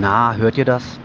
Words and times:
Na, 0.00 0.34
hört 0.34 0.56
ihr 0.56 0.64
das? 0.64 0.98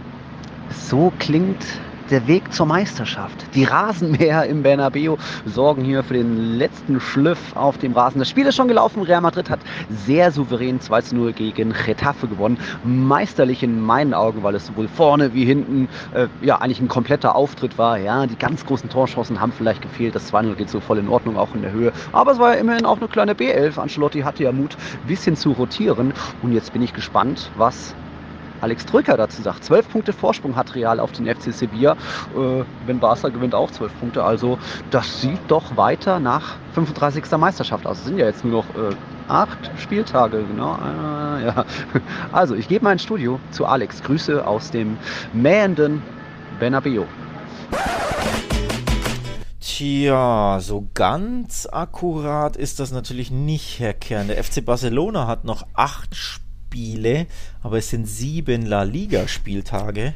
So 0.70 1.12
klingt 1.20 1.66
der 2.12 2.28
Weg 2.28 2.54
zur 2.54 2.66
Meisterschaft. 2.66 3.36
Die 3.54 3.66
Rasenmäher 3.66 4.46
im 4.46 4.64
Bernabeu 4.64 5.18
sorgen 5.44 5.84
hier 5.84 6.02
für 6.02 6.14
den 6.14 6.58
letzten 6.58 7.02
Schliff 7.02 7.58
auf 7.58 7.78
dem 7.78 7.92
Rasen. 7.92 8.20
Das 8.20 8.30
Spiel 8.30 8.48
ist 8.48 8.56
schon 8.56 8.70
gelaufen. 8.70 9.04
Real 9.04 9.20
Madrid 9.20 9.50
hat 9.50 9.60
sehr 9.90 10.32
souverän 10.32 10.80
2 10.80 11.02
zu 11.02 11.16
0 11.18 11.34
gegen 11.34 11.74
Getafe 11.74 12.30
gewonnen. 12.30 12.58
Meisterlich 12.86 13.64
in 13.64 13.82
meinen 13.82 14.14
Augen, 14.14 14.44
weil 14.44 14.56
es 14.56 14.68
sowohl 14.68 14.88
vorne 14.88 15.34
wie 15.34 15.44
hinten 15.44 15.90
äh, 16.14 16.28
ja 16.42 16.62
eigentlich 16.62 16.80
ein 16.80 16.88
kompletter 16.88 17.36
Auftritt 17.36 17.78
war. 17.78 17.98
Ja, 17.98 18.26
die 18.26 18.38
ganz 18.38 18.66
großen 18.66 18.90
Torchancen 18.90 19.42
haben 19.42 19.52
vielleicht 19.52 19.82
gefehlt. 19.82 20.16
Das 20.16 20.32
2-0 20.32 20.56
geht 20.56 20.70
so 20.70 20.80
voll 20.80 21.00
in 21.00 21.10
Ordnung, 21.10 21.36
auch 21.36 21.54
in 21.54 21.64
der 21.64 21.74
Höhe. 21.74 21.92
Aber 22.14 22.32
es 22.32 22.40
war 22.40 22.54
ja 22.54 22.62
immerhin 22.62 22.86
auch 22.86 23.00
eine 23.00 23.10
kleine 23.10 23.34
B11. 23.34 23.78
Ancelotti 23.78 24.22
hatte 24.22 24.44
ja 24.44 24.54
Mut, 24.54 24.78
ein 25.04 25.08
bisschen 25.08 25.36
zu 25.36 25.52
rotieren. 25.52 26.14
Und 26.42 26.54
jetzt 26.54 26.72
bin 26.72 26.82
ich 26.82 26.94
gespannt, 26.94 27.52
was 27.58 27.94
Alex 28.66 28.84
Drücker 28.88 29.16
dazu 29.16 29.44
sagt. 29.44 29.64
Zwölf 29.64 29.88
Punkte 29.90 30.12
Vorsprung 30.12 30.56
hat 30.56 30.74
Real 30.74 31.00
auf 31.00 31.12
den 31.12 31.28
FC 31.28 31.54
Sevilla. 31.54 31.92
Äh, 32.36 32.64
wenn 32.88 33.00
Barca 33.00 33.30
gewinnt, 33.30 33.54
auch 33.54 33.70
zwölf 33.70 33.92
Punkte. 34.00 34.24
Also 34.24 34.58
das 34.90 35.22
sieht 35.22 35.38
doch 35.50 35.78
weiter 35.78 36.20
nach 36.20 36.56
35. 36.74 37.26
Meisterschaft 37.38 37.86
aus. 37.86 38.00
Es 38.00 38.06
sind 38.06 38.18
ja 38.18 38.26
jetzt 38.26 38.44
nur 38.44 38.64
noch 38.64 38.70
äh, 38.70 38.96
acht 39.28 39.70
Spieltage, 39.78 40.44
genau. 40.46 40.78
Äh, 40.78 41.46
ja. 41.46 41.66
Also 42.32 42.56
ich 42.56 42.68
gebe 42.68 42.84
mein 42.84 42.98
Studio 42.98 43.40
zu 43.52 43.68
Alex. 43.68 44.02
Grüße 44.02 44.48
aus 44.48 44.72
dem 44.72 44.98
mähenden 45.32 46.02
Bernabeu. 46.60 47.04
Tja, 49.60 50.58
so 50.60 50.88
ganz 50.96 51.68
akkurat 51.72 52.58
ist 52.58 52.80
das 52.80 52.92
natürlich 52.92 53.30
nicht, 53.30 53.80
Herr 53.80 53.94
Kern. 53.94 54.28
Der 54.28 54.44
FC 54.44 54.66
Barcelona 54.66 55.28
hat 55.28 55.46
noch 55.46 55.68
acht 55.76 56.16
Spiele 56.16 56.45
Spiele, 56.76 57.28
aber 57.64 57.78
es 57.78 57.90
sind 57.90 58.06
sieben 58.06 58.66
La 58.66 58.84
Liga-Spieltage. 58.84 60.14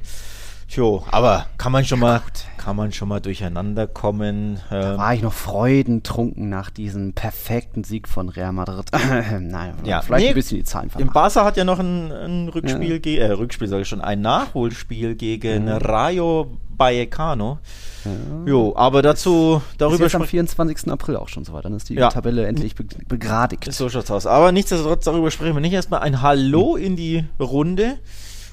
Tjo, 0.69 1.03
aber 1.09 1.47
kann 1.57 1.71
man 1.71 1.83
schon 1.83 1.99
mal, 1.99 2.21
kann 2.57 2.75
man 2.75 2.91
schon 2.91 3.07
mal 3.07 3.19
durcheinander 3.19 3.87
kommen. 3.87 4.59
Da 4.69 4.91
ähm, 4.91 4.97
war 4.99 5.15
ich 5.15 5.23
noch 5.23 5.33
freudentrunken 5.33 6.47
nach 6.47 6.69
diesem 6.69 7.13
perfekten 7.13 7.83
Sieg 7.83 8.07
von 8.07 8.29
Real 8.29 8.53
Madrid. 8.53 8.85
Nein, 9.39 9.73
ja, 9.83 10.03
vielleicht 10.03 10.23
nee, 10.23 10.29
ein 10.29 10.35
bisschen 10.35 10.59
die 10.59 10.63
Zahlen 10.63 10.91
vermachen. 10.91 11.07
Im 11.07 11.13
Barca 11.13 11.43
hat 11.43 11.57
ja 11.57 11.63
noch 11.63 11.79
ein, 11.79 12.11
ein 12.11 12.49
Rückspiel, 12.49 13.01
ja. 13.03 13.21
äh, 13.23 13.31
Rückspiel 13.31 13.67
sage 13.67 13.81
ich 13.81 13.87
schon, 13.87 14.01
ein 14.01 14.21
Nachholspiel 14.21 15.15
gegen 15.15 15.65
mhm. 15.65 15.69
Rayo 15.71 16.57
Vallecano. 16.77 17.57
Ja. 18.05 18.11
Jo, 18.45 18.73
aber 18.75 19.01
dazu 19.01 19.63
darüber 19.79 20.05
ist 20.05 20.15
am 20.15 20.23
24. 20.23 20.91
April 20.91 21.17
auch 21.17 21.29
schon 21.29 21.45
so 21.45 21.53
weit. 21.53 21.65
Dann 21.65 21.73
ist 21.73 21.89
die 21.89 21.95
ja. 21.95 22.09
Tabelle 22.09 22.45
endlich 22.45 22.75
be 22.75 22.85
begradigt. 23.07 23.71
So 23.73 23.89
schaut's 23.89 24.11
aus. 24.11 24.27
Aber 24.27 24.51
nichtsdestotrotz 24.51 25.05
darüber 25.05 25.31
sprechen 25.31 25.55
wir 25.55 25.61
nicht 25.61 25.73
erstmal 25.73 26.01
ein 26.01 26.21
Hallo 26.21 26.75
in 26.75 26.95
die 26.95 27.25
Runde. 27.39 27.97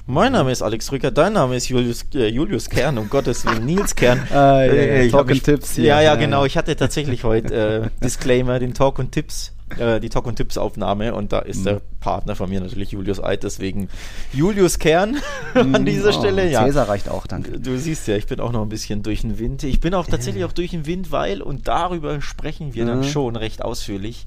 Mein 0.09 0.31
Name 0.31 0.53
ist 0.53 0.61
Alex 0.61 0.85
Drücker, 0.87 1.11
dein 1.11 1.33
Name 1.33 1.57
ist 1.57 1.67
Julius, 1.67 2.05
äh, 2.15 2.29
Julius 2.29 2.69
Kern, 2.69 2.97
um 2.97 3.09
Gottes 3.09 3.45
Willen, 3.45 3.65
Nils 3.65 3.93
Kern. 3.93 4.25
ah, 4.31 4.63
ja, 4.63 4.71
äh, 4.71 5.09
Talk 5.09 5.29
und 5.29 5.43
Tipps. 5.43 5.75
Ja, 5.75 5.99
ja, 5.99 6.15
genau. 6.15 6.45
Ich 6.45 6.57
hatte 6.57 6.77
tatsächlich 6.77 7.25
heute 7.25 7.53
äh, 7.53 7.89
Disclaimer, 8.03 8.57
den 8.59 8.73
Talk 8.73 8.99
und 8.99 9.11
Tipps 9.11 9.51
äh, 9.77 9.99
die 9.99 10.07
Talk 10.07 10.25
und 10.25 10.37
Tipps 10.37 10.57
Aufnahme 10.57 11.13
und 11.13 11.33
da 11.33 11.39
ist 11.39 11.59
mhm. 11.59 11.63
der 11.65 11.81
Partner 11.99 12.35
von 12.35 12.49
mir 12.49 12.61
natürlich 12.61 12.91
Julius 12.91 13.21
Eid, 13.21 13.43
deswegen 13.43 13.89
Julius 14.31 14.79
Kern 14.79 15.17
an 15.53 15.71
mhm. 15.71 15.85
dieser 15.85 16.09
oh, 16.09 16.19
Stelle. 16.19 16.49
Ja. 16.49 16.63
Cäsar 16.63 16.87
reicht 16.87 17.09
auch, 17.09 17.27
danke. 17.27 17.59
Du 17.59 17.77
siehst 17.77 18.07
ja, 18.07 18.15
ich 18.15 18.27
bin 18.27 18.39
auch 18.39 18.53
noch 18.53 18.61
ein 18.61 18.69
bisschen 18.69 19.03
durch 19.03 19.21
den 19.21 19.39
Wind. 19.39 19.63
Ich 19.63 19.81
bin 19.81 19.93
auch 19.93 20.07
tatsächlich 20.07 20.45
auch 20.45 20.53
durch 20.53 20.71
den 20.71 20.85
Wind, 20.85 21.11
weil, 21.11 21.41
und 21.41 21.67
darüber 21.67 22.21
sprechen 22.21 22.73
wir 22.73 22.83
mhm. 22.83 22.87
dann 22.87 23.03
schon 23.03 23.35
recht 23.35 23.61
ausführlich, 23.61 24.25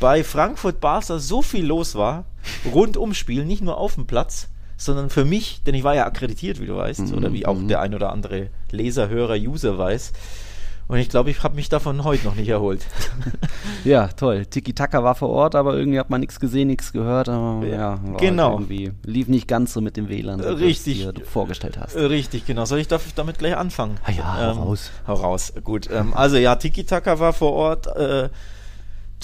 bei 0.00 0.22
Frankfurt 0.22 0.80
Barca 0.80 1.18
so 1.18 1.40
viel 1.40 1.64
los 1.64 1.94
war, 1.94 2.26
rund 2.70 2.98
ums 2.98 3.16
Spiel, 3.16 3.46
nicht 3.46 3.62
nur 3.62 3.78
auf 3.78 3.94
dem 3.94 4.06
Platz, 4.06 4.48
sondern 4.84 5.10
für 5.10 5.24
mich, 5.24 5.62
denn 5.64 5.74
ich 5.74 5.84
war 5.84 5.94
ja 5.94 6.06
akkreditiert, 6.06 6.60
wie 6.60 6.66
du 6.66 6.76
weißt, 6.76 7.08
mhm. 7.08 7.14
oder 7.14 7.32
wie 7.32 7.46
auch 7.46 7.56
mhm. 7.56 7.68
der 7.68 7.80
ein 7.80 7.94
oder 7.94 8.12
andere 8.12 8.48
Leser, 8.70 9.08
Hörer, 9.08 9.36
User 9.36 9.78
weiß, 9.78 10.12
und 10.86 10.98
ich 10.98 11.08
glaube, 11.08 11.30
ich 11.30 11.42
habe 11.42 11.54
mich 11.54 11.70
davon 11.70 12.04
heute 12.04 12.26
noch 12.26 12.34
nicht 12.34 12.48
erholt. 12.48 12.84
ja, 13.84 14.08
toll. 14.08 14.44
Tiki 14.44 14.74
Taka 14.74 15.02
war 15.02 15.14
vor 15.14 15.30
Ort, 15.30 15.54
aber 15.54 15.76
irgendwie 15.76 15.98
hat 15.98 16.10
man 16.10 16.20
nichts 16.20 16.38
gesehen, 16.38 16.68
nichts 16.68 16.92
gehört. 16.92 17.30
Aber, 17.30 17.66
ja, 17.66 17.98
genau. 18.18 18.52
Irgendwie 18.52 18.92
lief 19.04 19.28
nicht 19.28 19.48
ganz 19.48 19.72
so 19.72 19.80
mit 19.80 19.96
dem 19.96 20.10
WLAN, 20.10 20.40
wie 20.40 20.64
Richtig. 20.64 21.06
du 21.06 21.24
vorgestellt 21.24 21.78
hast. 21.78 21.96
Richtig, 21.96 22.44
genau. 22.44 22.66
Soll 22.66 22.80
ich 22.80 22.88
damit 22.88 23.38
gleich 23.38 23.56
anfangen? 23.56 23.96
Ah 24.04 24.10
ja, 24.10 24.36
hau 24.36 24.50
ähm, 24.50 24.58
raus. 24.58 24.90
Hau 25.06 25.14
raus. 25.14 25.52
Gut. 25.64 25.88
Ähm, 25.90 26.12
also 26.12 26.36
ja, 26.36 26.54
Tiki 26.56 26.84
Taka 26.84 27.18
war 27.18 27.32
vor 27.32 27.52
Ort. 27.52 27.86
Äh, 27.86 28.28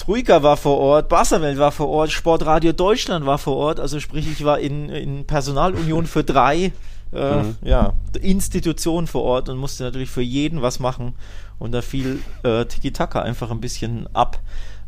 Truika 0.01 0.41
war 0.41 0.57
vor 0.57 0.79
Ort, 0.79 1.09
Barcelwelt 1.09 1.59
war 1.59 1.71
vor 1.71 1.87
Ort, 1.87 2.11
Sportradio 2.11 2.73
Deutschland 2.73 3.27
war 3.27 3.37
vor 3.37 3.55
Ort, 3.55 3.79
also 3.79 3.99
sprich, 3.99 4.27
ich 4.27 4.43
war 4.43 4.57
in, 4.57 4.89
in 4.89 5.25
Personalunion 5.25 6.07
für 6.07 6.23
drei 6.23 6.73
äh, 7.13 7.35
mhm. 7.35 7.55
ja, 7.61 7.93
Institutionen 8.19 9.05
vor 9.05 9.21
Ort 9.21 9.47
und 9.47 9.59
musste 9.59 9.83
natürlich 9.83 10.09
für 10.09 10.23
jeden 10.23 10.63
was 10.63 10.79
machen. 10.79 11.13
Und 11.59 11.73
da 11.73 11.83
fiel 11.83 12.19
äh, 12.41 12.65
Tiki-Taka 12.65 13.21
einfach 13.21 13.51
ein 13.51 13.61
bisschen 13.61 14.07
ab. 14.15 14.39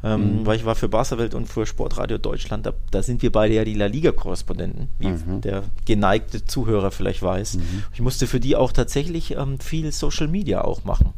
Ähm, 0.04 0.40
mhm. 0.40 0.46
Weil 0.46 0.58
ich 0.58 0.66
war 0.66 0.76
für 0.76 0.90
Barca-Welt 0.90 1.34
und 1.34 1.48
für 1.48 1.66
Sportradio 1.66 2.18
Deutschland, 2.18 2.66
da, 2.66 2.74
da, 2.92 3.02
sind 3.02 3.22
wir 3.22 3.32
beide 3.32 3.54
ja 3.54 3.64
die 3.64 3.74
La 3.74 3.86
Liga-Korrespondenten, 3.86 4.90
wie 5.00 5.08
mhm. 5.08 5.40
der 5.42 5.64
geneigte 5.86 6.44
Zuhörer 6.44 6.92
vielleicht 6.92 7.22
weiß. 7.22 7.56
Mhm. 7.56 7.84
Ich 7.94 8.02
musste 8.02 8.28
für 8.28 8.42
die 8.42 8.58
auch 8.58 8.74
tatsächlich 8.74 9.36
ähm, 9.38 9.60
viel 9.60 9.94
Social 9.94 10.28
Media 10.28 10.62
auch 10.62 10.84
machen. 10.84 11.14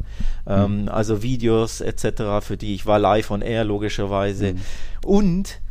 Ähm, 0.45 0.83
mhm. 0.83 0.89
also 0.89 1.23
Videos 1.23 1.81
etc. 1.81 2.41
für 2.41 2.57
die. 2.57 2.75
Ich 2.75 2.85
war 2.85 2.99
live 2.99 3.31
on 3.31 3.41
air, 3.41 3.63
logischerweise. 3.63 4.53
Mhm. 4.53 4.59
Und 5.03 5.61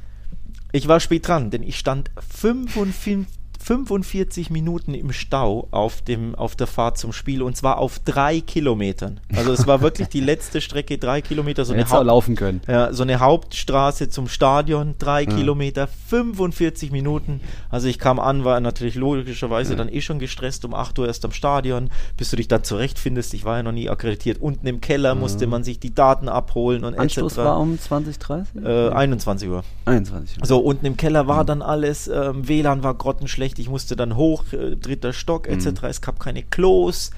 ich 0.73 0.89
war 0.89 0.99
spät 0.99 1.29
dran, 1.29 1.51
denn 1.51 1.63
ich 1.63 1.79
stand 1.79 2.11
55 2.19 3.29
45 3.65 4.51
Minuten 4.51 4.93
im 4.93 5.11
Stau 5.11 5.69
auf, 5.71 6.03
dem, 6.03 6.35
auf 6.35 6.55
der 6.55 6.67
Fahrt 6.67 6.99
zum 6.99 7.15
Spiel 7.15 7.43
und 7.43 7.57
zwar 7.57 7.79
auf 7.79 7.99
drei 7.99 8.41
Kilometern. 8.41 9.21
Also 9.35 9.53
es 9.53 9.67
war 9.67 9.81
wirklich 9.81 10.09
die 10.09 10.21
letzte 10.21 10.61
Strecke, 10.61 10.99
drei 10.99 11.23
Kilometer. 11.23 11.65
So 11.65 11.73
eine, 11.73 11.89
Haupt, 11.89 12.05
laufen 12.05 12.37
können. 12.37 12.61
Ja, 12.69 12.93
so 12.93 13.05
eine 13.05 13.21
Hauptstraße 13.21 14.11
zum 14.11 14.29
Stadion, 14.29 14.97
drei 14.99 15.23
ja. 15.23 15.35
Kilometer, 15.35 15.87
45 15.87 16.93
Minuten. 16.93 17.41
Also 17.71 17.89
ich 17.89 17.99
kam 17.99 18.19
an, 18.19 18.45
war 18.45 18.61
natürlich 18.61 18.97
logischerweise 18.97 19.73
ja. 19.73 19.79
dann 19.79 19.89
eh 19.89 20.03
schon 20.03 20.19
gestresst, 20.19 20.67
um 20.67 20.75
8 20.75 20.99
Uhr 20.99 21.07
erst 21.07 21.25
am 21.25 21.33
Stadion, 21.33 21.89
bis 22.19 22.29
du 22.29 22.37
dich 22.37 22.49
dann 22.49 22.65
zurechtfindest. 22.65 23.33
Ich 23.33 23.47
war 23.47 23.57
ja 23.57 23.63
noch 23.63 23.73
nie 23.73 23.89
akkreditiert. 23.89 24.43
Unten 24.43 24.67
im 24.67 24.83
Keller 24.83 25.15
musste 25.15 25.47
man 25.47 25.65
sich 25.65 25.81
die 25.81 25.95
Daten 25.95 26.29
abholen 26.29 26.85
und 26.85 26.99
Anstoß 26.99 27.33
etc. 27.33 27.39
war 27.39 27.59
um 27.59 27.79
20, 27.79 28.19
30? 28.19 28.63
Äh, 28.63 28.91
21 28.91 29.49
Uhr. 29.49 29.65
21 29.87 30.41
Uhr. 30.41 30.47
So, 30.47 30.59
unten 30.59 30.85
im 30.85 30.99
Keller 30.99 31.27
war 31.29 31.47
dann 31.47 31.63
alles, 31.63 32.09
ähm, 32.09 32.47
WLAN 32.47 32.83
war 32.83 32.93
grottenschlecht 32.93 33.54
schlecht. 33.55 33.59
Ich 33.59 33.69
musste 33.69 33.97
dann 33.97 34.17
hoch, 34.17 34.45
äh, 34.53 34.77
dritter 34.77 35.13
Stock 35.13 35.49
etc. 35.49 35.83
Mhm. 35.83 35.89
Es 35.89 36.01
gab 36.01 36.21
keine 36.21 36.43
Klos. 36.43 37.11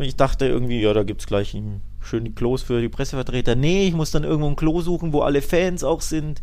Ich 0.00 0.16
dachte 0.16 0.46
irgendwie, 0.46 0.80
ja, 0.80 0.92
da 0.92 1.02
gibt 1.02 1.20
es 1.20 1.26
gleich 1.26 1.54
ein, 1.54 1.80
schön 2.00 2.34
Klos 2.34 2.62
für 2.62 2.80
die 2.80 2.88
Pressevertreter. 2.88 3.54
Nee, 3.54 3.88
ich 3.88 3.94
muss 3.94 4.10
dann 4.10 4.24
irgendwo 4.24 4.48
ein 4.48 4.56
Klo 4.56 4.80
suchen, 4.80 5.12
wo 5.12 5.20
alle 5.20 5.42
Fans 5.42 5.84
auch 5.84 6.00
sind. 6.00 6.40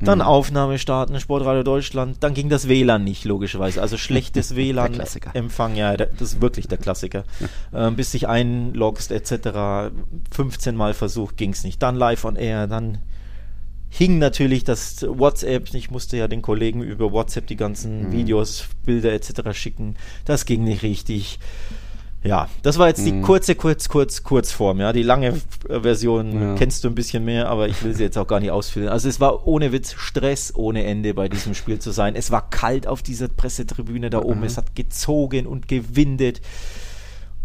Dann 0.00 0.18
mhm. 0.18 0.24
Aufnahme 0.24 0.78
starten, 0.78 1.20
Sportradio 1.20 1.62
Deutschland. 1.62 2.16
Dann 2.20 2.34
ging 2.34 2.48
das 2.48 2.66
WLAN 2.66 3.04
nicht, 3.04 3.24
logischerweise. 3.24 3.80
Also 3.80 3.98
schlechtes 3.98 4.56
WLAN-Empfang, 4.56 5.76
ja, 5.76 5.96
das 5.96 6.20
ist 6.20 6.40
wirklich 6.40 6.66
der 6.66 6.78
Klassiker. 6.78 7.24
Ja. 7.72 7.86
Ähm, 7.86 7.94
bis 7.94 8.10
dich 8.10 8.26
einloggst, 8.26 9.12
etc. 9.12 9.92
15 10.32 10.74
Mal 10.74 10.94
versucht, 10.94 11.36
ging 11.36 11.50
es 11.52 11.62
nicht. 11.62 11.80
Dann 11.82 11.94
live 11.94 12.24
on 12.24 12.36
air, 12.36 12.66
dann 12.66 12.98
hing 13.94 14.18
natürlich 14.18 14.64
das 14.64 15.04
WhatsApp. 15.06 15.74
Ich 15.74 15.90
musste 15.90 16.16
ja 16.16 16.26
den 16.26 16.40
Kollegen 16.40 16.82
über 16.82 17.12
WhatsApp 17.12 17.46
die 17.46 17.56
ganzen 17.56 18.08
mhm. 18.08 18.12
Videos, 18.12 18.64
Bilder 18.86 19.12
etc. 19.12 19.52
schicken. 19.52 19.96
Das 20.24 20.46
ging 20.46 20.64
nicht 20.64 20.82
richtig. 20.82 21.38
Ja, 22.24 22.48
das 22.62 22.78
war 22.78 22.88
jetzt 22.88 23.04
die 23.04 23.12
mhm. 23.12 23.22
kurze, 23.22 23.54
kurz, 23.54 23.88
kurz, 23.90 24.22
Kurzform. 24.22 24.80
Ja, 24.80 24.94
die 24.94 25.02
lange 25.02 25.42
Version 25.68 26.40
ja. 26.40 26.54
kennst 26.54 26.84
du 26.84 26.88
ein 26.88 26.94
bisschen 26.94 27.24
mehr, 27.24 27.48
aber 27.48 27.68
ich 27.68 27.82
will 27.82 27.94
sie 27.94 28.04
jetzt 28.04 28.16
auch 28.16 28.26
gar 28.26 28.40
nicht 28.40 28.50
ausfüllen. 28.50 28.88
Also 28.88 29.10
es 29.10 29.20
war 29.20 29.46
ohne 29.46 29.72
Witz 29.72 29.92
Stress 29.92 30.54
ohne 30.54 30.84
Ende 30.84 31.12
bei 31.12 31.28
diesem 31.28 31.54
Spiel 31.54 31.78
zu 31.78 31.90
sein. 31.90 32.14
Es 32.14 32.30
war 32.30 32.48
kalt 32.48 32.86
auf 32.86 33.02
dieser 33.02 33.28
Pressetribüne 33.28 34.08
da 34.08 34.22
oben. 34.22 34.40
Mhm. 34.40 34.46
Es 34.46 34.56
hat 34.56 34.74
gezogen 34.74 35.46
und 35.46 35.68
gewindet. 35.68 36.40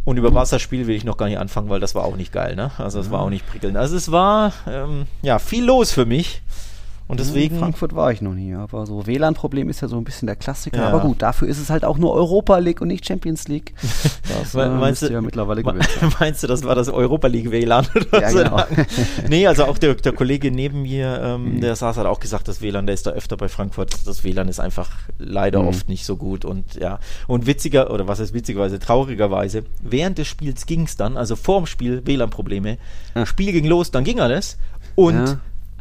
Und 0.08 0.16
über 0.16 0.34
Wasserspiel 0.34 0.88
will 0.88 0.96
ich 0.96 1.04
noch 1.04 1.18
gar 1.18 1.26
nicht 1.26 1.38
anfangen, 1.38 1.68
weil 1.68 1.82
das 1.82 1.94
war 1.94 2.06
auch 2.06 2.16
nicht 2.16 2.32
geil, 2.32 2.56
ne? 2.56 2.72
Also 2.78 2.98
es 3.02 3.12
war 3.12 3.20
auch 3.20 3.30
nicht 3.30 3.46
prickelnd. 3.46 3.76
Also 3.76 3.98
es 3.98 4.10
war 4.10 4.54
ähm, 4.66 5.06
ja 5.22 5.38
viel 5.38 5.66
los 5.66 5.92
für 5.92 6.06
mich. 6.06 6.42
Und 7.08 7.22
deswegen. 7.22 7.56
In 7.56 7.62
Frankfurt 7.62 7.96
war 7.96 8.12
ich 8.12 8.22
noch 8.22 8.34
nie, 8.34 8.54
aber 8.54 8.86
so 8.86 9.08
WLAN-Problem 9.08 9.70
ist 9.70 9.82
ja 9.82 9.88
so 9.88 9.96
ein 9.96 10.04
bisschen 10.04 10.26
der 10.26 10.36
Klassiker. 10.36 10.80
Ja. 10.80 10.88
Aber 10.90 11.00
gut, 11.00 11.22
dafür 11.22 11.48
ist 11.48 11.58
es 11.58 11.70
halt 11.70 11.86
auch 11.86 11.98
nur 11.98 12.14
Europa 12.14 12.58
League 12.58 12.82
und 12.82 12.90
nicht 12.90 13.06
Champions 13.06 13.48
League. 13.48 13.74
Das 14.28 14.54
äh, 14.56 14.70
meinst 14.70 15.02
du 15.02 15.12
ja 15.12 15.22
mittlerweile 15.22 15.64
gewinnt. 15.64 15.88
Meinst 16.20 16.44
du, 16.44 16.48
das 16.48 16.64
war 16.64 16.76
das 16.76 16.90
Europa 16.90 17.28
League 17.28 17.50
WLAN? 17.50 17.88
ja, 18.12 18.32
genau. 18.32 18.62
nee, 19.30 19.48
also 19.48 19.66
auch 19.66 19.78
der, 19.78 19.96
der 19.96 20.12
Kollege 20.12 20.52
neben 20.52 20.82
mir, 20.82 21.20
ähm, 21.24 21.56
mhm. 21.56 21.62
der 21.62 21.76
saß 21.76 21.98
hat 21.98 22.06
auch 22.06 22.20
gesagt, 22.20 22.48
das 22.48 22.62
WLAN, 22.62 22.86
der 22.86 22.94
ist 22.94 23.08
da 23.08 23.12
öfter 23.12 23.38
bei 23.38 23.48
Frankfurt. 23.48 24.06
Das 24.06 24.24
WLAN 24.24 24.50
ist 24.50 24.60
einfach 24.60 24.92
leider 25.18 25.62
mhm. 25.62 25.70
oft 25.70 25.90
nicht 25.90 26.06
so 26.06 26.18
gut 26.18 26.46
und 26.46 26.76
ja. 26.76 27.00
Und 27.28 27.48
witziger, 27.48 27.92
oder 27.92 28.08
was 28.08 28.20
heißt 28.20 28.34
witzigerweise, 28.34 28.80
traurigerweise, 28.80 29.64
während 29.82 30.18
des 30.18 30.28
Spiels 30.28 30.66
ging 30.66 30.84
es 30.84 30.98
dann, 30.98 31.18
also 31.18 31.36
vorm 31.36 31.66
Spiel 31.66 32.06
WLAN-Probleme. 32.06 32.78
Spiel 33.24 33.54
ging 33.54 33.66
los, 33.66 33.92
dann 33.92 34.04
ging 34.04 34.20
alles 34.20 34.58
und 34.96 35.16
ja 35.16 35.40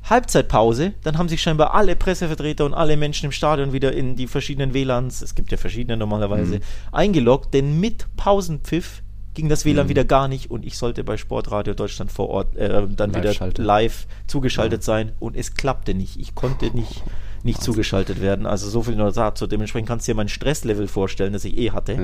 Halbzeitpause, 0.09 0.95
dann 1.03 1.19
haben 1.19 1.29
sich 1.29 1.43
scheinbar 1.43 1.75
alle 1.75 1.97
Pressevertreter 1.97 2.65
und 2.65 2.75
alle 2.75 2.97
Menschen 2.97 3.27
im 3.27 3.33
Stadion 3.33 3.73
wieder 3.73 3.93
in 3.93 4.17
die 4.17 4.27
verschiedenen 4.27 4.73
WLANs, 4.73 5.21
es 5.23 5.35
gibt 5.35 5.51
ja 5.51 5.59
verschiedene 5.59 5.97
normalerweise, 5.97 6.57
mhm. 6.57 6.63
eingeloggt, 6.93 7.55
denn 7.55 7.81
mit 7.81 8.07
Pausenpfiff 8.17 9.03
ging 9.35 9.49
das 9.49 9.65
WLAN 9.65 9.87
mhm. 9.87 9.91
wieder 9.91 10.05
gar 10.05 10.29
nicht 10.29 10.51
und 10.51 10.65
ich 10.65 10.79
sollte 10.79 11.05
bei 11.05 11.17
Sportradio 11.17 11.75
Deutschland 11.75 12.11
vor 12.13 12.29
Ort 12.31 12.57
äh, 12.57 12.87
dann 12.89 13.11
live 13.11 13.23
wieder 13.23 13.35
schalte. 13.35 13.63
live 13.63 14.07
zugeschaltet 14.27 14.83
ja. 14.83 14.87
sein 14.87 15.13
und 15.19 15.37
es 15.37 15.55
klappte 15.55 15.95
nicht. 15.95 16.19
Ich 16.19 16.35
konnte 16.35 16.75
nicht 16.75 17.03
nicht 17.47 17.63
zugeschaltet 17.63 18.21
werden. 18.21 18.45
Also 18.45 18.69
so 18.69 18.83
viel 18.83 18.97
nur 18.97 19.11
dazu. 19.11 19.47
Dementsprechend 19.47 19.89
kannst 19.89 20.07
du 20.07 20.13
dir 20.13 20.17
mein 20.17 20.29
Stresslevel 20.29 20.89
vorstellen, 20.89 21.33
das 21.33 21.45
ich 21.47 21.57
eh 21.57 21.71
hatte. 21.71 21.95
Ja, 21.95 22.01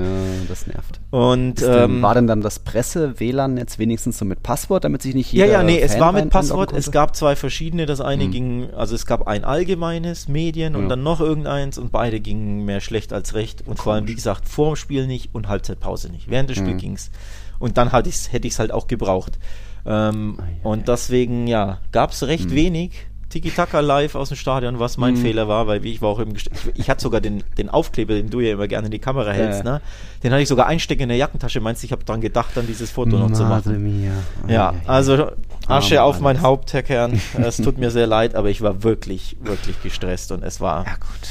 das 0.47 0.65
nervt. 0.65 0.99
Und 1.11 1.61
ähm, 1.61 2.01
war 2.01 2.15
denn 2.15 2.25
dann 2.25 2.41
das 2.41 2.57
Presse-WLAN-Netz 2.59 3.77
wenigstens 3.77 4.17
so 4.17 4.25
mit 4.25 4.41
Passwort, 4.41 4.83
damit 4.83 5.03
sich 5.03 5.13
nicht 5.13 5.31
jeder 5.31 5.45
Ja, 5.45 5.51
ja, 5.51 5.63
nee, 5.63 5.79
Fan 5.79 5.89
es 5.89 5.99
war 5.99 6.11
mit 6.11 6.29
Passwort. 6.31 6.71
Es 6.71 6.89
gab 6.89 7.15
zwei 7.15 7.35
verschiedene. 7.35 7.85
Das 7.85 8.01
eine 8.01 8.23
hm. 8.23 8.31
ging, 8.31 8.69
also 8.73 8.95
es 8.95 9.05
gab 9.05 9.27
ein 9.27 9.43
allgemeines 9.43 10.27
Medien 10.27 10.75
und 10.75 10.83
ja. 10.83 10.89
dann 10.89 11.03
noch 11.03 11.19
irgendeins 11.19 11.77
und 11.77 11.91
beide 11.91 12.19
gingen 12.19 12.65
mehr 12.65 12.81
schlecht 12.81 13.13
als 13.13 13.35
recht. 13.35 13.59
Und 13.59 13.65
Komisch. 13.65 13.81
vor 13.83 13.93
allem, 13.93 14.07
wie 14.07 14.15
gesagt, 14.15 14.49
vor 14.49 14.73
dem 14.73 14.75
Spiel 14.77 15.05
nicht 15.05 15.29
und 15.35 15.49
Halbzeitpause 15.49 16.09
nicht. 16.09 16.29
Während 16.29 16.49
des 16.49 16.57
Spiels 16.57 16.71
hm. 16.71 16.77
ging 16.79 16.93
es. 16.93 17.11
Und 17.59 17.77
dann 17.77 17.91
halt 17.91 18.07
hätte 18.07 18.47
ich 18.47 18.53
es 18.53 18.59
halt 18.59 18.71
auch 18.71 18.87
gebraucht. 18.87 19.37
Ähm, 19.85 20.37
und 20.63 20.87
deswegen, 20.87 21.47
ja, 21.47 21.79
gab 21.91 22.11
es 22.11 22.23
recht 22.23 22.49
hm. 22.49 22.55
wenig 22.55 22.91
Tiki-Taka 23.33 23.79
live 23.79 24.13
aus 24.13 24.29
dem 24.29 24.37
Stadion, 24.37 24.77
was 24.77 24.97
mein 24.97 25.15
mhm. 25.15 25.21
Fehler 25.21 25.47
war, 25.47 25.65
weil 25.65 25.81
wie 25.81 25.91
ich 25.91 26.01
war 26.03 26.09
auch 26.09 26.19
im 26.19 26.33
Gest 26.33 26.51
ich, 26.53 26.79
ich 26.79 26.89
hatte 26.89 27.01
sogar 27.01 27.19
den, 27.19 27.43
den 27.57 27.67
Aufkleber, 27.67 28.13
den 28.13 28.29
du 28.29 28.39
ja 28.41 28.53
immer 28.53 28.67
gerne 28.67 28.85
in 28.85 28.91
die 28.91 28.99
Kamera 28.99 29.31
hältst, 29.31 29.65
ja. 29.65 29.71
ne? 29.71 29.81
Den 30.23 30.31
hatte 30.31 30.43
ich 30.43 30.47
sogar 30.47 30.67
einstecken 30.67 31.03
in 31.03 31.09
der 31.09 31.17
Jackentasche. 31.17 31.59
Meinst 31.59 31.81
du, 31.81 31.85
ich 31.85 31.91
habe 31.91 32.03
daran 32.03 32.21
gedacht, 32.21 32.51
dann 32.55 32.67
dieses 32.67 32.91
Foto 32.91 33.17
noch 33.17 33.33
zu 33.33 33.43
machen? 33.43 33.83
Mia. 33.83 34.11
Oh, 34.47 34.51
ja, 34.51 34.73
also 34.85 35.31
Asche 35.67 35.97
oh, 35.97 36.01
auf 36.01 36.19
mein 36.19 36.41
Haupt, 36.41 36.73
Herr 36.73 36.83
Kern. 36.83 37.19
Es 37.37 37.57
tut 37.57 37.77
mir 37.79 37.89
sehr 37.89 38.07
leid, 38.07 38.35
aber 38.35 38.49
ich 38.49 38.61
war 38.61 38.83
wirklich, 38.83 39.35
wirklich 39.41 39.81
gestresst 39.81 40.31
und 40.31 40.43
es 40.43 40.61
war. 40.61 40.85
Ja, 40.85 40.93
gut 40.93 41.29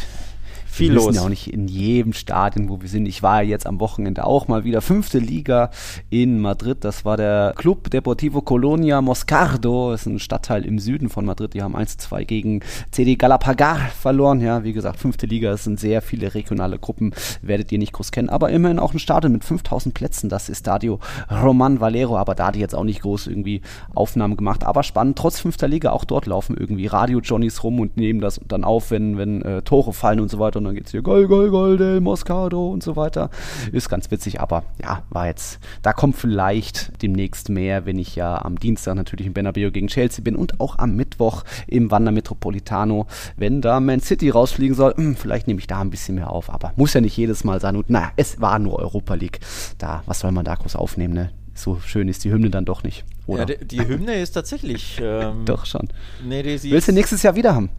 viel 0.72 0.88
wir 0.88 0.94
los. 0.94 1.14
ja 1.14 1.22
auch 1.22 1.28
nicht 1.28 1.52
in 1.52 1.68
jedem 1.68 2.14
Stadion, 2.14 2.70
wo 2.70 2.80
wir 2.80 2.88
sind. 2.88 3.04
Ich 3.04 3.22
war 3.22 3.42
jetzt 3.42 3.66
am 3.66 3.78
Wochenende 3.78 4.24
auch 4.24 4.48
mal 4.48 4.64
wieder 4.64 4.80
fünfte 4.80 5.18
Liga 5.18 5.70
in 6.08 6.40
Madrid. 6.40 6.78
Das 6.80 7.04
war 7.04 7.18
der 7.18 7.52
Club 7.56 7.90
Deportivo 7.90 8.40
Colonia 8.40 9.02
Moscardo. 9.02 9.90
Das 9.90 10.02
ist 10.02 10.06
ein 10.06 10.18
Stadtteil 10.18 10.64
im 10.64 10.78
Süden 10.78 11.10
von 11.10 11.26
Madrid. 11.26 11.52
Die 11.52 11.62
haben 11.62 11.76
1-2 11.76 12.24
gegen 12.24 12.60
CD 12.90 13.16
Galapagar 13.16 13.76
verloren. 13.90 14.40
Ja, 14.40 14.64
wie 14.64 14.72
gesagt, 14.72 14.98
fünfte 14.98 15.26
Liga. 15.26 15.52
Es 15.52 15.64
sind 15.64 15.78
sehr 15.78 16.00
viele 16.00 16.34
regionale 16.34 16.78
Gruppen. 16.78 17.12
Werdet 17.42 17.70
ihr 17.70 17.78
nicht 17.78 17.92
groß 17.92 18.10
kennen. 18.10 18.30
Aber 18.30 18.48
immerhin 18.48 18.78
auch 18.78 18.94
ein 18.94 18.98
Stadion 18.98 19.32
mit 19.32 19.44
5000 19.44 19.94
Plätzen. 19.94 20.30
Das 20.30 20.48
ist 20.48 20.60
Stadio 20.60 21.00
Roman 21.30 21.80
Valero. 21.80 22.16
Aber 22.16 22.34
da 22.34 22.46
hat 22.46 22.54
die 22.54 22.60
jetzt 22.60 22.74
auch 22.74 22.84
nicht 22.84 23.02
groß 23.02 23.26
irgendwie 23.26 23.60
Aufnahmen 23.94 24.38
gemacht. 24.38 24.64
Aber 24.64 24.82
spannend. 24.82 25.18
Trotz 25.18 25.38
fünfter 25.38 25.68
Liga 25.68 25.90
auch 25.90 26.06
dort 26.06 26.24
laufen 26.24 26.56
irgendwie 26.56 26.86
Radio-Johnnies 26.86 27.62
rum 27.62 27.78
und 27.78 27.98
nehmen 27.98 28.22
das 28.22 28.40
dann 28.48 28.64
auf, 28.64 28.90
wenn, 28.90 29.18
wenn 29.18 29.42
äh, 29.42 29.60
Tore 29.60 29.92
fallen 29.92 30.18
und 30.18 30.30
so 30.30 30.38
weiter 30.38 30.61
und 30.62 30.66
dann 30.66 30.74
geht 30.76 30.86
es 30.86 30.92
hier 30.92 31.02
Gol, 31.02 31.26
Gol, 31.26 31.50
Gol 31.50 31.76
del 31.76 32.00
Moscato 32.00 32.70
und 32.70 32.82
so 32.82 32.96
weiter. 32.96 33.30
Ist 33.72 33.88
ganz 33.88 34.10
witzig, 34.10 34.40
aber 34.40 34.64
ja, 34.80 35.02
war 35.10 35.26
jetzt, 35.26 35.58
da 35.82 35.92
kommt 35.92 36.16
vielleicht 36.16 37.02
demnächst 37.02 37.48
mehr, 37.48 37.84
wenn 37.84 37.98
ich 37.98 38.14
ja 38.14 38.42
am 38.44 38.58
Dienstag 38.58 38.94
natürlich 38.94 39.26
in 39.26 39.32
Bernabeu 39.32 39.70
gegen 39.70 39.88
Chelsea 39.88 40.22
bin 40.22 40.36
und 40.36 40.60
auch 40.60 40.78
am 40.78 40.94
Mittwoch 40.94 41.44
im 41.66 41.90
Wander 41.90 42.12
Metropolitano, 42.12 43.06
wenn 43.36 43.60
da 43.60 43.80
Man 43.80 44.00
City 44.00 44.30
rausfliegen 44.30 44.76
soll, 44.76 44.94
hm, 44.94 45.16
vielleicht 45.16 45.48
nehme 45.48 45.60
ich 45.60 45.66
da 45.66 45.80
ein 45.80 45.90
bisschen 45.90 46.14
mehr 46.14 46.30
auf, 46.30 46.48
aber 46.48 46.72
muss 46.76 46.94
ja 46.94 47.00
nicht 47.00 47.16
jedes 47.16 47.44
Mal 47.44 47.60
sein 47.60 47.76
und 47.76 47.90
naja, 47.90 48.12
es 48.16 48.40
war 48.40 48.58
nur 48.58 48.78
Europa 48.78 49.14
League. 49.14 49.40
Da, 49.78 50.02
was 50.06 50.20
soll 50.20 50.32
man 50.32 50.44
da 50.44 50.54
groß 50.54 50.76
aufnehmen, 50.76 51.14
ne? 51.14 51.30
so 51.54 51.78
schön 51.84 52.08
ist 52.08 52.24
die 52.24 52.32
Hymne 52.32 52.50
dann 52.50 52.64
doch 52.64 52.82
nicht. 52.82 53.04
Oder? 53.26 53.40
Ja, 53.40 53.56
die, 53.56 53.66
die 53.66 53.86
Hymne 53.86 54.20
ist 54.20 54.32
tatsächlich. 54.32 55.00
Ähm, 55.02 55.44
doch 55.44 55.66
schon. 55.66 55.88
Nee, 56.24 56.44
Willst 56.44 56.88
du 56.88 56.92
nächstes 56.92 57.22
Jahr 57.22 57.34
wieder 57.34 57.54
haben? 57.54 57.70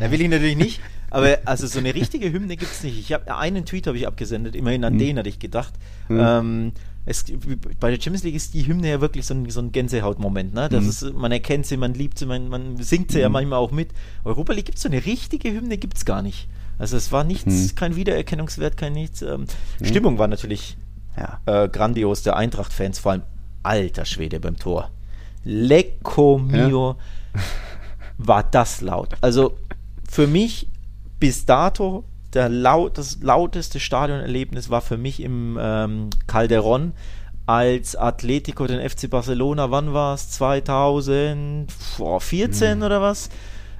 Da 0.00 0.10
will 0.10 0.20
ich 0.20 0.28
natürlich 0.28 0.56
nicht. 0.56 0.80
Aber 1.10 1.38
also 1.44 1.66
so 1.66 1.78
eine 1.78 1.94
richtige 1.94 2.30
Hymne 2.32 2.56
gibt 2.56 2.72
es 2.72 2.82
nicht. 2.82 2.98
Ich 2.98 3.12
habe 3.12 3.34
einen 3.34 3.64
Tweet 3.64 3.86
habe 3.86 3.96
ich 3.96 4.06
abgesendet, 4.06 4.54
immerhin 4.54 4.84
an 4.84 4.94
mhm. 4.94 4.98
den 4.98 5.18
hatte 5.18 5.28
ich 5.28 5.38
gedacht. 5.38 5.72
Mhm. 6.08 6.20
Ähm, 6.20 6.72
es, 7.06 7.24
bei 7.80 7.90
der 7.90 8.00
Champions 8.00 8.24
League 8.24 8.34
ist 8.34 8.52
die 8.52 8.66
Hymne 8.66 8.90
ja 8.90 9.00
wirklich 9.00 9.24
so 9.24 9.32
ein, 9.32 9.48
so 9.48 9.60
ein 9.60 9.72
Gänsehautmoment. 9.72 10.52
Ne? 10.52 10.68
Das 10.68 10.82
mhm. 10.82 10.88
ist, 10.90 11.14
man 11.14 11.32
erkennt 11.32 11.64
sie, 11.64 11.78
man 11.78 11.94
liebt 11.94 12.18
sie, 12.18 12.26
man, 12.26 12.48
man 12.48 12.76
singt 12.76 13.12
sie 13.12 13.20
ja 13.20 13.30
mhm. 13.30 13.34
manchmal 13.34 13.58
auch 13.58 13.70
mit. 13.70 13.90
Europa 14.24 14.52
League 14.52 14.66
gibt 14.66 14.76
es 14.76 14.82
so 14.82 14.88
eine 14.90 15.04
richtige 15.06 15.50
Hymne, 15.50 15.78
gibt 15.78 15.96
es 15.96 16.04
gar 16.04 16.20
nicht. 16.20 16.48
Also 16.78 16.96
es 16.96 17.10
war 17.10 17.24
nichts, 17.24 17.46
mhm. 17.46 17.74
kein 17.74 17.96
Wiedererkennungswert, 17.96 18.76
kein 18.76 18.92
nichts. 18.92 19.22
Ähm, 19.22 19.46
mhm. 19.80 19.84
Stimmung 19.84 20.18
war 20.18 20.28
natürlich 20.28 20.76
ja. 21.16 21.40
äh, 21.46 21.68
grandios, 21.68 22.22
der 22.22 22.36
Eintracht-Fans, 22.36 22.98
vor 22.98 23.12
allem 23.12 23.22
alter 23.62 24.04
Schwede 24.04 24.38
beim 24.38 24.58
Tor. 24.58 24.90
Lecco 25.44 26.36
mio. 26.36 26.96
Ja 27.34 27.40
war 28.18 28.42
das 28.42 28.80
laut. 28.80 29.14
Also 29.20 29.56
für 30.08 30.26
mich 30.26 30.68
bis 31.18 31.46
dato 31.46 32.04
der 32.34 32.48
laut, 32.48 32.98
das 32.98 33.18
lauteste 33.22 33.80
Stadionerlebnis 33.80 34.70
war 34.70 34.82
für 34.82 34.98
mich 34.98 35.22
im 35.22 35.58
ähm, 35.60 36.10
Calderon, 36.26 36.92
als 37.46 37.96
Atletico 37.96 38.66
den 38.66 38.86
FC 38.86 39.08
Barcelona, 39.08 39.70
wann 39.70 39.94
war 39.94 40.12
es? 40.14 40.28
2014 40.32 42.78
mhm. 42.78 42.84
oder 42.84 43.00
was? 43.00 43.30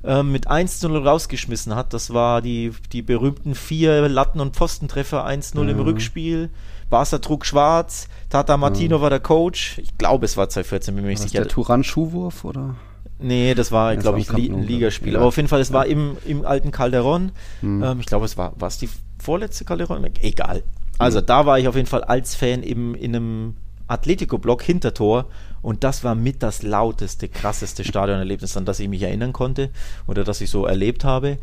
Ähm, 0.02 0.32
mit 0.32 0.48
1-0 0.48 1.04
rausgeschmissen 1.04 1.74
hat. 1.74 1.92
Das 1.92 2.14
war 2.14 2.40
die, 2.40 2.72
die 2.92 3.02
berühmten 3.02 3.54
vier 3.54 4.08
Latten- 4.08 4.40
und 4.40 4.56
Pfostentreffer 4.56 5.26
1-0 5.26 5.62
mhm. 5.62 5.68
im 5.68 5.80
Rückspiel. 5.80 6.48
Barca 6.88 7.18
trug 7.18 7.44
schwarz, 7.44 8.08
Tata 8.30 8.56
Martino 8.56 8.96
mhm. 8.98 9.02
war 9.02 9.10
der 9.10 9.20
Coach. 9.20 9.76
Ich 9.76 9.98
glaube, 9.98 10.24
es 10.24 10.38
war 10.38 10.48
2014, 10.48 10.94
bin 10.94 11.04
mir 11.04 11.10
nicht 11.10 11.20
sicher. 11.20 11.40
Der 11.40 11.48
Turan-Schuhwurf, 11.48 12.46
oder? 12.46 12.76
Nee, 13.20 13.54
das 13.54 13.72
war, 13.72 13.96
glaube 13.96 14.20
ich, 14.20 14.30
ein 14.30 14.62
Ligaspiel. 14.62 15.14
Ja. 15.14 15.18
Aber 15.18 15.28
auf 15.28 15.36
jeden 15.36 15.48
Fall, 15.48 15.60
es 15.60 15.72
war 15.72 15.86
im, 15.86 16.16
im 16.24 16.44
alten 16.44 16.70
Calderon. 16.70 17.32
Mhm. 17.62 17.82
Ähm, 17.82 18.00
ich 18.00 18.06
glaube, 18.06 18.24
es 18.24 18.36
war, 18.36 18.52
war 18.60 18.68
es 18.68 18.78
die 18.78 18.88
vorletzte 19.18 19.64
Calderon? 19.64 20.04
Egal. 20.20 20.62
Also, 20.98 21.20
mhm. 21.20 21.26
da 21.26 21.46
war 21.46 21.58
ich 21.58 21.68
auf 21.68 21.74
jeden 21.74 21.88
Fall 21.88 22.04
als 22.04 22.34
Fan 22.34 22.62
eben 22.62 22.94
in 22.94 23.16
einem 23.16 23.54
Atletico-Block 23.88 24.62
hinter 24.62 24.94
Tor 24.94 25.26
und 25.62 25.82
das 25.82 26.04
war 26.04 26.14
mit 26.14 26.42
das 26.42 26.62
lauteste, 26.62 27.28
krasseste 27.28 27.84
Stadionerlebnis, 27.84 28.56
an 28.56 28.64
das 28.64 28.80
ich 28.80 28.88
mich 28.88 29.02
erinnern 29.02 29.32
konnte 29.32 29.70
oder 30.06 30.24
das 30.24 30.40
ich 30.40 30.50
so 30.50 30.66
erlebt 30.66 31.04
habe. 31.04 31.38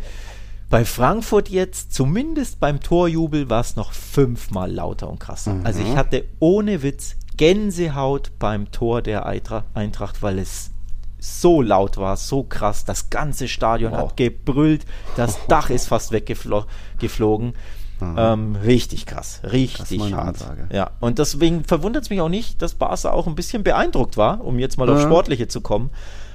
Bei 0.69 0.85
Frankfurt 0.85 1.49
jetzt, 1.49 1.93
zumindest 1.93 2.59
beim 2.59 2.79
Torjubel, 2.79 3.49
war 3.49 3.61
es 3.61 3.75
noch 3.75 3.91
fünfmal 3.91 4.71
lauter 4.71 5.09
und 5.09 5.19
krasser. 5.19 5.55
Mhm. 5.55 5.65
Also 5.65 5.81
ich 5.81 5.95
hatte 5.95 6.25
ohne 6.39 6.81
Witz 6.81 7.15
Gänsehaut 7.37 8.31
beim 8.39 8.71
Tor 8.71 9.01
der 9.01 9.25
Eintracht, 9.25 10.21
weil 10.21 10.39
es 10.39 10.71
so 11.25 11.61
laut 11.61 11.97
war, 11.97 12.17
so 12.17 12.43
krass. 12.43 12.85
Das 12.85 13.09
ganze 13.09 13.47
Stadion 13.47 13.91
wow. 13.91 14.01
hat 14.01 14.17
gebrüllt. 14.17 14.85
Das 15.15 15.39
Dach 15.47 15.69
ist 15.69 15.87
fast 15.87 16.11
weggeflogen. 16.11 17.53
Ähm, 18.01 18.57
richtig 18.57 19.05
krass, 19.05 19.39
richtig 19.43 20.13
hart. 20.13 20.37
Ja, 20.71 20.91
und 20.99 21.17
deswegen 21.17 21.63
verwundert 21.63 22.03
es 22.03 22.09
mich 22.09 22.19
auch 22.19 22.29
nicht, 22.29 22.61
dass 22.61 22.73
Barca 22.73 23.11
auch 23.11 23.25
ein 23.25 23.35
bisschen 23.35 23.63
beeindruckt 23.63 24.17
war, 24.17 24.43
um 24.43 24.59
jetzt 24.59 24.77
mal 24.77 24.87
ja. 24.87 24.95
auf 24.95 25.01
Sportliche 25.01 25.47
zu 25.47 25.61
kommen. 25.61 25.91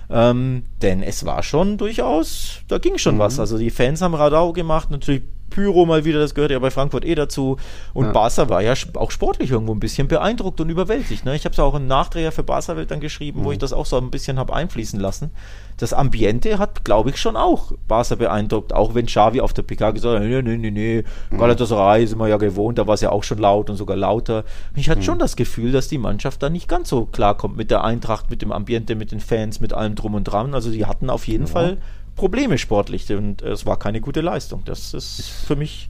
Ähm, 0.09 0.65
denn 0.83 1.03
es 1.03 1.25
war 1.25 1.43
schon 1.43 1.79
durchaus, 1.79 2.63
da 2.67 2.79
ging 2.79 2.99
schon 2.99 3.17
mhm. 3.17 3.21
was. 3.21 3.39
Also 3.39 3.59
die 3.59 3.71
Fans 3.71 4.01
haben 4.01 4.15
Radau 4.15 4.53
gemacht, 4.53 4.91
natürlich 4.91 5.23
Pyro 5.51 5.85
mal 5.87 6.05
wieder, 6.05 6.19
das 6.19 6.35
gehört 6.35 6.51
ja 6.51 6.59
bei 6.59 6.71
Frankfurt 6.71 7.05
eh 7.05 7.15
dazu. 7.15 7.57
Und 7.93 8.07
ja. 8.07 8.13
Barca 8.13 8.49
war 8.49 8.63
ja 8.63 8.75
auch 8.95 9.11
sportlich 9.11 9.51
irgendwo 9.51 9.75
ein 9.75 9.81
bisschen 9.81 10.09
beeindruckt 10.09 10.61
und 10.61 10.71
überwältigt. 10.71 11.25
Ne? 11.25 11.37
Ich 11.37 11.45
habe 11.45 11.53
es 11.53 11.59
auch 11.59 11.75
einen 11.75 11.89
Nachdreher 11.89 12.33
für 12.33 12.43
Barca 12.43 12.77
Welt 12.77 12.91
dann 12.91 13.01
geschrieben, 13.01 13.41
mhm. 13.41 13.45
wo 13.45 13.53
ich 13.53 13.59
das 13.59 13.73
auch 13.73 13.87
so 13.87 13.97
ein 13.97 14.11
bisschen 14.11 14.39
habe 14.39 14.55
einfließen 14.55 14.99
lassen. 14.99 15.31
Das 15.77 15.93
Ambiente 15.95 16.59
hat, 16.59 16.85
glaube 16.85 17.11
ich, 17.11 17.17
schon 17.17 17.37
auch 17.37 17.73
Barca 17.89 18.15
beeindruckt, 18.15 18.75
auch 18.75 18.95
wenn 18.95 19.07
Xavi 19.07 19.41
auf 19.41 19.55
der 19.55 19.63
PK 19.63 19.93
gesagt 19.93 20.17
hat, 20.17 20.23
nee, 20.23 20.43
nee, 20.43 20.57
nee, 20.57 20.71
nee, 20.71 21.05
mhm. 21.31 21.39
Galatasaray 21.39 22.07
sind 22.07 22.19
wir 22.19 22.29
ja 22.29 22.37
gewohnt, 22.37 22.79
da 22.79 22.87
war 22.87 22.95
es 22.95 23.01
ja 23.01 23.11
auch 23.11 23.25
schon 23.25 23.39
laut 23.39 23.71
und 23.71 23.77
sogar 23.77 23.97
lauter. 23.97 24.45
Ich 24.77 24.91
hatte 24.91 25.01
mhm. 25.01 25.05
schon 25.05 25.19
das 25.19 25.37
Gefühl, 25.37 25.73
dass 25.73 25.89
die 25.89 25.99
Mannschaft 25.99 26.43
da 26.43 26.51
nicht 26.51 26.69
ganz 26.69 26.91
so 26.91 27.07
klarkommt 27.07 27.57
mit 27.57 27.71
der 27.71 27.83
Eintracht, 27.83 28.31
mit 28.31 28.43
dem 28.43 28.53
Ambiente, 28.53 28.95
mit 28.95 29.11
den 29.11 29.21
Fans, 29.21 29.61
mit 29.61 29.73
allem 29.73 29.95
drum 29.95 30.15
und 30.15 30.25
dran. 30.25 30.55
Also 30.55 30.71
die 30.71 30.85
hatten 30.85 31.09
auf 31.09 31.27
jeden 31.27 31.47
ja. 31.47 31.53
Fall 31.53 31.79
Probleme 32.21 32.59
sportlich 32.59 33.11
und 33.13 33.41
es 33.41 33.65
war 33.65 33.79
keine 33.79 34.03
gute 34.03 34.21
Leistung. 34.21 34.63
Das 34.67 34.93
ist 34.93 35.31
für 35.31 35.57
mich 35.57 35.89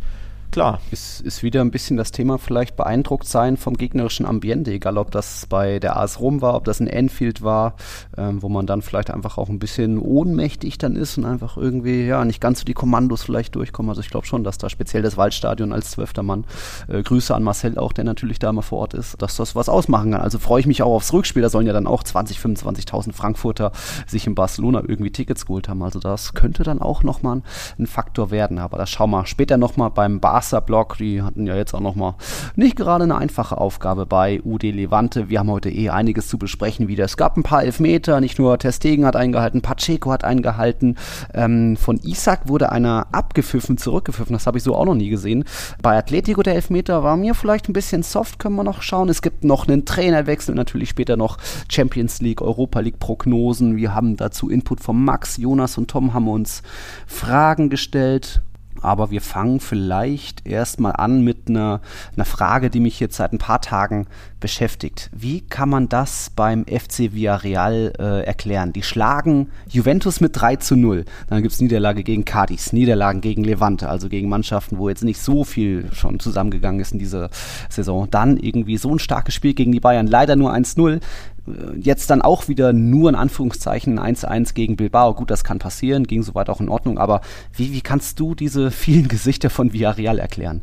klar. 0.50 0.80
Ist, 0.90 1.20
ist 1.20 1.42
wieder 1.42 1.60
ein 1.60 1.70
bisschen 1.70 1.96
das 1.96 2.10
Thema 2.10 2.38
vielleicht 2.38 2.76
beeindruckt 2.76 3.26
sein 3.26 3.56
vom 3.56 3.76
gegnerischen 3.76 4.26
Ambiente, 4.26 4.72
egal 4.72 4.98
ob 4.98 5.10
das 5.10 5.46
bei 5.46 5.78
der 5.78 5.96
AS 5.96 6.20
Rom 6.20 6.42
war, 6.42 6.54
ob 6.54 6.64
das 6.64 6.80
in 6.80 6.86
Enfield 6.86 7.42
war, 7.42 7.74
ähm, 8.16 8.42
wo 8.42 8.48
man 8.48 8.66
dann 8.66 8.82
vielleicht 8.82 9.10
einfach 9.10 9.38
auch 9.38 9.48
ein 9.48 9.58
bisschen 9.58 9.98
ohnmächtig 9.98 10.78
dann 10.78 10.96
ist 10.96 11.18
und 11.18 11.24
einfach 11.24 11.56
irgendwie, 11.56 12.06
ja, 12.06 12.24
nicht 12.24 12.40
ganz 12.40 12.60
so 12.60 12.64
die 12.64 12.74
Kommandos 12.74 13.22
vielleicht 13.22 13.54
durchkommen. 13.54 13.90
Also 13.90 14.00
ich 14.00 14.10
glaube 14.10 14.26
schon, 14.26 14.44
dass 14.44 14.58
da 14.58 14.68
speziell 14.68 15.02
das 15.02 15.16
Waldstadion 15.16 15.72
als 15.72 15.92
zwölfter 15.92 16.22
Mann, 16.22 16.44
äh, 16.88 17.02
Grüße 17.02 17.34
an 17.34 17.42
Marcel 17.42 17.78
auch, 17.78 17.92
der 17.92 18.04
natürlich 18.04 18.38
da 18.38 18.52
mal 18.52 18.62
vor 18.62 18.80
Ort 18.80 18.94
ist, 18.94 19.20
dass 19.22 19.36
das 19.36 19.54
was 19.54 19.68
ausmachen 19.68 20.12
kann. 20.12 20.20
Also 20.20 20.38
freue 20.38 20.60
ich 20.60 20.66
mich 20.66 20.82
auch 20.82 20.94
aufs 20.94 21.12
Rückspiel. 21.12 21.42
Da 21.42 21.48
sollen 21.48 21.66
ja 21.66 21.72
dann 21.72 21.86
auch 21.86 22.02
20, 22.02 22.38
25.000 22.38 23.12
Frankfurter 23.12 23.72
sich 24.06 24.26
in 24.26 24.34
Barcelona 24.34 24.82
irgendwie 24.86 25.10
Tickets 25.10 25.46
geholt 25.46 25.68
haben. 25.68 25.82
Also 25.82 26.00
das 26.00 26.34
könnte 26.34 26.62
dann 26.62 26.80
auch 26.80 27.02
nochmal 27.02 27.42
ein 27.78 27.86
Faktor 27.86 28.30
werden. 28.30 28.58
Aber 28.58 28.78
das 28.78 28.90
schauen 28.90 29.10
wir 29.10 29.26
später 29.26 29.56
nochmal 29.56 29.90
beim 29.90 30.20
Bar 30.20 30.39
Wasserblock, 30.40 30.96
die 30.96 31.20
hatten 31.20 31.46
ja 31.46 31.54
jetzt 31.54 31.74
auch 31.74 31.80
nochmal 31.80 32.14
nicht 32.56 32.74
gerade 32.74 33.04
eine 33.04 33.16
einfache 33.16 33.58
Aufgabe 33.58 34.06
bei 34.06 34.40
UD 34.42 34.62
Levante. 34.62 35.28
Wir 35.28 35.40
haben 35.40 35.50
heute 35.50 35.68
eh 35.68 35.90
einiges 35.90 36.28
zu 36.28 36.38
besprechen 36.38 36.88
wieder. 36.88 37.04
Es 37.04 37.18
gab 37.18 37.36
ein 37.36 37.42
paar 37.42 37.62
Elfmeter, 37.62 38.22
nicht 38.22 38.38
nur 38.38 38.56
Testegen 38.58 39.04
hat 39.04 39.16
eingehalten, 39.16 39.60
Pacheco 39.60 40.10
hat 40.10 40.24
eingehalten. 40.24 40.96
Ähm, 41.34 41.76
von 41.76 41.98
Isaac 41.98 42.48
wurde 42.48 42.72
einer 42.72 43.08
abgepfiffen, 43.12 43.76
zurückgepfiffen, 43.76 44.32
das 44.32 44.46
habe 44.46 44.56
ich 44.56 44.64
so 44.64 44.74
auch 44.74 44.86
noch 44.86 44.94
nie 44.94 45.10
gesehen. 45.10 45.44
Bei 45.82 45.98
Atletico 45.98 46.42
der 46.42 46.54
Elfmeter 46.54 47.04
war 47.04 47.18
mir 47.18 47.34
vielleicht 47.34 47.68
ein 47.68 47.74
bisschen 47.74 48.02
soft, 48.02 48.38
können 48.38 48.56
wir 48.56 48.64
noch 48.64 48.80
schauen. 48.80 49.10
Es 49.10 49.20
gibt 49.20 49.44
noch 49.44 49.68
einen 49.68 49.84
Trainerwechsel, 49.84 50.54
natürlich 50.54 50.88
später 50.88 51.18
noch 51.18 51.36
Champions 51.68 52.22
League, 52.22 52.40
Europa 52.40 52.80
League 52.80 52.98
Prognosen. 52.98 53.76
Wir 53.76 53.94
haben 53.94 54.16
dazu 54.16 54.48
Input 54.48 54.80
von 54.80 55.04
Max, 55.04 55.36
Jonas 55.36 55.76
und 55.76 55.90
Tom 55.90 56.14
haben 56.14 56.28
uns 56.28 56.62
Fragen 57.06 57.68
gestellt 57.68 58.40
aber 58.82 59.10
wir 59.10 59.20
fangen 59.20 59.60
vielleicht 59.60 60.46
erstmal 60.46 60.92
an 60.92 61.22
mit 61.22 61.48
einer, 61.48 61.80
einer 62.16 62.24
Frage, 62.24 62.70
die 62.70 62.80
mich 62.80 63.00
jetzt 63.00 63.16
seit 63.16 63.32
ein 63.32 63.38
paar 63.38 63.60
Tagen 63.60 64.06
beschäftigt. 64.40 65.10
Wie 65.14 65.42
kann 65.42 65.68
man 65.68 65.88
das 65.88 66.30
beim 66.30 66.64
FC 66.64 67.12
Villarreal 67.12 67.92
äh, 67.98 68.24
erklären? 68.24 68.72
Die 68.72 68.82
schlagen 68.82 69.48
Juventus 69.68 70.20
mit 70.20 70.40
3 70.40 70.56
zu 70.56 70.76
0. 70.76 71.04
Dann 71.28 71.42
gibt 71.42 71.54
es 71.54 71.60
Niederlage 71.60 72.02
gegen 72.02 72.24
Cadiz, 72.24 72.72
Niederlagen 72.72 73.20
gegen 73.20 73.44
Levante, 73.44 73.88
also 73.88 74.08
gegen 74.08 74.28
Mannschaften, 74.28 74.78
wo 74.78 74.88
jetzt 74.88 75.04
nicht 75.04 75.20
so 75.20 75.44
viel 75.44 75.88
schon 75.92 76.20
zusammengegangen 76.20 76.80
ist 76.80 76.92
in 76.92 76.98
dieser 76.98 77.30
Saison. 77.68 78.10
Dann 78.10 78.36
irgendwie 78.36 78.76
so 78.76 78.90
ein 78.90 78.98
starkes 78.98 79.34
Spiel 79.34 79.54
gegen 79.54 79.72
die 79.72 79.80
Bayern, 79.80 80.06
leider 80.06 80.36
nur 80.36 80.52
1-0 80.52 81.00
jetzt 81.80 82.10
dann 82.10 82.22
auch 82.22 82.48
wieder 82.48 82.72
nur 82.72 83.08
in 83.08 83.14
Anführungszeichen 83.14 83.98
1-1 83.98 84.54
gegen 84.54 84.76
Bilbao. 84.76 85.14
Gut, 85.14 85.30
das 85.30 85.44
kann 85.44 85.58
passieren, 85.58 86.04
ging 86.06 86.22
soweit 86.22 86.48
auch 86.48 86.60
in 86.60 86.68
Ordnung, 86.68 86.98
aber 86.98 87.20
wie, 87.54 87.72
wie 87.72 87.80
kannst 87.80 88.20
du 88.20 88.34
diese 88.34 88.70
vielen 88.70 89.08
Gesichter 89.08 89.50
von 89.50 89.72
Villarreal 89.72 90.18
erklären? 90.18 90.62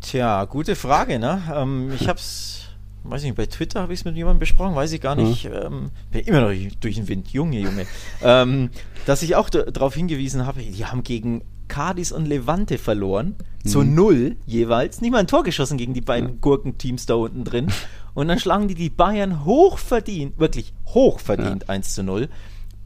Tja, 0.00 0.44
gute 0.44 0.76
Frage, 0.76 1.18
ne? 1.18 1.42
Ähm, 1.52 1.92
ich 1.92 2.08
hab's, 2.08 2.66
weiß 3.02 3.22
nicht, 3.24 3.34
bei 3.34 3.46
Twitter 3.46 3.82
habe 3.82 3.92
ich 3.92 4.00
es 4.00 4.04
mit 4.04 4.14
jemandem 4.14 4.38
besprochen, 4.38 4.76
weiß 4.76 4.92
ich 4.92 5.00
gar 5.00 5.16
nicht. 5.16 5.44
Mhm. 5.48 5.54
Ähm, 5.54 5.90
bin 6.12 6.24
immer 6.24 6.40
noch 6.40 6.52
durch 6.80 6.94
den 6.94 7.08
Wind, 7.08 7.28
Junge, 7.28 7.58
Junge. 7.58 7.86
ähm, 8.22 8.70
dass 9.06 9.22
ich 9.22 9.34
auch 9.34 9.50
darauf 9.50 9.94
hingewiesen 9.94 10.46
habe, 10.46 10.60
die 10.60 10.86
haben 10.86 11.02
gegen 11.02 11.42
Cadiz 11.68 12.10
und 12.10 12.26
Levante 12.26 12.78
verloren. 12.78 13.36
Mhm. 13.64 13.68
Zu 13.68 13.82
null 13.82 14.36
jeweils. 14.46 15.00
Nicht 15.00 15.10
mal 15.10 15.18
ein 15.18 15.26
Tor 15.26 15.44
geschossen 15.44 15.78
gegen 15.78 15.94
die 15.94 16.00
beiden 16.00 16.28
ja. 16.30 16.34
Gurkenteams 16.40 17.06
da 17.06 17.14
unten 17.14 17.44
drin. 17.44 17.68
Und 18.14 18.28
dann 18.28 18.38
schlagen 18.38 18.68
die 18.68 18.74
die 18.74 18.90
Bayern 18.90 19.44
hochverdient, 19.44 20.38
wirklich 20.38 20.72
hochverdient 20.86 21.64
ja. 21.64 21.68
1 21.68 21.94
zu 21.94 22.02
0 22.02 22.28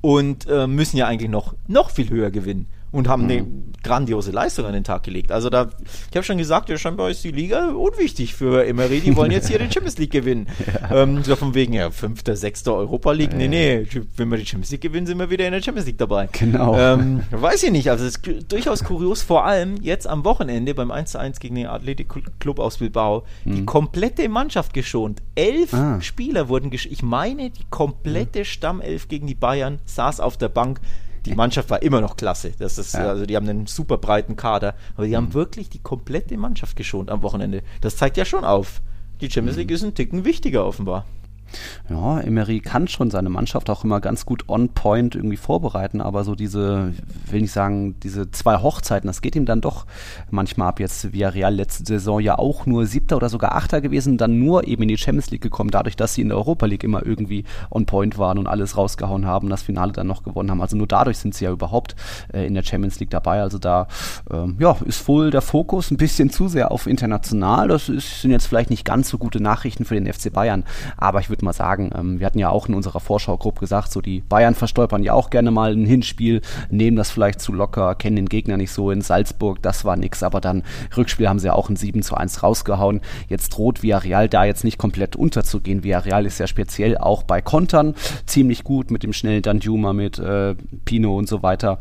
und 0.02 0.46
äh, 0.50 0.66
müssen 0.66 0.96
ja 0.96 1.06
eigentlich 1.06 1.30
noch, 1.30 1.54
noch 1.68 1.90
viel 1.90 2.10
höher 2.10 2.30
gewinnen 2.30 2.66
und 2.92 3.08
haben 3.08 3.24
mhm. 3.24 3.30
eine 3.30 3.46
grandiose 3.82 4.30
Leistung 4.30 4.66
an 4.66 4.74
den 4.74 4.84
Tag 4.84 5.02
gelegt. 5.02 5.32
Also 5.32 5.50
da, 5.50 5.70
ich 6.10 6.16
habe 6.16 6.24
schon 6.24 6.38
gesagt, 6.38 6.68
ja, 6.68 6.78
scheinbar 6.78 7.10
ist 7.10 7.24
die 7.24 7.32
Liga 7.32 7.70
unwichtig 7.70 8.34
für 8.34 8.64
Emery. 8.64 9.00
Die 9.00 9.16
wollen 9.16 9.32
jetzt 9.32 9.48
hier 9.48 9.58
die 9.58 9.72
Champions 9.72 9.98
League 9.98 10.12
gewinnen. 10.12 10.46
Ja. 10.72 11.02
Ähm, 11.02 11.22
so 11.24 11.34
von 11.36 11.54
wegen, 11.54 11.72
ja, 11.72 11.90
fünfter, 11.90 12.36
sechster 12.36 12.74
Europa 12.74 13.12
League. 13.12 13.34
Nee, 13.34 13.48
nee, 13.48 13.86
wenn 14.16 14.30
wir 14.30 14.38
die 14.38 14.46
Champions 14.46 14.70
League 14.70 14.80
gewinnen, 14.80 15.06
sind 15.06 15.18
wir 15.18 15.28
wieder 15.28 15.44
in 15.44 15.52
der 15.52 15.60
Champions 15.60 15.86
League 15.86 15.98
dabei. 15.98 16.28
Genau. 16.32 16.78
Ähm, 16.78 17.22
weiß 17.30 17.64
ich 17.64 17.72
nicht. 17.72 17.90
Also 17.90 18.04
es 18.04 18.16
ist 18.16 18.52
durchaus 18.52 18.84
kurios, 18.84 19.22
vor 19.22 19.44
allem 19.44 19.76
jetzt 19.82 20.06
am 20.06 20.24
Wochenende 20.24 20.74
beim 20.74 20.90
1 20.90 21.12
zu 21.12 21.18
1 21.18 21.40
gegen 21.40 21.56
den 21.56 21.66
Athletic 21.66 22.08
Club 22.38 22.58
aus 22.58 22.78
Bilbao, 22.78 23.24
mhm. 23.44 23.54
die 23.54 23.64
komplette 23.64 24.28
Mannschaft 24.28 24.72
geschont. 24.72 25.20
Elf 25.34 25.74
ah. 25.74 26.00
Spieler 26.00 26.48
wurden 26.48 26.70
geschont. 26.70 26.92
Ich 26.92 27.02
meine, 27.02 27.50
die 27.50 27.64
komplette. 27.70 28.44
Stammelf 28.52 29.08
gegen 29.08 29.26
die 29.26 29.34
Bayern 29.34 29.80
saß 29.86 30.20
auf 30.20 30.36
der 30.36 30.48
Bank 30.48 30.80
die 31.26 31.34
Mannschaft 31.34 31.70
war 31.70 31.82
immer 31.82 32.00
noch 32.00 32.16
klasse. 32.16 32.52
Das 32.58 32.78
ist, 32.78 32.94
ja. 32.94 33.08
also 33.08 33.26
die 33.26 33.36
haben 33.36 33.48
einen 33.48 33.66
super 33.66 33.98
breiten 33.98 34.36
Kader, 34.36 34.74
aber 34.96 35.06
die 35.06 35.12
mhm. 35.12 35.16
haben 35.16 35.34
wirklich 35.34 35.70
die 35.70 35.78
komplette 35.78 36.36
Mannschaft 36.36 36.76
geschont 36.76 37.10
am 37.10 37.22
Wochenende. 37.22 37.62
Das 37.80 37.96
zeigt 37.96 38.16
ja 38.16 38.24
schon 38.24 38.44
auf. 38.44 38.80
Die 39.20 39.30
Champions 39.30 39.56
League 39.56 39.70
mhm. 39.70 39.74
ist 39.74 39.82
ein 39.84 39.94
Ticken 39.94 40.24
wichtiger 40.24 40.66
offenbar. 40.66 41.06
Ja, 41.88 42.20
Emery 42.20 42.60
kann 42.60 42.88
schon 42.88 43.10
seine 43.10 43.30
Mannschaft 43.30 43.70
auch 43.70 43.84
immer 43.84 44.00
ganz 44.00 44.26
gut 44.26 44.48
on 44.48 44.70
point 44.70 45.14
irgendwie 45.14 45.36
vorbereiten, 45.36 46.00
aber 46.00 46.24
so 46.24 46.34
diese, 46.34 46.92
will 47.30 47.44
ich 47.44 47.52
sagen, 47.52 47.96
diese 48.00 48.30
zwei 48.30 48.56
Hochzeiten, 48.56 49.06
das 49.06 49.20
geht 49.20 49.36
ihm 49.36 49.44
dann 49.44 49.60
doch 49.60 49.86
manchmal 50.30 50.68
ab. 50.68 50.80
Jetzt 50.80 51.12
Villarreal 51.12 51.54
letzte 51.54 51.84
Saison 51.84 52.20
ja 52.20 52.38
auch 52.38 52.66
nur 52.66 52.86
Siebter 52.86 53.16
oder 53.16 53.28
sogar 53.28 53.54
Achter 53.54 53.80
gewesen, 53.80 54.18
dann 54.18 54.38
nur 54.38 54.66
eben 54.66 54.82
in 54.82 54.88
die 54.88 54.98
Champions 54.98 55.30
League 55.30 55.42
gekommen, 55.42 55.70
dadurch, 55.70 55.96
dass 55.96 56.14
sie 56.14 56.22
in 56.22 56.28
der 56.28 56.38
Europa 56.38 56.66
League 56.66 56.84
immer 56.84 57.04
irgendwie 57.04 57.44
on 57.70 57.86
point 57.86 58.18
waren 58.18 58.38
und 58.38 58.46
alles 58.46 58.76
rausgehauen 58.76 59.26
haben, 59.26 59.48
das 59.48 59.62
Finale 59.62 59.92
dann 59.92 60.06
noch 60.06 60.22
gewonnen 60.22 60.50
haben. 60.50 60.60
Also 60.60 60.76
nur 60.76 60.86
dadurch 60.86 61.18
sind 61.18 61.34
sie 61.34 61.44
ja 61.44 61.52
überhaupt 61.52 61.96
äh, 62.32 62.46
in 62.46 62.54
der 62.54 62.62
Champions 62.62 62.98
League 63.00 63.10
dabei. 63.10 63.42
Also 63.42 63.58
da 63.58 63.88
ähm, 64.30 64.56
ja, 64.58 64.76
ist 64.84 65.06
wohl 65.08 65.30
der 65.30 65.42
Fokus 65.42 65.90
ein 65.90 65.96
bisschen 65.96 66.30
zu 66.30 66.48
sehr 66.48 66.70
auf 66.70 66.86
international. 66.86 67.68
Das 67.68 67.88
ist, 67.88 68.22
sind 68.22 68.30
jetzt 68.30 68.46
vielleicht 68.46 68.70
nicht 68.70 68.84
ganz 68.84 69.08
so 69.08 69.18
gute 69.18 69.42
Nachrichten 69.42 69.84
für 69.84 69.94
den 69.94 70.10
FC 70.10 70.32
Bayern, 70.32 70.64
aber 70.96 71.20
ich 71.20 71.28
würde 71.28 71.41
mal 71.42 71.52
sagen, 71.52 71.90
ähm, 71.96 72.20
wir 72.20 72.26
hatten 72.26 72.38
ja 72.38 72.50
auch 72.50 72.68
in 72.68 72.74
unserer 72.74 73.00
Vorschau-Gruppe 73.00 73.60
gesagt, 73.60 73.92
so 73.92 74.00
die 74.00 74.20
Bayern 74.20 74.54
verstolpern 74.54 75.02
ja 75.02 75.12
auch 75.12 75.30
gerne 75.30 75.50
mal 75.50 75.72
ein 75.72 75.86
Hinspiel, 75.86 76.40
nehmen 76.70 76.96
das 76.96 77.10
vielleicht 77.10 77.40
zu 77.40 77.52
locker, 77.52 77.94
kennen 77.94 78.16
den 78.16 78.28
Gegner 78.28 78.56
nicht 78.56 78.70
so. 78.70 78.90
In 78.90 79.00
Salzburg, 79.00 79.60
das 79.62 79.84
war 79.84 79.96
nix, 79.96 80.22
aber 80.22 80.40
dann 80.40 80.62
Rückspiel 80.96 81.28
haben 81.28 81.38
sie 81.38 81.46
ja 81.46 81.54
auch 81.54 81.68
ein 81.68 81.76
7 81.76 82.02
zu 82.02 82.14
1 82.14 82.42
rausgehauen. 82.42 83.00
Jetzt 83.28 83.50
droht 83.50 83.82
Villarreal 83.82 84.28
da 84.28 84.44
jetzt 84.44 84.64
nicht 84.64 84.78
komplett 84.78 85.16
unterzugehen. 85.16 85.84
Villarreal 85.84 86.26
ist 86.26 86.38
ja 86.38 86.46
speziell 86.46 86.98
auch 86.98 87.22
bei 87.22 87.42
Kontern 87.42 87.94
ziemlich 88.26 88.64
gut 88.64 88.90
mit 88.90 89.02
dem 89.02 89.12
schnellen 89.12 89.42
Danjuma, 89.42 89.92
mit 89.92 90.18
äh, 90.18 90.54
Pino 90.84 91.16
und 91.16 91.28
so 91.28 91.42
weiter. 91.42 91.78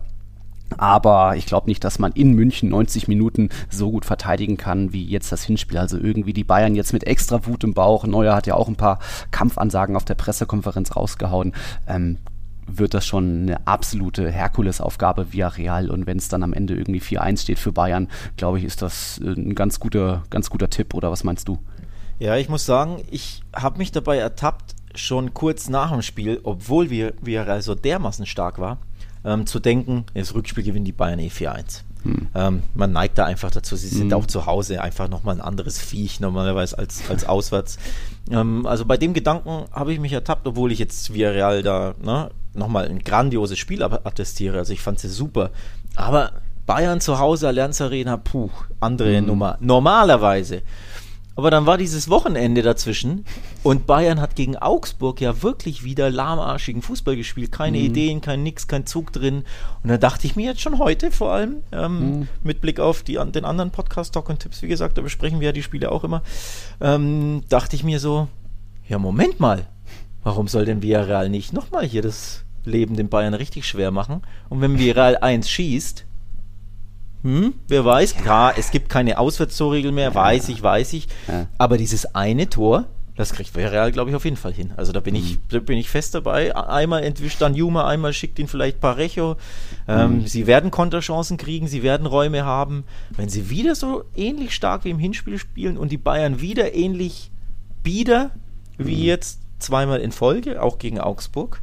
Aber 0.77 1.35
ich 1.35 1.45
glaube 1.45 1.69
nicht, 1.69 1.83
dass 1.83 1.99
man 1.99 2.11
in 2.13 2.33
München 2.33 2.69
90 2.69 3.07
Minuten 3.07 3.49
so 3.69 3.91
gut 3.91 4.05
verteidigen 4.05 4.57
kann 4.57 4.93
wie 4.93 5.05
jetzt 5.05 5.31
das 5.31 5.43
Hinspiel. 5.43 5.77
Also 5.77 5.97
irgendwie 5.97 6.33
die 6.33 6.43
Bayern 6.43 6.75
jetzt 6.75 6.93
mit 6.93 7.05
extra 7.05 7.45
Wut 7.45 7.63
im 7.63 7.73
Bauch. 7.73 8.05
Neuer 8.05 8.35
hat 8.35 8.47
ja 8.47 8.55
auch 8.55 8.67
ein 8.67 8.75
paar 8.75 8.99
Kampfansagen 9.31 9.95
auf 9.95 10.05
der 10.05 10.15
Pressekonferenz 10.15 10.95
rausgehauen. 10.95 11.53
Ähm, 11.87 12.17
wird 12.67 12.93
das 12.93 13.05
schon 13.05 13.43
eine 13.43 13.67
absolute 13.67 14.31
Herkulesaufgabe 14.31 15.33
via 15.33 15.47
Real. 15.49 15.89
Und 15.89 16.05
wenn 16.05 16.17
es 16.17 16.29
dann 16.29 16.43
am 16.43 16.53
Ende 16.53 16.75
irgendwie 16.75 17.01
4-1 17.01 17.41
steht 17.41 17.59
für 17.59 17.71
Bayern, 17.71 18.07
glaube 18.37 18.59
ich, 18.59 18.63
ist 18.63 18.81
das 18.81 19.19
äh, 19.23 19.31
ein 19.31 19.55
ganz 19.55 19.79
guter, 19.79 20.23
ganz 20.29 20.49
guter 20.49 20.69
Tipp. 20.69 20.93
Oder 20.93 21.11
was 21.11 21.23
meinst 21.23 21.47
du? 21.47 21.59
Ja, 22.19 22.37
ich 22.37 22.49
muss 22.49 22.65
sagen, 22.65 23.03
ich 23.09 23.41
habe 23.55 23.79
mich 23.79 23.91
dabei 23.91 24.17
ertappt, 24.17 24.75
schon 24.93 25.33
kurz 25.33 25.69
nach 25.69 25.91
dem 25.91 26.01
Spiel, 26.01 26.39
obwohl 26.43 26.89
wir, 26.89 27.13
wir 27.21 27.61
so 27.61 27.75
dermaßen 27.75 28.25
stark 28.25 28.59
war, 28.59 28.77
ähm, 29.23 29.45
zu 29.45 29.59
denken, 29.59 30.05
das 30.13 30.33
Rückspiel 30.33 30.63
gewinnen 30.63 30.85
die 30.85 30.91
Bayern 30.91 31.19
eh 31.19 31.27
4-1. 31.27 31.83
Hm. 32.03 32.27
Ähm, 32.33 32.63
man 32.73 32.91
neigt 32.91 33.17
da 33.17 33.25
einfach 33.25 33.51
dazu. 33.51 33.75
Sie 33.75 33.87
sind 33.87 34.11
hm. 34.11 34.17
auch 34.17 34.25
zu 34.25 34.45
Hause 34.47 34.81
einfach 34.81 35.07
nochmal 35.07 35.35
ein 35.35 35.41
anderes 35.41 35.79
Viech 35.79 36.19
normalerweise 36.19 36.77
als, 36.77 37.09
als 37.09 37.25
auswärts. 37.25 37.77
Ähm, 38.31 38.65
also 38.65 38.85
bei 38.85 38.97
dem 38.97 39.13
Gedanken 39.13 39.65
habe 39.71 39.93
ich 39.93 39.99
mich 39.99 40.13
ertappt, 40.13 40.47
obwohl 40.47 40.71
ich 40.71 40.79
jetzt 40.79 41.13
Villarreal 41.13 41.61
da 41.61 41.93
ne, 42.01 42.31
nochmal 42.53 42.87
ein 42.87 42.99
grandioses 42.99 43.59
Spiel 43.59 43.83
attestiere. 43.83 44.57
Also 44.57 44.73
ich 44.73 44.81
fand 44.81 44.99
sie 44.99 45.09
super. 45.09 45.51
Aber 45.95 46.31
Bayern 46.65 47.01
zu 47.01 47.19
Hause, 47.19 47.47
Allianz 47.47 47.81
Arena, 47.81 48.17
puh, 48.17 48.49
andere 48.79 49.17
hm. 49.17 49.27
Nummer. 49.27 49.57
Normalerweise 49.59 50.63
aber 51.41 51.50
dann 51.50 51.65
war 51.65 51.79
dieses 51.79 52.07
Wochenende 52.07 52.62
dazwischen 52.62 53.25
und 53.63 53.88
Bayern 53.88 54.21
hat 54.21 54.36
gegen 54.36 54.57
Augsburg 54.57 55.19
ja 55.21 55.41
wirklich 55.41 55.83
wieder 55.83 56.12
lahmarschigen 56.12 56.83
Fußball 56.83 57.15
gespielt. 57.15 57.51
Keine 57.51 57.79
mhm. 57.79 57.86
Ideen, 57.86 58.21
kein 58.21 58.43
Nix, 58.43 58.67
kein 58.67 58.86
Zug 58.86 59.12
drin. 59.12 59.43
Und 59.81 59.89
da 59.89 59.98
dachte 59.98 60.27
ich 60.27 60.36
mir 60.36 60.45
jetzt 60.45 60.62
schon 60.62 60.77
heute 60.77 61.10
vor 61.10 61.31
allem, 61.31 61.63
ähm, 61.71 62.19
mhm. 62.19 62.27
mit 62.43 62.62
Blick 62.62 62.79
auf 62.79 63.01
die, 63.01 63.13
den 63.13 63.43
anderen 63.43 63.71
Podcast 63.71 64.13
Talk 64.13 64.29
und 64.29 64.38
Tipps, 64.38 64.62
wie 64.62 64.67
gesagt, 64.67 65.00
da 65.00 65.01
besprechen 65.01 65.39
wir 65.39 65.48
ja 65.48 65.51
die 65.51 65.63
Spiele 65.63 65.91
auch 65.91 66.03
immer, 66.03 66.21
ähm, 66.79 67.41
dachte 67.50 67.75
ich 67.75 67.83
mir 67.83 68.00
so, 68.00 68.27
ja 68.88 69.00
Moment 69.00 69.39
mal, 69.39 69.65
warum 70.24 70.48
soll 70.48 70.65
denn 70.65 70.83
Villarreal 70.83 71.27
nicht 71.27 71.53
nochmal 71.53 71.88
hier 71.88 72.03
das 72.03 72.43
Leben 72.65 72.95
den 72.95 73.10
Bayern 73.10 73.33
richtig 73.33 73.65
schwer 73.65 73.89
machen? 73.89 74.21
Und 74.50 74.62
wenn 74.62 74.77
Villarreal 74.77 75.17
1 75.17 75.50
schießt, 75.50 76.05
hm, 77.23 77.53
wer 77.67 77.85
weiß, 77.85 78.17
klar, 78.17 78.53
es 78.57 78.71
gibt 78.71 78.89
keine 78.89 79.19
Auswärtstorregel 79.19 79.91
mehr, 79.91 80.15
weiß 80.15 80.49
ich, 80.49 80.61
weiß 80.61 80.93
ich. 80.93 81.07
Aber 81.57 81.77
dieses 81.77 82.15
eine 82.15 82.49
Tor, 82.49 82.87
das 83.21 83.33
kriegt 83.33 83.55
Real, 83.55 83.91
glaube 83.91 84.09
ich, 84.09 84.15
auf 84.15 84.23
jeden 84.23 84.37
Fall 84.37 84.53
hin. 84.53 84.71
Also 84.77 84.93
da 84.93 84.99
bin 84.99 85.15
ich, 85.15 85.35
mhm. 85.35 85.39
da 85.49 85.59
bin 85.59 85.77
ich 85.77 85.89
fest 85.89 86.15
dabei. 86.15 86.55
Einmal 86.55 87.03
entwischt 87.03 87.41
dann 87.41 87.53
Juma, 87.53 87.87
einmal 87.87 88.13
schickt 88.13 88.39
ihn 88.39 88.47
vielleicht 88.47 88.79
Parejo. 88.79 89.35
Ähm, 89.87 90.21
mhm. 90.21 90.27
Sie 90.27 90.47
werden 90.47 90.71
Konterchancen 90.71 91.37
kriegen, 91.37 91.67
sie 91.67 91.83
werden 91.83 92.07
Räume 92.07 92.45
haben. 92.45 92.85
Wenn 93.11 93.29
sie 93.29 93.49
wieder 93.49 93.75
so 93.75 94.05
ähnlich 94.15 94.55
stark 94.55 94.85
wie 94.85 94.89
im 94.89 94.99
Hinspiel 94.99 95.37
spielen 95.37 95.77
und 95.77 95.91
die 95.91 95.97
Bayern 95.97 96.41
wieder 96.41 96.73
ähnlich 96.73 97.31
bieder 97.83 98.31
wie 98.77 98.97
mhm. 98.97 99.03
jetzt 99.03 99.39
zweimal 99.59 99.99
in 99.99 100.11
Folge, 100.11 100.61
auch 100.61 100.79
gegen 100.79 100.99
Augsburg, 100.99 101.61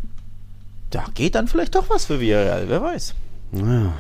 da 0.91 1.05
geht 1.15 1.35
dann 1.35 1.49
vielleicht 1.49 1.75
doch 1.75 1.91
was 1.91 2.07
für 2.07 2.21
Villarreal, 2.21 2.69
wer 2.69 2.83
weiß. 2.83 3.15
Naja, 3.51 3.95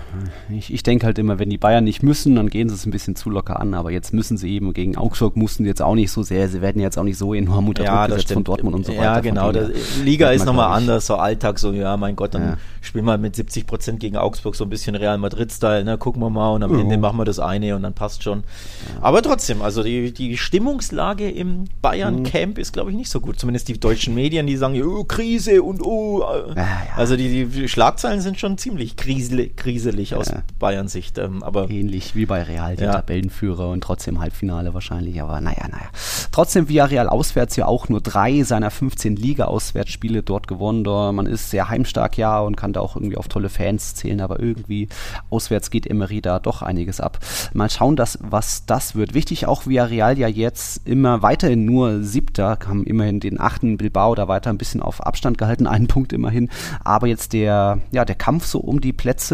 ich, 0.50 0.72
ich 0.72 0.82
denke 0.82 1.06
halt 1.06 1.18
immer, 1.18 1.38
wenn 1.38 1.48
die 1.48 1.56
Bayern 1.56 1.84
nicht 1.84 2.02
müssen, 2.02 2.36
dann 2.36 2.50
gehen 2.50 2.68
sie 2.68 2.74
es 2.74 2.84
ein 2.84 2.90
bisschen 2.90 3.16
zu 3.16 3.30
locker 3.30 3.58
an. 3.58 3.72
Aber 3.72 3.90
jetzt 3.90 4.12
müssen 4.12 4.36
sie 4.36 4.52
eben 4.52 4.74
gegen 4.74 4.96
Augsburg 4.96 5.36
mussten 5.36 5.64
jetzt 5.64 5.80
auch 5.80 5.94
nicht 5.94 6.10
so 6.10 6.22
sehr. 6.22 6.48
Sie 6.48 6.60
werden 6.60 6.82
jetzt 6.82 6.98
auch 6.98 7.04
nicht 7.04 7.16
so 7.16 7.32
enorm 7.32 7.68
unter 7.68 7.84
ja, 7.84 8.06
Druck 8.06 8.16
gesetzt 8.16 8.34
von 8.34 8.44
Dortmund 8.44 8.76
und 8.76 8.84
so 8.84 8.92
weiter. 8.92 9.02
Ja, 9.02 9.20
genau. 9.20 9.50
Der 9.50 9.70
Liga 10.04 10.30
ist 10.32 10.44
nochmal 10.44 10.76
anders, 10.76 11.06
so 11.06 11.16
Alltag, 11.16 11.58
so, 11.58 11.72
ja, 11.72 11.96
mein 11.96 12.14
Gott, 12.14 12.34
dann 12.34 12.42
ja. 12.42 12.56
spielen 12.82 13.06
wir 13.06 13.16
mit 13.16 13.36
70 13.36 13.66
Prozent 13.66 14.00
gegen 14.00 14.16
Augsburg 14.16 14.54
so 14.54 14.64
ein 14.64 14.70
bisschen 14.70 14.94
Real 14.94 15.16
Madrid-Style, 15.16 15.84
ne? 15.84 15.96
Gucken 15.96 16.20
wir 16.20 16.30
mal 16.30 16.50
und 16.50 16.62
am 16.62 16.72
uh. 16.72 16.80
Ende 16.80 16.98
machen 16.98 17.18
wir 17.18 17.24
das 17.24 17.38
eine 17.38 17.74
und 17.74 17.82
dann 17.82 17.94
passt 17.94 18.22
schon. 18.22 18.40
Ja. 18.40 19.02
Aber 19.02 19.22
trotzdem, 19.22 19.62
also 19.62 19.82
die, 19.82 20.12
die 20.12 20.36
Stimmungslage 20.36 21.30
im 21.30 21.64
Bayern-Camp 21.80 22.56
mhm. 22.56 22.60
ist, 22.60 22.74
glaube 22.74 22.90
ich, 22.90 22.96
nicht 22.96 23.10
so 23.10 23.20
gut. 23.20 23.40
Zumindest 23.40 23.68
die 23.68 23.80
deutschen 23.80 24.14
Medien, 24.14 24.46
die 24.46 24.56
sagen, 24.56 24.80
oh, 24.82 25.04
Krise 25.04 25.62
und 25.62 25.80
oh. 25.82 26.22
Ja, 26.54 26.66
also 26.96 27.16
die, 27.16 27.46
die 27.46 27.68
Schlagzeilen 27.68 28.20
sind 28.20 28.38
schon 28.38 28.58
ziemlich 28.58 28.96
kriselig, 28.96 29.37
kriselig 29.46 30.14
aus 30.14 30.32
Bayern-Sicht. 30.58 31.18
Ähm, 31.18 31.42
aber 31.42 31.70
Ähnlich 31.70 32.14
wie 32.14 32.26
bei 32.26 32.42
Real, 32.42 32.76
die 32.76 32.84
Tabellenführer 32.84 33.68
und 33.68 33.82
trotzdem 33.82 34.20
Halbfinale 34.20 34.74
wahrscheinlich. 34.74 35.20
Aber 35.22 35.40
naja, 35.40 35.68
naja. 35.68 35.88
Trotzdem 36.32 36.68
Villarreal 36.68 37.08
auswärts 37.08 37.56
ja 37.56 37.66
auch 37.66 37.88
nur 37.88 38.00
drei 38.00 38.42
seiner 38.42 38.70
15 38.70 39.16
Liga-Auswärtsspiele 39.16 40.22
dort 40.22 40.48
gewonnen. 40.48 40.84
Da 40.84 41.12
man 41.12 41.26
ist 41.26 41.50
sehr 41.50 41.68
heimstark, 41.68 42.16
ja, 42.16 42.40
und 42.40 42.56
kann 42.56 42.72
da 42.72 42.80
auch 42.80 42.96
irgendwie 42.96 43.16
auf 43.16 43.28
tolle 43.28 43.48
Fans 43.48 43.94
zählen. 43.94 44.20
Aber 44.20 44.40
irgendwie 44.40 44.88
auswärts 45.30 45.70
geht 45.70 45.86
Emery 45.86 46.20
da 46.20 46.38
doch 46.38 46.62
einiges 46.62 47.00
ab. 47.00 47.18
Mal 47.52 47.70
schauen, 47.70 47.96
dass, 47.96 48.18
was 48.22 48.66
das 48.66 48.94
wird. 48.94 49.14
Wichtig 49.14 49.46
auch 49.46 49.66
Villarreal 49.66 50.18
ja 50.18 50.28
jetzt 50.28 50.86
immer 50.86 51.22
weiterhin 51.22 51.64
nur 51.64 52.02
siebter, 52.02 52.58
haben 52.66 52.84
immerhin 52.84 53.20
den 53.20 53.40
achten 53.40 53.76
Bilbao 53.76 54.14
da 54.14 54.28
weiter 54.28 54.50
ein 54.50 54.58
bisschen 54.58 54.82
auf 54.82 55.04
Abstand 55.04 55.38
gehalten, 55.38 55.66
einen 55.68 55.86
Punkt 55.86 56.12
immerhin. 56.12 56.48
Aber 56.84 57.06
jetzt 57.06 57.32
der, 57.32 57.78
ja, 57.90 58.04
der 58.04 58.14
Kampf 58.16 58.46
so 58.46 58.58
um 58.58 58.80
die 58.80 58.92
Plätze 58.92 59.27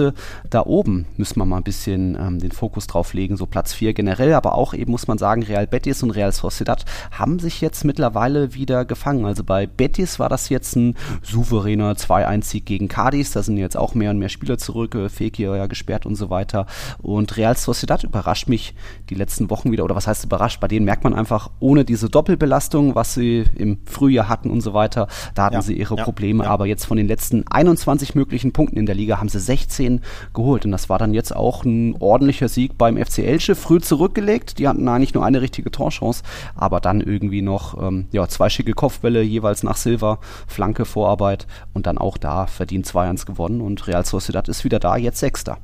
da 0.51 0.65
oben 0.65 1.07
müssen 1.17 1.39
wir 1.39 1.45
mal 1.45 1.59
ein 1.59 1.63
bisschen 1.63 2.17
ähm, 2.17 2.39
den 2.39 2.53
Fokus 2.53 2.87
drauf 2.87 3.15
legen. 3.15 3.37
So 3.37 3.47
Platz 3.47 3.73
4 3.75 3.95
generell, 3.95 4.33
aber 4.35 4.55
auch 4.55 4.75
eben 4.75 4.93
muss 4.93 5.07
man 5.07 5.19
sagen, 5.19 5.43
Real 5.43 5.67
Betis 5.67 6.03
und 6.03 6.11
Real 6.11 6.33
Sociedad 6.33 6.85
haben 7.11 7.39
sich 7.39 7.61
jetzt 7.61 7.85
mittlerweile 7.85 8.55
wieder 8.55 8.85
gefangen. 8.85 9.25
Also 9.25 9.45
bei 9.45 9.67
Betis 9.67 10.19
war 10.19 10.29
das 10.29 10.49
jetzt 10.49 10.77
ein 10.77 10.95
souveräner 11.23 11.95
2-1-Sieg 11.95 12.67
gegen 12.67 12.89
Cadiz. 12.89 13.33
Da 13.33 13.43
sind 13.43 13.57
jetzt 13.57 13.77
auch 13.77 13.95
mehr 13.95 14.11
und 14.11 14.19
mehr 14.19 14.29
Spieler 14.29 14.59
zurück. 14.59 14.95
Äh, 14.95 15.09
Fekir 15.09 15.57
ja 15.57 15.67
gesperrt 15.67 16.07
und 16.07 16.17
so 16.17 16.31
weiter. 16.31 16.67
Und 17.01 17.37
Real 17.37 17.57
Sociedad 17.57 18.05
überrascht 18.05 18.49
mich 18.49 18.75
die 19.11 19.15
letzten 19.15 19.51
Wochen 19.51 19.73
wieder. 19.73 19.85
Oder 19.85 19.97
was 19.97 20.07
heißt 20.07 20.25
überrascht? 20.25 20.61
Bei 20.61 20.69
denen 20.69 20.85
merkt 20.85 21.05
man 21.05 21.15
einfach, 21.15 21.51
ohne 21.61 21.85
diese 21.85 22.09
Doppelbelastung, 22.09 22.95
was 22.95 23.15
sie 23.15 23.45
im 23.55 23.79
Frühjahr 23.85 24.29
hatten 24.29 24.51
und 24.51 24.61
so 24.61 24.75
weiter, 24.75 25.09
da 25.35 25.45
hatten 25.45 25.55
ja, 25.55 25.63
sie 25.63 25.77
ihre 25.77 25.97
ja, 25.97 26.05
Probleme. 26.05 26.45
Ja. 26.45 26.51
Aber 26.51 26.67
jetzt 26.67 26.85
von 26.87 26.97
den 26.97 27.09
letzten 27.09 27.47
21 27.49 28.15
möglichen 28.15 28.53
Punkten 28.53 28.79
in 28.79 28.87
der 28.87 28.95
Liga 28.95 29.19
haben 29.19 29.29
sie 29.29 29.41
16 29.41 29.84
geholt. 30.33 30.64
Und 30.64 30.73
das 30.73 30.88
war 30.88 30.99
dann 30.99 31.14
jetzt 31.14 31.35
auch 31.35 31.64
ein 31.64 31.97
ordentlicher 32.00 32.49
Sieg 32.49 32.76
beim 32.79 32.97
FC 32.97 33.19
Elche. 33.21 33.55
Früh 33.55 33.81
zurückgelegt. 33.81 34.59
Die 34.59 34.69
hatten 34.69 34.88
eigentlich 34.88 35.14
nur 35.14 35.25
eine 35.25 35.41
richtige 35.41 35.71
Torchance. 35.71 36.23
Aber 36.55 36.81
dann 36.81 37.00
irgendwie 37.00 37.43
noch 37.43 37.81
ähm, 37.81 38.07
ja, 38.12 38.26
zwei 38.29 38.49
schicke 38.49 38.73
Kopfbälle 38.73 39.23
jeweils 39.23 39.62
nach 39.62 39.76
Silva, 39.76 40.19
Flanke, 40.47 40.85
Vorarbeit 40.85 41.47
und 41.73 41.87
dann 41.87 41.99
auch 41.99 42.19
da 42.19 42.47
verdient 42.47 42.87
2-1 42.87 43.26
gewonnen. 43.26 43.61
Und 43.61 43.87
Real 43.87 44.05
Sociedad 44.05 44.49
ist 44.49 44.64
wieder 44.64 44.79
da, 44.79 44.97
jetzt 44.97 45.19
Sechster. 45.19 45.59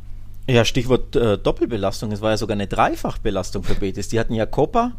Ja, 0.49 0.65
Stichwort 0.65 1.15
äh, 1.17 1.39
Doppelbelastung. 1.39 2.11
Es 2.12 2.21
war 2.23 2.31
ja 2.31 2.37
sogar 2.37 2.55
eine 2.55 2.67
Dreifachbelastung 2.67 3.62
für 3.62 3.75
Betis. 3.75 4.09
Die 4.09 4.19
hatten 4.19 4.35
ja 4.35 4.47
Copa, 4.47 4.93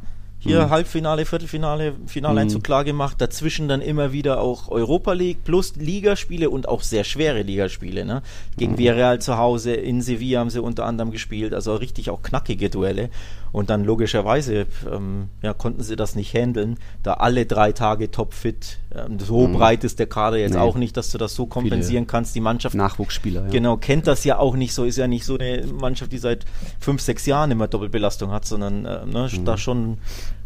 hier 0.43 0.65
mhm. 0.65 0.69
Halbfinale, 0.71 1.25
Viertelfinale, 1.25 1.93
Finaleinzug 2.07 2.61
mhm. 2.61 2.63
klar 2.63 2.83
gemacht. 2.83 3.21
Dazwischen 3.21 3.67
dann 3.67 3.79
immer 3.79 4.11
wieder 4.11 4.41
auch 4.41 4.69
Europa 4.69 5.13
League 5.13 5.43
plus 5.43 5.75
Ligaspiele 5.75 6.49
und 6.49 6.67
auch 6.67 6.81
sehr 6.81 7.03
schwere 7.03 7.43
Ligaspiele. 7.43 8.05
Ne? 8.05 8.23
Gegen 8.57 8.73
mhm. 8.73 8.77
Villarreal 8.79 9.21
zu 9.21 9.37
Hause, 9.37 9.73
in 9.73 10.01
Sevilla 10.01 10.39
haben 10.39 10.49
sie 10.49 10.61
unter 10.61 10.85
anderem 10.85 11.11
gespielt, 11.11 11.53
also 11.53 11.75
richtig 11.75 12.09
auch 12.09 12.23
knackige 12.23 12.71
Duelle. 12.71 13.11
Und 13.51 13.69
dann 13.69 13.83
logischerweise 13.83 14.65
ähm, 14.89 15.27
ja, 15.41 15.53
konnten 15.53 15.83
sie 15.83 15.95
das 15.95 16.15
nicht 16.15 16.33
handeln, 16.33 16.77
da 17.03 17.15
alle 17.15 17.45
drei 17.45 17.73
Tage 17.73 18.09
topfit. 18.09 18.79
Ähm, 18.95 19.19
so 19.19 19.47
mhm. 19.47 19.53
breit 19.53 19.83
ist 19.83 19.99
der 19.99 20.07
Kader 20.07 20.37
jetzt 20.37 20.53
nee. 20.53 20.59
auch 20.59 20.75
nicht, 20.75 20.95
dass 20.95 21.11
du 21.11 21.17
das 21.17 21.35
so 21.35 21.47
kompensieren 21.47 22.03
Viele 22.03 22.05
kannst. 22.05 22.35
Die 22.35 22.39
Mannschaft. 22.39 22.75
Nachwuchsspieler, 22.75 23.45
ja. 23.45 23.49
Genau, 23.49 23.75
kennt 23.77 24.07
das 24.07 24.23
ja 24.23 24.37
auch 24.37 24.55
nicht 24.55 24.73
so. 24.73 24.85
Ist 24.85 24.97
ja 24.97 25.07
nicht 25.07 25.25
so 25.25 25.37
eine 25.37 25.65
Mannschaft, 25.67 26.11
die 26.13 26.17
seit 26.17 26.45
fünf, 26.79 27.01
sechs 27.01 27.25
Jahren 27.25 27.51
immer 27.51 27.67
Doppelbelastung 27.67 28.31
hat, 28.31 28.45
sondern 28.45 28.85
äh, 28.85 29.05
ne, 29.05 29.29
mhm. 29.31 29.45
da 29.45 29.57
schon 29.57 29.97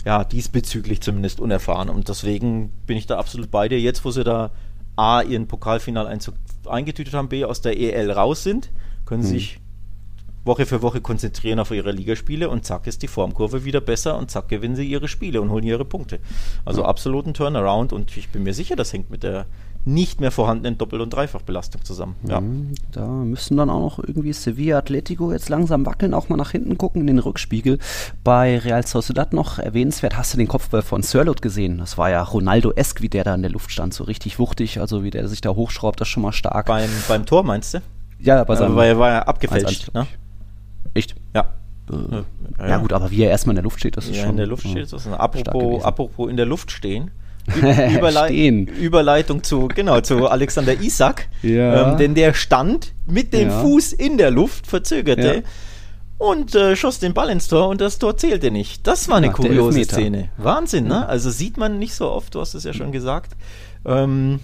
ja, 0.03 0.23
diesbezüglich 0.23 1.01
zumindest 1.01 1.39
unerfahren. 1.39 1.89
Und 1.89 2.09
deswegen 2.09 2.71
bin 2.87 2.97
ich 2.97 3.05
da 3.05 3.17
absolut 3.17 3.51
bei 3.51 3.69
dir. 3.69 3.79
Jetzt, 3.79 4.03
wo 4.03 4.11
sie 4.11 4.23
da 4.23 4.51
A, 4.95 5.21
ihren 5.21 5.47
Pokalfinaleinzug 5.47 6.35
eingetütet 6.67 7.13
haben, 7.13 7.29
B, 7.29 7.45
aus 7.45 7.61
der 7.61 7.77
EL 7.77 8.11
raus 8.11 8.43
sind, 8.43 8.71
können 9.05 9.23
sie 9.23 9.33
mhm. 9.33 9.39
sich 9.39 9.59
Woche 10.45 10.65
für 10.65 10.81
Woche 10.81 11.01
konzentrieren 11.01 11.59
auf 11.59 11.71
ihre 11.71 11.91
Ligaspiele 11.91 12.49
und 12.49 12.65
zack 12.65 12.87
ist 12.87 13.01
die 13.01 13.07
Formkurve 13.07 13.65
wieder 13.65 13.81
besser 13.81 14.17
und 14.17 14.31
zack 14.31 14.47
gewinnen 14.47 14.75
sie 14.75 14.85
ihre 14.85 15.07
Spiele 15.07 15.41
und 15.41 15.49
holen 15.49 15.63
ihre 15.63 15.85
Punkte. 15.85 16.19
Also 16.63 16.81
ja. 16.81 16.87
absoluten 16.87 17.33
Turnaround 17.33 17.91
und 17.91 18.15
ich 18.15 18.29
bin 18.29 18.43
mir 18.43 18.53
sicher, 18.53 18.75
das 18.75 18.93
hängt 18.93 19.09
mit 19.09 19.23
der 19.23 19.45
nicht 19.85 20.19
mehr 20.19 20.31
vorhandenen 20.31 20.77
Doppel- 20.77 20.99
und 20.99 21.11
Dreifachbelastung 21.11 21.83
zusammen. 21.85 22.15
Ja. 22.27 22.41
Mhm, 22.41 22.73
da 22.91 23.05
müssen 23.05 23.55
dann 23.55 23.69
auch 23.69 23.79
noch 23.79 23.99
irgendwie 23.99 24.33
Sevilla 24.33 24.79
Atletico 24.79 25.31
jetzt 25.31 25.47
langsam 25.49 25.85
wackeln, 25.85 26.15
auch 26.15 26.27
mal 26.27 26.37
nach 26.37 26.51
hinten 26.51 26.77
gucken 26.77 27.01
in 27.01 27.07
den 27.07 27.19
Rückspiegel. 27.19 27.77
Bei 28.23 28.57
Real 28.57 28.85
Sociedad 28.85 29.31
noch 29.31 29.59
erwähnenswert, 29.59 30.17
hast 30.17 30.33
du 30.33 30.37
den 30.37 30.47
Kopfball 30.47 30.81
von 30.81 31.03
Sörlot 31.03 31.43
gesehen? 31.43 31.77
Das 31.77 31.99
war 31.99 32.09
ja 32.09 32.23
Ronaldo-esk, 32.23 33.01
wie 33.01 33.09
der 33.09 33.23
da 33.23 33.35
in 33.35 33.43
der 33.43 33.51
Luft 33.51 33.71
stand, 33.71 33.93
so 33.93 34.03
richtig 34.05 34.39
wuchtig, 34.39 34.79
also 34.79 35.03
wie 35.03 35.11
der 35.11 35.27
sich 35.27 35.41
da 35.41 35.51
hochschraubt, 35.51 36.01
das 36.01 36.07
ist 36.07 36.13
schon 36.13 36.23
mal 36.23 36.33
stark. 36.33 36.65
Beim, 36.65 36.89
beim 37.07 37.25
Tor 37.27 37.43
meinst 37.43 37.75
du? 37.75 37.81
Ja, 38.19 38.43
bei 38.43 38.55
seinem. 38.55 38.75
Weil 38.75 38.89
er 38.89 38.99
war 38.99 39.09
ja 39.11 39.21
abgefälscht, 39.23 39.93
ne? 39.93 40.07
Echt? 40.93 41.15
Ja. 41.33 41.53
Äh, 41.91 42.23
ja, 42.59 42.67
ja, 42.67 42.77
gut, 42.77 42.93
aber 42.93 43.11
wie 43.11 43.23
er 43.23 43.29
erstmal 43.29 43.53
in 43.53 43.57
der 43.57 43.63
Luft 43.63 43.79
steht, 43.79 43.97
das 43.97 44.05
ist 44.05 44.15
ja, 44.15 44.23
schon. 44.23 44.31
in 44.31 44.37
der 44.37 44.47
Luft 44.47 44.67
steht, 44.67 44.91
das 44.91 45.05
ist 45.05 45.07
apropos, 45.07 45.83
apropos 45.83 46.29
in 46.29 46.37
der 46.37 46.45
Luft 46.45 46.71
stehen. 46.71 47.11
Überlei 47.55 48.27
stehen. 48.27 48.67
Überleitung 48.67 49.43
zu, 49.43 49.67
genau, 49.67 50.01
zu 50.01 50.27
Alexander 50.27 50.79
Isak. 50.81 51.27
Ja. 51.43 51.91
Ähm, 51.91 51.97
denn 51.97 52.15
der 52.15 52.33
stand 52.33 52.93
mit 53.05 53.33
dem 53.33 53.49
ja. 53.49 53.61
Fuß 53.61 53.93
in 53.93 54.17
der 54.17 54.31
Luft, 54.31 54.65
verzögerte. 54.65 55.35
Ja. 55.35 55.41
Und 56.17 56.55
äh, 56.55 56.75
schoss 56.75 56.99
den 56.99 57.13
Ball 57.13 57.29
ins 57.29 57.49
Tor 57.49 57.67
und 57.67 57.81
das 57.81 57.99
Tor 57.99 58.17
zählte 58.17 58.49
nicht. 58.49 58.87
Das 58.87 59.09
war 59.09 59.17
eine 59.17 59.31
kuriose 59.31 59.83
Szene. 59.83 60.29
Wahnsinn, 60.37 60.87
ne? 60.87 61.07
Also 61.07 61.29
sieht 61.29 61.57
man 61.57 61.77
nicht 61.77 61.93
so 61.93 62.09
oft, 62.09 62.33
du 62.33 62.39
hast 62.39 62.55
es 62.55 62.63
ja 62.63 62.73
schon 62.73 62.93
gesagt. 62.93 63.35
Ähm, 63.85 64.39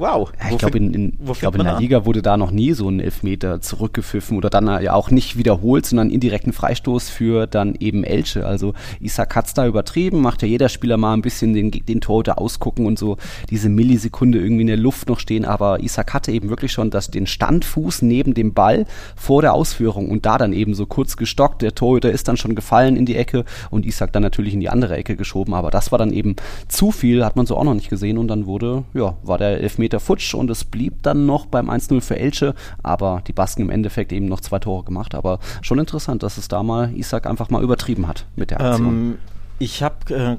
Wow. 0.00 0.32
Ja, 0.42 0.50
ich 0.50 0.56
glaube, 0.56 0.78
in, 0.78 0.94
in, 0.94 1.18
glaub, 1.38 1.54
in 1.54 1.62
der 1.62 1.78
Liga 1.78 2.06
wurde 2.06 2.22
da 2.22 2.38
noch 2.38 2.52
nie 2.52 2.72
so 2.72 2.88
ein 2.88 3.00
Elfmeter 3.00 3.60
zurückgepfiffen 3.60 4.34
oder 4.38 4.48
dann 4.48 4.66
ja 4.82 4.94
auch 4.94 5.10
nicht 5.10 5.36
wiederholt, 5.36 5.84
sondern 5.84 6.08
indirekten 6.08 6.54
Freistoß 6.54 7.10
für 7.10 7.46
dann 7.46 7.74
eben 7.78 8.02
Elche. 8.02 8.46
Also 8.46 8.72
Isaac 9.00 9.36
hat 9.36 9.48
es 9.48 9.54
da 9.54 9.66
übertrieben, 9.66 10.22
macht 10.22 10.40
ja 10.40 10.48
jeder 10.48 10.70
Spieler 10.70 10.96
mal 10.96 11.12
ein 11.12 11.20
bisschen 11.20 11.52
den, 11.52 11.70
den 11.70 12.00
Torhüter 12.00 12.38
ausgucken 12.38 12.86
und 12.86 12.98
so 12.98 13.18
diese 13.50 13.68
Millisekunde 13.68 14.38
irgendwie 14.38 14.62
in 14.62 14.68
der 14.68 14.78
Luft 14.78 15.06
noch 15.10 15.20
stehen, 15.20 15.44
aber 15.44 15.80
Isaac 15.80 16.14
hatte 16.14 16.32
eben 16.32 16.48
wirklich 16.48 16.72
schon 16.72 16.88
das, 16.88 17.10
den 17.10 17.26
Standfuß 17.26 18.00
neben 18.00 18.32
dem 18.32 18.54
Ball 18.54 18.86
vor 19.16 19.42
der 19.42 19.52
Ausführung 19.52 20.08
und 20.08 20.24
da 20.24 20.38
dann 20.38 20.54
eben 20.54 20.72
so 20.72 20.86
kurz 20.86 21.18
gestockt. 21.18 21.60
Der 21.60 21.74
Torhüter 21.74 22.10
ist 22.10 22.26
dann 22.26 22.38
schon 22.38 22.54
gefallen 22.54 22.96
in 22.96 23.04
die 23.04 23.16
Ecke 23.16 23.44
und 23.68 23.84
Isaac 23.84 24.14
dann 24.14 24.22
natürlich 24.22 24.54
in 24.54 24.60
die 24.60 24.70
andere 24.70 24.96
Ecke 24.96 25.14
geschoben, 25.14 25.52
aber 25.52 25.70
das 25.70 25.92
war 25.92 25.98
dann 25.98 26.10
eben 26.10 26.36
zu 26.68 26.90
viel, 26.90 27.22
hat 27.22 27.36
man 27.36 27.44
so 27.44 27.58
auch 27.58 27.64
noch 27.64 27.74
nicht 27.74 27.90
gesehen 27.90 28.16
und 28.16 28.28
dann 28.28 28.46
wurde, 28.46 28.84
ja, 28.94 29.14
war 29.22 29.36
der 29.36 29.60
Elfmeter 29.60 29.89
Meter 29.90 30.00
futsch 30.00 30.34
und 30.34 30.48
es 30.50 30.64
blieb 30.64 31.02
dann 31.02 31.26
noch 31.26 31.46
beim 31.46 31.68
1-0 31.68 32.00
für 32.00 32.16
Elche, 32.16 32.54
aber 32.82 33.22
die 33.26 33.32
Basken 33.32 33.62
im 33.62 33.70
Endeffekt 33.70 34.12
eben 34.12 34.26
noch 34.26 34.40
zwei 34.40 34.60
Tore 34.60 34.84
gemacht. 34.84 35.16
Aber 35.16 35.40
schon 35.62 35.80
interessant, 35.80 36.22
dass 36.22 36.38
es 36.38 36.46
da 36.46 36.62
mal 36.62 36.94
Isaac 36.94 37.26
einfach 37.26 37.50
mal 37.50 37.62
übertrieben 37.62 38.06
hat 38.06 38.26
mit 38.36 38.52
der 38.52 38.60
Aktion. 38.60 38.88
Ähm, 38.88 39.18
ich 39.58 39.82
habe 39.82 40.14
äh, 40.14 40.36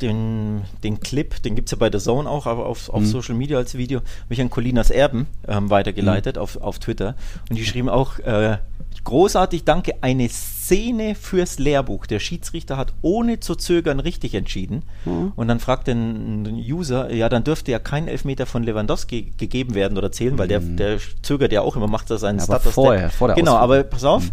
den, 0.00 0.62
den 0.82 1.00
Clip, 1.00 1.42
den 1.42 1.54
gibt 1.54 1.68
es 1.68 1.72
ja 1.72 1.78
bei 1.78 1.90
der 1.90 2.00
Zone 2.00 2.28
auch, 2.28 2.46
aber 2.46 2.66
auf, 2.66 2.88
auf 2.88 3.02
mhm. 3.02 3.06
Social 3.06 3.34
Media 3.34 3.58
als 3.58 3.76
Video, 3.76 4.00
habe 4.00 4.34
ich 4.34 4.40
an 4.40 4.50
Colinas 4.50 4.90
Erben 4.90 5.26
ähm, 5.46 5.70
weitergeleitet 5.70 6.36
mhm. 6.36 6.42
auf, 6.42 6.56
auf 6.60 6.78
Twitter. 6.78 7.14
Und 7.48 7.56
die 7.56 7.64
schrieben 7.64 7.88
auch, 7.88 8.18
äh, 8.18 8.58
großartig, 9.04 9.64
danke, 9.64 9.94
eine 10.00 10.28
Szene 10.28 11.14
fürs 11.14 11.58
Lehrbuch. 11.58 12.06
Der 12.06 12.18
Schiedsrichter 12.18 12.76
hat 12.76 12.92
ohne 13.02 13.40
zu 13.40 13.54
zögern 13.54 14.00
richtig 14.00 14.34
entschieden. 14.34 14.82
Mhm. 15.04 15.32
Und 15.36 15.48
dann 15.48 15.60
fragt 15.60 15.88
ein 15.88 16.46
User, 16.46 17.12
ja, 17.12 17.28
dann 17.28 17.44
dürfte 17.44 17.70
ja 17.70 17.78
kein 17.78 18.08
Elfmeter 18.08 18.46
von 18.46 18.62
Lewandowski 18.62 19.32
gegeben 19.36 19.74
werden 19.74 19.98
oder 19.98 20.10
zählen, 20.10 20.38
weil 20.38 20.48
der, 20.48 20.60
mhm. 20.60 20.76
der 20.76 20.98
zögert 21.22 21.52
ja 21.52 21.60
auch 21.60 21.76
immer, 21.76 21.86
macht 21.86 22.10
das 22.10 22.22
seinen 22.22 22.38
ja, 22.38 22.44
Status. 22.44 22.74
Vorher, 22.74 23.10
vor 23.10 23.28
der 23.28 23.36
Genau, 23.36 23.56
aber 23.56 23.82
pass 23.84 24.04
auf. 24.04 24.24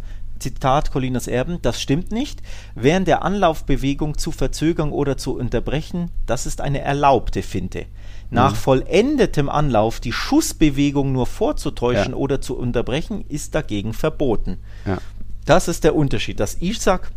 Mhm. 0.42 0.54
Zitat 0.54 0.92
Colinas 0.92 1.28
Erben, 1.28 1.60
das 1.62 1.82
stimmt 1.82 2.12
nicht. 2.12 2.42
Während 2.76 3.08
der 3.08 3.24
Anlaufbewegung 3.24 4.18
zu 4.18 4.32
verzögern 4.32 4.92
oder 4.92 5.18
zu 5.18 5.36
unterbrechen, 5.36 6.12
das 6.26 6.46
ist 6.46 6.62
eine 6.62 6.82
erlaubte 6.82 7.44
Finte. 7.44 7.86
Nach 8.30 8.52
mhm. 8.52 8.58
vollendetem 8.58 9.50
Anlauf 9.50 10.00
die 10.00 10.14
Schussbewegung 10.14 11.12
nur 11.12 11.28
vorzutäuschen 11.28 12.14
ja. 12.14 12.18
oder 12.18 12.42
zu 12.42 12.58
unterbrechen, 12.58 13.26
ist 13.28 13.56
dagegen 13.56 13.94
verboten. 13.94 14.58
Ja. 14.86 14.98
Das 15.46 15.68
ist 15.68 15.84
der 15.84 15.96
Unterschied. 15.96 16.40
Dass 16.40 16.62
Isaac, 16.62 17.12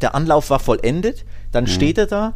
der 0.00 0.14
Anlauf 0.14 0.50
war 0.50 0.58
vollendet, 0.58 1.24
dann 1.52 1.64
mhm. 1.64 1.68
steht 1.68 1.98
er 1.98 2.06
da, 2.06 2.34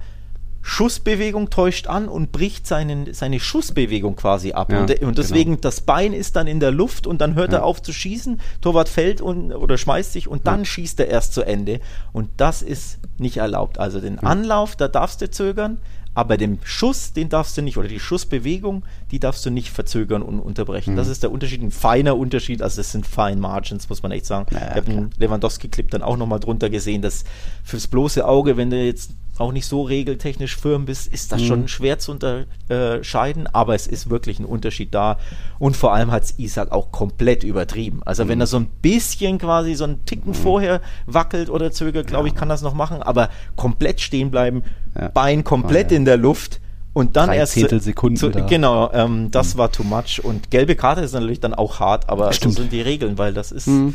Schussbewegung 0.62 1.50
täuscht 1.50 1.88
an 1.88 2.08
und 2.08 2.30
bricht 2.32 2.66
seinen, 2.66 3.12
seine 3.12 3.40
Schussbewegung 3.40 4.14
quasi 4.16 4.52
ab. 4.52 4.72
Ja, 4.72 4.80
und, 4.80 5.02
und, 5.02 5.18
deswegen 5.18 5.52
genau. 5.52 5.60
das 5.60 5.80
Bein 5.80 6.12
ist 6.12 6.36
dann 6.36 6.46
in 6.46 6.60
der 6.60 6.70
Luft 6.70 7.06
und 7.06 7.20
dann 7.20 7.34
hört 7.34 7.52
Ja. 7.52 7.58
er 7.58 7.64
auf 7.64 7.82
zu 7.82 7.92
schießen. 7.92 8.40
Torwart 8.60 8.88
fällt 8.88 9.20
und, 9.20 9.52
oder 9.52 9.76
schmeißt 9.76 10.12
sich 10.12 10.28
und 10.28 10.46
dann 10.46 10.60
Ja. 10.60 10.64
schießt 10.66 11.00
er 11.00 11.08
erst 11.08 11.34
zu 11.34 11.42
Ende. 11.42 11.80
Und 12.12 12.30
das 12.36 12.62
ist 12.62 12.98
nicht 13.18 13.38
erlaubt. 13.38 13.78
Also 13.78 14.00
den 14.00 14.20
Anlauf, 14.20 14.76
da 14.76 14.86
darfst 14.88 15.20
du 15.20 15.28
zögern, 15.30 15.78
aber 16.14 16.36
den 16.36 16.58
Schuss, 16.62 17.12
den 17.12 17.28
darfst 17.28 17.56
du 17.56 17.62
nicht, 17.62 17.78
oder 17.78 17.88
die 17.88 17.98
Schussbewegung, 17.98 18.84
die 19.10 19.18
darfst 19.18 19.44
du 19.46 19.50
nicht 19.50 19.70
verzögern 19.70 20.22
und 20.22 20.40
unterbrechen. 20.40 20.92
Mhm. 20.92 20.96
Das 20.96 21.08
ist 21.08 21.22
der 21.22 21.32
Unterschied, 21.32 21.62
ein 21.62 21.70
feiner 21.70 22.16
Unterschied. 22.16 22.62
Also 22.62 22.76
das 22.76 22.92
sind 22.92 23.06
Fine 23.06 23.36
Margins, 23.36 23.88
muss 23.88 24.02
man 24.02 24.12
echt 24.12 24.26
sagen. 24.26 24.46
Ja, 24.52 24.58
ja, 24.60 24.68
ich 24.70 24.76
habe 24.76 24.90
den 24.90 25.10
Lewandowski-Clip 25.18 25.90
dann 25.90 26.02
auch 26.02 26.16
nochmal 26.16 26.38
drunter 26.38 26.70
gesehen, 26.70 27.02
dass 27.02 27.24
fürs 27.64 27.86
bloße 27.88 28.26
Auge, 28.26 28.56
wenn 28.56 28.70
du 28.70 28.76
jetzt 28.76 29.12
auch 29.42 29.52
nicht 29.52 29.66
so 29.66 29.82
regeltechnisch 29.82 30.56
firm 30.56 30.86
bist, 30.86 31.06
ist 31.12 31.32
das 31.32 31.42
Mhm. 31.42 31.46
schon 31.46 31.68
schwer 31.68 31.98
zu 31.98 32.12
unterscheiden, 32.12 33.46
aber 33.52 33.74
es 33.74 33.86
ist 33.86 34.10
wirklich 34.10 34.38
ein 34.38 34.44
Unterschied 34.44 34.94
da. 34.94 35.18
Und 35.58 35.76
vor 35.76 35.92
allem 35.92 36.10
hat 36.10 36.24
es 36.24 36.38
Isaac 36.38 36.72
auch 36.72 36.90
komplett 36.92 37.44
übertrieben. 37.44 38.00
Also 38.04 38.24
Mhm. 38.24 38.28
wenn 38.28 38.40
er 38.40 38.46
so 38.46 38.56
ein 38.58 38.66
bisschen 38.80 39.38
quasi 39.38 39.74
so 39.74 39.84
einen 39.84 40.04
Ticken 40.06 40.34
vorher 40.34 40.80
wackelt 41.06 41.50
oder 41.50 41.70
zögert, 41.72 42.06
glaube 42.06 42.28
ich, 42.28 42.34
kann 42.34 42.48
das 42.48 42.62
noch 42.62 42.74
machen, 42.74 43.02
aber 43.02 43.28
komplett 43.56 44.00
stehen 44.00 44.30
bleiben, 44.30 44.62
Ja. 44.98 45.08
Bein 45.08 45.42
komplett 45.44 45.88
Oh, 45.88 45.90
ja. 45.92 45.96
in 45.96 46.04
der 46.04 46.16
Luft. 46.18 46.60
Und 46.94 47.16
dann 47.16 47.28
Drei 47.28 47.38
erst 47.38 47.54
Zehntelsekunden 47.54 48.18
zu, 48.18 48.28
da. 48.28 48.40
Mhm. 48.42 48.46
genau, 48.48 48.92
ähm, 48.92 49.30
das 49.30 49.56
war 49.56 49.72
too 49.72 49.82
much 49.82 50.20
und 50.22 50.50
gelbe 50.50 50.76
Karte 50.76 51.00
ist 51.00 51.14
natürlich 51.14 51.40
dann 51.40 51.54
auch 51.54 51.80
hart, 51.80 52.10
aber 52.10 52.30
Stimmt. 52.34 52.54
so 52.56 52.60
sind 52.60 52.72
die 52.72 52.82
Regeln, 52.82 53.16
weil 53.16 53.32
das 53.32 53.50
ist 53.50 53.66
Mhm. 53.68 53.94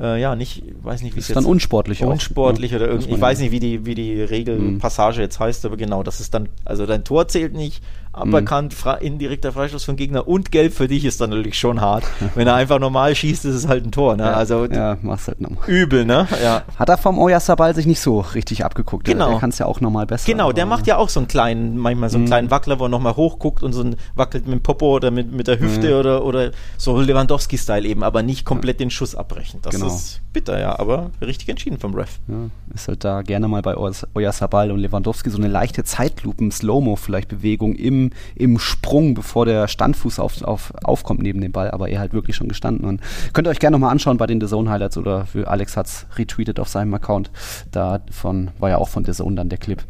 Äh, 0.00 0.20
ja 0.20 0.34
nicht, 0.36 0.64
weiß 0.82 1.02
nicht, 1.02 1.14
wie 1.14 1.20
es 1.20 1.28
Ist 1.28 1.36
dann 1.36 1.44
unsportlich 1.44 2.04
auch, 2.04 2.10
unsportlich 2.10 2.72
ne? 2.72 2.78
oder 2.78 2.88
irgendwie, 2.88 3.14
ich 3.14 3.20
weiß 3.20 3.40
nicht, 3.40 3.50
wie 3.50 3.60
die 3.60 3.84
wie 3.86 3.94
die 3.94 4.22
Regelpassage 4.22 5.20
jetzt 5.20 5.38
heißt, 5.38 5.64
aber 5.64 5.76
genau, 5.76 6.02
das 6.02 6.20
ist 6.20 6.34
dann 6.34 6.48
also 6.64 6.86
dein 6.86 7.04
Tor 7.04 7.28
zählt 7.28 7.52
nicht, 7.54 7.82
aberkannt, 8.12 8.74
fra 8.74 8.94
indirekter 8.94 9.52
Freistoß 9.52 9.84
vom 9.84 9.96
Gegner 9.96 10.28
und 10.28 10.52
gelb 10.52 10.74
für 10.74 10.86
dich 10.88 11.04
ist 11.04 11.20
dann 11.20 11.30
natürlich 11.30 11.58
schon 11.58 11.80
hart. 11.80 12.04
Wenn 12.34 12.46
er 12.46 12.54
einfach 12.54 12.78
normal 12.78 13.14
schießt, 13.14 13.44
ist 13.44 13.54
es 13.54 13.68
halt 13.68 13.84
ein 13.86 13.92
Tor, 13.92 14.16
ne? 14.16 14.34
Also 14.34 14.66
ja, 14.66 14.98
mach's 15.02 15.28
halt 15.28 15.40
nochmal. 15.40 15.68
übel, 15.68 16.04
ne? 16.04 16.28
Ja. 16.42 16.62
Hat 16.78 16.88
er 16.88 16.98
vom 16.98 17.18
Oyarzabal 17.18 17.74
sich 17.74 17.86
nicht 17.86 18.00
so 18.00 18.20
richtig 18.20 18.64
abgeguckt. 18.64 19.04
Genau. 19.06 19.30
Der 19.30 19.38
kann 19.38 19.50
es 19.50 19.58
ja 19.58 19.66
auch 19.66 19.80
nochmal 19.80 20.06
besser. 20.06 20.26
Genau, 20.30 20.52
der 20.52 20.66
macht 20.66 20.86
ja 20.86 20.96
auch 20.98 21.08
so 21.08 21.20
einen 21.20 21.28
kleinen, 21.28 21.78
manchmal 21.78 22.10
so 22.10 22.16
einen 22.16 22.24
Mhm. 22.24 22.28
kleinen 22.28 22.50
Wackler, 22.50 22.78
wo 22.78 22.84
er 22.84 22.88
nochmal 22.88 23.16
hochguckt 23.16 23.62
und 23.62 23.72
so 23.72 23.82
ein 23.82 23.96
wackelt 24.14 24.44
mit 24.46 24.54
dem 24.54 24.62
Popo 24.62 24.94
oder 24.96 25.10
mit, 25.10 25.32
mit 25.32 25.46
der 25.48 25.58
Hüfte 25.58 25.92
Mhm. 25.94 26.00
oder, 26.00 26.24
oder 26.24 26.50
so 26.76 27.00
Lewandowski-Style 27.00 27.86
eben, 27.88 28.02
aber 28.02 28.22
nicht 28.22 28.44
komplett 28.44 28.80
den 28.80 28.90
Schuss 28.90 29.14
abbrechen. 29.14 29.60
Das 29.62 29.74
Genau. 29.74 29.86
ist 29.86 30.20
bitter, 30.32 30.58
ja, 30.60 30.78
aber 30.78 31.10
richtig 31.20 31.48
entschieden 31.48 31.78
vom 31.78 31.94
Ref. 31.94 32.18
Ja, 32.28 32.34
ist 32.74 32.88
halt 32.88 33.04
da 33.04 33.22
gerne 33.22 33.48
mal 33.48 33.62
bei 33.62 33.74
Oyas- 33.76 34.06
Oyarzabal 34.14 34.70
und 34.70 34.78
Lewandowski 34.80 35.30
so 35.30 35.38
eine 35.38 35.48
leichte 35.48 35.84
Zeitlupen-Slow-Mo 35.84 36.96
vielleicht 36.96 37.28
Bewegung 37.28 37.74
im, 37.74 38.01
im 38.34 38.58
Sprung, 38.58 39.14
bevor 39.14 39.46
der 39.46 39.68
Standfuß 39.68 40.18
auf, 40.18 40.42
auf, 40.42 40.72
aufkommt 40.82 41.22
neben 41.22 41.40
dem 41.40 41.52
Ball, 41.52 41.70
aber 41.70 41.88
er 41.88 42.00
halt 42.00 42.12
wirklich 42.12 42.36
schon 42.36 42.48
gestanden. 42.48 42.86
Und 42.86 43.00
könnt 43.32 43.46
ihr 43.46 43.50
euch 43.50 43.60
gerne 43.60 43.74
nochmal 43.74 43.92
anschauen 43.92 44.16
bei 44.16 44.26
den 44.26 44.40
The 44.40 44.46
Zone 44.46 44.70
Highlights 44.70 44.96
oder 44.98 45.26
Alex 45.44 45.76
hat's 45.76 46.06
retweetet 46.16 46.58
auf 46.60 46.68
seinem 46.68 46.94
Account. 46.94 47.30
Davon 47.70 48.50
war 48.58 48.70
ja 48.70 48.78
auch 48.78 48.88
von 48.88 49.04
The 49.04 49.12
Zone 49.12 49.36
dann 49.36 49.48
der 49.48 49.58
Clip. 49.58 49.84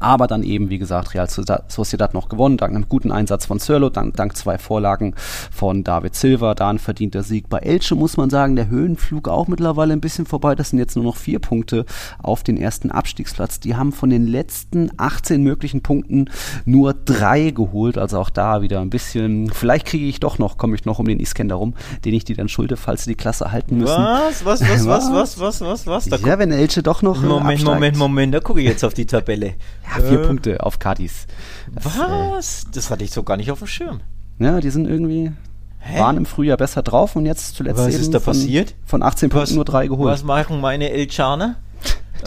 Aber 0.00 0.26
dann 0.26 0.42
eben, 0.42 0.70
wie 0.70 0.78
gesagt, 0.78 1.14
Real 1.14 1.28
Sociedad 1.28 2.14
noch 2.14 2.28
gewonnen, 2.28 2.56
dank 2.56 2.74
einem 2.74 2.88
guten 2.88 3.12
Einsatz 3.12 3.46
von 3.46 3.60
Zirlo, 3.60 3.90
dank, 3.90 4.16
dank 4.16 4.36
zwei 4.36 4.58
Vorlagen 4.58 5.14
von 5.50 5.84
David 5.84 6.14
Silva, 6.14 6.54
da 6.54 6.70
ein 6.70 6.78
verdienter 6.78 7.22
Sieg. 7.22 7.48
Bei 7.48 7.58
Elche 7.58 7.94
muss 7.94 8.16
man 8.16 8.30
sagen, 8.30 8.56
der 8.56 8.68
Höhenflug 8.68 9.28
auch 9.28 9.48
mittlerweile 9.48 9.92
ein 9.92 10.00
bisschen 10.00 10.26
vorbei. 10.26 10.54
Das 10.54 10.70
sind 10.70 10.78
jetzt 10.78 10.96
nur 10.96 11.04
noch 11.04 11.16
vier 11.16 11.38
Punkte 11.38 11.84
auf 12.22 12.42
den 12.42 12.56
ersten 12.56 12.90
Abstiegsplatz. 12.90 13.60
Die 13.60 13.76
haben 13.76 13.92
von 13.92 14.10
den 14.10 14.26
letzten 14.26 14.90
18 14.96 15.42
möglichen 15.42 15.82
Punkten 15.82 16.30
nur 16.64 16.94
drei 16.94 17.50
geholt. 17.50 17.98
Also 17.98 18.18
auch 18.18 18.30
da 18.30 18.62
wieder 18.62 18.80
ein 18.80 18.90
bisschen, 18.90 19.50
vielleicht 19.50 19.86
kriege 19.86 20.06
ich 20.06 20.20
doch 20.20 20.38
noch, 20.38 20.58
komme 20.58 20.74
ich 20.74 20.84
noch 20.84 20.98
um 20.98 21.06
den 21.06 21.20
Iskender 21.20 21.56
rum, 21.56 21.74
den 22.04 22.14
ich 22.14 22.24
die 22.24 22.34
dann 22.34 22.48
schulde, 22.48 22.76
falls 22.76 23.04
sie 23.04 23.10
die 23.10 23.16
Klasse 23.16 23.50
halten 23.52 23.78
müssen. 23.78 23.96
Was? 23.96 24.44
Was, 24.44 24.60
was, 24.60 24.86
was, 24.86 25.08
Was? 25.08 25.12
was, 25.12 25.40
was, 25.40 25.60
was, 25.60 25.86
was? 25.86 26.04
Da 26.06 26.16
Ja, 26.16 26.38
wenn 26.38 26.50
Elche 26.50 26.82
doch 26.82 27.02
noch 27.02 27.22
äh, 27.22 27.26
Moment, 27.26 27.60
absteigt. 27.60 27.64
Moment, 27.64 27.96
Moment, 27.96 28.34
da 28.34 28.40
gucke 28.40 28.60
ich 28.60 28.66
jetzt 28.66 28.84
auf 28.84 28.94
die 28.94 29.06
Tabelle. 29.06 29.54
Ja, 29.96 30.02
vier 30.02 30.20
Äh, 30.22 30.26
Punkte 30.26 30.62
auf 30.64 30.78
Cadiz. 30.78 31.26
Das, 31.74 31.96
äh, 31.96 31.98
Was? 32.00 32.66
Das 32.72 32.90
hatte 32.90 33.04
ich 33.04 33.10
so 33.10 33.22
gar 33.22 33.36
nicht 33.36 33.50
auf 33.50 33.58
dem 33.58 33.66
Schirm. 33.68 34.00
Ja, 34.38 34.60
die 34.60 34.70
sind 34.70 34.86
irgendwie, 34.86 35.32
Hä? 35.80 36.00
waren 36.00 36.16
im 36.16 36.26
Frühjahr 36.26 36.56
besser 36.56 36.82
drauf 36.82 37.16
und 37.16 37.26
jetzt 37.26 37.56
zuletzt 37.56 37.78
Was 37.78 37.88
eben 37.94 38.02
ist 38.02 38.14
da 38.14 38.20
von, 38.20 38.34
passiert? 38.34 38.74
von 38.84 39.02
18 39.02 39.30
Punkten 39.30 39.54
nur 39.56 39.64
drei 39.64 39.86
geholt. 39.88 40.12
Was 40.12 40.22
machen 40.24 40.60
meine 40.60 40.90
Elchaner? 40.90 41.56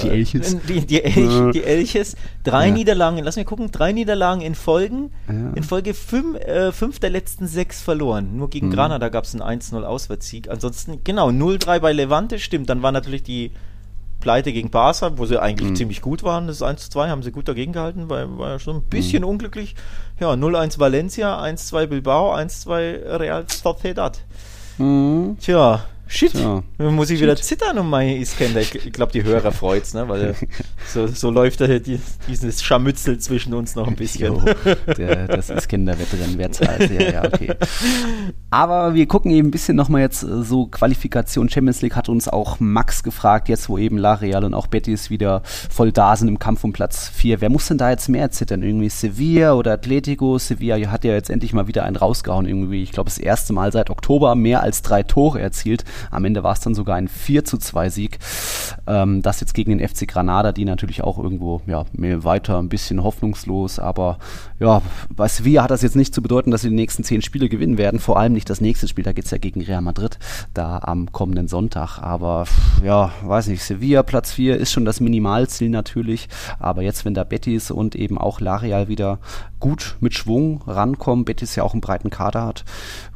Die 0.01 0.07
Elches. 0.09 0.53
Äh, 0.53 0.59
Die, 0.69 0.85
die, 0.85 1.03
Elch, 1.03 1.51
die 1.53 1.63
Elches. 1.65 2.15
Drei 2.45 2.67
Ja. 2.67 2.73
Niederlagen, 2.73 3.17
lass 3.23 3.35
mich 3.35 3.45
gucken, 3.45 3.71
drei 3.71 3.91
Niederlagen 3.91 4.41
in 4.41 4.55
Folgen. 4.55 5.11
Ja. 5.27 5.51
In 5.53 5.63
Folge 5.63 5.93
fünf, 5.93 6.37
äh, 6.39 6.71
fünf 6.71 6.99
der 6.99 7.09
letzten 7.09 7.45
sechs 7.45 7.81
verloren. 7.81 8.37
Nur 8.37 8.49
gegen 8.49 8.67
Mhm. 8.67 8.71
Granada 8.71 9.09
gab 9.09 9.25
es 9.25 9.33
einen 9.35 9.41
1-0 9.41 9.83
Auswärtssieg. 9.83 10.49
Ansonsten, 10.49 11.01
genau, 11.03 11.29
0-3 11.29 11.79
bei 11.81 11.91
Levante, 11.91 12.39
stimmt. 12.39 12.69
Dann 12.69 12.81
war 12.81 12.93
natürlich 12.93 13.23
die 13.23 13.51
Pleite 14.21 14.53
gegen 14.53 14.69
Barca, 14.69 15.17
wo 15.17 15.25
sie 15.25 15.41
eigentlich 15.41 15.71
Mhm. 15.71 15.75
ziemlich 15.75 16.01
gut 16.01 16.23
waren. 16.23 16.47
Das 16.47 16.61
1-2 16.61 17.09
haben 17.09 17.21
sie 17.23 17.31
gut 17.31 17.49
dagegen 17.49 17.73
gehalten, 17.73 18.07
war, 18.09 18.37
war 18.37 18.49
ja 18.51 18.59
schon 18.59 18.77
ein 18.77 18.83
Mhm. 18.83 18.89
bisschen 18.89 19.23
unglücklich. 19.25 19.75
Ja, 20.21 20.35
0-1 20.37 20.79
Valencia, 20.79 21.41
1-2 21.41 21.87
Bilbao, 21.87 22.31
1-2 22.31 23.01
Real 23.17 23.43
Sociedad. 23.49 24.19
Mhm. 24.77 25.35
Tja, 25.41 25.83
shit. 26.11 26.33
Dann 26.35 26.95
muss 26.95 27.09
ich 27.09 27.21
wieder 27.21 27.35
zittern 27.35 27.79
um 27.79 27.89
meine 27.89 28.17
Iskender. 28.17 28.61
Ich, 28.61 28.75
ich 28.75 28.91
glaube, 28.91 29.11
die 29.11 29.23
Hörer 29.23 29.51
freut's, 29.51 29.93
ne? 29.93 30.07
Weil 30.07 30.35
so, 30.87 31.07
so 31.07 31.31
läuft 31.31 31.61
da 31.61 31.67
die, 31.67 31.99
dieses 32.27 32.61
Scharmützel 32.61 33.17
zwischen 33.19 33.53
uns 33.53 33.75
noch 33.75 33.87
ein 33.87 33.95
bisschen. 33.95 34.35
Jo, 34.35 34.41
der, 34.97 35.27
das 35.27 35.49
ist 35.49 35.69
Kinderwettrennen, 35.69 36.37
wer 36.37 36.51
zahlt. 36.51 36.91
Ja, 36.91 37.11
ja, 37.11 37.23
okay. 37.23 37.53
Aber 38.49 38.93
wir 38.93 39.07
gucken 39.07 39.31
eben 39.31 39.47
ein 39.47 39.51
bisschen 39.51 39.77
nochmal 39.77 40.01
jetzt 40.01 40.23
äh, 40.23 40.43
so 40.43 40.67
Qualifikation 40.67 41.49
Champions 41.49 41.81
League 41.81 41.95
hat 41.95 42.09
uns 42.09 42.27
auch 42.27 42.59
Max 42.59 43.03
gefragt, 43.03 43.49
jetzt 43.49 43.69
wo 43.69 43.77
eben 43.77 43.97
La 43.97 44.15
Real 44.15 44.43
und 44.43 44.53
auch 44.53 44.67
Betis 44.67 45.09
wieder 45.09 45.41
voll 45.45 45.91
da 45.91 46.15
sind 46.15 46.27
im 46.27 46.39
Kampf 46.39 46.63
um 46.63 46.73
Platz 46.73 47.09
4. 47.09 47.41
Wer 47.41 47.49
muss 47.49 47.67
denn 47.67 47.77
da 47.77 47.89
jetzt 47.89 48.09
mehr 48.09 48.31
zittern? 48.31 48.61
Irgendwie 48.61 48.89
Sevilla 48.89 49.53
oder 49.53 49.73
Atletico? 49.73 50.37
Sevilla 50.37 50.91
hat 50.91 51.03
ja 51.03 51.13
jetzt 51.13 51.29
endlich 51.29 51.53
mal 51.53 51.67
wieder 51.67 51.83
einen 51.83 51.95
rausgehauen 51.95 52.45
irgendwie. 52.45 52.83
Ich 52.83 52.91
glaube, 52.91 53.09
das 53.09 53.17
erste 53.17 53.53
Mal 53.53 53.71
seit 53.71 53.89
Oktober 53.89 54.35
mehr 54.35 54.61
als 54.61 54.81
drei 54.81 55.03
Tore 55.03 55.39
erzielt. 55.39 55.85
Am 56.09 56.25
Ende 56.25 56.43
war 56.43 56.53
es 56.53 56.59
dann 56.59 56.75
sogar 56.75 56.95
ein 56.95 57.07
4 57.07 57.45
zu 57.45 57.57
2 57.57 57.89
Sieg. 57.89 58.19
Ähm, 58.87 59.21
das 59.21 59.39
jetzt 59.39 59.53
gegen 59.53 59.77
den 59.77 59.87
FC 59.87 60.07
Granada, 60.07 60.51
die 60.51 60.65
natürlich 60.65 61.03
auch 61.03 61.17
irgendwo 61.17 61.61
ja, 61.67 61.85
mehr 61.93 62.23
weiter 62.23 62.59
ein 62.59 62.69
bisschen 62.69 63.03
hoffnungslos, 63.03 63.79
aber 63.79 64.17
ja, 64.59 64.81
bei 65.09 65.27
Sevilla 65.27 65.63
hat 65.63 65.71
das 65.71 65.81
jetzt 65.81 65.95
nicht 65.95 66.13
zu 66.13 66.21
bedeuten, 66.21 66.51
dass 66.51 66.61
sie 66.61 66.69
die 66.69 66.75
nächsten 66.75 67.03
zehn 67.03 67.21
Spiele 67.21 67.49
gewinnen 67.49 67.77
werden. 67.77 67.99
Vor 67.99 68.19
allem 68.19 68.33
nicht 68.33 68.49
das 68.49 68.61
nächste 68.61 68.87
Spiel, 68.87 69.03
da 69.03 69.11
geht 69.11 69.25
es 69.25 69.31
ja 69.31 69.37
gegen 69.37 69.61
Real 69.61 69.81
Madrid, 69.81 70.19
da 70.53 70.79
am 70.79 71.11
kommenden 71.11 71.47
Sonntag. 71.47 71.99
Aber 71.99 72.45
ja, 72.83 73.11
weiß 73.23 73.47
nicht, 73.47 73.63
Sevilla 73.63 74.03
Platz 74.03 74.31
4 74.31 74.57
ist 74.57 74.71
schon 74.71 74.85
das 74.85 74.99
Minimalziel 74.99 75.69
natürlich. 75.69 76.29
Aber 76.59 76.81
jetzt, 76.81 77.05
wenn 77.05 77.13
da 77.13 77.23
Betis 77.23 77.71
und 77.71 77.95
eben 77.95 78.17
auch 78.17 78.39
Lareal 78.39 78.87
wieder 78.87 79.19
gut 79.59 79.97
mit 79.99 80.13
Schwung 80.13 80.61
rankommen, 80.67 81.25
Betis 81.25 81.55
ja 81.55 81.63
auch 81.63 81.73
einen 81.73 81.81
breiten 81.81 82.09
Kader 82.09 82.45
hat, 82.45 82.65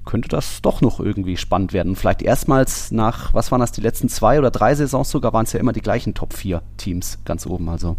könnte 0.06 0.30
das 0.30 0.62
doch 0.62 0.82
noch 0.82 1.00
irgendwie 1.00 1.38
spannend 1.38 1.74
werden. 1.74 1.96
Vielleicht 1.96 2.22
erstmals 2.22 2.92
nach, 2.92 3.34
was 3.34 3.52
waren 3.52 3.60
das, 3.60 3.72
die 3.72 3.82
letzten 3.82 4.08
zwei 4.10 4.38
oder 4.40 4.52
drei 4.52 4.76
Saisons 4.76 5.10
sogar, 5.10 5.34
waren 5.34 5.46
es 5.46 5.54
ja 5.54 5.60
immer 5.60 5.74
die 5.74 5.82
gleichen 5.82 6.14
Top 6.14 6.34
4 6.34 6.62
Teams 6.78 7.20
ganz 7.26 7.46
oben. 7.48 7.70
Also, 7.70 7.98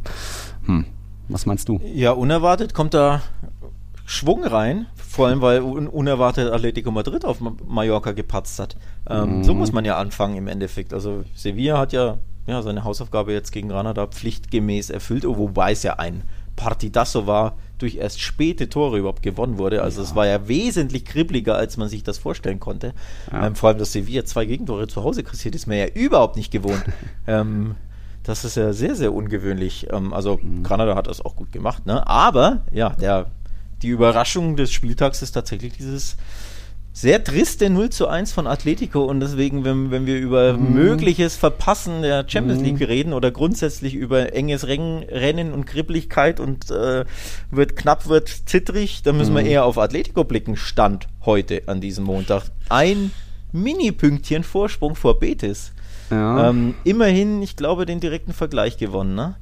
hm, 0.65 0.85
was 1.29 1.47
meinst 1.47 1.69
du? 1.69 1.81
Ja, 1.85 2.13
unerwartet 2.13 2.75
kommt 2.75 2.95
da 2.95 3.23
Schwung 4.05 4.45
rein, 4.45 4.87
vor 4.95 5.27
allem 5.27 5.41
weil 5.41 5.61
un 5.63 5.89
unerwartet 5.89 6.53
Atletico 6.53 6.93
Madrid 6.93 7.25
auf 7.25 7.41
Ma 7.41 7.53
Mallorca 7.67 8.13
gepatzt 8.13 8.61
hat. 8.61 8.77
Ähm, 9.11 9.39
Mhm. 9.39 9.45
So 9.45 9.53
muss 9.55 9.73
man 9.73 9.85
ja 9.85 9.99
anfangen 9.99 10.37
im 10.37 10.47
Endeffekt. 10.47 10.93
Also 10.95 11.25
Sevilla 11.35 11.79
hat 11.79 11.93
ja, 11.93 12.19
ja 12.47 12.63
seine 12.63 12.85
Hausaufgabe 12.85 13.33
jetzt 13.33 13.51
gegen 13.51 13.69
Granada 13.69 14.07
pflichtgemäß 14.07 14.91
erfüllt, 14.91 15.25
wobei 15.27 15.73
es 15.73 15.83
ja 15.83 15.95
ein 15.95 16.23
Partidasso 16.55 17.27
war, 17.27 17.57
durch 17.79 17.97
erst 17.97 18.21
späte 18.21 18.69
Tore 18.69 18.99
überhaupt 18.99 19.23
gewonnen 19.23 19.59
wurde. 19.59 19.83
Also 19.83 20.03
es 20.03 20.15
war 20.15 20.27
ja 20.27 20.49
wesentlich 20.49 21.05
kribbliger, 21.05 21.57
als 21.57 21.77
man 21.77 21.89
sich 21.89 22.03
das 22.03 22.19
vorstellen 22.19 22.61
konnte. 22.61 22.95
Ja. 23.31 23.47
Ähm, 23.47 23.55
vor 23.55 23.69
allem, 23.69 23.79
dass 23.79 23.93
Sevilla 23.93 24.25
zwei 24.25 24.47
Gegentore 24.47 24.89
zu 24.89 25.03
Hause 25.03 25.23
kassiert, 25.23 25.55
ist 25.55 25.67
mir 25.67 25.79
ja 25.79 25.87
überhaupt 25.87 26.37
nicht 26.37 26.51
gewohnt. 26.51 26.83
ähm, 27.27 27.75
das 28.23 28.45
ist 28.45 28.57
ja 28.57 28.73
sehr, 28.73 28.95
sehr 28.95 29.13
ungewöhnlich. 29.13 29.89
Ähm, 29.93 30.13
also 30.13 30.41
Granada 30.63 30.97
hat 30.97 31.07
das 31.07 31.25
auch 31.25 31.37
gut 31.37 31.53
gemacht, 31.53 31.87
ne? 31.87 32.07
Aber 32.07 32.63
ja, 32.73 32.91
der, 32.91 33.27
die 33.83 33.89
Überraschung 33.89 34.57
des 34.57 34.73
Spieltags 34.73 35.23
ist 35.23 35.33
tatsächlich 35.33 35.75
dieses 35.75 36.17
sehr 36.97 37.23
triste 37.23 37.69
0 37.69 37.91
zu 37.91 38.09
1 38.09 38.33
von 38.33 38.47
Atletico 38.47 39.05
und 39.05 39.21
deswegen, 39.21 39.67
wenn, 39.67 39.91
wenn 39.91 40.07
wir 40.07 40.19
über 40.19 40.57
mögliches 40.57 41.37
Verpassen 41.37 42.01
der 42.01 42.25
Champions 42.27 42.63
League 42.63 42.81
reden 42.89 43.13
oder 43.13 43.31
grundsätzlich 43.31 43.93
über 43.93 44.33
enges 44.33 44.67
Rennen, 44.67 45.03
Rennen 45.03 45.53
und 45.53 45.67
Kribbeligkeit 45.67 46.41
und 46.41 46.71
äh, 46.71 47.05
wird 47.51 47.77
knapp, 47.77 48.09
wird 48.09 48.31
zittrig, 48.47 49.03
dann 49.03 49.19
müssen 49.19 49.35
wir 49.35 49.43
eher 49.43 49.67
auf 49.67 49.77
Atletico 49.77 50.25
blicken. 50.25 50.57
Stand 50.57 51.07
heute 51.27 51.65
an 51.67 51.83
diesem 51.83 52.07
Montag. 52.07 52.45
Ein 52.71 53.11
Mini-Pünktchen 53.53 54.43
Vorsprung 54.43 54.95
vor 54.95 55.21
Betis. 55.21 55.73
Ja. 56.11 56.49
Ähm, 56.49 56.77
immerhin, 56.85 57.43
ich 57.43 57.57
glaube, 57.57 57.85
den 57.85 58.01
direkten 58.01 58.33
Vergleich 58.33 58.79
gewonnen, 58.79 59.15
ne? 59.15 59.37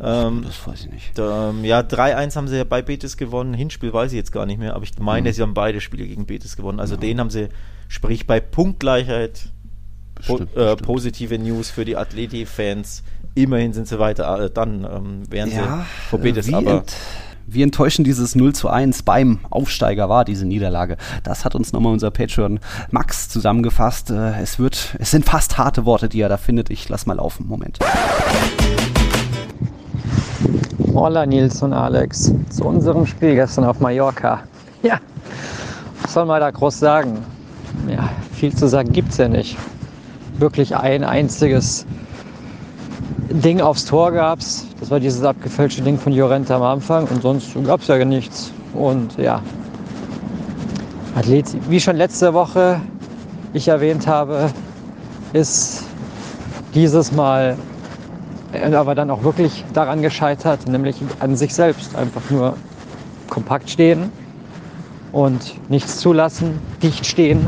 Ähm, 0.00 0.42
das 0.44 0.66
weiß 0.66 0.86
ich 0.86 0.90
nicht. 0.90 1.12
Ähm, 1.18 1.64
ja, 1.64 1.80
3-1 1.80 2.36
haben 2.36 2.48
sie 2.48 2.56
ja 2.56 2.64
bei 2.64 2.82
Betis 2.82 3.16
gewonnen. 3.16 3.54
Hinspiel 3.54 3.92
weiß 3.92 4.12
ich 4.12 4.16
jetzt 4.16 4.32
gar 4.32 4.46
nicht 4.46 4.58
mehr, 4.58 4.74
aber 4.74 4.84
ich 4.84 4.98
meine, 4.98 5.28
mhm. 5.28 5.32
sie 5.32 5.42
haben 5.42 5.54
beide 5.54 5.80
Spiele 5.80 6.06
gegen 6.06 6.26
Betis 6.26 6.56
gewonnen. 6.56 6.80
Also 6.80 6.94
ja. 6.94 7.00
den 7.00 7.20
haben 7.20 7.30
sie, 7.30 7.48
sprich 7.88 8.26
bei 8.26 8.40
Punktgleichheit, 8.40 9.48
bestimmt, 10.14 10.54
po, 10.54 10.60
äh, 10.60 10.76
positive 10.76 11.38
News 11.38 11.70
für 11.70 11.84
die 11.84 11.96
Athleti-Fans. 11.96 13.04
Immerhin 13.36 13.72
sind 13.72 13.88
sie 13.88 13.98
weiter, 13.98 14.44
äh, 14.44 14.50
dann 14.50 14.84
ähm, 14.84 15.22
wären 15.30 15.50
ja, 15.50 15.78
sie 15.78 16.08
vor 16.10 16.18
Betis, 16.20 16.52
aber 16.52 16.84
wie 17.46 17.62
enttäuschend 17.62 18.06
dieses 18.06 18.34
0 18.34 18.54
zu 18.54 18.68
1 18.68 19.02
beim 19.02 19.40
Aufsteiger 19.50 20.08
war, 20.08 20.24
diese 20.24 20.46
Niederlage. 20.46 20.96
Das 21.22 21.44
hat 21.44 21.54
uns 21.54 21.72
nochmal 21.72 21.92
unser 21.92 22.10
Patreon 22.10 22.58
Max 22.90 23.28
zusammengefasst. 23.28 24.10
Äh, 24.10 24.40
es 24.40 24.58
wird, 24.58 24.96
es 24.98 25.10
sind 25.10 25.24
fast 25.24 25.58
harte 25.58 25.84
Worte, 25.84 26.08
die 26.08 26.20
er 26.20 26.28
da 26.28 26.36
findet. 26.36 26.70
Ich 26.70 26.88
lass 26.88 27.06
mal 27.06 27.14
laufen. 27.14 27.46
Moment. 27.46 27.78
Hola 30.92 31.24
Nils 31.24 31.62
und 31.62 31.72
Alex 31.72 32.32
zu 32.50 32.64
unserem 32.64 33.06
Spiel 33.06 33.36
gestern 33.36 33.64
auf 33.64 33.78
Mallorca. 33.78 34.42
Ja, 34.82 34.98
was 36.02 36.14
soll 36.14 36.26
man 36.26 36.40
da 36.40 36.50
groß 36.50 36.80
sagen? 36.80 37.18
Ja, 37.88 38.10
viel 38.32 38.52
zu 38.52 38.66
sagen 38.66 38.92
gibt 38.92 39.12
es 39.12 39.18
ja 39.18 39.28
nicht. 39.28 39.56
Wirklich 40.38 40.74
ein 40.74 41.04
einziges 41.04 41.86
Ding 43.30 43.60
aufs 43.60 43.84
Tor 43.84 44.10
gab 44.10 44.40
es. 44.40 44.66
Das 44.80 44.90
war 44.90 44.98
dieses 44.98 45.22
abgefälschte 45.22 45.80
Ding 45.82 45.96
von 45.96 46.12
Jorente 46.12 46.52
am 46.52 46.62
Anfang 46.62 47.06
und 47.06 47.22
sonst 47.22 47.54
gab 47.64 47.80
es 47.80 47.86
ja 47.86 48.04
nichts. 48.04 48.52
Und 48.72 49.16
ja, 49.16 49.40
Athlet, 51.14 51.46
wie 51.70 51.78
schon 51.78 51.94
letzte 51.96 52.34
Woche 52.34 52.80
ich 53.52 53.68
erwähnt 53.68 54.08
habe, 54.08 54.50
ist 55.32 55.84
dieses 56.74 57.12
Mal 57.12 57.56
aber 58.74 58.94
dann 58.94 59.10
auch 59.10 59.24
wirklich 59.24 59.64
daran 59.72 60.02
gescheitert, 60.02 60.66
nämlich 60.68 60.96
an 61.20 61.36
sich 61.36 61.54
selbst. 61.54 61.96
Einfach 61.96 62.22
nur 62.30 62.54
kompakt 63.28 63.70
stehen 63.70 64.10
und 65.12 65.54
nichts 65.70 65.98
zulassen, 65.98 66.58
dicht 66.82 67.06
stehen. 67.06 67.46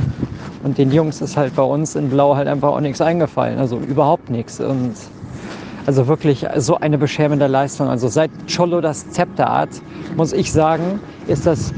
Und 0.65 0.79
den 0.79 0.91
Jungs 0.91 1.21
ist 1.21 1.37
halt 1.37 1.55
bei 1.55 1.63
uns 1.63 1.95
in 1.95 2.11
Blau 2.11 2.35
halt 2.35 2.49
einfach 2.49 2.71
auch 2.71 2.81
nichts 2.81 3.01
eingefallen, 3.01 3.59
also 3.59 3.79
überhaupt 3.79 4.31
nichts. 4.31 4.61
Und 4.61 4.95
also 5.87 6.09
wirklich 6.09 6.45
so 6.57 6.77
eine 6.79 6.99
beschämende 6.99 7.47
Leistung. 7.47 7.89
Also 7.89 8.09
seit 8.09 8.31
Cholo 8.53 8.81
das 8.81 9.09
Zepter 9.11 9.53
hat, 9.53 9.69
muss 10.17 10.33
ich 10.33 10.51
sagen, 10.51 11.01
ist 11.29 11.47
das 11.47 11.73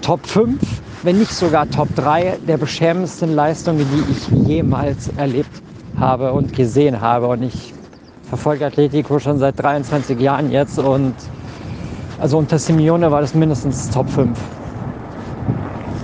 Top 0.00 0.26
5, 0.26 0.58
wenn 1.02 1.18
nicht 1.18 1.32
sogar 1.32 1.68
Top 1.68 1.88
3 1.96 2.38
der 2.48 2.56
beschämendsten 2.56 3.34
Leistungen, 3.34 3.86
die 3.92 4.12
ich 4.12 4.48
jemals 4.48 5.10
erlebt 5.16 5.50
habe 5.98 6.32
und 6.32 6.54
gesehen 6.54 7.00
habe. 7.00 7.26
Und 7.26 7.42
ich 7.42 7.74
verfolge 8.28 8.66
Atletico 8.66 9.18
schon 9.18 9.38
seit 9.38 9.62
23 9.62 10.18
Jahren 10.20 10.50
jetzt 10.50 10.78
und 10.78 11.14
also 12.18 12.38
unter 12.38 12.58
Simeone 12.58 13.10
war 13.10 13.20
das 13.20 13.34
mindestens 13.34 13.90
Top 13.90 14.08
5 14.10 14.38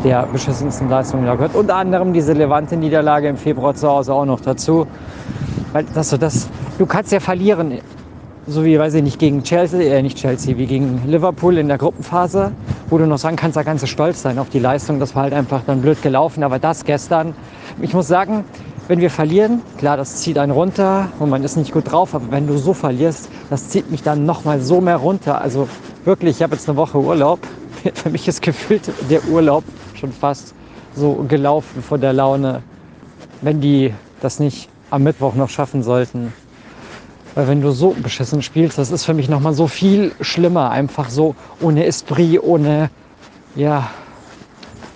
der 0.05 0.27
beschissensten 0.27 0.89
Leistungen 0.89 1.27
da 1.27 1.35
gehört. 1.35 1.55
Unter 1.55 1.77
anderem 1.77 2.13
diese 2.13 2.33
Levante-Niederlage 2.33 3.29
im 3.29 3.37
Februar 3.37 3.75
zu 3.75 3.89
Hause 3.89 4.13
auch 4.13 4.25
noch 4.25 4.41
dazu. 4.41 4.87
Weil 5.73 5.85
das 5.95 6.11
so 6.11 6.17
das, 6.17 6.49
du 6.79 6.87
kannst 6.87 7.13
ja 7.13 7.21
verlieren, 7.21 7.79
so 8.47 8.65
wie, 8.65 8.79
weiß 8.79 8.95
ich 8.95 9.03
nicht, 9.03 9.19
gegen 9.21 9.45
Chelsea, 9.45 9.81
äh, 9.81 10.03
nicht 10.03 10.19
Chelsea, 10.19 10.59
wie 10.59 10.67
gegen 10.67 11.03
Liverpool 11.07 11.57
in 11.57 11.69
der 11.69 11.79
Gruppenphase, 11.79 12.51
wo 12.91 12.99
du 12.99 13.07
noch 13.07 13.19
sagen 13.19 13.37
kannst, 13.37 13.57
da 13.57 13.63
kannst 13.63 13.85
du 13.85 13.87
stolz 13.87 14.23
sein 14.23 14.39
auf 14.39 14.49
die 14.49 14.59
Leistung. 14.59 14.99
Das 14.99 15.15
war 15.15 15.23
halt 15.23 15.33
einfach 15.33 15.63
dann 15.65 15.81
blöd 15.81 16.03
gelaufen. 16.03 16.43
Aber 16.43 16.59
das 16.59 16.85
gestern, 16.85 17.35
ich 17.81 17.95
muss 17.95 18.09
sagen, 18.09 18.45
wenn 18.89 19.01
wir 19.01 19.11
verlieren, 19.11 19.63
klar, 19.79 19.97
das 19.97 20.17
zieht 20.17 20.39
einen 20.39 20.53
runter 20.53 21.09
und 21.19 21.31
man 21.31 21.43
ist 21.45 21.57
nicht 21.57 21.73
gut 21.73 21.91
drauf, 21.91 22.15
aber 22.15 22.31
wenn 22.31 22.47
du 22.47 22.57
so 22.57 22.75
verlierst, 22.75 23.29
das 23.51 23.69
zieht 23.69 23.91
mich 23.91 24.03
dann 24.03 24.27
nochmal 24.27 24.61
so 24.61 24.81
mehr 24.81 24.97
runter. 24.97 25.41
Also 25.41 25.69
wirklich, 26.05 26.37
ich 26.37 26.43
habe 26.43 26.55
jetzt 26.55 26.69
eine 26.69 26.77
Woche 26.77 26.99
Urlaub. 26.99 27.39
Für 27.95 28.11
mich 28.11 28.27
ist 28.29 28.43
gefühlt 28.43 28.83
der 29.11 29.27
Urlaub 29.29 29.65
schon 29.95 30.13
fast 30.13 30.55
so 30.95 31.25
gelaufen 31.29 31.83
von 31.83 32.01
der 32.01 32.13
Laune, 32.13 32.63
wenn 33.41 33.61
die 33.61 33.95
das 34.21 34.41
nicht 34.41 34.69
am 34.91 35.05
Mittwoch 35.05 35.35
noch 35.35 35.49
schaffen 35.49 35.83
sollten. 35.83 36.33
Weil 37.35 37.49
wenn 37.49 37.63
du 37.63 37.71
so 37.71 37.95
beschissen 38.03 38.43
spielst, 38.43 38.77
das 38.77 38.91
ist 38.91 39.05
für 39.05 39.15
mich 39.15 39.29
nochmal 39.29 39.55
so 39.55 39.67
viel 39.67 40.13
schlimmer. 40.21 40.71
Einfach 40.71 41.09
so 41.09 41.35
ohne 41.61 41.87
Esprit, 41.87 42.43
ohne, 42.43 42.91
ja, 43.55 43.89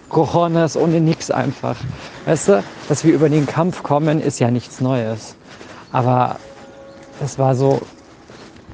Cojones, 0.09 0.77
ohne 0.77 1.01
nix 1.01 1.31
einfach. 1.31 1.77
Weißt 2.25 2.49
du, 2.49 2.63
dass 2.89 3.05
wir 3.05 3.15
über 3.15 3.29
den 3.29 3.47
Kampf 3.47 3.83
kommen, 3.83 4.21
ist 4.21 4.39
ja 4.39 4.51
nichts 4.51 4.81
Neues. 4.81 5.35
Aber 5.93 6.37
das 7.21 7.39
war 7.39 7.55
so, 7.55 7.81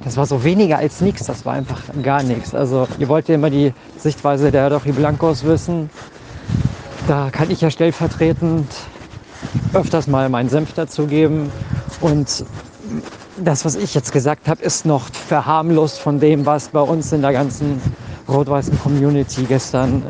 das 0.03 0.17
war 0.17 0.25
so 0.25 0.43
weniger 0.43 0.77
als 0.77 1.01
nichts. 1.01 1.25
Das 1.25 1.45
war 1.45 1.53
einfach 1.53 1.81
gar 2.01 2.23
nichts. 2.23 2.53
Also 2.53 2.87
ihr 2.99 3.07
wollt 3.09 3.29
ja 3.29 3.35
immer 3.35 3.49
die 3.49 3.73
Sichtweise 3.97 4.51
der 4.51 4.69
Dochi 4.69 4.91
Blancos 4.91 5.43
wissen. 5.43 5.89
Da 7.07 7.29
kann 7.31 7.49
ich 7.51 7.61
ja 7.61 7.69
stellvertretend 7.69 8.67
öfters 9.73 10.07
mal 10.07 10.29
meinen 10.29 10.49
Senf 10.49 10.73
dazugeben. 10.73 11.51
Und 12.01 12.45
das, 13.37 13.65
was 13.65 13.75
ich 13.75 13.93
jetzt 13.93 14.11
gesagt 14.11 14.47
habe, 14.47 14.61
ist 14.61 14.85
noch 14.85 15.07
verharmlost 15.07 15.99
von 15.99 16.19
dem, 16.19 16.45
was 16.45 16.69
bei 16.69 16.81
uns 16.81 17.11
in 17.11 17.21
der 17.21 17.33
ganzen 17.33 17.81
rot-weißen 18.27 18.79
Community 18.79 19.43
gestern 19.43 20.03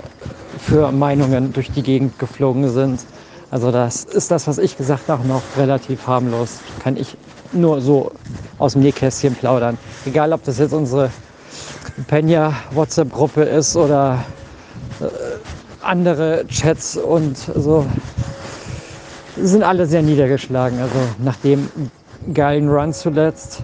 für 0.63 0.91
Meinungen 0.91 1.53
durch 1.53 1.71
die 1.71 1.83
Gegend 1.83 2.17
geflogen 2.19 2.69
sind. 2.69 3.01
Also 3.51 3.71
das 3.71 4.05
ist 4.05 4.31
das, 4.31 4.47
was 4.47 4.57
ich 4.57 4.77
gesagt 4.77 5.09
habe, 5.09 5.27
noch 5.27 5.43
relativ 5.57 6.07
harmlos. 6.07 6.59
Kann 6.81 6.97
ich 6.97 7.17
nur 7.51 7.81
so 7.81 8.11
aus 8.57 8.73
dem 8.73 8.81
Nähkästchen 8.81 9.35
plaudern. 9.35 9.77
Egal, 10.05 10.33
ob 10.33 10.43
das 10.43 10.57
jetzt 10.57 10.73
unsere 10.73 11.11
Penya 12.07 12.53
WhatsApp-Gruppe 12.71 13.43
ist 13.43 13.75
oder 13.75 14.23
äh, 14.99 15.05
andere 15.81 16.45
Chats 16.47 16.97
und 16.97 17.37
so 17.37 17.85
sind 19.37 19.63
alle 19.63 19.85
sehr 19.85 20.01
niedergeschlagen. 20.01 20.79
Also 20.79 20.95
nach 21.19 21.35
dem 21.37 21.69
geilen 22.33 22.69
Run 22.69 22.93
zuletzt. 22.93 23.63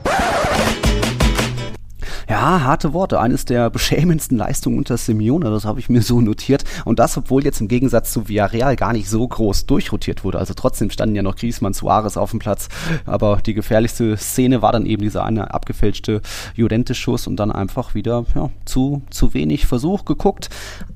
Ja, 2.30 2.62
harte 2.62 2.94
Worte. 2.94 3.20
Eines 3.20 3.46
der 3.46 3.72
beschämendsten 3.72 4.38
Leistungen 4.38 4.78
unter 4.78 4.98
Simeone, 4.98 5.50
das 5.50 5.66
habe 5.66 5.80
ich 5.80 5.90
mir 5.90 6.04
so 6.04 6.22
notiert. 6.22 6.64
Und 6.86 7.00
das, 7.00 7.18
obwohl 7.18 7.44
jetzt 7.44 7.60
im 7.60 7.68
Gegensatz 7.68 8.14
zu 8.14 8.30
Villarreal 8.30 8.76
gar 8.76 8.94
nicht 8.94 9.10
so 9.10 9.28
groß 9.28 9.66
durchrotiert 9.66 10.24
wurde. 10.24 10.38
Also 10.38 10.54
trotzdem 10.54 10.92
standen 10.92 11.16
ja 11.16 11.24
noch 11.24 11.36
Griezmann, 11.36 11.74
Suarez 11.74 12.18
auf 12.18 12.30
dem 12.30 12.38
Platz. 12.38 12.70
Aber 13.08 13.38
die 13.38 13.56
gefährlichste 13.56 14.16
Szene 14.16 14.62
war 14.62 14.72
dann 14.72 14.86
eben 14.86 15.02
dieser 15.02 15.26
eine 15.26 15.56
abgefälschte 15.56 16.22
Judente-Schuss 16.54 17.26
und 17.26 17.38
dann 17.38 17.52
einfach 17.52 17.96
wieder 17.96 18.26
ja, 18.36 18.52
zu, 18.64 19.02
zu 19.10 19.34
wenig 19.34 19.66
Versuch 19.66 20.06
geguckt. 20.06 20.50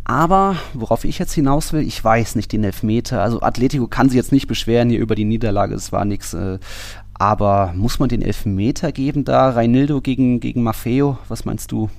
Aber 0.03 0.57
worauf 0.75 1.03
ich 1.03 1.17
jetzt 1.17 1.33
hinaus 1.33 1.73
will, 1.73 1.81
ich 1.81 2.03
weiß 2.03 2.35
nicht 2.35 2.51
den 2.51 2.63
Elfmeter. 2.63 3.23
Also 3.23 3.41
Atletico 3.41 3.87
kann 3.87 4.07
sich 4.07 4.17
jetzt 4.17 4.33
nicht 4.33 4.47
beschweren 4.47 4.91
hier 4.91 4.99
über 4.99 5.15
die 5.15 5.25
Niederlage. 5.25 5.73
Es 5.73 5.91
war 5.91 6.05
nichts 6.05 6.35
äh, 6.35 6.59
aber 7.13 7.73
muss 7.75 7.99
man 7.99 8.09
den 8.09 8.21
Elfmeter 8.21 8.91
geben 8.91 9.23
da? 9.23 9.51
Reinildo 9.51 10.01
gegen, 10.01 10.39
gegen 10.39 10.63
Maffeo? 10.63 11.17
Was 11.27 11.45
meinst 11.45 11.71
du? 11.71 11.89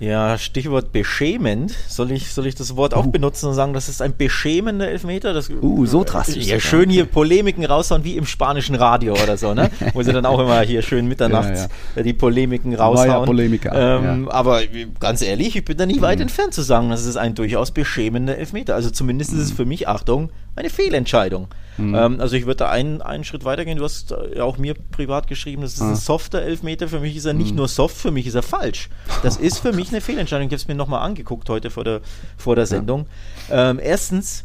Ja, 0.00 0.38
Stichwort 0.38 0.92
beschämend. 0.92 1.74
Soll 1.86 2.10
ich, 2.10 2.32
soll 2.32 2.46
ich 2.46 2.54
das 2.54 2.74
Wort 2.74 2.94
auch 2.94 3.04
uh. 3.04 3.10
benutzen 3.10 3.46
und 3.50 3.54
sagen, 3.54 3.74
das 3.74 3.90
ist 3.90 4.00
ein 4.00 4.16
beschämender 4.16 4.88
Elfmeter? 4.88 5.34
Das, 5.34 5.50
uh, 5.50 5.84
so 5.84 6.04
drastisch. 6.04 6.46
Ja, 6.46 6.58
schön 6.58 6.88
hier 6.88 7.04
Polemiken 7.04 7.66
raushauen, 7.66 8.02
wie 8.02 8.16
im 8.16 8.24
spanischen 8.24 8.76
Radio 8.76 9.12
oder 9.12 9.36
so, 9.36 9.52
ne? 9.52 9.70
Wo 9.92 10.02
sie 10.02 10.12
dann 10.14 10.24
auch 10.24 10.38
immer 10.38 10.62
hier 10.62 10.80
schön 10.80 11.06
mitternachts 11.06 11.64
ja, 11.64 11.68
ja. 11.96 12.02
die 12.02 12.14
Polemiken 12.14 12.74
raushauen. 12.74 13.10
Ja 13.10 13.20
Polemiker. 13.20 13.98
Ähm, 13.98 14.24
ja. 14.24 14.32
Aber 14.32 14.62
ganz 15.00 15.20
ehrlich, 15.20 15.54
ich 15.54 15.66
bin 15.66 15.76
da 15.76 15.84
nicht 15.84 16.00
weit 16.00 16.16
mhm. 16.16 16.22
entfernt 16.22 16.54
zu 16.54 16.62
sagen, 16.62 16.88
das 16.88 17.04
ist 17.04 17.18
ein 17.18 17.34
durchaus 17.34 17.70
beschämender 17.70 18.38
Elfmeter. 18.38 18.76
Also 18.76 18.88
zumindest 18.88 19.34
mhm. 19.34 19.38
ist 19.38 19.44
es 19.44 19.50
mhm. 19.52 19.56
für 19.56 19.64
mich, 19.66 19.86
Achtung, 19.86 20.30
eine 20.60 20.70
Fehlentscheidung. 20.70 21.48
Mhm. 21.76 21.94
Ähm, 21.94 22.20
also 22.20 22.36
ich 22.36 22.46
würde 22.46 22.56
da 22.56 22.70
einen, 22.70 23.02
einen 23.02 23.24
Schritt 23.24 23.44
weitergehen. 23.44 23.78
Du 23.78 23.84
hast 23.84 24.14
ja 24.34 24.44
auch 24.44 24.58
mir 24.58 24.74
privat 24.74 25.26
geschrieben, 25.26 25.62
das 25.62 25.74
ist 25.74 25.82
ah. 25.82 25.90
ein 25.90 25.96
softer 25.96 26.42
Elfmeter. 26.42 26.88
Für 26.88 27.00
mich 27.00 27.16
ist 27.16 27.24
er 27.24 27.32
nicht 27.32 27.50
mhm. 27.50 27.58
nur 27.58 27.68
soft, 27.68 27.96
für 27.96 28.10
mich 28.10 28.26
ist 28.26 28.34
er 28.34 28.42
falsch. 28.42 28.88
Das 29.22 29.36
ist 29.36 29.58
für 29.58 29.72
mich 29.72 29.88
eine 29.88 30.00
Fehlentscheidung. 30.00 30.46
Ich 30.46 30.52
habe 30.52 30.56
es 30.56 30.68
mir 30.68 30.74
nochmal 30.74 31.00
angeguckt 31.00 31.48
heute 31.48 31.70
vor 31.70 31.84
der, 31.84 32.00
vor 32.36 32.56
der 32.56 32.66
Sendung. 32.66 33.06
Ja. 33.48 33.70
Ähm, 33.70 33.80
erstens 33.82 34.44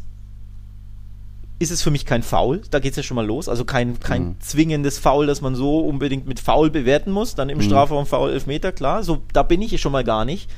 ist 1.58 1.70
es 1.70 1.82
für 1.82 1.90
mich 1.90 2.04
kein 2.04 2.22
Foul, 2.22 2.60
da 2.70 2.80
geht 2.80 2.90
es 2.90 2.96
ja 2.98 3.02
schon 3.02 3.14
mal 3.14 3.24
los. 3.24 3.48
Also 3.48 3.64
kein, 3.64 3.98
kein 3.98 4.24
mhm. 4.24 4.40
zwingendes 4.40 4.98
Foul, 4.98 5.26
das 5.26 5.40
man 5.40 5.54
so 5.54 5.80
unbedingt 5.80 6.26
mit 6.26 6.38
Foul 6.38 6.70
bewerten 6.70 7.10
muss. 7.10 7.34
Dann 7.34 7.48
im 7.48 7.58
mhm. 7.58 7.62
Strafraum 7.62 8.06
Foul 8.06 8.30
Elfmeter, 8.30 8.72
klar. 8.72 9.02
So, 9.02 9.22
da 9.32 9.42
bin 9.42 9.62
ich 9.62 9.80
schon 9.80 9.92
mal 9.92 10.04
gar 10.04 10.24
nicht. 10.24 10.50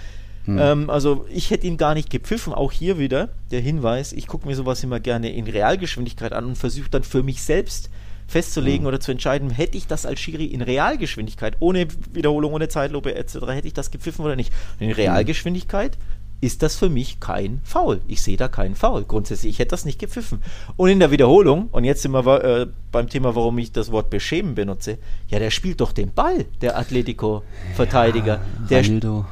Hm. 0.49 0.59
Ähm, 0.59 0.91
also 0.91 1.27
ich 1.29 1.51
hätte 1.51 1.67
ihn 1.67 1.77
gar 1.77 1.95
nicht 1.95 2.09
gepfiffen. 2.09 2.55
Auch 2.55 2.73
hier 2.73 2.99
wieder 2.99 3.29
der 3.51 3.61
Hinweis, 3.61 4.13
ich 4.13 4.27
gucke 4.27 4.49
mir 4.49 4.57
sowas 4.57 4.83
immer 4.83 4.99
gerne 4.99 5.31
in 5.31 5.47
Realgeschwindigkeit 5.47 6.33
an 6.33 6.47
und 6.47 6.57
versuche 6.57 6.89
dann 6.89 7.05
für 7.05 7.23
mich 7.23 7.43
selbst 7.43 7.91
festzulegen 8.27 8.83
mhm. 8.83 8.89
oder 8.89 9.01
zu 9.01 9.11
entscheiden, 9.11 9.51
hätte 9.51 9.79
ich 9.79 9.87
das 9.87 10.05
als 10.05 10.21
Schiri 10.21 10.45
in 10.45 10.61
Realgeschwindigkeit, 10.61 11.57
ohne 11.61 11.89
Wiederholung, 12.13 12.53
ohne 12.53 12.69
Zeitlupe 12.69 13.15
etc., 13.15 13.37
hätte 13.49 13.69
ich 13.69 13.75
das 13.75 13.91
gepfiffen 13.91 14.25
oder 14.25 14.37
nicht. 14.37 14.53
in 14.81 14.89
hm. 14.89 14.97
Realgeschwindigkeit 14.97 15.97
ist 16.41 16.63
das 16.63 16.77
für 16.77 16.89
mich 16.89 17.21
kein 17.21 17.61
Foul. 17.65 18.01
Ich 18.07 18.23
sehe 18.23 18.37
da 18.37 18.49
keinen 18.49 18.75
Foul. 18.77 19.05
Grundsätzlich, 19.05 19.55
ich 19.55 19.59
hätte 19.59 19.71
das 19.71 19.85
nicht 19.85 19.99
gepfiffen. 19.99 20.41
Und 20.77 20.89
in 20.89 21.01
der 21.01 21.11
Wiederholung, 21.11 21.69
und 21.73 21.85
jetzt 21.85 22.03
sind 22.03 22.13
wir 22.13 22.45
äh, 22.45 22.67
beim 22.93 23.09
Thema, 23.09 23.35
warum 23.35 23.59
ich 23.59 23.73
das 23.73 23.91
Wort 23.91 24.09
beschämen 24.11 24.55
benutze, 24.55 24.99
ja, 25.29 25.39
der 25.39 25.51
spielt 25.51 25.81
doch 25.81 25.93
den 25.93 26.13
Ball, 26.13 26.45
der 26.61 26.79
Atletico-Verteidiger. 26.79 28.41
Ja, 28.69 28.83
der, 28.83 29.25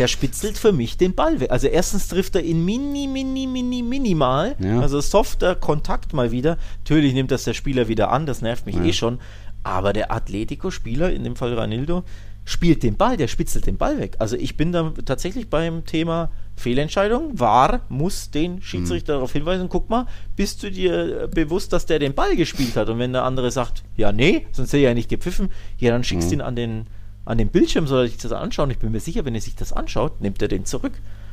der 0.00 0.08
spitzelt 0.08 0.56
für 0.56 0.72
mich 0.72 0.96
den 0.96 1.14
Ball 1.14 1.40
weg. 1.40 1.50
Also 1.50 1.66
erstens 1.66 2.08
trifft 2.08 2.34
er 2.34 2.42
ihn 2.42 2.64
mini, 2.64 3.06
mini, 3.06 3.46
mini, 3.46 3.82
minimal. 3.82 4.56
Ja. 4.58 4.80
Also 4.80 5.02
softer 5.02 5.54
Kontakt 5.54 6.14
mal 6.14 6.30
wieder. 6.30 6.56
Natürlich 6.78 7.12
nimmt 7.12 7.30
das 7.30 7.44
der 7.44 7.52
Spieler 7.52 7.86
wieder 7.86 8.10
an, 8.10 8.24
das 8.24 8.40
nervt 8.40 8.64
mich 8.64 8.76
ja. 8.76 8.82
eh 8.82 8.94
schon. 8.94 9.18
Aber 9.62 9.92
der 9.92 10.10
Atletico-Spieler, 10.10 11.12
in 11.12 11.22
dem 11.22 11.36
Fall 11.36 11.52
Ranildo, 11.52 12.02
spielt 12.46 12.82
den 12.82 12.96
Ball, 12.96 13.18
der 13.18 13.28
spitzelt 13.28 13.66
den 13.66 13.76
Ball 13.76 13.98
weg. 13.98 14.16
Also 14.20 14.36
ich 14.36 14.56
bin 14.56 14.72
da 14.72 14.90
tatsächlich 15.04 15.50
beim 15.50 15.84
Thema 15.84 16.30
Fehlentscheidung. 16.56 17.38
War 17.38 17.82
muss 17.90 18.30
den 18.30 18.62
Schiedsrichter 18.62 19.12
mhm. 19.12 19.16
darauf 19.16 19.32
hinweisen, 19.34 19.68
guck 19.68 19.90
mal, 19.90 20.06
bist 20.34 20.62
du 20.62 20.70
dir 20.70 21.28
bewusst, 21.28 21.74
dass 21.74 21.84
der 21.84 21.98
den 21.98 22.14
Ball 22.14 22.36
gespielt 22.36 22.74
hat? 22.74 22.88
Und 22.88 22.98
wenn 22.98 23.12
der 23.12 23.24
andere 23.24 23.50
sagt, 23.50 23.84
ja, 23.98 24.12
nee, 24.12 24.46
sonst 24.52 24.72
hätte 24.72 24.78
er 24.78 24.90
ja 24.90 24.94
nicht 24.94 25.10
gepfiffen, 25.10 25.50
ja, 25.76 25.90
dann 25.90 26.04
schickst 26.04 26.30
du 26.30 26.36
mhm. 26.36 26.40
ihn 26.40 26.46
an 26.46 26.56
den, 26.56 26.86
an 27.30 27.38
den 27.38 27.48
Bildschirm, 27.48 27.86
soll 27.86 28.04
er 28.04 28.08
sich 28.08 28.18
das 28.18 28.32
anschauen. 28.32 28.70
Ich 28.70 28.78
bin 28.78 28.92
mir 28.92 29.00
sicher, 29.00 29.24
wenn 29.24 29.34
er 29.34 29.40
sich 29.40 29.54
das 29.54 29.72
anschaut, 29.72 30.20
nimmt 30.20 30.42
er 30.42 30.48
den 30.48 30.64
zurück. 30.64 30.92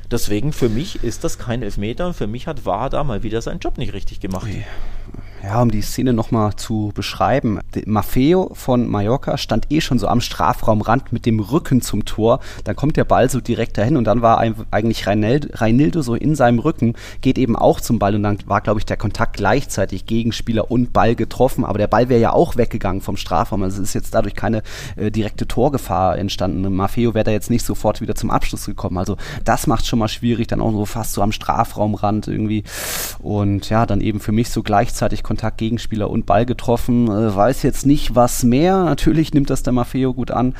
Deswegen 0.10 0.54
für 0.54 0.70
mich 0.70 1.04
ist 1.04 1.24
das 1.24 1.38
kein 1.38 1.64
Elfmeter 1.64 2.08
und 2.08 2.14
für 2.14 2.28
mich 2.28 2.48
hat 2.48 2.66
War 2.66 2.90
da 2.90 3.04
mal 3.04 3.24
wieder 3.24 3.42
seinen 3.42 3.60
Job 3.60 3.78
nicht 3.78 3.94
richtig 3.94 4.20
gemacht. 4.20 4.48
Ui 4.48 4.64
ja, 5.44 5.62
um 5.62 5.72
die 5.72 5.82
Szene 5.82 6.14
nochmal 6.14 6.56
zu 6.56 6.92
beschreiben. 6.96 7.60
Maffeo 7.86 8.52
von 8.54 8.88
Mallorca 8.90 9.38
stand 9.38 9.72
eh 9.72 9.82
schon 9.82 10.00
so 10.00 10.08
am 10.08 10.22
Strafraumrand 10.22 11.14
mit 11.14 11.26
dem 11.26 11.40
Rücken 11.40 11.82
zum 11.82 12.06
Tor. 12.06 12.40
Dann 12.64 12.76
kommt 12.76 12.98
der 12.98 13.06
Ball 13.06 13.30
so 13.30 13.40
direkt 13.40 13.78
dahin 13.78 13.98
und 13.98 14.06
dann 14.06 14.22
war 14.22 14.40
eigentlich 14.72 15.06
Reinildo 15.08 16.02
so 16.02 16.16
in 16.16 16.36
seinem 16.36 16.60
Rücken, 16.60 16.96
geht 17.22 17.38
eben 17.38 17.56
auch 17.56 17.82
zum 17.82 18.00
Ball 18.00 18.16
und 18.16 18.24
dann 18.24 18.38
war, 18.48 18.62
glaube 18.62 18.80
ich, 18.80 18.86
der 18.86 18.98
Kontakt 18.98 19.38
gleichzeitig 19.38 20.06
Gegenspieler 20.06 20.72
und 20.72 20.92
Ball 20.92 21.16
getroffen. 21.16 21.66
Aber 21.66 21.78
der 21.78 21.88
Ball 21.88 22.10
wäre 22.10 22.22
ja 22.22 22.34
auch 22.34 22.58
weggegangen 22.58 23.02
vom 23.02 23.18
Strafraum. 23.18 23.64
Also 23.64 23.82
es 23.82 23.90
ist 23.90 23.94
jetzt 23.94 24.16
dadurch 24.16 24.36
keine 24.36 24.64
äh, 24.96 25.12
direkte 25.12 25.48
Torgefahr 25.48 26.18
entstanden. 26.18 26.74
Maffeo 26.74 27.14
wäre 27.14 27.26
da 27.26 27.32
jetzt 27.32 27.50
nicht 27.50 27.66
sofort 27.66 28.02
wieder 28.02 28.16
zum 28.16 28.32
Abschluss 28.32 28.66
gekommen. 28.66 28.98
Also 28.98 29.18
das 29.44 29.68
macht 29.68 29.86
schon 29.86 30.00
mal 30.00 30.08
schwierig, 30.08 30.48
dann 30.48 30.62
auch 30.62 30.72
so 30.72 30.86
fast 30.86 31.14
so 31.14 31.22
am 31.22 31.32
Strafraumrand 31.32 32.28
irgendwie. 32.28 32.64
Und 33.20 33.70
ja, 33.70 33.86
dann 33.86 34.02
eben 34.02 34.20
für 34.20 34.32
mich 34.32 34.50
so 34.50 34.64
gleichzeitig 34.64 35.24
Kontakt 35.28 35.58
Gegenspieler 35.58 36.10
und 36.10 36.26
Ball 36.26 36.46
getroffen. 36.46 37.08
Äh, 37.08 37.36
weiß 37.36 37.62
jetzt 37.64 37.86
nicht, 37.86 38.16
was 38.16 38.44
mehr. 38.44 38.86
Natürlich 38.86 39.34
nimmt 39.34 39.50
das 39.50 39.62
der 39.62 39.74
Maffeo 39.74 40.14
gut 40.14 40.32
an. 40.32 40.56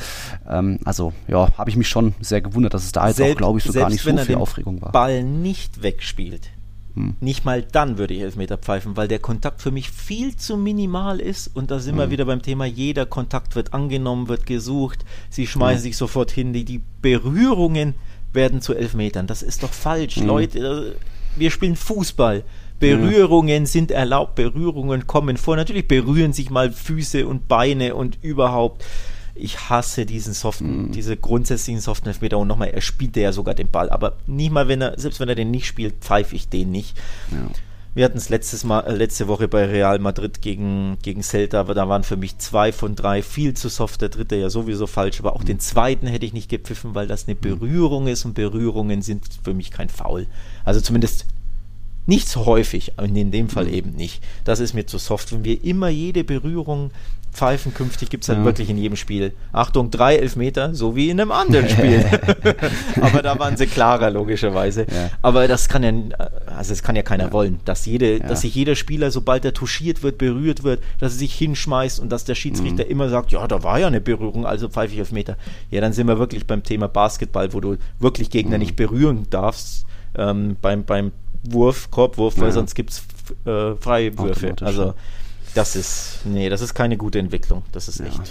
Ähm, 0.48 0.80
also, 0.84 1.14
ja, 1.30 1.48
habe 1.58 1.70
ich 1.70 1.78
mich 1.78 1.88
schon 1.88 2.14
sehr 2.20 2.42
gewundert, 2.42 2.74
dass 2.74 2.84
es 2.84 2.92
da 2.92 3.08
jetzt 3.08 3.16
selbst, 3.16 3.36
auch, 3.36 3.38
glaube 3.38 3.60
ich, 3.60 3.64
so 3.64 3.72
gar 3.72 3.90
nicht 3.90 4.04
so 4.04 4.18
viel 4.18 4.36
Aufregung 4.36 4.82
war. 4.82 4.92
Ball 4.92 5.24
nicht 5.24 5.82
wegspielt. 5.82 6.50
Hm. 6.96 7.16
Nicht 7.22 7.46
mal 7.46 7.62
dann 7.62 7.98
würde 7.98 8.14
ich 8.14 8.22
Elfmeter 8.22 8.58
pfeifen, 8.58 8.98
weil 8.98 9.08
der 9.08 9.20
Kontakt 9.20 9.62
für 9.62 9.72
mich 9.72 9.90
viel 9.90 10.36
zu 10.36 10.58
minimal 10.58 11.22
ist. 11.22 11.48
Und 11.56 11.72
da 11.72 11.80
sind 11.80 11.94
hm. 11.94 12.00
wir 12.00 12.12
wieder 12.12 12.26
beim 12.26 12.42
Thema, 12.42 12.66
jeder 12.66 13.06
Kontakt 13.06 13.56
wird 13.56 13.74
angenommen, 13.74 14.28
wird 14.28 14.46
gesucht. 14.46 15.06
Sie 15.30 15.48
schmeißen 15.48 15.78
hm. 15.78 15.84
sich 15.84 15.96
sofort 15.96 16.30
hin. 16.30 16.52
Die, 16.52 16.66
die 16.66 16.82
Berührungen 17.02 17.94
werden 18.34 18.62
zu 18.62 18.76
Elfmetern. 18.76 19.28
Das 19.28 19.44
ist 19.44 19.64
doch 19.64 19.72
falsch. 19.72 20.18
Hm. 20.18 20.28
Leute, 20.28 20.98
wir 21.38 21.52
spielen 21.52 21.78
Fußball. 21.78 22.44
Berührungen 22.80 23.66
sind 23.66 23.92
erlaubt, 23.92 24.36
Berührungen 24.36 25.08
kommen 25.08 25.38
vor. 25.38 25.56
Natürlich 25.56 25.88
berühren 25.88 26.34
sich 26.34 26.50
mal 26.50 26.72
Füße 26.72 27.28
und 27.28 27.48
Beine 27.48 27.96
und 27.96 28.18
überhaupt. 28.22 28.84
Ich 29.34 29.70
hasse 29.70 30.06
diesen 30.06 30.34
soften, 30.34 30.88
mhm. 30.88 30.92
diese 30.92 31.16
grundsätzlichen 31.16 31.82
soften 31.82 32.08
Elfmeter 32.08 32.40
und 32.40 32.48
nochmal, 32.48 32.70
er 32.70 32.82
spielt 32.82 33.16
ja 33.16 33.32
sogar 33.32 33.54
den 33.54 33.70
Ball, 33.70 33.90
aber 33.90 34.18
nicht 34.26 34.52
mal, 34.52 34.68
wenn 34.68 34.82
er, 34.82 35.00
selbst 35.00 35.20
wenn 35.20 35.30
er 35.30 35.36
den 35.36 35.52
nicht 35.52 35.68
spielt, 35.68 35.96
pfeife 36.02 36.36
ich 36.36 36.50
den 36.50 36.72
nicht. 36.72 36.98
Ja. 37.32 37.48
Wir 37.98 38.06
hatten 38.06 38.20
es 38.20 38.30
letztes 38.30 38.64
Mal, 38.64 38.82
äh, 38.82 38.94
letzte 38.94 39.28
Woche 39.28 39.48
bei 39.48 39.66
Real 39.66 39.98
Madrid 39.98 40.44
gegen, 40.44 41.00
gegen 41.02 41.24
Celta, 41.24 41.60
aber 41.60 41.74
da 41.74 41.90
waren 41.90 42.04
für 42.04 42.16
mich 42.16 42.38
zwei 42.38 42.72
von 42.72 42.96
drei 42.96 43.24
viel 43.24 43.56
zu 43.56 43.70
soft. 43.70 44.02
Der 44.02 44.10
dritte 44.10 44.36
ja 44.36 44.52
sowieso 44.52 44.86
falsch, 44.86 45.20
aber 45.20 45.36
auch 45.36 45.42
mhm. 45.42 45.48
den 45.48 45.60
zweiten 45.60 46.06
hätte 46.06 46.24
ich 46.24 46.32
nicht 46.32 46.48
gepfiffen, 46.48 46.94
weil 46.94 47.08
das 47.08 47.28
eine 47.28 47.34
mhm. 47.34 47.40
Berührung 47.40 48.06
ist 48.06 48.24
und 48.24 48.36
Berührungen 48.36 49.02
sind 49.02 49.24
für 49.44 49.56
mich 49.56 49.72
kein 49.72 49.90
Foul. 49.90 50.28
Also 50.64 50.80
zumindest 50.80 51.26
nicht 52.08 52.30
so 52.30 52.46
häufig, 52.46 52.94
in 53.02 53.32
dem 53.32 53.50
Fall 53.50 53.66
mhm. 53.66 53.74
eben 53.74 53.92
nicht. 53.92 54.24
Das 54.46 54.60
ist 54.60 54.74
mir 54.74 54.88
zu 54.88 54.98
soft. 54.98 55.32
Wenn 55.34 55.44
wir 55.44 55.64
immer 55.64 55.90
jede 55.90 56.24
Berührung 56.24 56.92
pfeifen, 57.34 57.74
künftig 57.74 58.10
gibt 58.10 58.24
es 58.24 58.28
dann 58.28 58.40
ja. 58.40 58.46
wirklich 58.46 58.70
in 58.70 58.78
jedem 58.78 58.96
Spiel. 58.96 59.34
Achtung, 59.52 59.92
drei 59.92 60.16
Elfmeter, 60.16 60.74
so 60.74 60.96
wie 60.96 61.10
in 61.10 61.22
einem 61.22 61.32
anderen 61.32 61.70
Spiel. 61.70 62.04
Aber 63.02 63.22
da 63.22 63.38
waren 63.38 63.58
sie 63.58 63.68
klarer, 63.68 64.10
logischerweise. 64.10 64.88
Ja. 64.90 65.12
Aber 65.22 65.48
das 65.48 65.70
kann 65.70 65.84
ja, 65.84 65.94
also 66.48 66.72
das 66.72 66.82
kann 66.82 66.96
ja 66.96 67.04
keiner 67.04 67.26
ja. 67.26 67.34
wollen, 67.34 67.60
dass 67.66 67.86
jede, 67.86 68.20
dass 68.20 68.42
sich 68.42 68.56
jeder 68.56 68.76
Spieler, 68.76 69.12
sobald 69.12 69.46
er 69.46 69.54
touchiert 69.54 70.02
wird, 70.02 70.18
berührt 70.18 70.64
wird, 70.64 70.82
dass 71.00 71.14
er 71.14 71.20
sich 71.20 71.36
hinschmeißt 71.36 72.00
und 72.00 72.10
dass 72.10 72.26
der 72.26 72.36
Schiedsrichter 72.36 72.86
mhm. 72.86 72.92
immer 72.92 73.10
sagt, 73.10 73.32
ja, 73.32 73.48
da 73.48 73.62
war 73.64 73.80
ja 73.80 73.88
eine 73.88 74.02
Berührung, 74.02 74.46
also 74.46 74.68
pfeife 74.68 74.94
ich 74.94 75.00
Elfmeter. 75.00 75.38
Ja, 75.70 75.82
dann 75.82 75.94
sind 75.94 76.08
wir 76.08 76.18
wirklich 76.18 76.48
beim 76.48 76.64
Thema 76.64 76.88
Basketball, 76.88 77.54
wo 77.54 77.60
du 77.60 77.78
wirklich 78.00 78.30
Gegner 78.30 78.58
mhm. 78.58 78.64
nicht 78.64 78.76
berühren 78.76 79.28
darfst. 79.30 79.86
Ähm, 80.18 80.56
beim, 80.62 80.84
beim 80.84 81.12
Wurf, 81.54 81.90
Korbwurf, 81.92 82.40
weil 82.40 82.52
sonst 82.52 82.76
gibt 82.76 82.92
es 82.92 83.04
äh, 83.46 83.76
Freiwürfe. 83.76 84.56
Also 84.62 84.94
das 85.56 85.76
ist, 85.76 86.20
nee, 86.26 86.50
das 86.50 86.62
ist 86.62 86.74
keine 86.74 86.98
gute 86.98 87.20
Entwicklung. 87.20 87.64
Das 87.72 87.88
ist 87.88 88.00
echt. 88.00 88.22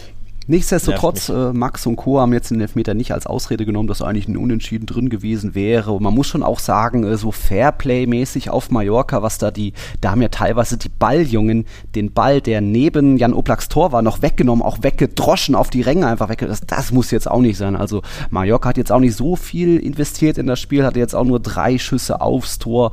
Nichtsdestotrotz, 0.49 1.29
äh, 1.29 1.53
Max 1.53 1.87
und 1.87 1.97
Co. 1.97 2.21
haben 2.21 2.33
jetzt 2.33 2.51
den 2.51 2.61
Elfmeter 2.61 2.95
nicht 2.95 3.13
als 3.13 3.27
Ausrede 3.27 3.67
genommen, 3.67 3.89
dass 3.89 4.01
eigentlich 4.01 4.29
ein 4.29 4.37
Unentschieden 4.37 4.87
drin 4.87 5.09
gewesen 5.09 5.55
wäre. 5.55 5.91
Und 5.93 6.03
man 6.03 6.15
muss 6.15 6.29
schon 6.29 6.45
auch 6.45 6.61
sagen, 6.61 7.05
äh, 7.05 7.17
so 7.17 7.33
Fairplay-mäßig 7.33 8.51
auf 8.51 8.71
Mallorca, 8.71 9.23
was 9.23 9.39
da 9.39 9.51
die, 9.51 9.73
da 10.01 10.13
haben 10.13 10.23
ja 10.23 10.29
teilweise 10.29 10.79
die 10.79 10.89
Balljungen 10.89 11.67
den 11.95 12.13
Ball, 12.13 12.41
der 12.41 12.61
neben 12.61 13.17
Jan 13.17 13.35
Oblaks 13.35 13.69
Tor 13.69 13.91
war, 13.91 14.03
noch 14.03 14.23
weggenommen, 14.23 14.65
auch 14.65 14.83
weggedroschen 14.83 15.57
auf 15.57 15.71
die 15.71 15.83
Ränge 15.83 16.07
einfach 16.07 16.29
weg. 16.29 16.45
Das, 16.47 16.61
das 16.61 16.93
muss 16.93 17.11
jetzt 17.11 17.29
auch 17.29 17.41
nicht 17.41 17.57
sein. 17.57 17.75
Also 17.75 18.03
Mallorca 18.31 18.69
hat 18.69 18.77
jetzt 18.77 18.93
auch 18.93 19.01
nicht 19.01 19.17
so 19.17 19.35
viel 19.35 19.79
investiert 19.79 20.39
in 20.39 20.47
das 20.47 20.61
Spiel, 20.61 20.85
hatte 20.85 21.01
jetzt 21.01 21.15
auch 21.15 21.25
nur 21.25 21.41
drei 21.41 21.79
Schüsse 21.79 22.21
aufs 22.21 22.59
Tor, 22.59 22.93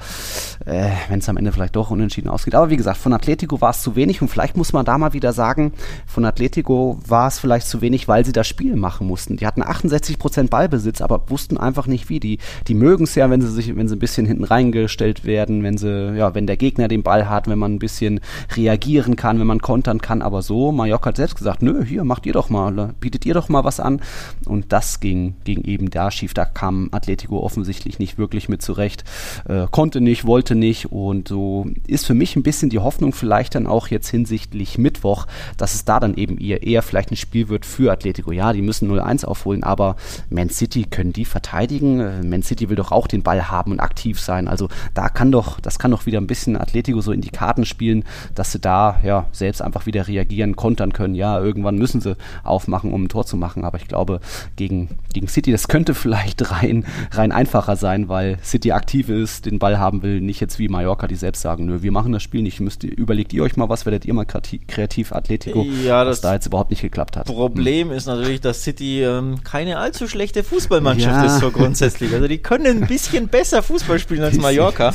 äh, 0.66 0.90
wenn 1.10 1.20
es 1.20 1.30
am 1.30 1.38
Ende 1.38 1.52
vielleicht 1.52 1.76
doch 1.76 1.92
unentschieden 1.92 2.30
ausgeht. 2.30 2.56
Aber 2.56 2.72
wie 2.72 2.78
gesagt, 2.78 2.98
von 2.98 3.14
Atletico 3.14 3.62
war 3.62 3.70
es 3.70 3.82
zu 3.82 3.96
wenig 3.96 4.22
und 4.24 4.30
vielleicht 4.30 4.58
muss 4.58 4.74
man 4.74 4.86
da 4.86 4.98
mal 4.98 5.14
wieder 5.14 5.34
sagen, 5.34 5.74
von 6.08 6.26
Atletico 6.26 6.98
war 7.06 7.28
es 7.28 7.43
vielleicht 7.44 7.68
zu 7.68 7.82
wenig, 7.82 8.08
weil 8.08 8.24
sie 8.24 8.32
das 8.32 8.48
Spiel 8.48 8.78
machen 8.78 9.06
mussten. 9.06 9.36
Die 9.36 9.46
hatten 9.46 9.62
68 9.62 10.18
Prozent 10.18 10.50
Ballbesitz, 10.50 11.02
aber 11.02 11.30
wussten 11.30 11.58
einfach 11.58 11.88
nicht 11.88 12.08
wie. 12.08 12.22
Die, 12.22 12.38
die 12.70 12.74
mögen 12.74 13.04
es 13.04 13.16
ja, 13.16 13.30
wenn 13.30 13.42
sie 13.42 13.52
sich, 13.52 13.76
wenn 13.76 13.90
sie 13.90 13.98
ein 13.98 14.00
bisschen 14.00 14.26
hinten 14.26 14.46
reingestellt 14.46 15.26
werden, 15.26 15.62
wenn 15.62 15.78
sie, 15.78 16.16
ja, 16.16 16.34
wenn 16.36 16.48
der 16.48 16.56
Gegner 16.56 16.88
den 16.88 17.04
Ball 17.04 17.28
hat, 17.28 17.50
wenn 17.50 17.60
man 17.60 17.74
ein 17.74 17.80
bisschen 17.80 18.22
reagieren 18.56 19.18
kann, 19.18 19.42
wenn 19.42 19.48
man 19.48 19.60
kontern 19.60 20.00
kann. 20.00 20.22
Aber 20.22 20.42
so, 20.42 20.72
Mallorca 20.72 21.10
hat 21.10 21.18
selbst 21.18 21.36
gesagt, 21.36 21.62
nö, 21.62 21.84
hier, 21.84 22.06
macht 22.06 22.26
ihr 22.26 22.32
doch 22.32 22.50
mal, 22.50 22.94
bietet 23.02 23.26
ihr 23.26 23.34
doch 23.34 23.50
mal 23.50 23.66
was 23.66 23.82
an. 23.82 24.00
Und 24.46 24.72
das 24.72 25.02
ging, 25.02 25.36
ging 25.44 25.66
eben 25.66 25.90
da 25.90 26.12
schief. 26.12 26.34
Da 26.34 26.46
kam 26.46 26.88
Atletico 26.94 27.42
offensichtlich 27.42 28.00
nicht 28.00 28.18
wirklich 28.18 28.48
mit 28.48 28.62
zurecht. 28.62 29.04
Äh, 29.50 29.68
konnte 29.70 30.00
nicht, 30.00 30.24
wollte 30.24 30.56
nicht. 30.56 30.94
Und 30.94 31.28
so 31.28 31.66
ist 31.88 32.06
für 32.06 32.14
mich 32.14 32.38
ein 32.38 32.44
bisschen 32.44 32.70
die 32.70 32.80
Hoffnung 32.80 33.12
vielleicht 33.12 33.56
dann 33.56 33.68
auch 33.68 33.88
jetzt 33.88 34.08
hinsichtlich 34.08 34.78
Mittwoch, 34.78 35.28
dass 35.58 35.74
es 35.74 35.84
da 35.84 36.00
dann 36.00 36.16
eben 36.16 36.38
eher, 36.38 36.64
eher 36.64 36.82
vielleicht 36.82 37.12
ein 37.12 37.18
Spiel 37.18 37.33
Spiel 37.34 37.50
wird 37.50 37.66
für 37.66 37.92
Atletico. 37.92 38.32
Ja, 38.32 38.54
die 38.54 38.62
müssen 38.62 38.92
0-1 38.92 39.26
aufholen, 39.26 39.64
aber 39.64 39.96
Man 40.30 40.50
City 40.52 40.84
können 40.84 41.14
die 41.14 41.26
verteidigen. 41.26 42.00
Äh, 42.00 42.22
Man 42.22 42.44
City 42.44 42.70
will 42.70 42.76
doch 42.76 42.92
auch 42.92 43.08
den 43.08 43.24
Ball 43.24 43.50
haben 43.50 43.72
und 43.72 43.80
aktiv 43.80 44.20
sein. 44.20 44.48
Also 44.48 44.70
da 44.94 45.10
kann 45.10 45.32
doch, 45.32 45.60
das 45.60 45.80
kann 45.80 45.90
doch 45.90 46.06
wieder 46.06 46.22
ein 46.22 46.28
bisschen 46.28 46.56
Atletico 46.56 47.02
so 47.02 47.12
in 47.12 47.22
die 47.22 47.32
Karten 47.32 47.66
spielen, 47.66 48.04
dass 48.36 48.52
sie 48.52 48.60
da 48.60 49.00
ja 49.04 49.26
selbst 49.32 49.64
einfach 49.64 49.88
wieder 49.88 50.08
reagieren, 50.08 50.56
kontern 50.56 50.94
können. 50.94 51.16
Ja, 51.16 51.40
irgendwann 51.40 51.80
müssen 51.80 52.02
sie 52.02 52.18
aufmachen, 52.44 52.94
um 52.94 53.06
ein 53.06 53.10
Tor 53.10 53.26
zu 53.26 53.36
machen. 53.36 53.66
Aber 53.66 53.80
ich 53.80 53.88
glaube, 53.88 54.20
gegen, 54.56 54.90
gegen 55.12 55.28
City, 55.28 55.52
das 55.52 55.68
könnte 55.68 55.96
vielleicht 55.96 56.52
rein, 56.52 56.86
rein 57.14 57.32
einfacher 57.32 57.78
sein, 57.78 58.10
weil 58.10 58.38
City 58.44 58.74
aktiv 58.74 59.10
ist, 59.10 59.48
den 59.48 59.58
Ball 59.58 59.80
haben 59.80 60.04
will, 60.04 60.22
nicht 60.22 60.40
jetzt 60.40 60.60
wie 60.60 60.68
Mallorca, 60.68 61.08
die 61.08 61.16
selbst 61.16 61.42
sagen, 61.42 61.66
nö, 61.66 61.82
wir 61.82 61.92
machen 61.92 62.12
das 62.12 62.22
Spiel 62.22 62.44
nicht, 62.44 62.60
müsst, 62.60 62.84
überlegt 62.84 63.34
ihr 63.34 63.42
euch 63.42 63.58
mal 63.58 63.70
was, 63.70 63.88
werdet 63.88 64.06
ihr 64.06 64.14
mal 64.14 64.26
kreativ 64.26 65.12
Atletico, 65.14 65.66
ja, 65.84 66.04
das 66.04 66.18
was 66.18 66.22
da 66.22 66.34
jetzt 66.34 66.46
überhaupt 66.46 66.70
nicht 66.70 66.84
geklappt 66.84 67.18
hat 67.18 67.23
hat. 67.30 67.36
Problem 67.36 67.90
hm. 67.90 67.98
ist 67.98 68.06
natürlich, 68.06 68.42
dass 68.42 68.64
City 68.64 69.04
ähm, 69.04 69.44
keine 69.44 69.78
allzu 69.78 70.08
schlechte 70.08 70.44
Fußballmannschaft 70.44 71.26
ja. 71.26 71.26
ist 71.26 71.40
so 71.40 71.52
grundsätzlich. 71.52 72.14
Also 72.14 72.28
die 72.28 72.40
können 72.40 72.84
ein 72.84 72.88
bisschen 72.88 73.28
besser 73.28 73.64
Fußball 73.64 74.00
spielen 74.00 74.24
als 74.24 74.38
Mallorca. 74.38 74.94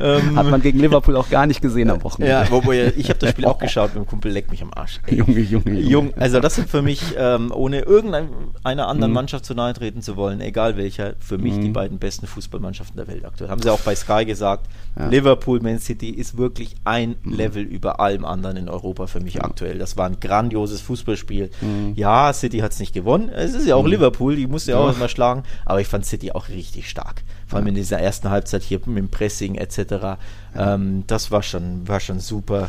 Ähm, 0.00 0.36
hat 0.36 0.46
man 0.46 0.62
gegen 0.62 0.78
Liverpool 0.78 1.16
auch 1.16 1.28
gar 1.28 1.46
nicht 1.46 1.60
gesehen 1.60 1.90
am 1.90 2.02
Wochenende. 2.04 2.32
Ja, 2.32 2.50
wobei 2.50 2.92
ich 2.96 3.08
habe 3.08 3.18
das 3.18 3.30
Spiel 3.30 3.46
auch 3.46 3.58
geschaut, 3.58 3.94
mit 3.94 4.04
dem 4.04 4.06
Kumpel 4.06 4.30
leckt 4.32 4.50
mich 4.50 4.62
am 4.62 4.72
Arsch. 4.72 5.00
Ey. 5.06 5.16
Junge, 5.18 5.40
Junge, 5.40 5.70
Junge. 5.70 5.80
Jung, 5.80 6.14
also 6.16 6.40
das 6.40 6.54
sind 6.54 6.68
für 6.68 6.82
mich, 6.82 7.02
ähm, 7.16 7.50
ohne 7.52 7.80
irgendeiner 7.80 8.86
anderen 8.86 9.10
mhm. 9.10 9.14
Mannschaft 9.14 9.44
zu 9.44 9.54
nahe 9.54 9.72
treten 9.74 10.02
zu 10.02 10.16
wollen, 10.16 10.40
egal 10.40 10.76
welcher, 10.76 11.14
für 11.18 11.38
mich 11.38 11.54
mhm. 11.54 11.62
die 11.62 11.68
beiden 11.70 11.98
besten 11.98 12.26
Fußballmannschaften 12.26 12.96
der 12.96 13.08
Welt 13.08 13.24
aktuell. 13.24 13.50
Haben 13.50 13.62
sie 13.62 13.70
auch 13.70 13.80
bei 13.80 13.94
Sky 13.94 14.24
gesagt. 14.24 14.66
Ja. 14.96 15.08
Liverpool, 15.08 15.60
Man 15.60 15.78
City 15.78 16.10
ist 16.10 16.38
wirklich 16.38 16.76
ein 16.84 17.16
mhm. 17.22 17.32
Level 17.34 17.62
über 17.62 18.00
allem 18.00 18.24
anderen 18.24 18.56
in 18.56 18.68
Europa 18.68 19.06
für 19.06 19.20
mich 19.20 19.42
aktuell. 19.42 19.78
Das 19.78 19.96
war 19.96 20.06
ein 20.06 20.20
grandioses 20.20 20.80
Fußballspiel. 20.80 21.50
Mhm. 21.60 21.67
Ja, 21.94 22.32
City 22.32 22.58
hat 22.58 22.72
es 22.72 22.80
nicht 22.80 22.92
gewonnen. 22.92 23.28
Es 23.28 23.54
ist 23.54 23.66
ja 23.66 23.76
auch 23.76 23.84
mhm. 23.84 23.90
Liverpool, 23.90 24.36
die 24.36 24.46
musste 24.46 24.72
ja 24.72 24.78
auch 24.78 24.88
erstmal 24.88 25.08
schlagen. 25.08 25.42
Aber 25.64 25.80
ich 25.80 25.88
fand 25.88 26.06
City 26.06 26.32
auch 26.32 26.48
richtig 26.48 26.88
stark. 26.88 27.22
Vor 27.46 27.58
allem 27.58 27.68
in 27.68 27.74
dieser 27.74 27.98
ersten 27.98 28.30
Halbzeit 28.30 28.62
hier 28.62 28.80
mit 28.86 28.98
dem 28.98 29.08
Pressing 29.08 29.54
etc. 29.54 30.18
Ähm, 30.56 31.04
das 31.06 31.30
war 31.30 31.42
schon, 31.42 31.86
war 31.88 32.00
schon 32.00 32.20
super. 32.20 32.68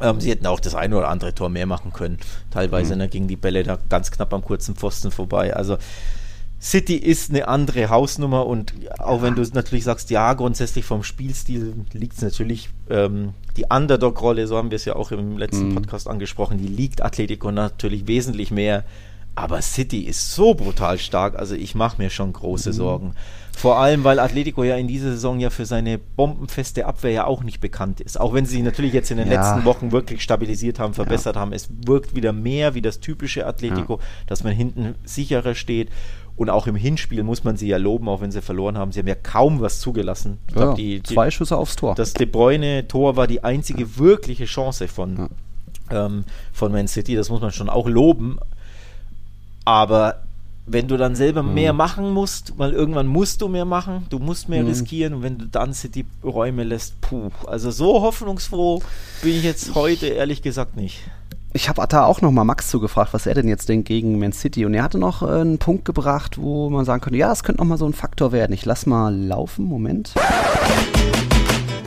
Ähm, 0.00 0.20
sie 0.20 0.30
hätten 0.30 0.46
auch 0.46 0.60
das 0.60 0.74
eine 0.74 0.96
oder 0.96 1.08
andere 1.08 1.34
Tor 1.34 1.48
mehr 1.48 1.66
machen 1.66 1.92
können. 1.92 2.18
Teilweise 2.50 2.94
mhm. 2.94 2.98
ne, 2.98 3.08
gingen 3.08 3.28
die 3.28 3.36
Bälle 3.36 3.62
da 3.62 3.78
ganz 3.88 4.10
knapp 4.10 4.32
am 4.32 4.42
kurzen 4.42 4.74
Pfosten 4.74 5.10
vorbei. 5.10 5.54
Also 5.54 5.76
City 6.60 6.96
ist 6.96 7.30
eine 7.30 7.48
andere 7.48 7.88
Hausnummer 7.88 8.46
und 8.46 8.74
auch 8.98 9.22
wenn 9.22 9.34
du 9.34 9.42
natürlich 9.54 9.84
sagst, 9.84 10.10
ja, 10.10 10.34
grundsätzlich 10.34 10.84
vom 10.84 11.02
Spielstil 11.02 11.72
liegt 11.94 12.16
es 12.16 12.22
natürlich, 12.22 12.68
ähm, 12.90 13.32
die 13.56 13.64
Underdog-Rolle, 13.70 14.46
so 14.46 14.58
haben 14.58 14.70
wir 14.70 14.76
es 14.76 14.84
ja 14.84 14.94
auch 14.94 15.10
im 15.10 15.38
letzten 15.38 15.70
mhm. 15.70 15.76
Podcast 15.76 16.06
angesprochen, 16.06 16.58
die 16.58 16.68
liegt 16.68 17.02
Atletico 17.02 17.50
natürlich 17.50 18.06
wesentlich 18.06 18.50
mehr. 18.50 18.84
Aber 19.36 19.62
City 19.62 20.00
ist 20.00 20.34
so 20.34 20.54
brutal 20.54 20.98
stark, 20.98 21.38
also 21.38 21.54
ich 21.54 21.74
mache 21.74 22.02
mir 22.02 22.10
schon 22.10 22.32
große 22.32 22.70
mhm. 22.70 22.74
Sorgen. 22.74 23.14
Vor 23.56 23.78
allem, 23.78 24.04
weil 24.04 24.18
Atletico 24.18 24.64
ja 24.64 24.76
in 24.76 24.88
dieser 24.88 25.10
Saison 25.10 25.38
ja 25.38 25.50
für 25.50 25.66
seine 25.66 25.98
bombenfeste 25.98 26.86
Abwehr 26.86 27.10
ja 27.10 27.24
auch 27.26 27.42
nicht 27.42 27.60
bekannt 27.60 28.00
ist. 28.00 28.18
Auch 28.18 28.32
wenn 28.32 28.46
sie 28.46 28.62
natürlich 28.62 28.92
jetzt 28.92 29.10
in 29.10 29.18
den 29.18 29.30
ja. 29.30 29.34
letzten 29.34 29.66
Wochen 29.66 29.92
wirklich 29.92 30.22
stabilisiert 30.22 30.78
haben, 30.78 30.94
verbessert 30.94 31.36
ja. 31.36 31.42
haben. 31.42 31.52
Es 31.52 31.68
wirkt 31.84 32.14
wieder 32.14 32.32
mehr 32.32 32.74
wie 32.74 32.80
das 32.80 33.00
typische 33.00 33.46
Atletico, 33.46 33.96
ja. 33.96 34.04
dass 34.26 34.44
man 34.44 34.54
hinten 34.54 34.94
sicherer 35.04 35.54
steht. 35.54 35.90
Und 36.40 36.48
auch 36.48 36.66
im 36.66 36.74
Hinspiel 36.74 37.22
muss 37.22 37.44
man 37.44 37.58
sie 37.58 37.68
ja 37.68 37.76
loben, 37.76 38.08
auch 38.08 38.22
wenn 38.22 38.32
sie 38.32 38.40
verloren 38.40 38.78
haben. 38.78 38.92
Sie 38.92 38.98
haben 38.98 39.06
ja 39.06 39.14
kaum 39.14 39.60
was 39.60 39.78
zugelassen. 39.78 40.38
Ich 40.48 40.54
glaub, 40.54 40.74
die, 40.74 41.00
die, 41.00 41.14
zwei 41.14 41.30
Schüsse 41.30 41.54
aufs 41.54 41.76
Tor. 41.76 41.94
Das 41.94 42.14
De 42.14 42.24
Bruyne-Tor 42.24 43.16
war 43.16 43.26
die 43.26 43.44
einzige 43.44 43.82
ja. 43.82 43.98
wirkliche 43.98 44.46
Chance 44.46 44.88
von, 44.88 45.28
ja. 45.90 46.06
ähm, 46.06 46.24
von 46.50 46.72
Man 46.72 46.88
City. 46.88 47.14
Das 47.14 47.28
muss 47.28 47.42
man 47.42 47.52
schon 47.52 47.68
auch 47.68 47.86
loben. 47.86 48.38
Aber 49.66 50.22
wenn 50.64 50.88
du 50.88 50.96
dann 50.96 51.14
selber 51.14 51.42
mhm. 51.42 51.52
mehr 51.52 51.74
machen 51.74 52.10
musst, 52.10 52.54
weil 52.56 52.72
irgendwann 52.72 53.06
musst 53.06 53.42
du 53.42 53.48
mehr 53.48 53.66
machen, 53.66 54.06
du 54.08 54.18
musst 54.18 54.48
mehr 54.48 54.62
mhm. 54.62 54.68
riskieren 54.68 55.12
und 55.12 55.22
wenn 55.22 55.36
du 55.36 55.44
dann 55.44 55.74
City 55.74 56.06
Räume 56.24 56.64
lässt, 56.64 56.98
puh. 57.02 57.28
Also 57.48 57.70
so 57.70 58.00
hoffnungsfroh 58.00 58.80
bin 59.20 59.32
ich 59.32 59.44
jetzt 59.44 59.74
heute 59.74 60.06
ehrlich 60.06 60.40
gesagt 60.40 60.74
nicht 60.74 61.02
ich 61.52 61.68
habe 61.68 61.84
da 61.88 62.04
auch 62.04 62.20
noch 62.20 62.30
mal 62.30 62.44
Max 62.44 62.68
zugefragt, 62.68 63.12
was 63.12 63.26
er 63.26 63.34
denn 63.34 63.48
jetzt 63.48 63.68
denkt 63.68 63.88
gegen 63.88 64.18
Man 64.18 64.32
City. 64.32 64.64
Und 64.64 64.74
er 64.74 64.84
hatte 64.84 64.98
noch 64.98 65.22
äh, 65.22 65.40
einen 65.40 65.58
Punkt 65.58 65.84
gebracht, 65.84 66.40
wo 66.40 66.70
man 66.70 66.84
sagen 66.84 67.00
könnte, 67.00 67.18
ja, 67.18 67.32
es 67.32 67.42
könnte 67.42 67.60
noch 67.60 67.68
mal 67.68 67.78
so 67.78 67.86
ein 67.86 67.92
Faktor 67.92 68.30
werden. 68.32 68.52
Ich 68.52 68.64
lass 68.64 68.86
mal 68.86 69.14
laufen, 69.14 69.64
Moment. 69.64 70.14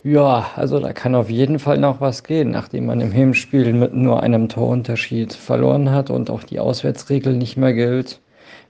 Ja, 0.04 0.48
also 0.58 0.80
da 0.80 0.92
kann 0.92 1.16
auf 1.16 1.30
jeden 1.30 1.60
Fall 1.60 1.78
noch 1.78 2.02
was 2.02 2.24
gehen, 2.24 2.52
nachdem 2.52 2.88
man 2.88 3.00
im 3.00 3.14
Hinspiel 3.14 3.72
mit 3.72 3.94
nur 3.94 4.22
einem 4.22 4.50
Torunterschied 4.50 5.32
verloren 5.34 5.92
hat 5.92 6.10
und 6.10 6.30
auch 6.30 6.44
die 6.44 6.60
Auswärtsregel 6.60 7.34
nicht 7.34 7.56
mehr 7.56 7.74
gilt. 7.74 8.20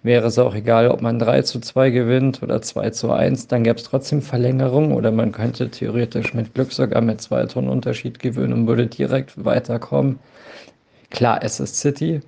Wäre 0.04 0.28
es 0.28 0.38
auch 0.38 0.54
egal, 0.54 0.90
ob 0.90 1.02
man 1.02 1.18
3 1.18 1.42
zu 1.42 1.60
2 1.60 1.90
gewinnt 1.90 2.44
oder 2.44 2.62
2 2.62 2.92
zu 2.92 3.12
1, 3.12 3.48
dann 3.48 3.64
gäbe 3.64 3.78
es 3.78 3.84
trotzdem 3.84 4.22
Verlängerung 4.22 4.94
oder 4.94 5.12
man 5.12 5.32
könnte 5.32 5.70
theoretisch 5.70 6.36
mit 6.36 6.54
Glück 6.54 6.72
sogar 6.72 7.02
mit 7.02 7.22
zwei 7.22 7.46
Toren 7.46 7.70
Unterschied 7.70 8.20
gewinnen 8.20 8.54
und 8.54 8.68
würde 8.68 8.86
direkt 8.86 9.44
weiterkommen. 9.44 10.20
Klar, 11.14 11.44
es 11.44 11.60
ist 11.60 11.76
City 11.76 12.22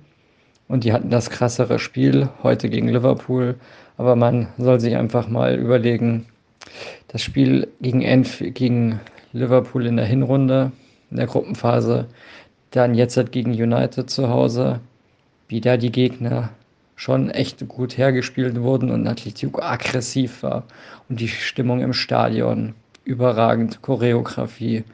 und 0.68 0.84
die 0.84 0.92
hatten 0.92 1.10
das 1.10 1.28
krassere 1.28 1.80
Spiel 1.80 2.28
heute 2.44 2.68
gegen 2.68 2.86
Liverpool, 2.88 3.56
aber 3.96 4.14
man 4.14 4.46
soll 4.58 4.78
sich 4.78 4.94
einfach 4.94 5.26
mal 5.26 5.56
überlegen, 5.56 6.26
das 7.08 7.20
Spiel 7.20 7.66
gegen, 7.80 8.02
Enf 8.02 8.38
gegen 8.38 9.00
Liverpool 9.32 9.86
in 9.86 9.96
der 9.96 10.06
Hinrunde, 10.06 10.70
in 11.10 11.16
der 11.16 11.26
Gruppenphase, 11.26 12.06
dann 12.70 12.94
jetzt 12.94 13.16
halt 13.16 13.32
gegen 13.32 13.50
United 13.50 14.08
zu 14.08 14.28
Hause, 14.28 14.78
wie 15.48 15.60
da 15.60 15.76
die 15.76 15.90
Gegner 15.90 16.50
schon 16.94 17.28
echt 17.30 17.66
gut 17.66 17.98
hergespielt 17.98 18.60
wurden 18.60 18.92
und 18.92 19.08
Atletico 19.08 19.62
aggressiv 19.62 20.44
war 20.44 20.62
und 21.08 21.18
die 21.18 21.28
Stimmung 21.28 21.80
im 21.80 21.92
Stadion 21.92 22.72
überragend, 23.02 23.82
Choreografie, 23.82 24.84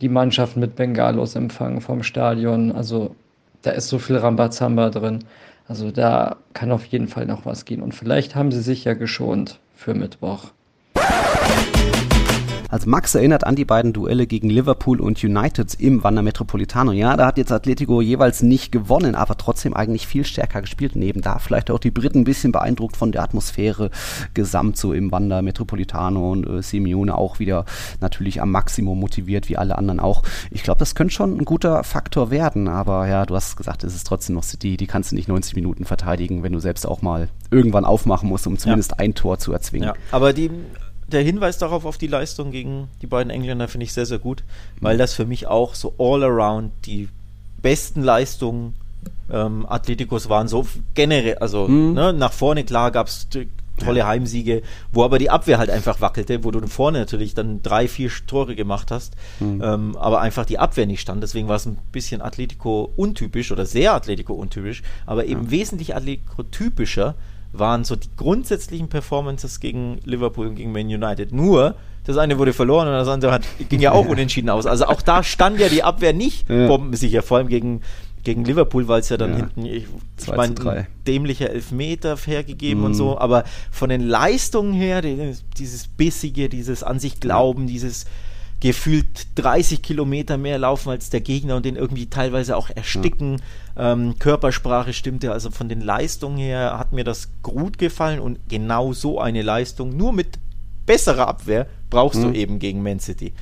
die 0.00 0.08
Mannschaft 0.08 0.56
mit 0.56 0.76
Bengalos 0.76 1.34
empfangen 1.34 1.80
vom 1.80 2.02
Stadion. 2.02 2.72
Also 2.72 3.14
da 3.62 3.72
ist 3.72 3.88
so 3.88 3.98
viel 3.98 4.16
Rambazamba 4.16 4.90
drin. 4.90 5.24
Also 5.66 5.90
da 5.90 6.36
kann 6.54 6.72
auf 6.72 6.84
jeden 6.86 7.08
Fall 7.08 7.26
noch 7.26 7.44
was 7.44 7.64
gehen. 7.64 7.82
Und 7.82 7.94
vielleicht 7.94 8.34
haben 8.34 8.52
sie 8.52 8.62
sich 8.62 8.84
ja 8.84 8.94
geschont 8.94 9.60
für 9.74 9.94
Mittwoch. 9.94 10.52
Also 12.68 12.88
Max 12.88 13.14
erinnert 13.14 13.44
an 13.44 13.56
die 13.56 13.64
beiden 13.64 13.94
Duelle 13.94 14.26
gegen 14.26 14.50
Liverpool 14.50 15.00
und 15.00 15.24
United 15.24 15.74
im 15.80 16.04
Wander 16.04 16.22
Metropolitano. 16.22 16.92
Ja, 16.92 17.16
da 17.16 17.26
hat 17.26 17.38
jetzt 17.38 17.50
Atletico 17.50 18.02
jeweils 18.02 18.42
nicht 18.42 18.72
gewonnen, 18.72 19.14
aber 19.14 19.36
trotzdem 19.38 19.74
eigentlich 19.74 20.06
viel 20.06 20.24
stärker 20.24 20.60
gespielt. 20.60 20.94
Neben 20.94 21.22
da 21.22 21.38
vielleicht 21.38 21.70
auch 21.70 21.78
die 21.78 21.90
Briten 21.90 22.20
ein 22.20 22.24
bisschen 22.24 22.52
beeindruckt 22.52 22.96
von 22.96 23.10
der 23.10 23.22
Atmosphäre 23.22 23.90
gesamt 24.34 24.76
so 24.76 24.92
im 24.92 25.10
Wander 25.10 25.40
Metropolitano 25.40 26.30
und 26.30 26.46
äh, 26.46 26.62
Simeone 26.62 27.16
auch 27.16 27.38
wieder 27.38 27.64
natürlich 28.00 28.42
am 28.42 28.50
Maximum 28.50 29.00
motiviert, 29.00 29.48
wie 29.48 29.56
alle 29.56 29.78
anderen 29.78 29.98
auch. 29.98 30.22
Ich 30.50 30.62
glaube, 30.62 30.78
das 30.78 30.94
könnte 30.94 31.14
schon 31.14 31.38
ein 31.38 31.44
guter 31.46 31.84
Faktor 31.84 32.30
werden, 32.30 32.68
aber 32.68 33.08
ja, 33.08 33.24
du 33.24 33.34
hast 33.34 33.56
gesagt, 33.56 33.82
es 33.82 33.94
ist 33.94 34.06
trotzdem 34.06 34.34
noch 34.34 34.42
City, 34.42 34.76
die 34.76 34.86
kannst 34.86 35.12
du 35.12 35.16
nicht 35.16 35.28
90 35.28 35.54
Minuten 35.56 35.86
verteidigen, 35.86 36.42
wenn 36.42 36.52
du 36.52 36.58
selbst 36.58 36.86
auch 36.86 37.00
mal 37.00 37.28
irgendwann 37.50 37.86
aufmachen 37.86 38.28
musst, 38.28 38.46
um 38.46 38.58
zumindest 38.58 38.92
ja. 38.92 38.98
ein 38.98 39.14
Tor 39.14 39.38
zu 39.38 39.52
erzwingen. 39.52 39.88
Ja, 39.88 39.94
aber 40.10 40.34
die 40.34 40.50
der 41.08 41.22
Hinweis 41.22 41.58
darauf 41.58 41.84
auf 41.84 41.98
die 41.98 42.06
Leistung 42.06 42.50
gegen 42.50 42.88
die 43.02 43.06
beiden 43.06 43.30
Engländer 43.30 43.68
finde 43.68 43.84
ich 43.84 43.92
sehr, 43.92 44.06
sehr 44.06 44.18
gut, 44.18 44.44
weil 44.80 44.98
das 44.98 45.14
für 45.14 45.26
mich 45.26 45.46
auch 45.46 45.74
so 45.74 45.94
all 45.98 46.22
around 46.22 46.72
die 46.84 47.08
besten 47.60 48.02
Leistungen 48.02 48.74
ähm, 49.30 49.66
Atleticos 49.68 50.28
waren, 50.28 50.48
so 50.48 50.66
generell, 50.94 51.38
also 51.38 51.68
mhm. 51.68 51.94
ne, 51.94 52.12
nach 52.12 52.32
vorne 52.32 52.64
klar 52.64 52.90
gab 52.90 53.08
es 53.08 53.28
tolle 53.78 54.06
Heimsiege, 54.06 54.62
wo 54.92 55.04
aber 55.04 55.18
die 55.18 55.30
Abwehr 55.30 55.58
halt 55.58 55.70
einfach 55.70 56.00
wackelte, 56.00 56.44
wo 56.44 56.50
du 56.50 56.66
vorne 56.66 56.98
natürlich 56.98 57.34
dann 57.34 57.62
drei, 57.62 57.88
vier 57.88 58.10
Tore 58.26 58.56
gemacht 58.56 58.90
hast, 58.90 59.14
mhm. 59.40 59.62
ähm, 59.62 59.96
aber 59.96 60.20
einfach 60.20 60.44
die 60.44 60.58
Abwehr 60.58 60.86
nicht 60.86 61.00
stand. 61.00 61.22
Deswegen 61.22 61.48
war 61.48 61.56
es 61.56 61.66
ein 61.66 61.78
bisschen 61.92 62.20
Atletico 62.20 62.92
untypisch 62.96 63.52
oder 63.52 63.66
sehr 63.66 63.94
Atletico 63.94 64.34
untypisch, 64.34 64.82
aber 65.06 65.26
eben 65.26 65.44
ja. 65.44 65.50
wesentlich 65.50 65.94
Atletico 65.94 66.42
typischer 66.42 67.14
waren 67.52 67.84
so 67.84 67.96
die 67.96 68.08
grundsätzlichen 68.16 68.88
Performances 68.88 69.60
gegen 69.60 70.00
Liverpool 70.04 70.46
und 70.46 70.54
gegen 70.54 70.72
Man 70.72 70.86
United. 70.86 71.32
Nur, 71.32 71.76
das 72.04 72.16
eine 72.16 72.38
wurde 72.38 72.52
verloren 72.52 72.88
und 72.88 72.94
das 72.94 73.08
andere 73.08 73.32
hat, 73.32 73.42
ging 73.68 73.80
ja 73.80 73.92
auch 73.92 74.06
unentschieden 74.06 74.50
aus. 74.50 74.66
Also 74.66 74.86
auch 74.86 75.02
da 75.02 75.22
stand 75.22 75.60
ja 75.60 75.68
die 75.68 75.82
Abwehr 75.82 76.12
nicht 76.12 76.48
ja. 76.48 76.66
bombensicher, 76.66 77.22
vor 77.22 77.38
allem 77.38 77.48
gegen, 77.48 77.82
gegen 78.22 78.44
Liverpool, 78.44 78.88
weil 78.88 79.00
es 79.00 79.08
ja 79.08 79.16
dann 79.16 79.30
ja. 79.30 79.36
hinten, 79.36 79.64
ich, 79.64 79.86
ich 80.18 80.26
meine, 80.28 80.86
dämlicher 81.06 81.50
Elfmeter 81.50 82.16
hergegeben 82.16 82.80
mhm. 82.80 82.86
und 82.86 82.94
so, 82.94 83.18
aber 83.18 83.44
von 83.70 83.88
den 83.88 84.02
Leistungen 84.02 84.74
her, 84.74 85.02
dieses 85.02 85.88
Bissige, 85.88 86.48
dieses 86.48 86.82
an 86.82 86.98
sich 86.98 87.20
Glauben, 87.20 87.66
dieses 87.66 88.06
gefühlt 88.60 89.26
30 89.36 89.82
Kilometer 89.82 90.36
mehr 90.36 90.58
laufen 90.58 90.90
als 90.90 91.10
der 91.10 91.20
Gegner 91.20 91.56
und 91.56 91.64
den 91.64 91.76
irgendwie 91.76 92.06
teilweise 92.06 92.56
auch 92.56 92.70
ersticken. 92.70 93.40
Ja. 93.76 93.92
Ähm, 93.92 94.18
Körpersprache 94.18 94.92
stimmte, 94.92 95.32
also 95.32 95.50
von 95.50 95.68
den 95.68 95.80
Leistungen 95.80 96.38
her 96.38 96.76
hat 96.78 96.92
mir 96.92 97.04
das 97.04 97.28
gut 97.42 97.78
gefallen 97.78 98.18
und 98.18 98.40
genau 98.48 98.92
so 98.92 99.20
eine 99.20 99.42
Leistung, 99.42 99.96
nur 99.96 100.12
mit 100.12 100.38
besserer 100.86 101.28
Abwehr, 101.28 101.66
brauchst 101.90 102.18
mhm. 102.18 102.32
du 102.32 102.38
eben 102.38 102.58
gegen 102.58 102.82
Man 102.82 102.98
City. 102.98 103.32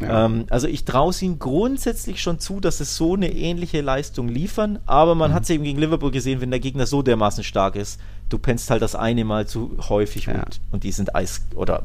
Ja. 0.00 0.26
Ähm, 0.26 0.46
also 0.50 0.66
ich 0.68 0.84
traue 0.84 1.10
es 1.10 1.22
ihnen 1.22 1.38
grundsätzlich 1.38 2.20
schon 2.20 2.38
zu, 2.38 2.60
dass 2.60 2.80
es 2.80 2.96
so 2.96 3.14
eine 3.14 3.32
ähnliche 3.32 3.80
Leistung 3.80 4.28
liefern, 4.28 4.78
aber 4.86 5.14
man 5.14 5.30
mhm. 5.30 5.34
hat 5.34 5.42
es 5.44 5.50
eben 5.50 5.64
gegen 5.64 5.78
Liverpool 5.78 6.10
gesehen, 6.10 6.40
wenn 6.40 6.50
der 6.50 6.60
Gegner 6.60 6.86
so 6.86 7.02
dermaßen 7.02 7.44
stark 7.44 7.76
ist, 7.76 8.00
du 8.28 8.38
pennst 8.38 8.70
halt 8.70 8.82
das 8.82 8.94
eine 8.94 9.24
Mal 9.24 9.46
zu 9.46 9.76
häufig 9.88 10.26
ja. 10.26 10.34
und, 10.34 10.60
und 10.72 10.84
die 10.84 10.92
sind 10.92 11.14
Eis 11.14 11.46
oder 11.54 11.84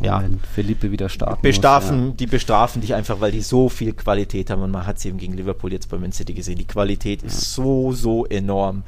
ja. 0.00 0.06
ja. 0.06 0.22
Wenn 0.22 0.40
Felipe 0.54 0.90
wieder 0.90 1.08
starten 1.08 1.42
bestrafen, 1.42 2.06
muss, 2.08 2.16
die 2.16 2.26
bestrafen 2.26 2.80
dich 2.80 2.94
einfach, 2.94 3.20
weil 3.20 3.32
die 3.32 3.42
so 3.42 3.68
viel 3.68 3.92
Qualität 3.92 4.50
haben 4.50 4.62
und 4.62 4.70
man 4.70 4.86
hat 4.86 4.98
es 4.98 5.04
eben 5.04 5.18
gegen 5.18 5.34
Liverpool 5.34 5.72
jetzt 5.72 5.88
bei 5.88 5.98
Man 5.98 6.12
City 6.12 6.34
gesehen. 6.34 6.58
Die 6.58 6.66
Qualität 6.66 7.22
ist 7.22 7.52
so, 7.52 7.92
so 7.92 8.26
enorm. 8.26 8.84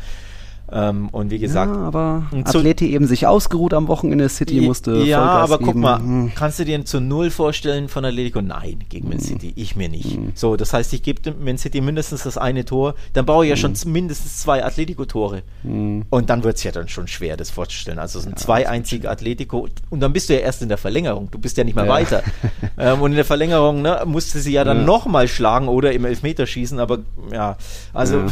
Ähm, 0.73 1.09
und 1.11 1.31
wie 1.31 1.39
gesagt, 1.39 1.75
ja, 1.75 1.81
aber 1.83 2.27
Athleti 2.33 2.93
eben 2.93 3.07
sich 3.07 3.27
ausgeruht 3.27 3.75
am 3.75 3.87
Wochenende, 3.87 4.29
City 4.29 4.63
musste 4.63 4.97
Ja, 5.05 5.19
Vollgas 5.19 5.51
aber 5.51 5.59
geben. 5.59 5.71
guck 5.73 5.81
mal, 5.81 5.99
hm. 5.99 6.33
kannst 6.35 6.59
du 6.59 6.65
dir 6.65 6.83
zu 6.85 7.01
Null 7.01 7.31
vorstellen 7.31 7.89
von 7.89 8.05
Atletico? 8.05 8.41
Nein, 8.41 8.79
gegen 8.89 9.09
Man 9.09 9.19
hm. 9.19 9.25
City, 9.25 9.53
ich 9.57 9.77
mir 9.77 9.91
nicht. 9.91 10.15
Hm. 10.17 10.33
So, 10.35 10.57
das 10.57 10.73
heißt, 10.73 10.93
ich 10.95 11.03
gebe 11.03 11.35
Man 11.39 11.59
City 11.59 11.83
mindestens 11.83 12.23
das 12.23 12.39
eine 12.39 12.65
Tor, 12.65 12.95
dann 13.13 13.27
brauche 13.27 13.45
ich 13.45 13.51
ja 13.51 13.57
schon 13.57 13.75
hm. 13.75 13.93
mindestens 13.93 14.39
zwei 14.39 14.65
Atletico-Tore. 14.65 15.43
Und 15.63 16.31
dann 16.31 16.45
wird 16.45 16.57
es 16.57 16.65
ja 16.65 16.73
dann 16.73 16.89
schon 16.89 17.09
schwer, 17.09 17.37
das 17.37 17.51
vorzustellen. 17.51 17.99
Also 17.99 18.19
es 18.19 18.25
sind 18.25 18.39
ja, 18.39 18.45
zwei 18.45 18.69
einzige 18.69 19.11
Atletico 19.11 19.69
und 19.91 20.01
dann 20.01 20.13
bist 20.13 20.31
du 20.31 20.35
ja 20.35 20.41
erst 20.41 20.63
in 20.63 20.69
der 20.69 20.79
Verlängerung, 20.79 21.31
du 21.31 21.39
bist 21.39 21.57
ja 21.59 21.65
nicht 21.65 21.75
mehr 21.75 21.85
ja. 21.85 21.93
weiter. 21.93 22.23
ähm, 22.79 23.03
und 23.03 23.13
in 23.13 23.17
der 23.17 23.25
Verlängerung 23.25 23.83
ne, 23.83 24.03
musste 24.07 24.41
sie 24.41 24.53
ja 24.53 24.65
dann 24.65 24.79
ja. 24.79 24.85
nochmal 24.85 25.29
schlagen 25.29 25.69
oder 25.69 25.93
im 25.93 26.05
Elfmeterschießen, 26.05 26.81
aber 26.81 27.01
ja, 27.31 27.57
also 27.93 28.25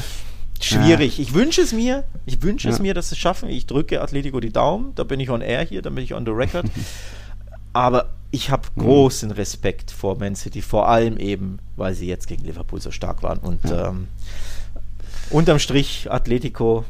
schwierig. 0.64 1.18
Ja. 1.18 1.22
Ich 1.22 1.34
wünsche 1.34 1.60
es 1.60 1.72
mir, 1.72 2.04
ich 2.26 2.42
wünsche 2.42 2.68
ja. 2.68 2.74
es 2.74 2.80
mir, 2.80 2.94
dass 2.94 3.08
sie 3.08 3.14
es 3.14 3.18
schaffen. 3.18 3.48
Ich 3.48 3.66
drücke 3.66 4.00
Atletico 4.00 4.40
die 4.40 4.52
Daumen, 4.52 4.94
da 4.94 5.04
bin 5.04 5.20
ich 5.20 5.30
on 5.30 5.40
air 5.40 5.62
hier, 5.64 5.82
da 5.82 5.90
bin 5.90 6.04
ich 6.04 6.14
on 6.14 6.24
the 6.24 6.32
record. 6.32 6.66
Aber 7.72 8.10
ich 8.30 8.50
habe 8.50 8.68
mhm. 8.74 8.82
großen 8.82 9.30
Respekt 9.30 9.90
vor 9.90 10.18
Man 10.18 10.34
City, 10.34 10.62
vor 10.62 10.88
allem 10.88 11.16
eben, 11.16 11.58
weil 11.76 11.94
sie 11.94 12.06
jetzt 12.06 12.26
gegen 12.26 12.44
Liverpool 12.44 12.80
so 12.80 12.90
stark 12.90 13.22
waren. 13.22 13.38
Und 13.38 13.64
ja. 13.64 13.88
ähm, 13.88 14.08
unterm 15.30 15.58
Strich 15.58 16.10
Atletico. 16.10 16.84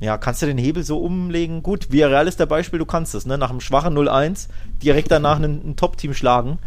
Ja, 0.00 0.16
kannst 0.16 0.42
du 0.42 0.46
den 0.46 0.58
Hebel 0.58 0.84
so 0.84 0.98
umlegen? 0.98 1.62
Gut, 1.62 1.90
Villarreal 1.90 2.28
ist 2.28 2.38
der 2.38 2.46
Beispiel, 2.46 2.78
du 2.78 2.86
kannst 2.86 3.14
es, 3.14 3.26
ne? 3.26 3.36
Nach 3.36 3.50
einem 3.50 3.60
schwachen 3.60 3.96
0-1 3.98 4.48
direkt 4.82 5.10
danach 5.10 5.38
ein, 5.38 5.44
ein 5.44 5.76
Top-Team 5.76 6.14
schlagen. 6.14 6.58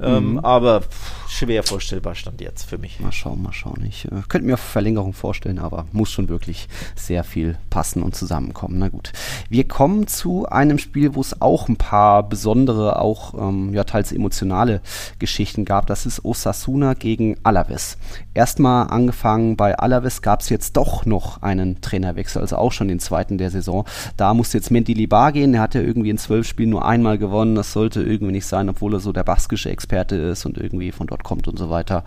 Ähm, 0.00 0.32
Mhm. 0.32 0.38
aber 0.40 0.82
pff, 0.82 1.25
schwer 1.28 1.62
vorstellbar 1.62 2.14
stand 2.14 2.40
jetzt 2.40 2.64
für 2.64 2.78
mich. 2.78 3.00
Mal 3.00 3.12
schauen, 3.12 3.42
mal 3.42 3.52
schauen. 3.52 3.84
Ich 3.86 4.04
äh, 4.06 4.22
könnte 4.28 4.46
mir 4.46 4.56
Verlängerung 4.56 5.12
vorstellen, 5.12 5.58
aber 5.58 5.86
muss 5.92 6.10
schon 6.10 6.28
wirklich 6.28 6.68
sehr 6.94 7.24
viel 7.24 7.56
passen 7.70 8.02
und 8.02 8.14
zusammenkommen. 8.14 8.78
Na 8.78 8.88
gut. 8.88 9.12
Wir 9.48 9.66
kommen 9.66 10.06
zu 10.06 10.46
einem 10.46 10.78
Spiel, 10.78 11.14
wo 11.14 11.20
es 11.20 11.40
auch 11.40 11.68
ein 11.68 11.76
paar 11.76 12.28
besondere, 12.28 13.00
auch 13.00 13.34
ähm, 13.34 13.74
ja 13.74 13.84
teils 13.84 14.12
emotionale 14.12 14.80
Geschichten 15.18 15.64
gab. 15.64 15.86
Das 15.86 16.06
ist 16.06 16.24
Osasuna 16.24 16.94
gegen 16.94 17.36
Alaves. 17.42 17.98
Erstmal 18.34 18.88
angefangen 18.88 19.56
bei 19.56 19.78
Alaves 19.78 20.22
gab 20.22 20.40
es 20.40 20.48
jetzt 20.48 20.76
doch 20.76 21.06
noch 21.06 21.42
einen 21.42 21.80
Trainerwechsel, 21.80 22.42
also 22.42 22.56
auch 22.56 22.72
schon 22.72 22.88
den 22.88 23.00
zweiten 23.00 23.38
der 23.38 23.50
Saison. 23.50 23.84
Da 24.16 24.34
musste 24.34 24.58
jetzt 24.58 24.70
Mendy 24.70 24.94
Libar 24.94 25.32
gehen. 25.32 25.52
Der 25.52 25.60
hat 25.60 25.74
ja 25.74 25.80
irgendwie 25.80 26.10
in 26.10 26.18
zwölf 26.18 26.46
Spielen 26.46 26.70
nur 26.70 26.84
einmal 26.84 27.18
gewonnen. 27.18 27.54
Das 27.54 27.72
sollte 27.72 28.02
irgendwie 28.02 28.32
nicht 28.32 28.46
sein, 28.46 28.68
obwohl 28.68 28.94
er 28.94 29.00
so 29.00 29.12
der 29.12 29.24
baskische 29.24 29.70
Experte 29.70 30.16
ist 30.16 30.46
und 30.46 30.58
irgendwie 30.58 30.92
von 30.92 31.06
dort 31.06 31.15
kommt 31.22 31.48
und 31.48 31.58
so 31.58 31.70
weiter. 31.70 32.04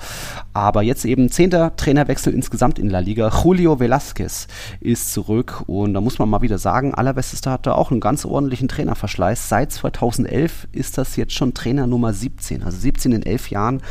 Aber 0.53 0.81
jetzt 0.81 1.05
eben 1.05 1.29
zehnter 1.29 1.75
Trainerwechsel 1.75 2.33
insgesamt 2.33 2.79
in 2.79 2.89
La 2.89 2.99
Liga. 2.99 3.31
Julio 3.43 3.73
Velázquez 3.73 4.47
ist 4.79 5.13
zurück 5.13 5.63
und 5.67 5.93
da 5.93 6.01
muss 6.01 6.19
man 6.19 6.29
mal 6.29 6.41
wieder 6.41 6.57
sagen, 6.57 6.93
Alaves 6.93 7.33
ist 7.33 7.45
da 7.45 7.51
hatte 7.51 7.75
auch 7.75 7.91
einen 7.91 7.99
ganz 7.99 8.25
ordentlichen 8.25 8.67
Trainerverschleiß. 8.67 9.49
Seit 9.49 9.71
2011 9.71 10.67
ist 10.71 10.97
das 10.97 11.15
jetzt 11.15 11.33
schon 11.33 11.53
Trainer 11.53 11.87
Nummer 11.87 12.13
17, 12.13 12.63
also 12.63 12.77
17 12.77 13.11
in 13.11 13.23
elf 13.23 13.49
Jahren. 13.49 13.81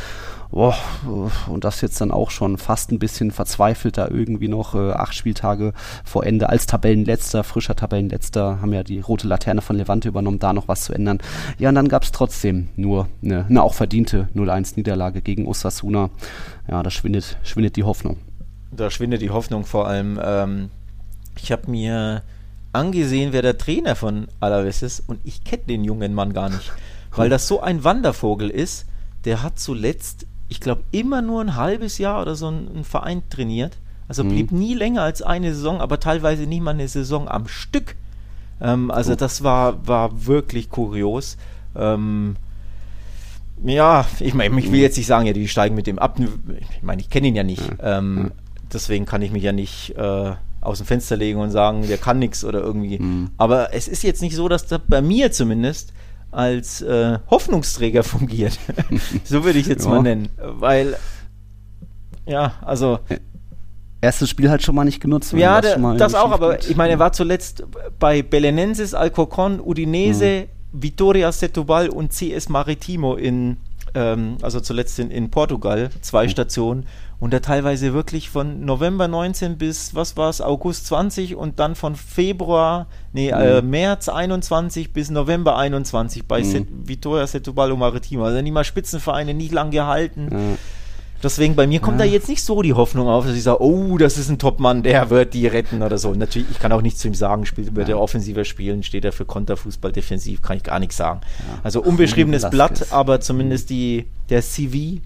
Boah, 0.51 0.75
und 1.47 1.63
das 1.63 1.81
jetzt 1.81 2.01
dann 2.01 2.09
auch 2.09 2.31
schon 2.31 2.57
fast 2.57 2.91
ein 2.91 2.97
bisschen 2.97 3.29
verzweifelt, 3.29 3.97
da 3.97 4.07
irgendwie 4.07 4.47
noch 4.47 4.73
äh, 4.73 4.91
acht 4.93 5.13
Spieltage 5.13 5.73
vor 6.03 6.25
Ende 6.25 6.49
als 6.49 6.65
Tabellenletzter, 6.65 7.43
frischer 7.43 7.75
Tabellenletzter, 7.75 8.59
haben 8.59 8.73
ja 8.73 8.81
die 8.81 8.99
rote 8.99 9.27
Laterne 9.27 9.61
von 9.61 9.75
Levante 9.75 10.07
übernommen, 10.07 10.39
da 10.39 10.51
noch 10.53 10.67
was 10.67 10.85
zu 10.85 10.93
ändern. 10.93 11.19
Ja, 11.59 11.69
und 11.69 11.75
dann 11.75 11.87
gab 11.87 12.03
es 12.03 12.11
trotzdem 12.11 12.69
nur 12.75 13.07
eine, 13.23 13.45
eine 13.45 13.61
auch 13.61 13.75
verdiente 13.75 14.27
0-1-Niederlage 14.35 15.21
gegen 15.21 15.47
Osasuna. 15.47 16.09
Ja, 16.67 16.81
da 16.81 16.89
schwindet, 16.89 17.37
schwindet 17.43 17.75
die 17.75 17.83
Hoffnung. 17.83 18.17
Da 18.71 18.89
schwindet 18.89 19.21
die 19.21 19.29
Hoffnung 19.29 19.65
vor 19.65 19.87
allem. 19.87 20.19
Ähm, 20.21 20.69
ich 21.41 21.51
habe 21.51 21.69
mir 21.69 22.23
angesehen, 22.73 23.33
wer 23.33 23.43
der 23.43 23.57
Trainer 23.57 23.95
von 23.95 24.27
Alaves 24.39 24.81
ist 24.81 25.03
und 25.07 25.19
ich 25.23 25.43
kenne 25.43 25.63
den 25.67 25.83
jungen 25.83 26.13
Mann 26.13 26.33
gar 26.33 26.49
nicht, 26.49 26.71
weil 27.15 27.29
das 27.29 27.47
so 27.47 27.61
ein 27.61 27.83
Wandervogel 27.83 28.49
ist. 28.49 28.85
Der 29.25 29.43
hat 29.43 29.59
zuletzt, 29.59 30.25
ich 30.49 30.59
glaube, 30.59 30.83
immer 30.91 31.21
nur 31.21 31.41
ein 31.41 31.55
halbes 31.55 31.97
Jahr 31.99 32.21
oder 32.21 32.35
so 32.35 32.47
einen, 32.47 32.67
einen 32.69 32.83
Verein 32.83 33.21
trainiert. 33.29 33.77
Also 34.07 34.23
Mhm. 34.23 34.29
blieb 34.29 34.51
nie 34.51 34.73
länger 34.73 35.03
als 35.03 35.21
eine 35.21 35.53
Saison, 35.53 35.79
aber 35.81 35.99
teilweise 35.99 36.43
nicht 36.47 36.61
mal 36.61 36.71
eine 36.71 36.87
Saison 36.87 37.27
am 37.29 37.47
Stück. 37.47 37.95
Ähm, 38.59 38.89
also 38.91 39.13
Oh. 39.13 39.15
das 39.15 39.43
war, 39.43 39.87
war 39.87 40.25
wirklich 40.25 40.69
kurios. 40.69 41.37
Ähm, 41.75 42.35
ja, 43.63 44.05
ich 44.19 44.33
meine, 44.33 44.57
ich 44.59 44.71
will 44.71 44.79
jetzt 44.79 44.97
nicht 44.97 45.07
sagen, 45.07 45.25
ja, 45.27 45.33
die 45.33 45.47
steigen 45.47 45.75
mit 45.75 45.85
dem 45.85 45.99
ab. 45.99 46.17
Ich 46.19 46.81
meine, 46.83 47.01
ich 47.01 47.09
kenne 47.09 47.27
ihn 47.27 47.35
ja 47.35 47.43
nicht. 47.43 47.63
Ähm, 47.81 48.31
Deswegen 48.71 49.05
kann 49.07 49.23
ich 49.23 49.31
mich 49.31 49.41
ja 49.41 49.51
nicht 49.51 49.95
äh, 49.97 50.31
aus 50.61 50.77
dem 50.77 50.85
Fenster 50.85 51.17
legen 51.17 51.39
und 51.39 51.49
sagen, 51.49 51.87
der 51.87 51.97
kann 51.97 52.19
nichts 52.19 52.43
oder 52.45 52.59
irgendwie. 52.61 52.99
Mhm. 52.99 53.31
Aber 53.37 53.73
es 53.73 53.87
ist 53.87 54.03
jetzt 54.03 54.21
nicht 54.21 54.35
so, 54.35 54.47
dass 54.47 54.67
das 54.67 54.81
bei 54.87 55.01
mir 55.01 55.31
zumindest 55.31 55.91
als 56.31 56.81
äh, 56.81 57.19
Hoffnungsträger 57.29 58.03
fungiert. 58.03 58.57
so 59.23 59.43
würde 59.43 59.59
ich 59.59 59.67
jetzt 59.67 59.85
Ja. 59.85 59.91
mal 59.91 60.01
nennen. 60.03 60.29
Weil, 60.37 60.97
ja, 62.25 62.53
also 62.61 62.99
Erstes 64.01 64.29
Spiel 64.29 64.49
halt 64.49 64.63
schon 64.63 64.75
mal 64.75 64.85
nicht 64.85 65.01
genutzt. 65.01 65.33
ja, 65.33 65.59
das, 65.59 65.75
da, 65.75 65.93
das 65.95 66.15
auch, 66.15 66.31
aber 66.31 66.59
ich 66.59 66.75
meine, 66.77 66.93
er 66.93 66.99
war 66.99 67.11
zuletzt 67.11 67.63
bei 67.99 68.21
Belenenses, 68.21 68.93
Alcorcon, 68.93 69.59
Udinese, 69.59 70.47
Vitoria 70.71 71.31
Setúbal 71.31 71.89
und 71.89 72.13
CS 72.13 72.47
Maritimo 72.47 73.15
in, 73.15 73.57
ähm, 73.95 74.37
also 74.41 74.61
zuletzt 74.61 74.99
in, 74.99 75.11
in 75.11 75.29
Portugal, 75.29 75.89
zwei 75.99 76.29
Stationen 76.29 76.85
und 77.19 77.33
da 77.33 77.39
teilweise 77.39 77.93
wirklich 77.93 78.29
von 78.29 78.63
November 78.65 79.07
19 79.07 79.57
bis, 79.57 79.93
was 79.95 80.15
war 80.15 80.29
es, 80.29 80.39
August 80.41 80.87
20 80.87 81.35
und 81.35 81.59
dann 81.59 81.75
von 81.75 81.95
Februar, 81.95 82.87
nee, 83.13 83.29
äh, 83.29 83.61
März 83.61 84.07
21 84.09 84.93
bis 84.93 85.09
November 85.09 85.57
21 85.57 86.25
bei 86.25 86.43
Set, 86.43 86.67
Vitoria 86.85 87.25
Setúbal 87.25 87.71
und 87.71 87.79
Maritimo, 87.79 88.23
also 88.23 88.41
nicht 88.41 88.53
mal 88.53 88.63
Spitzenvereine, 88.63 89.33
nicht 89.33 89.51
lang 89.51 89.71
gehalten. 89.71 90.29
Ja. 90.31 90.37
Deswegen, 91.21 91.53
bei 91.57 91.67
mir 91.67 91.81
kommt 91.81 91.99
Ja. 91.99 92.05
da 92.05 92.11
jetzt 92.11 92.29
nicht 92.29 92.41
so 92.41 92.61
die 92.61 92.73
Hoffnung 92.73 93.09
auf, 93.09 93.25
dass 93.25 93.35
ich 93.35 93.43
sage, 93.43 93.61
oh, 93.61 93.97
das 93.97 94.17
ist 94.17 94.29
ein 94.29 94.39
Topmann, 94.39 94.83
der 94.83 95.09
wird 95.09 95.33
die 95.33 95.47
retten 95.47 95.83
oder 95.83 95.97
so. 95.97 96.13
Natürlich, 96.13 96.47
ich 96.49 96.59
kann 96.59 96.71
auch 96.71 96.81
nichts 96.81 97.01
zu 97.01 97.09
ihm 97.09 97.13
sagen, 97.13 97.45
spielt, 97.45 97.75
wird 97.75 97.89
er 97.89 97.99
offensiver 97.99 98.45
spielen, 98.45 98.83
steht 98.83 99.03
er 99.03 99.11
für 99.11 99.25
Konterfußball, 99.25 99.91
defensiv, 99.91 100.41
kann 100.41 100.55
ich 100.55 100.63
gar 100.63 100.79
nichts 100.79 100.95
sagen. 100.95 101.19
Also 101.61 101.81
unbeschriebenes 101.81 102.49
Blatt, 102.49 102.93
aber 102.93 103.19
zumindest 103.19 103.69
die, 103.69 104.05
der 104.29 104.41
CV, 104.41 105.01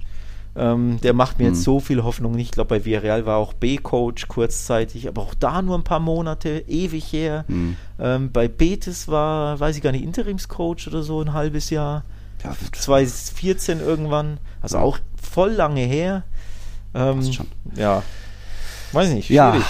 ähm, 0.56 1.00
der 1.02 1.14
macht 1.14 1.40
mir 1.40 1.46
Mhm. 1.50 1.54
jetzt 1.56 1.64
so 1.64 1.80
viel 1.80 2.04
Hoffnung 2.04 2.34
nicht. 2.34 2.46
Ich 2.50 2.52
glaube, 2.52 2.70
bei 2.70 2.86
Villarreal 2.86 3.26
war 3.26 3.38
auch 3.38 3.54
B-Coach 3.54 4.28
kurzzeitig, 4.28 5.08
aber 5.08 5.22
auch 5.24 5.34
da 5.34 5.62
nur 5.62 5.78
ein 5.78 5.84
paar 5.84 6.00
Monate, 6.00 6.64
ewig 6.68 7.12
her. 7.12 7.46
Mhm. 7.48 7.76
Ähm, 8.00 8.32
bei 8.32 8.48
Betis 8.48 9.08
war, 9.08 9.60
weiß 9.60 9.76
ich 9.78 9.82
gar 9.82 9.92
nicht, 9.92 10.04
Interimscoach 10.04 10.88
oder 10.88 11.02
so, 11.04 11.22
ein 11.22 11.34
halbes 11.34 11.70
Jahr. 11.70 12.04
Ja, 12.44 12.56
2014 12.74 13.80
irgendwann, 13.80 14.38
also 14.62 14.78
auch 14.78 15.00
voll 15.22 15.52
lange 15.52 15.82
her. 15.82 16.24
Ähm. 16.94 17.22
Ja, 17.76 18.04
weiß 18.92 19.10
nicht, 19.14 19.30
Ja, 19.30 19.52
schwierig. 19.52 19.66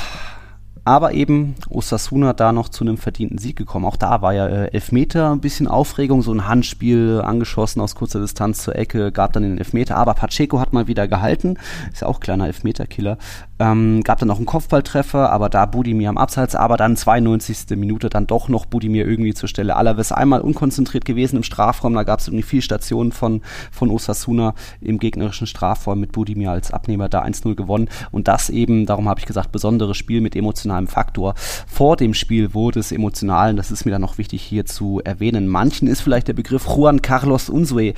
Aber 0.86 1.13
eben 1.13 1.55
Osasuna 1.69 2.34
da 2.34 2.51
noch 2.51 2.69
zu 2.69 2.84
einem 2.84 2.97
verdienten 2.97 3.38
Sieg 3.38 3.55
gekommen. 3.55 3.86
Auch 3.86 3.95
da 3.95 4.21
war 4.21 4.34
ja 4.34 4.47
äh, 4.47 4.73
Elfmeter, 4.73 5.31
ein 5.31 5.39
bisschen 5.39 5.67
Aufregung, 5.67 6.21
so 6.21 6.34
ein 6.34 6.47
Handspiel 6.47 7.21
angeschossen 7.23 7.79
aus 7.81 7.95
kurzer 7.95 8.19
Distanz 8.19 8.63
zur 8.63 8.75
Ecke, 8.75 9.11
gab 9.11 9.34
dann 9.34 9.43
den 9.43 9.57
Elfmeter. 9.57 9.95
Aber 9.95 10.13
Pacheco 10.13 10.59
hat 10.59 10.73
mal 10.73 10.88
wieder 10.88 11.07
gehalten, 11.07 11.57
ist 11.91 12.01
ja 12.01 12.07
auch 12.07 12.19
kleiner 12.19 12.47
Elfmeterkiller. 12.47 13.17
Ähm, 13.64 14.03
gab 14.03 14.20
dann 14.20 14.28
noch 14.28 14.38
einen 14.38 14.45
Kopfballtreffer, 14.45 15.32
aber 15.32 15.47
da 15.47 15.66
Budimir 15.66 16.09
am 16.09 16.18
Abseits, 16.18 16.53
aber 16.53 16.76
dann 16.76 16.97
92. 16.97 17.78
Minute 17.78 18.09
dann 18.09 18.28
doch 18.28 18.49
noch 18.49 18.66
Budimir 18.66 19.07
irgendwie 19.07 19.34
zur 19.34 19.47
Stelle. 19.47 19.78
Alaves 19.78 20.11
einmal 20.11 20.41
unkonzentriert 20.41 21.05
gewesen 21.05 21.38
im 21.38 21.43
Strafraum, 21.43 21.93
da 21.93 22.03
gab 22.03 22.20
es 22.20 22.28
irgendwie 22.28 22.43
vier 22.43 22.61
Stationen 22.61 23.14
von, 23.14 23.41
von 23.72 23.89
Osasuna 23.89 24.53
im 24.82 24.99
gegnerischen 24.99 25.47
Strafraum 25.47 26.01
mit 26.01 26.11
Budimir 26.11 26.51
als 26.51 26.72
Abnehmer 26.72 27.07
da 27.07 27.24
1-0 27.24 27.55
gewonnen. 27.55 27.88
Und 28.11 28.28
das 28.28 28.49
eben, 28.49 28.86
darum 28.86 29.07
habe 29.07 29.22
ich 29.22 29.26
gesagt, 29.26 29.53
besonderes 29.53 29.95
Spiel 29.95 30.20
mit 30.20 30.36
emotionalem 30.36 30.88
Faktor. 30.88 31.34
Vor 31.66 31.95
dem 31.95 32.14
Spiel 32.14 32.53
wurde 32.53 32.82
es 32.82 32.91
emotional, 32.91 33.51
und 33.51 33.55
das 33.55 33.72
ist 33.72 33.86
mir 33.86 33.91
dann 33.91 34.01
noch 34.01 34.18
wichtig 34.18 34.41
hier 34.41 34.66
zu 34.66 34.99
erwähnen. 35.05 35.47
Manchen 35.47 35.88
ist 35.88 36.01
vielleicht 36.01 36.28
der 36.28 36.34
Begriff 36.34 36.68
Juan 36.68 37.01
Carlos 37.01 37.47
Unzue 37.47 37.82
äh, 37.84 37.93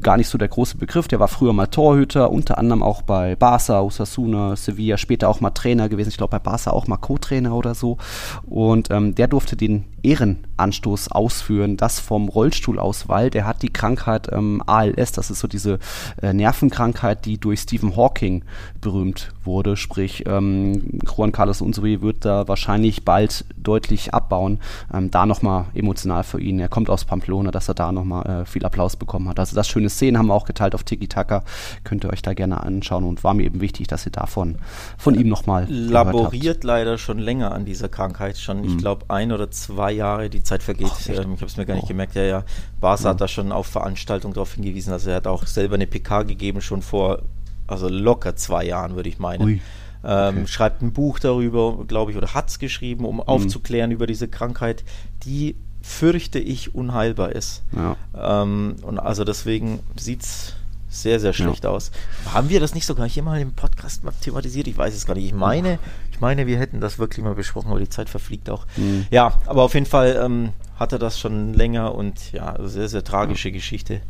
gar 0.00 0.16
nicht 0.16 0.28
so 0.28 0.38
der 0.38 0.46
große 0.46 0.76
Begriff. 0.76 1.08
Der 1.08 1.18
war 1.18 1.26
früher 1.26 1.52
mal 1.52 1.66
Torhüter, 1.66 2.30
unter 2.30 2.56
anderem 2.56 2.84
auch 2.84 3.02
bei 3.02 3.34
Barca, 3.34 3.80
Osasuna, 3.80 4.54
Sevilla, 4.54 4.96
später 5.08 5.30
auch 5.30 5.40
mal 5.40 5.50
Trainer 5.50 5.88
gewesen. 5.88 6.10
Ich 6.10 6.18
glaube 6.18 6.32
bei 6.32 6.38
Barca 6.38 6.70
auch 6.70 6.86
mal 6.86 6.98
Co-Trainer 6.98 7.54
oder 7.54 7.74
so. 7.74 7.96
Und 8.44 8.90
ähm, 8.90 9.14
der 9.14 9.26
durfte 9.26 9.56
den 9.56 9.84
Ehrenanstoß 10.02 11.10
ausführen, 11.12 11.78
das 11.78 11.98
vom 11.98 12.28
Rollstuhl 12.28 12.78
aus, 12.78 13.08
weil 13.08 13.30
der 13.30 13.46
hat 13.46 13.62
die 13.62 13.72
Krankheit 13.72 14.28
ähm, 14.30 14.62
ALS, 14.66 15.12
das 15.12 15.30
ist 15.30 15.40
so 15.40 15.48
diese 15.48 15.78
äh, 16.20 16.34
Nervenkrankheit, 16.34 17.24
die 17.24 17.38
durch 17.38 17.60
Stephen 17.60 17.96
Hawking 17.96 18.44
berühmt 18.82 19.32
wurde. 19.48 19.76
Sprich, 19.76 20.22
ähm, 20.28 21.00
Juan 21.04 21.32
Carlos 21.32 21.60
Unzue 21.60 22.00
wird 22.02 22.24
da 22.24 22.46
wahrscheinlich 22.46 23.04
bald 23.04 23.44
deutlich 23.56 24.14
abbauen. 24.14 24.60
Ähm, 24.94 25.10
da 25.10 25.26
nochmal 25.26 25.64
emotional 25.74 26.22
für 26.22 26.40
ihn. 26.40 26.60
Er 26.60 26.68
kommt 26.68 26.88
aus 26.90 27.04
Pamplona, 27.04 27.50
dass 27.50 27.66
er 27.66 27.74
da 27.74 27.90
nochmal 27.90 28.42
äh, 28.42 28.44
viel 28.46 28.64
Applaus 28.64 28.94
bekommen 28.94 29.28
hat. 29.28 29.40
Also 29.40 29.56
das 29.56 29.66
schöne 29.66 29.88
Szenen 29.90 30.16
haben 30.18 30.26
wir 30.26 30.34
auch 30.34 30.46
geteilt 30.46 30.76
auf 30.76 30.84
Tiki 30.84 31.08
Taka. 31.08 31.42
Könnt 31.82 32.04
ihr 32.04 32.10
euch 32.12 32.22
da 32.22 32.34
gerne 32.34 32.62
anschauen 32.62 33.02
und 33.02 33.24
war 33.24 33.34
mir 33.34 33.42
eben 33.42 33.60
wichtig, 33.60 33.88
dass 33.88 34.06
ihr 34.06 34.12
davon 34.12 34.56
von 34.96 35.14
ihm 35.16 35.28
nochmal 35.28 35.66
Laboriert 35.68 36.62
leider 36.62 36.98
schon 36.98 37.18
länger 37.18 37.52
an 37.52 37.64
dieser 37.64 37.88
Krankheit, 37.88 38.38
schon, 38.38 38.62
ich 38.62 38.76
glaube, 38.78 39.06
ein 39.08 39.32
oder 39.32 39.50
zwei 39.50 39.90
Jahre, 39.92 40.28
die 40.30 40.42
Zeit 40.42 40.62
vergeht. 40.62 40.86
Mhm. 40.88 40.92
Ach, 40.92 41.08
ähm, 41.24 41.32
ich 41.34 41.40
habe 41.40 41.46
es 41.46 41.56
mir 41.56 41.64
gar 41.66 41.74
nicht 41.74 41.84
Oh. 41.84 41.88
gemerkt. 41.88 42.14
Ja, 42.14 42.22
ja. 42.22 42.44
Barca 42.80 43.08
hat 43.10 43.20
da 43.20 43.28
schon 43.28 43.50
auf 43.50 43.66
Veranstaltungen 43.66 44.34
darauf 44.34 44.54
hingewiesen. 44.54 44.92
Also 44.92 45.10
er 45.10 45.16
hat 45.16 45.26
auch 45.26 45.46
selber 45.46 45.76
eine 45.76 45.86
PK 45.86 46.24
gegeben, 46.24 46.60
schon 46.60 46.82
vor, 46.82 47.20
also 47.68 47.88
locker 47.88 48.34
zwei 48.36 48.64
Jahren, 48.64 48.96
würde 48.96 49.08
ich 49.08 49.18
meinen. 49.18 49.44
Ui. 49.44 49.60
Ähm, 50.04 50.46
Schreibt 50.46 50.80
ein 50.82 50.92
Buch 50.92 51.18
darüber, 51.18 51.84
glaube 51.86 52.10
ich, 52.12 52.16
oder 52.16 52.32
hat 52.34 52.48
es 52.50 52.58
geschrieben, 52.58 53.02
Mhm. 53.02 53.08
um 53.08 53.20
aufzuklären 53.20 53.90
über 53.90 54.06
diese 54.06 54.28
Krankheit, 54.28 54.84
die 55.24 55.56
fürchte 55.82 56.38
ich 56.38 56.74
unheilbar 56.74 57.32
ist. 57.32 57.62
Ja. 57.74 57.96
Ähm, 58.42 58.76
und 58.82 58.98
also 58.98 59.24
deswegen 59.24 59.80
sieht 59.96 60.22
es 60.22 60.54
sehr, 60.90 61.20
sehr 61.20 61.32
schlecht 61.32 61.66
aus. 61.66 61.90
Haben 62.32 62.48
wir 62.48 62.60
das 62.60 62.74
nicht 62.74 62.86
sogar 62.86 63.08
hier 63.08 63.22
mal 63.22 63.40
im 63.40 63.52
Podcast 63.52 64.04
mal 64.04 64.12
thematisiert? 64.22 64.66
Ich 64.68 64.76
weiß 64.78 64.94
es 64.94 65.04
gar 65.06 65.14
nicht. 65.14 65.26
Ich 65.26 65.34
meine, 65.34 65.78
ich 66.12 66.20
meine, 66.20 66.46
wir 66.46 66.58
hätten 66.58 66.80
das 66.80 66.98
wirklich 66.98 67.24
mal 67.24 67.34
besprochen, 67.34 67.70
aber 67.70 67.80
die 67.80 67.88
Zeit 67.88 68.08
verfliegt 68.08 68.48
auch. 68.50 68.66
Mhm. 68.76 69.06
Ja, 69.10 69.34
aber 69.46 69.62
auf 69.64 69.74
jeden 69.74 69.86
Fall 69.86 70.18
ähm, 70.22 70.50
hat 70.78 70.92
er 70.92 70.98
das 70.98 71.18
schon 71.18 71.54
länger 71.54 71.94
und 71.94 72.32
ja, 72.32 72.56
sehr, 72.62 72.88
sehr 72.88 73.02
tragische 73.02 73.50
Geschichte. 73.50 74.00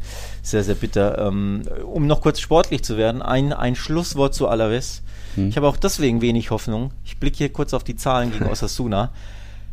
Sehr, 0.43 0.63
sehr 0.65 0.75
bitter. 0.75 1.19
Ähm, 1.19 1.63
um 1.85 2.07
noch 2.07 2.21
kurz 2.21 2.41
sportlich 2.41 2.85
zu 2.85 2.97
werden, 2.97 3.23
ein, 3.23 3.53
ein 3.53 3.75
Schlusswort 3.75 4.35
zu 4.35 4.49
Alaves. 4.49 5.03
Hm. 5.35 5.49
Ich 5.49 5.57
habe 5.57 5.67
auch 5.67 5.77
deswegen 5.77 6.21
wenig 6.21 6.51
Hoffnung. 6.51 6.93
Ich 7.05 7.19
blicke 7.19 7.39
hier 7.39 7.53
kurz 7.53 7.73
auf 7.73 7.85
die 7.85 7.97
Zahlen 7.97 8.33
gegen 8.33 8.47
Osasuna. 8.47 9.11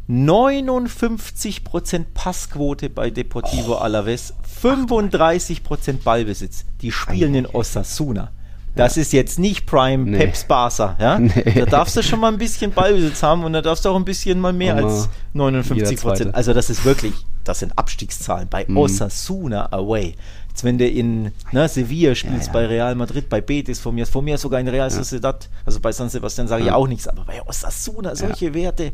59% 0.07 2.05
Passquote 2.13 2.89
bei 2.89 3.09
Deportivo 3.09 3.75
Alaves, 3.75 4.35
35% 4.61 6.03
Ballbesitz. 6.03 6.65
Die 6.81 6.91
spielen 6.91 7.33
in 7.33 7.47
Osasuna. 7.47 8.31
Das 8.75 8.97
ist 8.97 9.13
jetzt 9.13 9.39
nicht 9.39 9.65
Prime 9.65 10.03
Nee. 10.09 10.17
Peps 10.17 10.43
Barca, 10.43 10.95
ja? 10.99 11.17
Nee. 11.19 11.31
Da 11.59 11.65
darfst 11.65 11.95
du 11.95 12.03
schon 12.03 12.19
mal 12.19 12.31
ein 12.31 12.37
bisschen 12.37 12.71
Ballbesitz 12.71 13.23
haben 13.23 13.43
und 13.43 13.53
da 13.53 13.61
darfst 13.61 13.85
du 13.85 13.89
auch 13.89 13.95
ein 13.95 14.05
bisschen 14.05 14.39
mal 14.39 14.53
mehr 14.53 14.75
als 14.75 15.09
59 15.33 15.75
jeder 15.89 15.89
Zweite. 16.01 16.07
Prozent. 16.17 16.35
Also 16.35 16.53
das 16.53 16.69
ist 16.69 16.83
wirklich, 16.85 17.13
das 17.43 17.59
sind 17.59 17.77
Abstiegszahlen 17.77 18.47
bei 18.49 18.65
Mhm. 18.67 18.77
Osasuna 18.77 19.71
away. 19.71 20.15
Jetzt 20.49 20.63
wenn 20.63 20.77
du 20.77 20.87
in 20.87 21.31
ne, 21.51 21.67
Sevilla 21.67 22.15
spielst, 22.15 22.47
ja. 22.47 22.53
bei 22.53 22.65
Real 22.65 22.95
Madrid, 22.95 23.27
bei 23.27 23.41
Betis 23.41 23.79
von 23.79 23.93
mir, 23.93 24.05
von 24.07 24.23
mir 24.23 24.37
sogar 24.37 24.59
in 24.61 24.67
Real 24.69 24.89
Sociedad, 24.89 25.49
also 25.65 25.81
bei 25.81 25.91
San 25.91 26.07
Sebastian 26.09 26.47
sage 26.47 26.61
ich 26.61 26.67
Ja. 26.67 26.75
auch 26.75 26.87
nichts, 26.87 27.09
aber 27.09 27.25
bei 27.25 27.41
Osasuna 27.45 28.15
solche 28.15 28.53
Werte, 28.53 28.93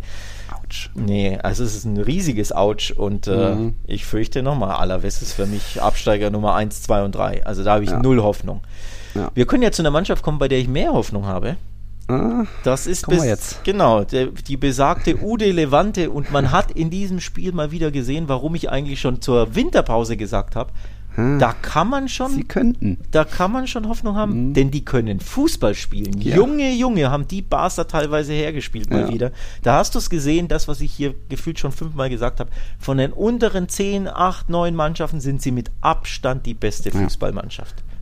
Autsch. 0.51 0.89
nee, 0.95 1.37
also 1.37 1.63
es 1.63 1.75
ist 1.75 1.85
ein 1.85 1.97
riesiges 1.97 2.51
Ouch 2.51 2.93
und 2.95 3.27
äh, 3.27 3.53
Mhm. 3.55 3.75
ich 3.85 4.05
fürchte 4.05 4.41
nochmal, 4.41 4.71
Alaves 4.77 5.21
ist 5.21 5.33
für 5.33 5.45
mich 5.45 5.79
Absteiger 5.81 6.31
Nummer 6.31 6.55
1, 6.55 6.81
2 6.81 7.03
und 7.03 7.13
3. 7.13 7.45
Also 7.45 7.63
da 7.63 7.73
habe 7.75 7.83
ich 7.83 7.91
Ja. 7.91 7.99
null 7.99 8.21
Hoffnung. 8.23 8.61
Ja. 9.15 9.31
Wir 9.33 9.45
können 9.45 9.63
ja 9.63 9.71
zu 9.71 9.81
einer 9.81 9.91
Mannschaft 9.91 10.23
kommen, 10.23 10.39
bei 10.39 10.47
der 10.47 10.59
ich 10.59 10.67
mehr 10.67 10.93
Hoffnung 10.93 11.25
habe. 11.25 11.57
Ah, 12.07 12.45
Das 12.63 12.87
ist 12.87 13.07
bis- 13.07 13.23
jetzt. 13.23 13.63
genau 13.63 14.03
der, 14.03 14.27
die 14.27 14.57
besagte 14.57 15.17
Ude 15.23 15.49
Levante 15.51 16.09
und 16.09 16.31
man 16.31 16.51
hat 16.51 16.71
in 16.71 16.89
diesem 16.89 17.19
Spiel 17.19 17.51
mal 17.53 17.71
wieder 17.71 17.91
gesehen, 17.91 18.27
warum 18.27 18.55
ich 18.55 18.69
eigentlich 18.69 18.99
schon 18.99 19.21
zur 19.21 19.55
Winterpause 19.55 20.17
gesagt 20.17 20.55
habe, 20.57 20.71
hm. 21.15 21.39
da 21.39 21.53
kann 21.53 21.89
man 21.89 22.09
schon 22.09 22.31
Sie 22.31 22.43
könnten. 22.43 22.97
da 23.11 23.23
kann 23.23 23.51
man 23.51 23.67
schon 23.67 23.87
Hoffnung 23.87 24.15
haben, 24.15 24.49
Mhm. 24.49 24.53
denn 24.55 24.71
die 24.71 24.83
können 24.83 25.19
Fußball 25.19 25.73
spielen. 25.75 26.19
Ja. 26.21 26.35
Junge, 26.35 26.71
Junge, 26.73 27.11
haben 27.11 27.27
die 27.27 27.41
Barca 27.41 27.83
teilweise 27.83 28.33
hergespielt 28.33 28.89
mal 28.89 29.01
Ja. 29.01 29.09
wieder. 29.13 29.31
Da 29.61 29.77
hast 29.77 29.93
du 29.93 29.99
es 29.99 30.09
gesehen, 30.09 30.47
das, 30.47 30.67
was 30.67 30.81
ich 30.81 30.91
hier 30.91 31.13
gefühlt 31.29 31.59
schon 31.59 31.71
fünfmal 31.71 32.09
gesagt 32.09 32.39
habe. 32.39 32.49
Von 32.79 32.97
den 32.97 33.13
unteren 33.13 33.69
10, 33.69 34.07
8, 34.09 34.49
9 34.49 34.75
Mannschaften 34.75 35.21
sind 35.21 35.41
sie 35.41 35.51
mit 35.51 35.69
Abstand 35.81 36.45
die 36.45 36.55
beste 36.55 36.89
Ja. 36.89 36.99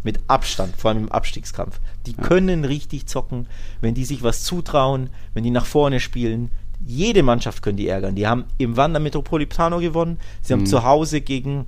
Mit 0.03 0.19
Abstand, 0.27 0.75
vor 0.77 0.89
allem 0.91 1.03
im 1.03 1.11
Abstiegskampf. 1.11 1.79
Die 2.05 2.13
können 2.13 2.63
richtig 2.65 3.05
zocken, 3.07 3.47
wenn 3.81 3.93
die 3.93 4.05
sich 4.05 4.23
was 4.23 4.43
zutrauen, 4.43 5.09
wenn 5.33 5.43
die 5.43 5.49
nach 5.51 5.65
vorne 5.65 5.99
spielen. 5.99 6.51
Jede 6.85 7.23
Mannschaft 7.23 7.61
können 7.61 7.75
die 7.77 7.87
ärgern. 7.89 8.15
Die 8.15 8.25
haben 8.27 8.45
im 8.57 8.77
Wander 8.77 8.99
Metropolitano 9.01 9.79
gewonnen. 9.79 10.17
Sie 10.41 10.53
haben 10.53 10.61
Mhm. 10.61 10.65
zu 10.67 10.83
Hause 10.83 11.19
gegen 11.19 11.65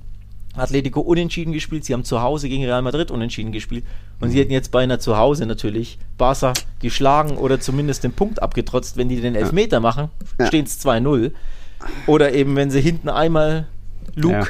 Atletico 0.54 1.00
unentschieden 1.00 1.52
gespielt, 1.52 1.84
sie 1.84 1.94
haben 1.94 2.04
zu 2.04 2.20
Hause 2.20 2.48
gegen 2.48 2.64
Real 2.64 2.82
Madrid 2.82 3.10
unentschieden 3.10 3.52
gespielt 3.52 3.84
und 4.20 4.28
Mhm. 4.28 4.32
sie 4.32 4.38
hätten 4.40 4.52
jetzt 4.52 4.70
beinahe 4.70 4.98
zu 4.98 5.16
Hause 5.16 5.46
natürlich 5.46 5.98
Barca 6.18 6.52
geschlagen 6.80 7.38
oder 7.38 7.58
zumindest 7.60 8.04
den 8.04 8.12
Punkt 8.12 8.42
abgetrotzt, 8.42 8.98
wenn 8.98 9.08
die 9.08 9.20
den 9.20 9.34
Elfmeter 9.34 9.80
machen, 9.80 10.08
Ja. 10.38 10.46
stehen 10.46 10.64
es 10.66 10.78
2-0. 10.78 11.32
Oder 12.06 12.32
eben, 12.34 12.54
wenn 12.54 12.70
sie 12.70 12.80
hinten 12.82 13.08
einmal 13.08 13.66
Luke 14.14 14.34
Ja. 14.34 14.46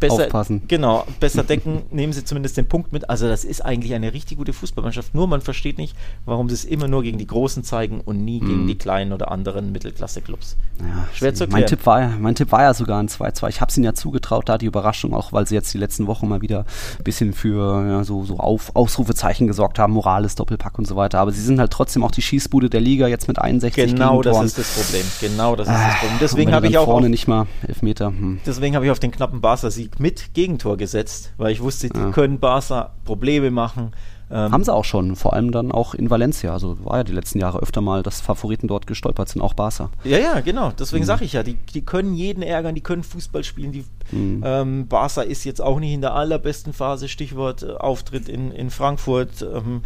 Besser, 0.00 0.24
Aufpassen. 0.24 0.62
genau, 0.68 1.04
besser 1.20 1.42
decken, 1.44 1.82
nehmen 1.90 2.12
sie 2.12 2.24
zumindest 2.24 2.56
den 2.56 2.68
Punkt 2.68 2.92
mit. 2.92 3.08
Also 3.10 3.28
das 3.28 3.44
ist 3.44 3.64
eigentlich 3.64 3.94
eine 3.94 4.12
richtig 4.12 4.38
gute 4.38 4.52
Fußballmannschaft. 4.52 5.14
Nur 5.14 5.26
man 5.28 5.40
versteht 5.40 5.78
nicht, 5.78 5.94
warum 6.24 6.48
sie 6.48 6.54
es 6.54 6.64
immer 6.64 6.88
nur 6.88 7.02
gegen 7.02 7.18
die 7.18 7.26
Großen 7.26 7.64
zeigen 7.64 8.00
und 8.00 8.24
nie 8.24 8.40
gegen 8.40 8.62
Mhm. 8.62 8.66
die 8.68 8.78
kleinen 8.78 9.12
oder 9.12 9.30
anderen 9.30 9.72
Mittelklasse-Clubs. 9.72 10.56
Ja, 10.80 11.08
Schwer 11.14 11.34
zu 11.34 11.44
mein 11.44 11.62
erklären. 11.62 11.66
Tipp, 11.68 11.86
war, 11.86 12.08
mein 12.18 12.34
Tipp 12.34 12.52
war 12.52 12.62
ja 12.62 12.74
sogar 12.74 13.00
ein 13.02 13.08
2-2. 13.08 13.48
Ich 13.48 13.60
habe 13.60 13.70
es 13.70 13.76
ihnen 13.76 13.84
ja 13.84 13.94
zugetraut, 13.94 14.48
da 14.48 14.58
die 14.58 14.66
Überraschung, 14.66 15.14
auch 15.14 15.32
weil 15.32 15.46
sie 15.46 15.54
jetzt 15.54 15.72
die 15.74 15.78
letzten 15.78 16.06
Wochen 16.06 16.28
mal 16.28 16.40
wieder 16.40 16.64
ein 16.98 17.04
bisschen 17.04 17.32
für 17.32 17.86
ja, 17.88 18.04
so, 18.04 18.24
so 18.24 18.38
Auf, 18.38 18.74
Ausrufezeichen 18.74 19.46
gesorgt 19.46 19.78
haben, 19.78 19.92
Morales, 19.92 20.34
Doppelpack 20.34 20.78
und 20.78 20.86
so 20.86 20.96
weiter. 20.96 21.18
Aber 21.20 21.32
sie 21.32 21.42
sind 21.42 21.58
halt 21.60 21.72
trotzdem 21.72 22.04
auch 22.04 22.10
die 22.10 22.22
Schießbude 22.22 22.70
der 22.70 22.80
Liga 22.80 23.06
jetzt 23.08 23.28
mit 23.28 23.38
61 23.38 23.94
Genau 23.94 24.22
das 24.22 24.40
ist 24.42 24.58
das 24.58 24.70
Problem. 24.74 25.04
Genau 25.20 25.56
das 25.56 25.68
ist 25.68 25.74
das 25.74 25.94
Problem. 25.98 26.18
Deswegen 26.20 26.52
habe 26.52 26.68
ich 26.68 26.78
auch 26.78 26.84
vorne 26.84 27.06
auf, 27.06 27.10
nicht 27.10 27.26
mal 27.28 27.46
Elfmeter. 27.66 28.06
Hm. 28.08 28.40
Deswegen 28.46 28.74
habe 28.74 28.84
ich 28.84 28.90
auf 28.90 28.98
den 29.00 29.10
knappen 29.10 29.40
Barca-Sieg 29.40 29.87
mit 29.98 30.34
Gegentor 30.34 30.76
gesetzt, 30.76 31.32
weil 31.36 31.52
ich 31.52 31.60
wusste, 31.62 31.88
die 31.88 31.98
Ja. 31.98 32.10
können 32.10 32.38
Barca 32.38 32.90
Probleme 33.04 33.50
machen. 33.50 33.92
Ähm, 34.30 34.52
Haben 34.52 34.62
sie 34.64 34.74
auch 34.74 34.84
schon, 34.84 35.16
vor 35.16 35.32
allem 35.32 35.52
dann 35.52 35.72
auch 35.72 35.94
in 35.94 36.10
Valencia. 36.10 36.52
Also 36.52 36.84
war 36.84 36.98
ja 36.98 37.04
die 37.04 37.14
letzten 37.14 37.38
Jahre 37.38 37.60
öfter 37.60 37.80
mal, 37.80 38.02
dass 38.02 38.20
Favoriten 38.20 38.68
dort 38.68 38.86
gestolpert 38.86 39.30
sind, 39.30 39.40
auch 39.40 39.54
Barca. 39.54 39.88
Ja, 40.04 40.18
ja, 40.18 40.40
genau. 40.40 40.70
Deswegen 40.78 41.04
Mhm. 41.04 41.06
sage 41.06 41.24
ich 41.24 41.32
ja, 41.32 41.42
die, 41.42 41.54
die 41.54 41.80
können 41.80 42.12
jeden 42.14 42.42
ärgern, 42.42 42.74
die 42.74 42.82
können 42.82 43.02
Fußball 43.04 43.42
spielen. 43.42 43.72
Die, 43.72 43.84
Mhm. 44.12 44.42
ähm, 44.44 44.86
Barca 44.86 45.22
ist 45.22 45.44
jetzt 45.44 45.62
auch 45.62 45.80
nicht 45.80 45.94
in 45.94 46.02
der 46.02 46.12
allerbesten 46.14 46.74
Phase, 46.74 47.08
Stichwort 47.08 47.62
äh, 47.62 47.72
Auftritt 47.76 48.28
in, 48.28 48.52
in 48.52 48.68
Frankfurt. 48.68 49.40
Ähm, 49.40 49.80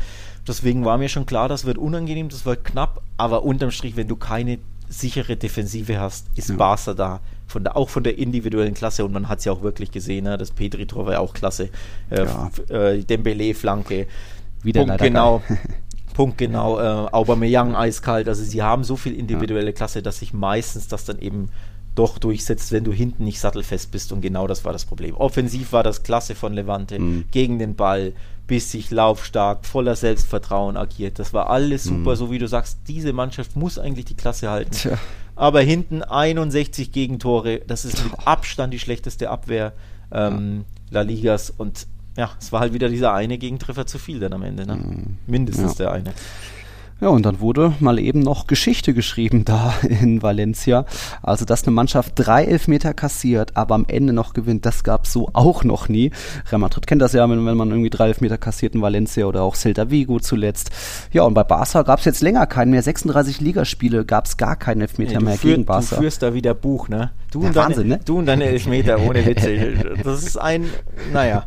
deswegen 0.48 0.84
war 0.84 0.98
mir 0.98 1.08
schon 1.08 1.24
klar, 1.24 1.48
das 1.48 1.64
wird 1.64 1.78
unangenehm, 1.78 2.28
das 2.28 2.44
wird 2.44 2.64
knapp. 2.64 3.00
Aber 3.16 3.44
unterm 3.44 3.70
Strich, 3.70 3.94
wenn 3.96 4.08
du 4.08 4.16
keine 4.16 4.58
sichere 4.88 5.36
Defensive 5.36 6.00
hast, 6.00 6.26
ist 6.34 6.48
Ja. 6.50 6.56
Barca 6.56 6.94
da. 6.94 7.20
Von 7.52 7.64
der, 7.64 7.76
auch 7.76 7.90
von 7.90 8.02
der 8.02 8.16
individuellen 8.16 8.72
Klasse 8.72 9.04
und 9.04 9.12
man 9.12 9.28
hat 9.28 9.40
es 9.40 9.44
ja 9.44 9.52
auch 9.52 9.62
wirklich 9.62 9.90
gesehen, 9.90 10.24
ne? 10.24 10.38
das 10.38 10.50
Petri-Tor 10.52 11.04
war 11.04 11.12
ja 11.12 11.20
auch 11.20 11.34
klasse. 11.34 11.68
Äh, 12.08 12.24
Ja. 12.24 12.50
äh, 12.70 13.02
Dembele-Flanke. 13.04 14.06
Wieder 14.62 14.84
Punkt 14.86 15.02
genau. 15.02 15.42
Punkt 16.14 16.38
genau. 16.38 16.78
Äh, 16.78 17.08
Aubameyang 17.12 17.74
eiskalt. 17.76 18.26
Also 18.28 18.42
sie 18.42 18.62
haben 18.62 18.84
so 18.84 18.96
viel 18.96 19.14
individuelle 19.14 19.72
Klasse, 19.74 20.02
dass 20.02 20.18
sich 20.20 20.32
meistens 20.32 20.88
das 20.88 21.04
dann 21.04 21.18
eben 21.18 21.50
doch 21.94 22.18
durchsetzt, 22.18 22.72
wenn 22.72 22.84
du 22.84 22.92
hinten 22.92 23.24
nicht 23.24 23.38
sattelfest 23.38 23.90
bist. 23.90 24.12
Und 24.12 24.22
genau 24.22 24.46
das 24.46 24.64
war 24.64 24.72
das 24.72 24.86
Problem. 24.86 25.14
Offensiv 25.14 25.72
war 25.72 25.82
das 25.82 26.02
klasse 26.02 26.34
von 26.34 26.54
Levante. 26.54 26.98
Mhm. 26.98 27.24
Gegen 27.30 27.58
den 27.58 27.74
Ball, 27.74 28.14
bissig, 28.46 28.90
laufstark, 28.90 29.64
voller 29.64 29.96
Selbstvertrauen 29.96 30.76
agiert. 30.76 31.18
Das 31.18 31.32
war 31.32 31.48
alles 31.50 31.84
super, 31.84 32.10
Mhm. 32.12 32.16
so 32.16 32.30
wie 32.30 32.38
du 32.38 32.48
sagst. 32.48 32.78
Diese 32.88 33.12
Mannschaft 33.12 33.56
muss 33.56 33.78
eigentlich 33.78 34.04
die 34.06 34.16
Klasse 34.16 34.50
halten. 34.50 34.72
Tja. 34.72 34.98
Aber 35.36 35.60
hinten 35.60 36.02
61 36.02 36.92
Gegentore. 36.92 37.60
Das 37.66 37.84
ist 37.84 38.02
mit 38.04 38.12
Abstand 38.26 38.74
die 38.74 38.78
schlechteste 38.78 39.30
Abwehr 39.30 39.72
ähm, 40.10 40.64
La 40.90 41.00
Ligas. 41.02 41.50
Und 41.50 41.86
ja, 42.18 42.30
es 42.38 42.52
war 42.52 42.60
halt 42.60 42.74
wieder 42.74 42.88
dieser 42.90 43.14
eine 43.14 43.38
Gegentreffer 43.38 43.86
zu 43.86 43.98
viel 43.98 44.20
dann 44.20 44.34
am 44.34 44.42
Ende. 44.42 44.66
Ne? 44.66 44.78
Mindestens 45.26 45.78
Ja. 45.78 45.84
der 45.84 45.92
eine. 45.92 46.12
Ja, 47.02 47.08
und 47.08 47.26
dann 47.26 47.40
wurde 47.40 47.74
mal 47.80 47.98
eben 47.98 48.20
noch 48.20 48.46
Geschichte 48.46 48.94
geschrieben 48.94 49.44
da 49.44 49.74
in 49.82 50.22
Valencia. 50.22 50.86
Also, 51.20 51.44
dass 51.44 51.64
eine 51.64 51.72
Mannschaft 51.74 52.12
drei 52.14 52.44
Elfmeter 52.44 52.94
kassiert, 52.94 53.56
aber 53.56 53.74
am 53.74 53.86
Ende 53.88 54.12
noch 54.12 54.34
gewinnt, 54.34 54.64
das 54.64 54.84
gab 54.84 55.06
es 55.06 55.12
so 55.12 55.28
auch 55.32 55.64
noch 55.64 55.88
nie. 55.88 56.12
Real 56.48 56.60
Madrid 56.60 56.86
kennt 56.86 57.02
das 57.02 57.12
ja, 57.12 57.28
wenn, 57.28 57.44
wenn 57.44 57.56
man 57.56 57.70
irgendwie 57.70 57.90
drei 57.90 58.06
Elfmeter 58.06 58.38
kassiert 58.38 58.76
in 58.76 58.82
Valencia 58.82 59.26
oder 59.26 59.42
auch 59.42 59.56
Celta 59.56 59.90
Vigo 59.90 60.20
zuletzt. 60.20 60.70
Ja, 61.12 61.24
und 61.24 61.34
bei 61.34 61.42
Barca 61.42 61.82
gab 61.82 61.98
es 61.98 62.04
jetzt 62.04 62.22
länger 62.22 62.46
keinen 62.46 62.70
mehr. 62.70 62.82
36 62.82 63.40
Ligaspiele 63.40 64.04
gab 64.04 64.26
es 64.26 64.36
gar 64.36 64.54
keinen 64.54 64.82
Elfmeter 64.82 65.18
du, 65.18 65.24
mehr 65.24 65.34
führ, 65.34 65.50
gegen 65.50 65.62
du 65.62 65.66
Barca. 65.66 65.96
führst 65.96 66.22
da 66.22 66.34
wieder 66.34 66.54
Buch, 66.54 66.88
ne? 66.88 67.10
Du, 67.32 67.40
Ja, 67.42 67.48
und 67.48 67.56
deine, 67.56 67.66
Wahnsinn, 67.66 67.88
ne? 67.88 68.00
du 68.04 68.18
und 68.20 68.26
deine 68.26 68.44
Elfmeter, 68.44 69.00
ohne 69.00 69.26
Witze. 69.26 69.72
Das 70.04 70.22
ist 70.22 70.36
ein, 70.36 70.66
naja, 71.12 71.46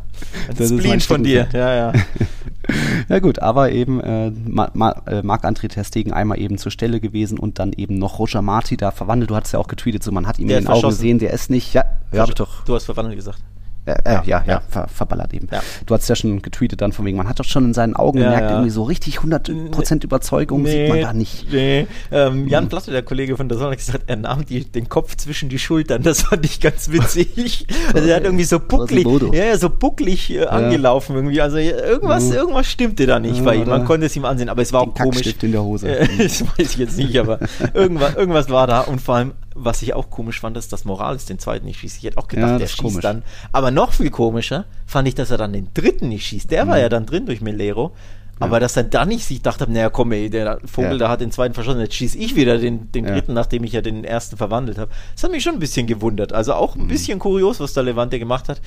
ein 0.50 0.56
Das 0.58 0.70
ist 0.70 0.78
Spleen 0.78 1.00
von 1.00 1.24
dir. 1.24 1.48
Ja, 1.54 1.74
ja. 1.74 1.92
Ja 3.08 3.20
gut, 3.20 3.38
aber 3.38 3.70
eben 3.70 4.00
äh, 4.00 4.30
Ma 4.30 4.70
Ma 4.74 4.90
äh, 5.06 5.22
Marc-André 5.22 5.68
Ter 5.68 5.84
Stegen 5.84 6.12
einmal 6.12 6.40
eben 6.40 6.58
zur 6.58 6.72
Stelle 6.72 7.00
gewesen 7.00 7.38
und 7.38 7.58
dann 7.58 7.72
eben 7.72 7.98
noch 7.98 8.18
Roger 8.18 8.42
Marti 8.42 8.76
da 8.76 8.90
verwandelt. 8.90 9.30
Du 9.30 9.36
hattest 9.36 9.52
ja 9.52 9.60
auch 9.60 9.68
getweetet, 9.68 10.02
so 10.02 10.10
man 10.10 10.26
hat 10.26 10.38
ihn 10.38 10.48
Der 10.48 10.58
in 10.58 10.64
den 10.64 10.72
Augen 10.72 10.88
gesehen, 10.88 11.18
der 11.18 11.32
ist 11.32 11.50
nicht, 11.50 11.74
ja, 11.74 11.84
hab 12.12 12.28
ich 12.28 12.34
doch, 12.34 12.64
Du 12.64 12.74
hast 12.74 12.84
verwandelt 12.84 13.16
gesagt. 13.16 13.38
Äh, 13.86 13.92
äh, 14.04 14.12
ja, 14.12 14.22
ja, 14.26 14.44
ja. 14.46 14.62
Ver, 14.68 14.88
verballert 14.88 15.32
eben. 15.32 15.48
Ja. 15.50 15.62
Du 15.86 15.94
hast 15.94 16.08
ja 16.08 16.16
schon 16.16 16.42
getweetet 16.42 16.80
dann 16.80 16.92
von 16.92 17.04
wegen, 17.06 17.16
man 17.16 17.28
hat 17.28 17.38
doch 17.40 17.44
schon 17.44 17.64
in 17.64 17.74
seinen 17.74 17.94
Augen 17.96 18.18
Ja, 18.18 18.24
gemerkt, 18.30 18.50
irgendwie 18.50 18.70
so 18.70 18.82
richtig 18.82 19.18
100% 19.20 20.04
Überzeugung 20.04 20.66
sieht 20.66 20.88
man 20.88 21.00
da 21.00 21.12
nicht. 21.12 21.46
Nee. 21.52 21.86
Ähm, 22.12 22.48
Jan 22.48 22.68
Platte, 22.68 22.90
der 22.90 23.02
Kollege 23.02 23.36
von 23.36 23.48
der 23.48 23.58
Sonne, 23.58 23.70
hat 23.72 23.78
gesagt, 23.78 24.04
er 24.08 24.16
nahm 24.16 24.44
die, 24.44 24.64
den 24.64 24.88
Kopf 24.88 25.16
zwischen 25.16 25.48
die 25.48 25.58
Schultern. 25.58 26.02
Das 26.02 26.22
fand 26.22 26.44
ich 26.44 26.60
ganz 26.60 26.90
witzig. 26.90 27.66
also 27.94 28.08
er 28.08 28.16
hat 28.16 28.24
irgendwie 28.24 28.44
so 28.44 28.58
bucklig, 28.60 29.06
ja, 29.32 29.56
so 29.56 29.70
bucklig 29.70 30.30
äh, 30.34 30.44
angelaufen 30.46 31.14
irgendwie. 31.16 31.40
Also 31.40 31.56
irgendwas, 31.58 32.24
Mhm. 32.24 32.32
irgendwas 32.32 32.66
stimmte 32.66 33.06
da 33.06 33.18
nicht 33.20 33.44
bei 33.44 33.54
ihm. 33.56 33.68
Man 33.68 33.84
konnte 33.84 34.06
es 34.06 34.16
ihm 34.16 34.24
ansehen, 34.24 34.48
aber 34.48 34.62
es 34.62 34.72
war 34.72 34.84
Den 34.84 34.90
auch 34.90 34.94
komisch. 34.94 35.34
In 35.42 35.52
der 35.52 35.62
Hose. 35.62 35.88
Äh, 35.98 36.08
das 36.24 36.42
weiß 36.42 36.72
ich 36.72 36.76
jetzt 36.76 36.96
nicht, 36.98 37.16
aber 37.18 37.38
irgendwas, 37.74 38.14
irgendwas 38.16 38.50
war 38.50 38.66
da. 38.66 38.80
Und 38.80 39.00
vor 39.00 39.14
allem, 39.16 39.32
was 39.56 39.82
ich 39.82 39.94
auch 39.94 40.10
komisch 40.10 40.40
fand, 40.40 40.56
ist, 40.56 40.72
dass 40.72 40.84
Morales 40.84 41.24
den 41.26 41.38
zweiten 41.38 41.64
nicht 41.66 41.80
schießt. 41.80 41.96
Ich 41.98 42.04
hätte 42.04 42.18
auch 42.18 42.28
gedacht, 42.28 42.50
Ja, 42.52 42.58
der 42.58 42.66
schießt 42.66 42.82
komisch. 42.82 43.02
dann. 43.02 43.22
Aber 43.52 43.70
noch 43.70 43.92
viel 43.92 44.10
komischer 44.10 44.66
fand 44.86 45.08
ich, 45.08 45.14
dass 45.14 45.30
er 45.30 45.38
dann 45.38 45.52
den 45.52 45.68
dritten 45.74 46.08
nicht 46.08 46.26
schießt. 46.26 46.50
Der 46.50 46.64
Mhm. 46.64 46.68
war 46.68 46.78
ja 46.78 46.88
dann 46.88 47.06
drin 47.06 47.26
durch 47.26 47.40
Melero. 47.40 47.92
Aber 48.38 48.60
dass 48.60 48.76
er 48.76 48.82
dann 48.84 49.08
nicht 49.08 49.24
sich 49.24 49.40
dachte, 49.40 49.64
naja, 49.66 49.88
komm, 49.88 50.12
ey, 50.12 50.28
der 50.28 50.58
Vogel, 50.66 50.92
Ja. 50.92 50.98
da 50.98 51.08
hat 51.08 51.22
den 51.22 51.32
zweiten 51.32 51.54
verschossen, 51.54 51.80
jetzt 51.80 51.94
schieße 51.94 52.18
ich 52.18 52.36
wieder 52.36 52.58
den, 52.58 52.92
den 52.92 53.06
Ja. 53.06 53.12
dritten, 53.12 53.32
nachdem 53.32 53.64
ich 53.64 53.72
ja 53.72 53.80
den 53.80 54.04
ersten 54.04 54.36
verwandelt 54.36 54.76
habe. 54.76 54.90
Das 55.14 55.24
hat 55.24 55.30
mich 55.30 55.42
schon 55.42 55.54
ein 55.54 55.58
bisschen 55.58 55.86
gewundert. 55.86 56.34
Also 56.34 56.52
auch 56.52 56.74
Mhm. 56.74 56.82
ein 56.82 56.88
bisschen 56.88 57.18
kurios, 57.18 57.60
was 57.60 57.72
der 57.72 57.84
Levante 57.84 58.18
gemacht 58.18 58.50
hat. 58.50 58.60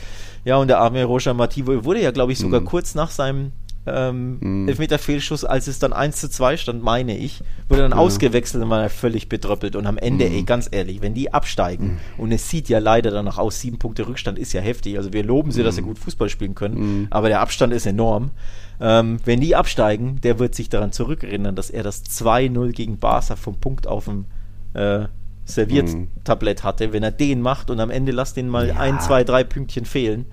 Ja, 0.44 0.58
und 0.58 0.70
der 0.70 0.80
arme 0.80 1.04
Roger 1.04 1.36
Mativo 1.36 1.86
wurde 1.86 2.02
ja, 2.02 2.10
glaube 2.10 2.32
ich, 2.32 2.40
sogar 2.40 2.62
Mhm. 2.62 2.66
kurz 2.66 2.96
nach 2.96 3.12
seinem 3.12 3.52
ähm, 3.94 4.38
mhm. 4.40 4.68
Elfmeter-Fehlschuss, 4.68 5.46
als 5.46 5.68
es 5.68 5.80
dann 5.80 5.94
1 5.94 6.18
zu 6.18 6.30
2 6.30 6.58
stand, 6.58 6.84
meine 6.84 7.18
ich, 7.18 7.42
wurde 7.68 7.84
dann 7.84 7.92
ja. 7.92 7.98
ausgewechselt 7.98 8.64
und 8.64 8.70
war 8.70 8.90
völlig 8.90 9.30
betröppelt. 9.30 9.76
Und 9.76 9.86
am 9.86 9.98
Ende, 9.98 10.26
mhm. 10.26 10.36
ey, 10.36 10.44
ganz 10.44 10.68
ehrlich, 10.72 11.02
wenn 11.02 11.14
die 11.14 11.34
absteigen, 11.34 11.88
mhm. 11.88 11.98
und 12.18 12.32
es 12.32 12.50
sieht 12.50 12.70
ja 12.70 12.80
leider 12.80 13.12
danach 13.12 13.38
aus, 13.38 13.60
sieben 13.60 13.80
Punkte 13.80 14.08
Rückstand 14.08 14.40
ist 14.40 14.54
ja 14.54 14.62
heftig. 14.62 14.98
Also 14.98 15.14
wir 15.14 15.24
loben 15.24 15.52
sie, 15.52 15.64
dass 15.64 15.76
sie 15.76 15.82
gut 15.82 16.00
Fußball 16.00 16.30
spielen 16.30 16.56
können, 16.56 17.08
aber 17.10 17.30
der 17.30 17.42
Abstand 17.42 17.74
ist 17.74 17.86
enorm. 17.86 18.32
Ähm, 18.82 19.18
wenn 19.26 19.42
die 19.42 19.56
absteigen, 19.56 20.22
der 20.22 20.40
wird 20.40 20.56
sich 20.56 20.70
daran 20.70 20.92
zurückerinnern, 20.92 21.56
dass 21.56 21.70
er 21.70 21.84
das 21.84 22.06
2-0 22.06 22.72
gegen 22.72 22.98
Barca 22.98 23.36
vom 23.36 23.56
Punkt 23.60 23.88
auf 23.88 24.06
dem 24.06 24.26
äh, 24.74 25.06
Serviertablett 25.46 26.64
hatte. 26.64 26.94
Wenn 26.94 27.04
er 27.04 27.12
den 27.12 27.42
macht 27.42 27.70
und 27.70 27.80
am 27.80 27.90
Ende 27.90 28.12
lasst 28.12 28.38
den 28.38 28.48
mal 28.48 28.70
ja. 28.70 28.76
ein, 28.78 29.00
zwei, 29.00 29.24
drei 29.24 29.44
Pünktchen 29.44 29.86
fehlen, 29.86 30.26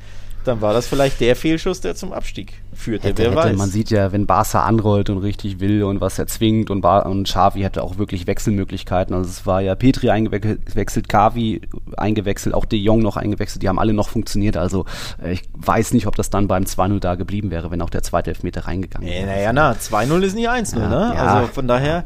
dann 0.45 0.61
war 0.61 0.73
das 0.73 0.87
vielleicht 0.87 1.21
der 1.21 1.35
Fehlschuss, 1.35 1.81
der 1.81 1.97
zum 1.97 2.13
Abstieg 2.13 2.63
führte. 2.77 3.09
Hätte, 3.09 3.23
wer 3.23 3.31
hätte, 3.31 3.37
weiß. 3.37 3.57
Man 3.57 3.71
sieht 3.71 3.91
ja, 3.91 4.13
wenn 4.13 4.27
Barca 4.27 4.65
anrollt 4.65 5.11
und 5.11 5.19
richtig 5.19 5.61
will 5.61 5.83
und 5.83 6.01
was 6.01 6.19
er 6.19 6.27
zwingt 6.27 6.71
und, 6.71 6.81
Bar 6.81 7.07
und 7.07 7.25
Xavi 7.25 7.63
hatte 7.63 7.83
auch 7.83 7.99
wirklich 7.99 8.27
Wechselmöglichkeiten. 8.27 9.15
Also 9.15 9.29
es 9.29 9.47
war 9.47 9.61
ja 9.61 9.75
Petri 9.75 10.11
eingewechselt, 10.11 11.09
Kavi 11.09 11.63
eingewechselt, 11.97 12.55
auch 12.55 12.65
De 12.65 12.79
Jong 12.79 13.01
noch 13.01 13.17
eingewechselt. 13.17 13.63
Die 13.63 13.69
haben 13.69 13.79
alle 13.79 13.93
noch 13.93 14.09
funktioniert. 14.09 14.57
Also 14.57 14.85
äh, 15.23 15.33
ich 15.33 15.43
weiß 15.55 15.93
nicht, 15.93 16.07
ob 16.07 16.15
das 16.17 16.31
dann 16.31 16.49
beim 16.49 16.65
2-0 16.65 17.01
da 17.01 17.15
geblieben 17.15 17.51
wäre, 17.51 17.71
wenn 17.71 17.83
auch 17.83 17.91
der 17.91 18.03
zweite 18.03 18.31
Elfmeter 18.31 18.67
reingegangen 18.67 19.09
wäre. 19.09 19.27
Naja, 19.27 19.53
na, 19.53 19.73
2-0 19.73 20.21
ist 20.23 20.35
nicht 20.35 20.49
1-0, 20.49 20.79
ja, 20.79 20.89
ne? 20.89 21.13
Ja. 21.15 21.35
Also 21.35 21.53
von 21.53 21.67
daher, 21.69 22.05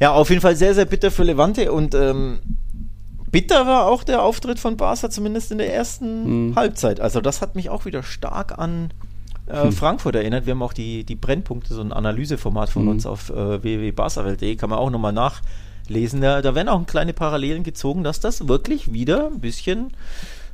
ja, 0.00 0.12
auf 0.12 0.30
jeden 0.30 0.40
Fall 0.40 0.56
sehr, 0.56 0.74
sehr 0.74 0.84
bitter 0.84 1.10
für 1.10 1.24
Levante 1.24 1.72
und 1.72 1.94
ähm, 1.94 2.38
bitter 3.30 3.66
war 3.66 3.86
auch 3.86 4.04
der 4.04 4.22
Auftritt 4.22 4.58
von 4.58 4.76
Barca, 4.76 5.10
zumindest 5.10 5.52
in 5.52 5.58
der 5.58 5.74
ersten 5.74 6.24
hm. 6.24 6.52
Halbzeit. 6.56 7.00
Also 7.00 7.20
das 7.20 7.42
hat 7.42 7.54
mich 7.54 7.70
auch 7.70 7.84
wieder 7.84 8.02
stark 8.02 8.58
an 8.58 8.92
äh, 9.48 9.64
hm. 9.64 9.72
Frankfurt 9.72 10.14
erinnert. 10.14 10.46
Wir 10.46 10.52
haben 10.52 10.62
auch 10.62 10.72
die, 10.72 11.04
die 11.04 11.16
Brennpunkte, 11.16 11.74
so 11.74 11.80
ein 11.80 11.92
Analyseformat 11.92 12.70
von 12.70 12.82
hm. 12.82 12.88
uns 12.88 13.06
auf 13.06 13.30
äh, 13.30 13.62
www.barcawelt.de, 13.62 14.56
kann 14.56 14.70
man 14.70 14.78
auch 14.78 14.90
nochmal 14.90 15.12
nachlesen. 15.12 16.20
Da, 16.20 16.42
da 16.42 16.54
werden 16.54 16.68
auch 16.68 16.84
kleine 16.86 17.12
Parallelen 17.12 17.62
gezogen, 17.62 18.04
dass 18.04 18.20
das 18.20 18.48
wirklich 18.48 18.92
wieder 18.92 19.26
ein 19.26 19.40
bisschen 19.40 19.92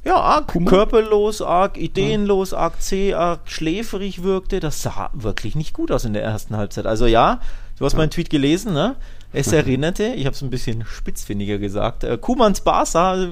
ja, 0.05 0.17
arg 0.17 0.49
Kummer. 0.49 0.71
körperlos, 0.71 1.41
arg 1.41 1.79
ideenlos, 1.79 2.53
arg 2.53 2.81
zäh, 2.83 3.15
arg 3.15 3.41
schläferig 3.47 4.23
wirkte. 4.23 4.61
Das 4.61 4.83
sah 4.83 5.11
wirklich 5.15 5.57
nicht 5.57 5.73
gut 5.73 5.91
aus 5.91 6.05
in 6.05 6.13
der 6.13 6.23
ersten 6.23 6.57
Halbzeit. 6.57 6.87
Also 6.87 7.07
ja, 7.07 7.41
du 7.79 7.85
hast 7.87 7.97
meinen 7.97 8.11
Tweet 8.11 8.29
gelesen, 8.29 8.75
ne? 8.75 8.97
Es 9.35 9.53
erinnerte, 9.53 10.05
ich 10.15 10.27
habe 10.27 10.35
es 10.35 10.43
ein 10.43 10.51
bisschen 10.51 10.85
spitzfindiger 10.87 11.59
gesagt, 11.59 12.05
äh, 12.05 12.17
Kumans 12.19 12.61
Barca 12.61 13.29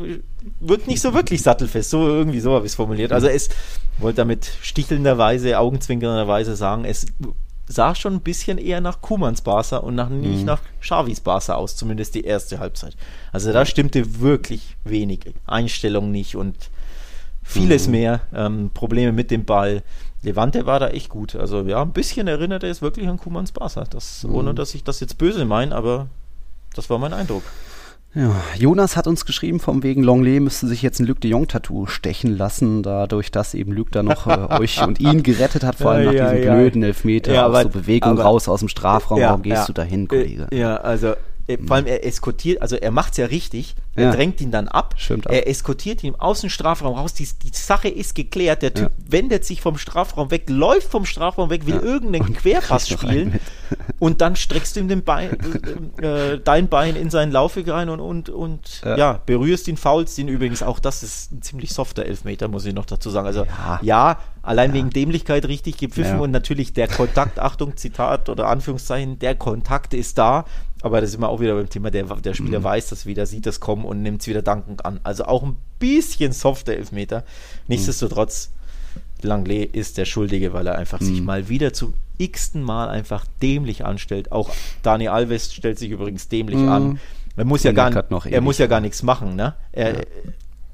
wirkt 0.61 0.89
nicht 0.89 1.01
so 1.01 1.15
wirklich 1.15 1.43
sattelfest. 1.43 1.91
So 1.91 2.07
irgendwie 2.09 2.41
so 2.41 2.53
habe 2.55 2.67
ich 2.67 2.73
es 2.73 2.77
formuliert. 2.77 3.13
Also 3.13 3.29
es 3.29 3.49
wollte 3.99 4.17
damit 4.17 4.51
stichelnderweise, 4.61 5.59
augenzwinkernderweise 5.59 6.57
sagen, 6.57 6.85
es 6.85 7.07
sah 7.69 7.95
schon 7.95 8.15
ein 8.15 8.21
bisschen 8.21 8.59
eher 8.59 8.81
nach 8.81 9.01
Kumans 9.01 9.43
Barca 9.43 9.79
und 9.79 9.95
nach, 9.95 10.09
nicht 10.09 10.41
mhm. 10.41 10.47
nach 10.47 10.61
Xavis 10.81 11.21
Barca 11.21 11.55
aus, 11.55 11.77
zumindest 11.77 12.15
die 12.15 12.25
erste 12.25 12.59
Halbzeit. 12.59 12.97
Also 13.31 13.53
da 13.53 13.65
stimmte 13.65 14.21
wirklich 14.21 14.77
wenig. 14.85 15.21
Einstellung 15.47 16.11
nicht 16.11 16.37
und 16.37 16.57
vieles 17.43 17.87
mhm. 17.87 17.93
mehr. 17.93 18.21
Ähm, 18.35 18.71
Probleme 18.75 19.13
mit 19.13 19.31
dem 19.31 19.45
Ball. 19.45 19.83
Levante 20.23 20.67
war 20.67 20.81
da 20.81 20.89
echt 20.89 21.09
gut. 21.09 21.35
Also 21.37 21.63
ja, 21.63 21.83
ein 21.83 21.93
bisschen 21.93 22.29
erinnert 22.29 22.63
er 22.63 22.71
es 22.71 22.83
wirklich 22.83 23.09
an 23.09 23.19
Kumans 23.19 23.53
Barca. 23.53 23.85
Das, 23.85 24.25
mhm. 24.25 24.35
Ohne 24.35 24.55
dass 24.55 24.75
ich 24.75 24.85
das 24.85 25.01
jetzt 25.01 25.19
böse 25.19 25.45
meine, 25.45 25.75
aber 25.75 26.09
das 26.75 26.89
war 26.91 26.99
mein 26.99 27.13
Eindruck. 27.13 27.43
Ja, 28.15 28.31
Jonas 28.59 28.97
hat 28.97 29.07
uns 29.07 29.25
geschrieben, 29.25 29.59
vom 29.59 29.83
wegen 29.83 30.03
Longley 30.03 30.39
müsste 30.39 30.67
sich 30.67 30.83
jetzt 30.83 31.01
ein 31.01 31.07
Luc 31.07 31.23
de 31.23 31.31
Jong-Tattoo 31.31 31.87
stechen 31.87 32.37
lassen, 32.37 32.83
dadurch, 32.83 33.31
dass 33.31 33.55
eben 33.55 33.73
Luc 33.73 33.91
da 33.91 34.03
noch 34.03 34.27
äh, 34.27 34.49
euch 34.61 34.83
und 34.83 35.01
ihn 35.01 35.23
gerettet 35.23 35.65
hat, 35.65 35.77
vor 35.77 35.93
allem 35.93 36.07
nach 36.07 36.13
ja, 36.13 36.33
diesem 36.33 36.47
ja. 36.47 36.55
blöden 36.55 36.83
Elfmeter, 36.83 37.33
ja, 37.33 37.47
aber, 37.47 37.63
so 37.63 37.71
Bewegung 37.71 38.13
aber, 38.13 38.25
raus 38.25 38.49
aus 38.49 38.61
dem 38.61 38.69
Strafraum. 38.69 39.19
Warum 39.19 39.41
gehst 39.41 39.67
du 39.67 39.73
da 39.73 39.83
hin, 39.83 40.09
Kollege? 40.09 40.47
Ja, 40.53 40.77
also 40.77 41.15
vor 41.59 41.77
allem 41.77 41.87
er 41.87 42.05
eskortiert, 42.05 42.63
also 42.63 42.77
er 42.77 42.91
macht 42.91 43.13
es 43.13 43.19
ja 43.19 43.27
richtig, 43.27 43.75
er 43.95 44.05
ja. 44.05 44.13
drängt 44.13 44.41
ihn 44.41 44.51
dann 44.51 44.69
ab, 44.69 44.95
Stimmt 44.97 45.27
er 45.27 45.47
eskortiert 45.49 46.03
ihn 46.03 46.15
aus 46.15 46.41
dem 46.41 46.51
Strafraum 46.51 46.97
raus, 46.97 47.15
die, 47.15 47.29
die 47.43 47.55
Sache 47.55 47.89
ist 47.89 48.15
geklärt, 48.15 48.63
der 48.63 48.73
Typ 48.73 48.91
ja. 48.91 49.13
wendet 49.13 49.45
sich 49.45 49.61
vom 49.61 49.77
Strafraum 49.77 50.31
weg, 50.31 50.49
läuft 50.49 50.91
vom 50.91 51.05
Strafraum 51.05 51.51
weg, 51.51 51.67
will 51.67 51.75
ja. 51.75 51.83
irgendeinen 51.83 52.29
und 52.29 52.37
Querpass 52.37 52.89
spielen. 52.89 53.41
und 53.99 54.21
dann 54.21 54.37
streckst 54.37 54.77
du 54.77 54.81
ihm 54.81 54.89
den 54.89 55.05
Bein, 55.05 55.37
äh, 56.01 56.39
dein 56.39 56.69
Bein 56.69 56.97
in 56.97 57.11
seinen 57.11 57.33
Laufweg 57.33 57.69
rein 57.69 57.89
und, 57.89 58.01
und, 58.01 58.29
und 58.31 58.83
ja. 58.85 59.21
berührst 59.27 59.69
ihn, 59.69 59.77
faulst 59.77 60.19
ihn 60.19 60.29
übrigens, 60.29 60.63
auch 60.63 60.79
das 60.79 61.03
ist 61.03 61.33
ein 61.33 61.43
ziemlich 61.43 61.73
softer 61.73 62.07
Elfmeter, 62.07 62.49
muss 62.49 62.65
ich 62.65 62.75
noch 62.75 62.87
dazu 62.87 63.11
sagen, 63.11 63.27
also 63.27 63.47
ja, 63.83 64.19
allein 64.43 64.73
wegen 64.73 64.91
Dämlichkeit 64.91 65.47
richtig 65.47 65.77
gepfiffen 65.77 66.19
und 66.19 66.31
natürlich 66.31 66.73
der 66.73 66.89
Kontakt, 66.89 67.39
Achtung, 67.39 67.77
Zitat 67.77 68.29
oder 68.29 68.49
Anführungszeichen, 68.49 69.19
der 69.19 69.35
Kontakt 69.35 69.95
ist 69.95 70.19
da, 70.19 70.45
aber 70.83 71.01
da 71.01 71.07
sind 71.07 71.21
wir 71.21 71.29
auch 71.29 71.41
wieder 71.41 71.55
beim 71.55 71.69
Thema, 71.69 71.91
der, 71.91 72.05
der 72.05 72.35
Spieler 72.35 72.61
mhm. 72.61 72.65
weiß 72.65 72.89
das 72.91 73.07
wieder, 73.07 73.27
sieht 73.27 73.47
das 73.47 73.61
kommen 73.61 73.85
und 73.85 74.03
nimmt 74.03 74.23
es 74.23 74.27
wieder 74.27 74.43
dankend 74.43 74.85
an. 74.85 75.01
Also 75.03 75.25
auch 75.25 75.43
ein 75.43 75.57
bisschen 75.79 76.33
softer 76.33 76.75
Elfmeter. 76.75 77.25
Nichtsdestotrotz, 77.69 78.51
Langley 79.23 79.63
ist 79.65 79.99
der 79.99 80.05
Schuldige, 80.05 80.53
weil 80.53 80.67
er 80.67 80.77
einfach 80.77 81.01
mhm. 81.01 81.07
sich 81.07 81.23
mal 81.23 81.49
wieder 81.49 81.73
zum 81.73 81.95
x-ten 82.19 82.63
Mal 82.63 82.89
einfach 82.89 83.25
dämlich 83.41 83.85
anstellt. 83.85 84.33
Auch 84.33 84.51
Dani 84.83 85.09
Alves 85.09 85.55
stellt 85.55 85.79
sich 85.79 85.91
übrigens 85.91 86.29
dämlich 86.29 86.59
mhm. 86.59 86.69
an. 86.69 87.01
Er 87.37 87.45
muss, 87.45 87.63
ja 87.63 87.73
gar, 87.73 87.91
er 88.27 88.41
muss 88.43 88.59
ja 88.59 88.67
gar 88.67 88.81
nichts 88.81 89.03
machen. 89.03 89.37
Ne? 89.37 89.55
Er, 89.73 89.95
ja. 89.95 90.01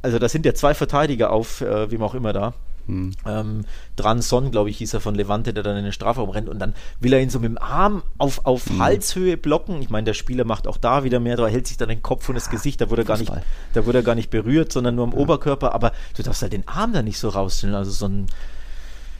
Also 0.03 0.19
das 0.19 0.33
sind 0.33 0.45
ja 0.45 0.55
zwei 0.55 0.75
Verteidiger 0.75 1.31
auf, 1.31 1.61
äh, 1.61 1.91
wem 1.91 2.03
auch 2.03 2.15
immer 2.15 2.33
da. 2.33 2.55
Hm. 2.89 3.13
Ähm, 3.27 3.65
Dranson, 3.97 4.51
glaube 4.51 4.71
ich, 4.71 4.79
hieß 4.79 4.95
er 4.95 5.01
von 5.01 5.15
Levante, 5.15 5.53
der 5.53 5.63
dann 5.63 5.77
in 5.77 5.85
den 5.85 5.93
Strafraum 5.93 6.31
rennt 6.31 6.49
und 6.49 6.59
dann 6.59 6.75
will 7.01 7.13
er 7.13 7.21
ihn 7.21 7.29
so 7.31 7.39
mit 7.39 7.51
dem 7.51 7.59
Arm 7.59 8.03
auf, 8.17 8.45
auf 8.47 8.67
hm. 8.67 8.83
Halshöhe 8.83 9.37
blocken. 9.37 9.83
Ich 9.83 9.91
meine, 9.91 10.07
der 10.07 10.15
Spieler 10.15 10.45
macht 10.45 10.67
auch 10.67 10.79
da 10.79 11.05
wieder 11.05 11.21
mehr, 11.21 11.37
da 11.37 11.47
hält 11.47 11.67
sich 11.67 11.77
dann 11.77 11.91
den 11.91 12.03
Kopf 12.03 12.29
und 12.29 12.35
das 12.35 12.51
Gesicht, 12.51 12.81
da 12.81 12.91
wurde 12.91 13.03
er 13.03 13.05
gar 13.05 13.19
nicht, 13.19 13.31
da 13.75 13.87
wurde 13.87 13.99
er 13.99 14.05
gar 14.05 14.15
nicht 14.15 14.31
berührt, 14.31 14.73
sondern 14.73 14.95
nur 14.95 15.05
am 15.05 15.13
ja. 15.13 15.19
Oberkörper, 15.19 15.75
aber 15.75 15.93
du 16.17 16.23
darfst 16.23 16.43
halt 16.43 16.55
den 16.55 16.67
Arm 16.67 16.93
da 16.95 17.03
nicht 17.03 17.19
so 17.19 17.29
rausstellen, 17.29 17.75
also 17.75 17.91
so 17.91 18.07
ein, 18.07 18.27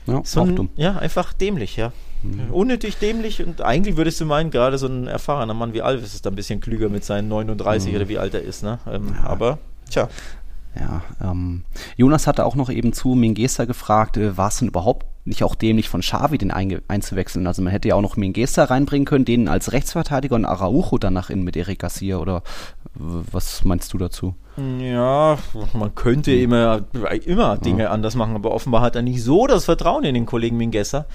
ja, 0.07 0.21
so 0.23 0.41
ein, 0.41 0.69
ja 0.75 0.97
einfach 0.97 1.33
dämlich, 1.33 1.77
ja. 1.77 1.93
Mhm. 2.23 2.51
Unnötig 2.51 2.97
dämlich 2.97 3.45
und 3.45 3.61
eigentlich 3.61 3.95
würdest 3.95 4.19
du 4.19 4.25
meinen, 4.25 4.51
gerade 4.51 4.77
so 4.77 4.87
ein 4.87 5.07
erfahrener 5.07 5.53
Mann 5.53 5.73
wie 5.73 5.81
Alves 5.81 6.13
ist 6.15 6.25
da 6.25 6.31
ein 6.31 6.35
bisschen 6.35 6.59
klüger 6.59 6.89
mit 6.89 7.05
seinen 7.05 7.29
39 7.29 7.91
mhm. 7.91 7.95
oder 7.95 8.09
wie 8.09 8.17
alt 8.17 8.33
er 8.33 8.41
ist, 8.41 8.63
ne? 8.63 8.79
Ähm. 8.91 9.15
Aber, 9.23 9.59
tja. 9.89 10.09
Ja, 10.77 11.01
ähm, 11.21 11.63
Jonas 11.97 12.27
hatte 12.27 12.45
auch 12.45 12.55
noch 12.55 12.69
eben 12.69 12.93
zu 12.93 13.09
Mingesa 13.09 13.65
gefragt, 13.65 14.17
äh, 14.17 14.37
war 14.37 14.49
es 14.49 14.57
denn 14.57 14.67
überhaupt 14.67 15.07
nicht 15.25 15.43
auch 15.43 15.55
dämlich 15.55 15.89
von 15.89 16.01
Xavi 16.01 16.37
den 16.37 16.51
einzuwechseln? 16.51 17.47
Also 17.47 17.61
man 17.61 17.71
hätte 17.71 17.87
ja 17.87 17.95
auch 17.95 18.01
noch 18.01 18.17
Mingesa 18.17 18.65
reinbringen 18.65 19.05
können, 19.05 19.25
den 19.25 19.47
als 19.47 19.71
Rechtsverteidiger 19.71 20.35
und 20.35 20.45
Araujo 20.45 20.97
danach 20.97 21.29
in 21.29 21.43
mit 21.43 21.57
Eric 21.57 21.79
Garcia 21.79 22.17
oder 22.17 22.43
was 22.93 23.63
meinst 23.63 23.93
du 23.93 23.97
dazu? 23.97 24.35
Ja, 24.79 25.37
man 25.73 25.95
könnte 25.95 26.31
hm. 26.31 26.43
immer, 26.43 26.81
immer 27.25 27.57
Dinge 27.57 27.83
ja. 27.83 27.91
anders 27.91 28.15
machen, 28.15 28.35
aber 28.35 28.51
offenbar 28.51 28.81
hat 28.81 28.95
er 28.95 29.01
nicht 29.01 29.23
so 29.23 29.47
das 29.47 29.65
Vertrauen 29.65 30.03
in 30.03 30.13
den 30.13 30.25
Kollegen 30.25 30.57
Mingesa. 30.57 31.05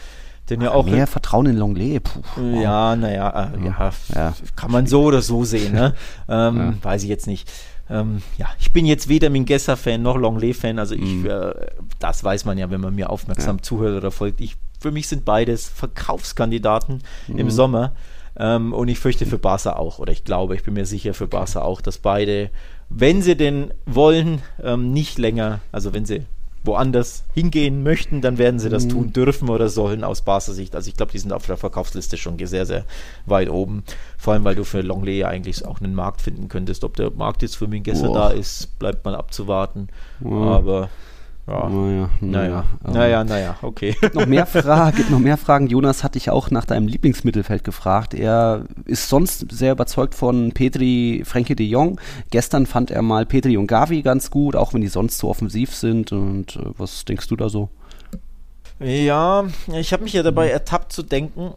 Den 0.51 0.61
ja 0.61 0.73
auch 0.73 0.85
mehr 0.85 1.07
Vertrauen 1.07 1.47
in 1.47 1.57
Longley. 1.57 2.01
Puh, 2.01 2.21
wow. 2.37 2.63
Ja, 2.63 2.97
naja, 2.97 3.51
äh, 3.55 3.65
ja, 3.65 3.91
ja, 4.15 4.35
kann 4.57 4.71
man 4.71 4.87
so 4.87 5.05
oder 5.05 5.23
so 5.23 5.45
sehen, 5.45 5.73
ne? 5.73 5.95
ähm, 6.29 6.77
Weiß 6.83 7.03
ich 7.03 7.09
jetzt 7.09 7.27
nicht. 7.27 7.51
Ähm, 7.91 8.23
ja, 8.39 8.49
ich 8.59 8.73
bin 8.73 8.87
jetzt 8.87 9.09
weder 9.09 9.31
Mingessa-Fan 9.31 10.03
noch 10.03 10.17
Longley-Fan, 10.17 10.79
also 10.79 10.95
ich, 10.95 11.03
mhm. 11.03 11.27
äh, 11.27 11.53
das 11.99 12.25
weiß 12.25 12.45
man 12.45 12.57
ja, 12.57 12.71
wenn 12.71 12.81
man 12.81 12.95
mir 12.95 13.11
aufmerksam 13.11 13.57
ja. 13.57 13.63
zuhört 13.63 13.97
oder 13.97 14.11
folgt. 14.11 14.41
Ich, 14.41 14.57
für 14.81 14.91
mich 14.91 15.09
sind 15.09 15.25
beides 15.25 15.69
Verkaufskandidaten 15.69 17.03
mhm. 17.29 17.39
im 17.39 17.51
Sommer. 17.51 17.93
Ähm, 18.37 18.73
und 18.73 18.89
ich 18.89 18.99
fürchte 18.99 19.27
für 19.27 19.39
Barca 19.39 19.75
auch, 19.75 19.99
oder 19.99 20.13
ich 20.13 20.25
glaube, 20.25 20.57
ich 20.57 20.65
bin 20.65 20.75
mir 20.75 20.87
sicher 20.87 21.15
für 21.15 21.29
Barca 21.29 21.63
auch, 21.63 21.81
dass 21.81 21.99
beide, 21.99 22.51
wenn 22.89 23.23
sie 23.23 23.37
denn 23.37 23.73
wollen, 23.87 24.43
ähm, 24.63 24.93
nicht 24.93 25.19
länger, 25.19 25.61
also 25.71 25.93
wenn 25.93 26.05
sie 26.05 26.27
woanders 26.65 27.25
hingehen 27.35 27.83
möchten, 27.83 28.23
dann 28.23 28.39
werden 28.39 28.59
sie 28.59 28.71
das 28.71 28.87
mhm. 28.87 28.91
tun 28.91 29.13
dürfen 29.13 29.51
oder 29.51 29.69
sollen 29.69 30.03
aus 30.03 30.23
Barca 30.23 30.53
Sicht. 30.53 30.75
Also 30.75 30.89
ich 30.89 30.97
glaube, 30.97 31.13
die 31.13 31.19
sind 31.19 31.33
auf 31.33 31.47
der 31.47 31.59
Verkaufsliste 31.59 32.17
schon 32.17 32.39
sehr, 32.45 32.67
sehr 32.67 32.85
weit 33.27 33.51
oben. 33.51 33.85
Vor 34.19 34.33
allem, 34.33 34.45
weil 34.45 34.55
du 34.55 34.65
für 34.65 34.81
Longley 34.81 35.19
ja 35.19 35.29
eigentlich 35.29 35.65
auch 35.65 35.81
einen 35.81 35.95
Markt 35.95 36.23
finden 36.23 36.49
könntest. 36.49 36.83
Ob 36.83 36.97
der 36.97 37.11
Markt 37.11 37.43
jetzt 37.43 37.57
für 37.57 37.69
Mingesser 37.69 38.13
da 38.13 38.31
ist, 38.31 38.79
bleibt 38.79 39.05
mal 39.05 39.15
abzuwarten. 39.15 39.89
Oh. 40.25 40.45
Aber 40.45 40.89
ja. 41.47 41.69
Naja, 41.69 42.09
naja, 42.21 42.65
naja, 42.83 43.25
naja, 43.25 43.57
okay. 43.61 43.95
Gibt 44.01 44.15
noch, 44.15 44.27
mehr 44.27 44.47
gibt 44.97 45.11
noch 45.11 45.19
mehr 45.19 45.37
Fragen. 45.37 45.67
Jonas 45.67 46.03
hat 46.03 46.15
dich 46.15 46.31
auch 46.31 46.51
nach 46.51 46.65
deinem 46.65 46.89
Lieblingsmittelfeld 46.89 47.65
gefragt. 47.65 48.15
Er 48.15 48.65
ist 48.87 49.09
sonst 49.09 49.53
sehr 49.53 49.73
überzeugt 49.73 50.15
von 50.15 50.53
Petri, 50.53 51.23
Frenkie 51.25 51.55
de 51.55 51.67
Jong. 51.67 52.01
Gestern 52.31 52.65
fand 52.67 52.91
er 52.91 53.03
mal 53.03 53.27
Petri 53.27 53.57
und 53.59 53.67
Gavi 53.67 54.03
ganz 54.03 54.31
gut, 54.31 54.57
auch 54.57 54.73
wenn 54.73 54.81
die 54.81 54.89
sonst 54.89 55.19
so 55.19 55.29
offensiv 55.29 55.75
sind. 55.75 56.13
Und 56.13 56.57
äh, 56.57 56.71
was 56.79 57.05
denkst 57.05 57.29
du 57.29 57.37
da 57.37 57.49
so? 57.51 57.69
Ja, 58.81 59.45
ich 59.73 59.93
habe 59.93 60.03
mich 60.03 60.15
ja 60.15 60.23
dabei 60.23 60.49
ertappt 60.49 60.93
zu 60.93 61.03
denken, 61.03 61.53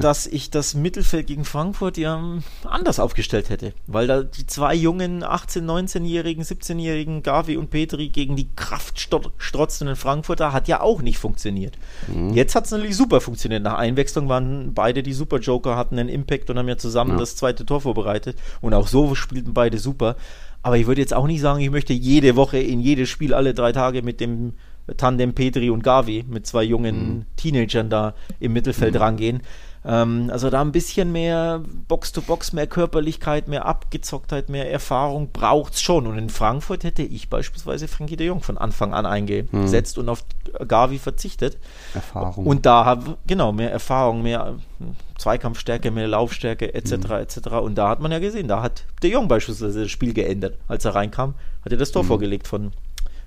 dass 0.00 0.26
ich 0.26 0.50
das 0.50 0.74
Mittelfeld 0.74 1.26
gegen 1.26 1.44
Frankfurt 1.44 1.96
ja 1.96 2.22
anders 2.64 3.00
aufgestellt 3.00 3.50
hätte. 3.50 3.72
Weil 3.86 4.06
da 4.06 4.22
die 4.22 4.46
zwei 4.46 4.74
jungen 4.74 5.24
18-, 5.24 5.64
19-jährigen, 5.64 6.44
17-jährigen 6.44 7.22
Gavi 7.22 7.56
und 7.56 7.70
Petri 7.70 8.08
gegen 8.08 8.36
die 8.36 8.48
kraftstrotzenden 8.54 9.96
Frankfurter 9.96 10.52
hat 10.52 10.68
ja 10.68 10.80
auch 10.80 11.02
nicht 11.02 11.18
funktioniert. 11.18 11.78
Mhm. 12.06 12.34
Jetzt 12.34 12.54
hat 12.54 12.66
es 12.66 12.70
natürlich 12.70 12.96
super 12.96 13.20
funktioniert. 13.20 13.62
Nach 13.62 13.78
Einwechslung 13.78 14.28
waren 14.28 14.74
beide 14.74 15.02
die 15.02 15.12
Super-Joker, 15.12 15.76
hatten 15.76 15.98
einen 15.98 16.08
Impact 16.08 16.50
und 16.50 16.58
haben 16.58 16.68
ja 16.68 16.76
zusammen 16.76 17.12
ja. 17.12 17.18
das 17.18 17.36
zweite 17.36 17.64
Tor 17.64 17.80
vorbereitet. 17.80 18.36
Und 18.60 18.74
auch 18.74 18.88
so 18.88 19.14
spielten 19.14 19.54
beide 19.54 19.78
super. 19.78 20.16
Aber 20.62 20.76
ich 20.76 20.86
würde 20.86 21.00
jetzt 21.00 21.14
auch 21.14 21.26
nicht 21.26 21.40
sagen, 21.40 21.60
ich 21.60 21.70
möchte 21.70 21.92
jede 21.92 22.36
Woche 22.36 22.58
in 22.58 22.80
jedes 22.80 23.08
Spiel 23.08 23.32
alle 23.32 23.54
drei 23.54 23.72
Tage 23.72 24.02
mit 24.02 24.20
dem 24.20 24.54
Tandem 24.96 25.34
Petri 25.34 25.70
und 25.70 25.82
Gavi, 25.82 26.24
mit 26.28 26.46
zwei 26.46 26.62
jungen 26.62 27.08
mhm. 27.08 27.24
Teenagern 27.36 27.90
da 27.90 28.14
im 28.40 28.52
Mittelfeld 28.52 28.94
mhm. 28.94 29.00
rangehen. 29.00 29.42
Ähm, 29.84 30.28
also 30.32 30.50
da 30.50 30.60
ein 30.60 30.72
bisschen 30.72 31.12
mehr 31.12 31.62
Box-to-Box, 31.88 32.48
-Box, 32.48 32.54
mehr 32.54 32.66
Körperlichkeit, 32.66 33.48
mehr 33.48 33.66
Abgezocktheit, 33.66 34.48
mehr 34.48 34.70
Erfahrung 34.70 35.30
braucht 35.32 35.74
es 35.74 35.80
schon. 35.80 36.06
Und 36.06 36.18
in 36.18 36.30
Frankfurt 36.30 36.84
hätte 36.84 37.02
ich 37.02 37.28
beispielsweise 37.28 37.88
Frankie 37.88 38.16
de 38.16 38.26
Jong 38.26 38.42
von 38.42 38.58
Anfang 38.58 38.92
an 38.92 39.06
eingesetzt 39.06 39.96
hm. 39.96 40.02
und 40.02 40.08
auf 40.08 40.24
Gavi 40.66 40.98
verzichtet. 40.98 41.58
Erfahrung. 41.94 42.46
Und 42.46 42.66
da 42.66 42.84
habe 42.84 43.18
genau 43.26 43.52
mehr 43.52 43.70
Erfahrung, 43.70 44.22
mehr 44.22 44.56
hm, 44.78 44.96
Zweikampfstärke, 45.16 45.90
mehr 45.90 46.08
Laufstärke 46.08 46.74
etc. 46.74 46.92
Hm. 46.92 47.12
etc. 47.12 47.38
Und 47.62 47.76
da 47.76 47.88
hat 47.88 48.00
man 48.00 48.12
ja 48.12 48.18
gesehen, 48.18 48.48
da 48.48 48.62
hat 48.62 48.84
de 49.02 49.10
Jong 49.10 49.28
beispielsweise 49.28 49.82
das 49.82 49.90
Spiel 49.90 50.12
geändert. 50.12 50.58
Als 50.66 50.84
er 50.84 50.94
reinkam, 50.94 51.34
hat 51.64 51.72
er 51.72 51.78
das 51.78 51.92
Tor 51.92 52.02
hm. 52.02 52.08
vorgelegt 52.08 52.48
von, 52.48 52.72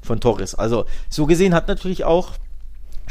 von 0.02 0.20
Torres. 0.20 0.56
Also 0.56 0.86
so 1.10 1.26
gesehen 1.26 1.54
hat 1.54 1.68
natürlich 1.68 2.04
auch 2.04 2.32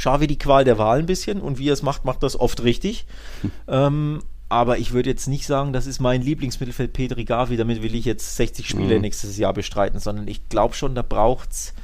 Xavi 0.00 0.26
die 0.26 0.38
Qual 0.38 0.64
der 0.64 0.78
Wahl 0.78 1.00
ein 1.00 1.06
bisschen 1.06 1.40
und 1.40 1.58
wie 1.58 1.68
er 1.68 1.74
es 1.74 1.82
macht, 1.82 2.04
macht 2.04 2.22
das 2.22 2.38
oft 2.38 2.62
richtig. 2.62 3.06
Hm. 3.42 3.50
Ähm, 3.68 4.22
aber 4.48 4.78
ich 4.78 4.92
würde 4.92 5.10
jetzt 5.10 5.28
nicht 5.28 5.46
sagen, 5.46 5.72
das 5.72 5.86
ist 5.86 6.00
mein 6.00 6.22
Lieblingsmittelfeld 6.22 6.92
Petri 6.92 7.24
Gavi, 7.24 7.56
damit 7.56 7.82
will 7.82 7.94
ich 7.94 8.04
jetzt 8.04 8.34
60 8.36 8.66
Spiele 8.66 8.96
mhm. 8.96 9.02
nächstes 9.02 9.36
Jahr 9.36 9.52
bestreiten, 9.52 10.00
sondern 10.00 10.26
ich 10.26 10.48
glaube 10.48 10.74
schon, 10.74 10.96
da 10.96 11.02
braucht 11.02 11.52
es 11.52 11.74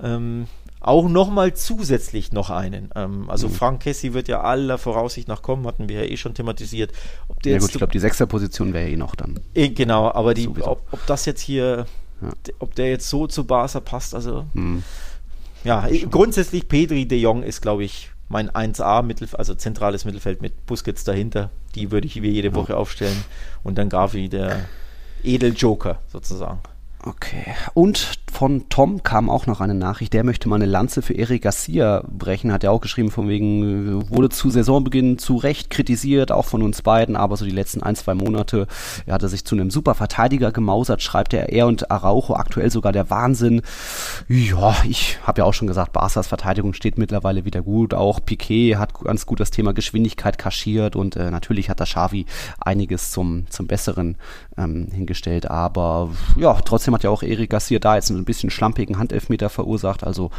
ähm, 0.00 0.46
auch 0.78 1.08
nochmal 1.08 1.54
zusätzlich 1.54 2.30
noch 2.30 2.50
einen. 2.50 2.90
Ähm, 2.94 3.28
also 3.28 3.48
mhm. 3.48 3.52
Frank 3.52 3.82
Kessi 3.82 4.14
wird 4.14 4.28
ja 4.28 4.42
aller 4.42 4.78
Voraussicht 4.78 5.26
nach 5.26 5.42
kommen, 5.42 5.66
hatten 5.66 5.88
wir 5.88 6.04
ja 6.04 6.10
eh 6.10 6.16
schon 6.16 6.34
thematisiert. 6.34 6.92
Ob 7.26 7.42
der 7.42 7.54
ja 7.54 7.58
gut, 7.58 7.70
ich 7.70 7.78
glaube, 7.78 7.92
die 7.92 7.98
Sechserposition 7.98 8.72
wäre 8.72 8.88
eh 8.88 8.96
noch 8.96 9.16
dann. 9.16 9.40
Eh, 9.54 9.70
genau, 9.70 10.12
aber 10.12 10.34
die, 10.34 10.48
ob, 10.48 10.82
ob, 10.92 11.06
das 11.06 11.24
jetzt 11.24 11.40
hier, 11.40 11.86
ja. 12.22 12.28
ob 12.60 12.76
der 12.76 12.90
jetzt 12.90 13.08
so 13.08 13.26
zu 13.26 13.44
Barca 13.44 13.80
passt, 13.80 14.14
also 14.14 14.46
mhm. 14.54 14.84
Ja, 15.64 15.88
grundsätzlich 16.10 16.68
Pedri 16.68 17.06
de 17.06 17.18
Jong 17.18 17.42
ist, 17.42 17.60
glaube 17.60 17.84
ich, 17.84 18.10
mein 18.28 18.50
1A, 18.50 19.02
Mittelf 19.02 19.34
also 19.34 19.54
zentrales 19.54 20.04
Mittelfeld 20.04 20.42
mit 20.42 20.66
Busquets 20.66 21.04
dahinter. 21.04 21.50
Die 21.74 21.90
würde 21.90 22.06
ich 22.06 22.22
wie 22.22 22.30
jede 22.30 22.54
Woche 22.54 22.76
aufstellen. 22.76 23.24
Und 23.62 23.78
dann 23.78 23.88
Gavi, 23.88 24.28
der 24.28 24.66
Edeljoker 25.22 26.00
sozusagen. 26.08 26.60
Okay. 27.08 27.54
Und 27.72 28.18
von 28.30 28.68
Tom 28.68 29.02
kam 29.02 29.30
auch 29.30 29.46
noch 29.46 29.62
eine 29.62 29.74
Nachricht, 29.74 30.12
der 30.12 30.24
möchte 30.24 30.48
mal 30.48 30.56
eine 30.56 30.66
Lanze 30.66 31.00
für 31.00 31.16
Eric 31.16 31.42
Garcia 31.42 32.04
brechen, 32.06 32.52
hat 32.52 32.62
ja 32.62 32.70
auch 32.70 32.82
geschrieben, 32.82 33.10
von 33.10 33.28
wegen, 33.28 34.10
wurde 34.10 34.28
zu 34.28 34.50
Saisonbeginn 34.50 35.16
zu 35.16 35.36
Recht 35.36 35.70
kritisiert, 35.70 36.30
auch 36.30 36.44
von 36.44 36.62
uns 36.62 36.82
beiden, 36.82 37.16
aber 37.16 37.38
so 37.38 37.46
die 37.46 37.50
letzten 37.50 37.82
ein, 37.82 37.96
zwei 37.96 38.14
Monate, 38.14 38.66
er 39.06 39.14
hatte 39.14 39.28
sich 39.28 39.46
zu 39.46 39.54
einem 39.54 39.70
super 39.70 39.94
Verteidiger 39.94 40.52
gemausert, 40.52 41.02
schreibt 41.02 41.32
er, 41.32 41.48
er 41.50 41.66
und 41.66 41.90
Araujo 41.90 42.34
aktuell 42.34 42.70
sogar 42.70 42.92
der 42.92 43.08
Wahnsinn. 43.08 43.62
Ja, 44.28 44.76
ich 44.86 45.18
habe 45.22 45.40
ja 45.40 45.44
auch 45.46 45.54
schon 45.54 45.68
gesagt, 45.68 45.92
Barca's 45.92 46.26
Verteidigung 46.26 46.74
steht 46.74 46.98
mittlerweile 46.98 47.46
wieder 47.46 47.62
gut, 47.62 47.94
auch 47.94 48.20
Piquet 48.24 48.76
hat 48.76 48.92
ganz 49.02 49.24
gut 49.24 49.40
das 49.40 49.50
Thema 49.50 49.72
Geschwindigkeit 49.72 50.36
kaschiert 50.36 50.94
und 50.94 51.16
äh, 51.16 51.30
natürlich 51.30 51.70
hat 51.70 51.80
da 51.80 51.84
Xavi 51.84 52.26
einiges 52.60 53.10
zum, 53.10 53.46
zum 53.48 53.66
Besseren 53.66 54.16
ähm, 54.58 54.88
hingestellt, 54.92 55.50
aber 55.50 56.10
ja, 56.36 56.52
trotzdem 56.64 56.97
hat 56.98 57.04
ja 57.04 57.10
auch 57.10 57.22
Eric 57.22 57.50
Garcia 57.50 57.78
da 57.78 57.94
jetzt 57.94 58.10
ein 58.10 58.24
bisschen 58.24 58.50
schlampigen 58.50 58.98
Handelfmeter 58.98 59.48
verursacht. 59.48 60.04
Also 60.04 60.30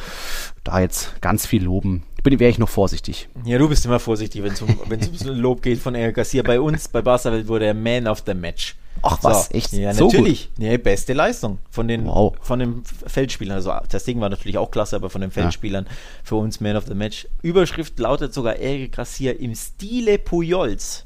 da 0.64 0.80
jetzt 0.80 1.22
ganz 1.22 1.46
viel 1.46 1.64
loben. 1.64 2.04
Wäre 2.24 2.50
ich 2.50 2.60
noch 2.60 2.70
vorsichtig. 2.70 3.30
Ja, 3.46 3.58
du 3.58 3.70
bist 3.70 3.86
immer 3.86 4.00
vorsichtig, 4.00 4.44
wenn 4.44 4.52
es 4.52 4.62
um, 4.62 4.78
ums 4.90 5.24
Lob 5.24 5.62
geht 5.62 5.80
von 5.80 5.96
Eric 5.96 6.18
Garcia. 6.18 6.44
Bei 6.44 6.60
uns, 6.60 6.90
bei 6.90 7.02
Barca 7.02 7.48
wurde 7.48 7.66
er 7.66 7.74
Man 7.74 8.08
of 8.08 8.24
the 8.26 8.34
Match. 8.34 8.76
Ach 9.02 9.18
was, 9.22 9.48
so. 9.48 9.54
echt? 9.54 9.72
Ja, 9.72 9.94
so 9.94 10.06
natürlich. 10.06 10.50
Gut? 10.56 10.66
Ja, 10.66 10.78
beste 10.78 11.14
Leistung 11.14 11.60
von 11.72 11.88
den, 11.88 12.06
wow. 12.06 12.36
von 12.42 12.60
den 12.60 12.84
Feldspielern. 12.84 13.56
Also 13.56 13.74
das 13.90 14.04
Ding 14.04 14.20
war 14.20 14.30
natürlich 14.30 14.58
auch 14.58 14.70
klasse, 14.70 14.98
aber 14.98 15.10
von 15.10 15.22
den 15.22 15.32
Feldspielern 15.32 15.86
ja. 15.86 15.92
für 16.24 16.36
uns 16.36 16.60
Man 16.60 16.76
of 16.76 16.86
the 16.88 16.94
Match. 16.94 17.28
Überschrift 17.42 17.98
lautet 17.98 18.34
sogar 18.34 18.58
Eric 18.58 18.92
Garcia 18.92 19.32
im 19.32 19.56
Stile 19.56 20.20
Pujols. 20.20 21.06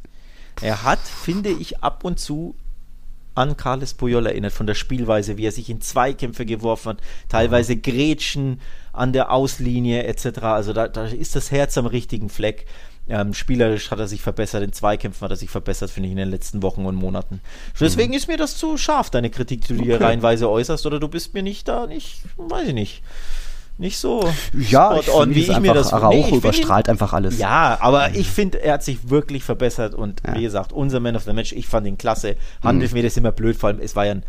Er 0.61 0.83
hat, 0.83 0.99
finde 0.99 1.51
ich, 1.51 1.83
ab 1.83 2.03
und 2.03 2.19
zu 2.19 2.55
an 3.36 3.57
Carles 3.57 3.93
Puyol 3.93 4.27
erinnert, 4.27 4.53
von 4.53 4.67
der 4.67 4.75
Spielweise, 4.75 5.38
wie 5.38 5.45
er 5.45 5.51
sich 5.51 5.69
in 5.69 5.81
Zweikämpfe 5.81 6.45
geworfen 6.45 6.89
hat, 6.89 6.97
teilweise 7.29 7.75
Grätschen 7.75 8.61
an 8.91 9.13
der 9.13 9.31
Auslinie 9.31 10.03
etc. 10.03 10.39
Also 10.43 10.73
da, 10.73 10.88
da 10.88 11.05
ist 11.05 11.36
das 11.36 11.51
Herz 11.51 11.77
am 11.77 11.86
richtigen 11.86 12.29
Fleck. 12.29 12.65
Ähm, 13.09 13.34
spielerisch 13.34 13.91
hat 13.91 13.99
er 13.99 14.07
sich 14.07 14.21
verbessert, 14.21 14.63
in 14.63 14.71
Zweikämpfen 14.71 15.25
hat 15.25 15.31
er 15.31 15.36
sich 15.36 15.49
verbessert, 15.49 15.89
finde 15.89 16.07
ich, 16.07 16.11
in 16.11 16.17
den 16.17 16.29
letzten 16.29 16.63
Wochen 16.63 16.86
und 16.86 16.95
Monaten. 16.95 17.41
Deswegen 17.77 18.11
mhm. 18.11 18.17
ist 18.17 18.29
mir 18.29 18.38
das 18.38 18.57
zu 18.57 18.77
scharf, 18.77 19.09
deine 19.09 19.29
Kritik, 19.29 19.61
die 19.61 19.73
du 19.73 19.79
okay. 19.79 19.84
hier 19.84 20.01
reihenweise 20.01 20.49
äußerst, 20.49 20.86
oder 20.86 21.01
du 21.01 21.09
bist 21.09 21.34
mir 21.34 21.43
nicht 21.43 21.67
da, 21.67 21.86
nicht, 21.86 22.21
weiß 22.38 22.69
ich 22.69 22.73
nicht 22.73 23.03
nicht 23.78 23.97
so 23.97 24.21
ja, 24.53 24.97
ich 24.99 25.11
on, 25.11 25.34
wie 25.34 25.41
ich 25.41 25.59
mir 25.59 25.74
das 25.74 25.93
Araujo 25.93 26.28
nee, 26.30 26.38
überstrahlt 26.38 26.88
ihn, 26.88 26.91
einfach 26.91 27.13
alles. 27.13 27.39
Ja, 27.39 27.78
aber 27.82 28.09
mhm. 28.09 28.15
ich 28.15 28.30
finde, 28.30 28.61
er 28.61 28.74
hat 28.74 28.84
sich 28.84 29.09
wirklich 29.09 29.43
verbessert 29.43 29.95
und 29.95 30.21
ja. 30.26 30.36
wie 30.36 30.43
gesagt, 30.43 30.71
unser 30.71 30.99
Man 30.99 31.15
of 31.15 31.24
the 31.24 31.34
Match, 31.34 31.53
ich 31.53 31.67
fand 31.67 31.88
ihn 31.88 31.97
klasse. 31.97 32.36
Handelt 32.63 32.91
mhm. 32.91 32.95
das 33.03 33.17
immer 33.17 33.32
blöd, 33.32 33.57
vor 33.57 33.69
allem 33.69 33.80
es 33.80 33.95
war 33.95 34.05
ja 34.05 34.11
ein 34.11 34.24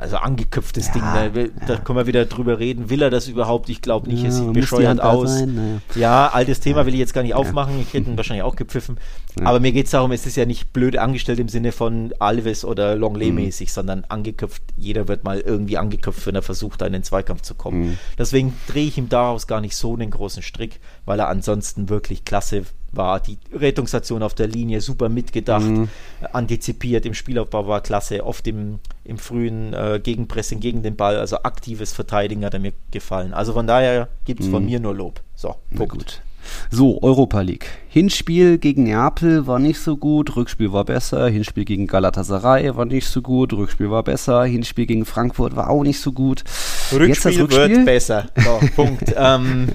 also 0.00 0.16
angeköpftes 0.16 0.88
ja, 0.88 0.92
Ding, 0.94 1.52
da, 1.58 1.66
da 1.66 1.76
können 1.76 1.98
wir 1.98 2.06
wieder 2.06 2.24
drüber 2.24 2.58
reden. 2.58 2.88
Will 2.88 3.02
er 3.02 3.10
das 3.10 3.28
überhaupt? 3.28 3.68
Ich 3.68 3.82
glaube 3.82 4.08
nicht, 4.08 4.24
es 4.24 4.38
sieht 4.38 4.52
bescheuert 4.52 5.00
aus. 5.00 5.38
Sein, 5.38 5.82
ja, 5.94 6.28
altes 6.28 6.60
Thema 6.60 6.86
will 6.86 6.94
ich 6.94 7.00
jetzt 7.00 7.12
gar 7.12 7.22
nicht 7.22 7.34
aufmachen. 7.34 7.78
Ich 7.80 7.92
hätte 7.92 8.10
ihn 8.10 8.16
wahrscheinlich 8.16 8.42
auch 8.42 8.56
gepfiffen. 8.56 8.98
Aber 9.44 9.60
mir 9.60 9.72
geht 9.72 9.86
es 9.86 9.92
darum, 9.92 10.10
es 10.12 10.24
ist 10.24 10.36
ja 10.36 10.46
nicht 10.46 10.72
blöd 10.72 10.96
angestellt 10.96 11.38
im 11.38 11.48
Sinne 11.48 11.72
von 11.72 12.14
Alves 12.18 12.64
oder 12.64 12.96
Longley 12.96 13.30
mäßig, 13.30 13.68
mhm. 13.68 13.72
sondern 13.72 14.04
angeköpft. 14.08 14.62
Jeder 14.76 15.06
wird 15.06 15.24
mal 15.24 15.40
irgendwie 15.40 15.76
angeköpft, 15.76 16.26
wenn 16.26 16.34
er 16.34 16.42
versucht, 16.42 16.80
in 16.82 16.92
den 16.94 17.02
Zweikampf 17.02 17.42
zu 17.42 17.54
kommen. 17.54 17.80
Mhm. 17.80 17.98
Deswegen 18.18 18.54
drehe 18.68 18.86
ich 18.86 18.96
ihm 18.96 19.10
daraus 19.10 19.46
gar 19.46 19.60
nicht 19.60 19.76
so 19.76 19.94
einen 19.94 20.10
großen 20.10 20.42
Strick, 20.42 20.80
weil 21.04 21.18
er 21.18 21.28
ansonsten 21.28 21.90
wirklich 21.90 22.24
klasse 22.24 22.62
war 22.92 23.20
die 23.20 23.38
Rettungsaktion 23.52 24.22
auf 24.22 24.34
der 24.34 24.48
Linie 24.48 24.80
super 24.80 25.08
mitgedacht, 25.08 25.64
mhm. 25.64 25.88
antizipiert, 26.32 27.06
im 27.06 27.14
Spielaufbau 27.14 27.66
war 27.66 27.80
klasse, 27.80 28.24
oft 28.24 28.46
im, 28.46 28.80
im 29.04 29.18
frühen 29.18 29.72
äh, 29.72 30.00
Gegenpressing 30.02 30.60
gegen 30.60 30.82
den 30.82 30.96
Ball, 30.96 31.16
also 31.16 31.42
aktives 31.42 31.92
Verteidigen 31.92 32.44
hat 32.44 32.54
er 32.54 32.60
mir 32.60 32.72
gefallen. 32.90 33.32
Also 33.32 33.52
von 33.52 33.66
daher 33.66 34.08
gibt 34.24 34.40
es 34.40 34.46
mhm. 34.46 34.52
von 34.52 34.64
mir 34.64 34.80
nur 34.80 34.94
Lob. 34.94 35.20
So, 35.34 35.56
Punkt. 35.74 35.92
gut. 35.92 36.22
So, 36.70 37.02
Europa 37.02 37.40
League. 37.40 37.66
Hinspiel 37.88 38.58
gegen 38.58 38.84
Neapel 38.84 39.46
war 39.46 39.58
nicht 39.58 39.78
so 39.78 39.96
gut, 39.96 40.36
Rückspiel 40.36 40.72
war 40.72 40.84
besser, 40.84 41.28
Hinspiel 41.28 41.64
gegen 41.64 41.86
Galatasaray 41.86 42.76
war 42.76 42.84
nicht 42.84 43.08
so 43.08 43.20
gut, 43.20 43.52
Rückspiel 43.52 43.90
war 43.90 44.02
besser, 44.02 44.44
Hinspiel 44.44 44.86
gegen 44.86 45.04
Frankfurt 45.04 45.56
war 45.56 45.68
auch 45.68 45.82
nicht 45.82 46.00
so 46.00 46.12
gut. 46.12 46.44
Rückspiel, 46.92 47.42
Rückspiel 47.42 47.68
wird 47.68 47.84
besser. 47.84 48.28
So, 48.36 48.60
Punkt. 48.74 49.12
ähm, 49.16 49.68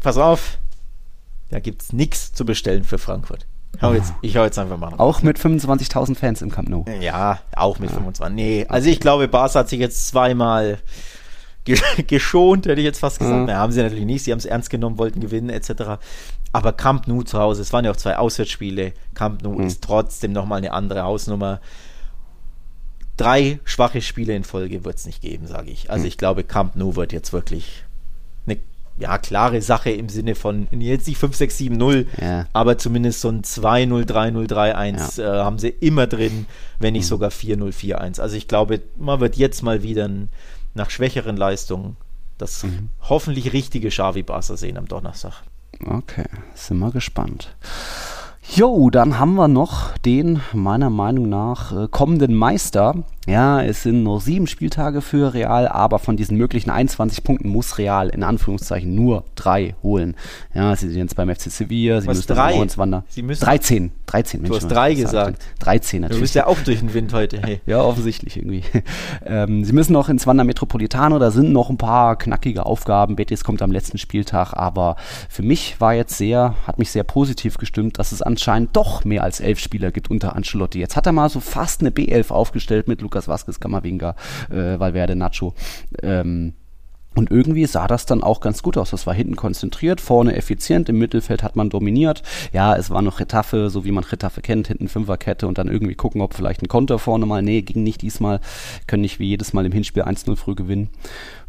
pass 0.00 0.16
auf, 0.16 0.58
da 1.52 1.60
gibt 1.60 1.82
es 1.82 1.92
nichts 1.92 2.32
zu 2.32 2.44
bestellen 2.44 2.82
für 2.82 2.98
Frankfurt. 2.98 3.46
Hau 3.80 3.92
jetzt, 3.94 4.12
ich 4.22 4.36
hau 4.36 4.44
jetzt 4.44 4.58
einfach 4.58 4.78
mal. 4.78 4.94
Auch 4.98 5.22
mit 5.22 5.38
25.000 5.38 6.14
Fans 6.14 6.42
im 6.42 6.50
Camp 6.50 6.68
Nou. 6.68 6.84
Ja, 7.00 7.40
auch 7.54 7.78
mit 7.78 7.90
ja. 7.90 7.96
25. 7.96 8.34
Nee, 8.34 8.66
also 8.68 8.88
ich 8.88 9.00
glaube, 9.00 9.28
Barca 9.28 9.60
hat 9.60 9.68
sich 9.68 9.80
jetzt 9.80 10.08
zweimal 10.08 10.78
geschont, 12.06 12.66
hätte 12.66 12.80
ich 12.80 12.84
jetzt 12.84 13.00
fast 13.00 13.18
gesagt. 13.18 13.40
Mhm. 13.40 13.46
Na, 13.46 13.56
haben 13.56 13.72
sie 13.72 13.82
natürlich 13.82 14.04
nicht. 14.04 14.24
Sie 14.24 14.32
haben 14.32 14.38
es 14.38 14.44
ernst 14.44 14.70
genommen, 14.70 14.98
wollten 14.98 15.20
gewinnen, 15.20 15.50
etc. 15.50 15.98
Aber 16.52 16.72
Camp 16.72 17.06
Nou 17.06 17.22
zu 17.22 17.38
Hause, 17.38 17.62
es 17.62 17.72
waren 17.72 17.84
ja 17.84 17.90
auch 17.90 17.96
zwei 17.96 18.16
Auswärtsspiele. 18.16 18.92
Camp 19.14 19.42
Nou 19.42 19.58
mhm. 19.58 19.66
ist 19.66 19.82
trotzdem 19.82 20.32
nochmal 20.32 20.58
eine 20.58 20.72
andere 20.72 21.02
Hausnummer. 21.02 21.60
Drei 23.16 23.58
schwache 23.64 24.00
Spiele 24.00 24.34
in 24.34 24.44
Folge 24.44 24.84
wird 24.84 24.96
es 24.96 25.06
nicht 25.06 25.20
geben, 25.22 25.46
sage 25.46 25.70
ich. 25.70 25.90
Also 25.90 26.02
mhm. 26.02 26.08
ich 26.08 26.18
glaube, 26.18 26.44
Camp 26.44 26.76
Nou 26.76 26.96
wird 26.96 27.12
jetzt 27.12 27.32
wirklich 27.32 27.84
ja, 28.98 29.18
klare 29.18 29.62
Sache 29.62 29.90
im 29.90 30.08
Sinne 30.08 30.34
von, 30.34 30.68
jetzt 30.70 31.08
nicht 31.08 31.18
5, 31.18 31.34
6, 31.34 31.58
7, 31.58 31.76
0, 31.76 32.06
ja. 32.20 32.46
aber 32.52 32.78
zumindest 32.78 33.20
so 33.20 33.28
ein 33.28 33.42
2, 33.42 33.86
0, 33.86 34.04
3, 34.04 34.30
0, 34.30 34.46
3, 34.46 34.74
1 34.76 35.16
ja. 35.16 35.40
äh, 35.40 35.44
haben 35.44 35.58
sie 35.58 35.68
immer 35.68 36.06
drin, 36.06 36.46
wenn 36.78 36.92
nicht 36.92 37.04
mhm. 37.04 37.08
sogar 37.08 37.30
4, 37.30 37.56
0, 37.56 37.72
4, 37.72 38.00
1. 38.00 38.20
Also 38.20 38.36
ich 38.36 38.48
glaube, 38.48 38.82
man 38.96 39.20
wird 39.20 39.36
jetzt 39.36 39.62
mal 39.62 39.82
wieder 39.82 40.08
nach 40.74 40.90
schwächeren 40.90 41.36
Leistungen 41.36 41.96
das 42.42 42.64
mhm. 42.64 42.88
hoffentlich 43.08 43.52
richtige 43.52 43.88
Xavi 43.88 44.22
Barca 44.22 44.56
sehen 44.56 44.76
am 44.76 44.88
Donnerstag. 44.88 45.42
Okay, 45.86 46.26
sind 46.54 46.78
wir 46.78 46.90
gespannt. 46.90 47.54
Jo, 48.54 48.90
dann 48.90 49.18
haben 49.20 49.34
wir 49.34 49.46
noch 49.46 49.96
den 49.98 50.40
meiner 50.52 50.90
Meinung 50.90 51.28
nach 51.28 51.72
äh, 51.72 51.88
kommenden 51.88 52.34
Meister 52.34 53.04
Ja, 53.28 53.62
es 53.62 53.84
sind 53.84 54.02
nur 54.02 54.20
sieben 54.20 54.48
Spieltage 54.48 55.00
für 55.00 55.32
Real, 55.32 55.68
aber 55.68 56.00
von 56.00 56.16
diesen 56.16 56.36
möglichen 56.36 56.70
21 56.70 57.22
Punkten 57.22 57.48
muss 57.50 57.78
Real 57.78 58.08
in 58.08 58.24
Anführungszeichen 58.24 58.96
nur 58.96 59.22
drei 59.36 59.76
holen. 59.80 60.16
Ja, 60.54 60.74
sie 60.74 60.88
sind 60.88 60.98
jetzt 60.98 61.14
beim 61.14 61.28
FC 61.32 61.42
Sevilla, 61.42 62.00
sie 62.00 62.08
Was, 62.08 62.16
müssen 62.16 62.34
drei? 62.34 62.54
ins 62.54 62.78
Wander. 62.78 63.04
Sie 63.08 63.22
müssen- 63.22 63.44
13, 63.44 63.92
13 64.06 64.42
Du 64.42 64.56
hast 64.56 64.66
drei 64.66 64.94
gesagt. 64.94 65.40
13 65.60 66.00
Du 66.00 66.02
natürlich. 66.02 66.22
bist 66.22 66.34
ja 66.34 66.48
auch 66.48 66.58
durch 66.64 66.80
den 66.80 66.94
Wind 66.94 67.12
heute. 67.12 67.40
Hey. 67.40 67.60
Ja, 67.66 67.80
offensichtlich 67.82 68.36
irgendwie. 68.38 68.64
ähm, 69.24 69.64
sie 69.64 69.72
müssen 69.72 69.92
noch 69.92 70.08
ins 70.08 70.26
Wander 70.26 70.42
Metropolitano, 70.42 71.20
da 71.20 71.30
sind 71.30 71.52
noch 71.52 71.70
ein 71.70 71.78
paar 71.78 72.16
knackige 72.16 72.66
Aufgaben. 72.66 73.14
Betis 73.14 73.44
kommt 73.44 73.62
am 73.62 73.70
letzten 73.70 73.98
Spieltag, 73.98 74.52
aber 74.54 74.96
für 75.28 75.42
mich 75.44 75.80
war 75.80 75.94
jetzt 75.94 76.18
sehr, 76.18 76.56
hat 76.66 76.80
mich 76.80 76.90
sehr 76.90 77.04
positiv 77.04 77.56
gestimmt, 77.56 78.00
dass 78.00 78.10
es 78.10 78.20
anscheinend 78.20 78.74
doch 78.74 79.04
mehr 79.04 79.22
als 79.22 79.38
elf 79.38 79.60
Spieler 79.60 79.92
gibt 79.92 80.10
unter 80.10 80.34
Ancelotti. 80.34 80.80
Jetzt 80.80 80.96
hat 80.96 81.06
er 81.06 81.12
mal 81.12 81.28
so 81.28 81.38
fast 81.38 81.82
eine 81.82 81.90
B11 81.90 82.32
aufgestellt 82.32 82.88
mit 82.88 83.00
Lukas 83.12 83.28
Vazquez, 83.28 83.60
Camavinga, 83.60 84.16
äh, 84.50 84.80
Valverde, 84.80 85.16
Nacho. 85.16 85.54
Ähm, 86.02 86.54
und 87.14 87.30
irgendwie 87.30 87.66
sah 87.66 87.86
das 87.86 88.06
dann 88.06 88.22
auch 88.22 88.40
ganz 88.40 88.62
gut 88.62 88.78
aus. 88.78 88.88
Das 88.88 89.06
war 89.06 89.12
hinten 89.12 89.36
konzentriert, 89.36 90.00
vorne 90.00 90.34
effizient, 90.34 90.88
im 90.88 90.98
Mittelfeld 90.98 91.42
hat 91.42 91.56
man 91.56 91.68
dominiert. 91.68 92.22
Ja, 92.54 92.74
es 92.74 92.88
war 92.88 93.02
noch 93.02 93.20
Retafe, 93.20 93.68
so 93.68 93.84
wie 93.84 93.92
man 93.92 94.04
Retafe 94.04 94.40
kennt, 94.40 94.68
hinten 94.68 94.88
Fünferkette 94.88 95.46
und 95.46 95.58
dann 95.58 95.68
irgendwie 95.68 95.94
gucken, 95.94 96.22
ob 96.22 96.32
vielleicht 96.32 96.62
ein 96.62 96.68
Konter 96.68 96.98
vorne 96.98 97.26
mal. 97.26 97.42
Nee, 97.42 97.60
ging 97.60 97.82
nicht 97.82 98.00
diesmal. 98.00 98.40
Können 98.86 99.02
nicht 99.02 99.18
wie 99.18 99.26
jedes 99.26 99.52
Mal 99.52 99.66
im 99.66 99.72
Hinspiel 99.72 100.04
1-0 100.04 100.36
früh 100.36 100.54
gewinnen. 100.54 100.88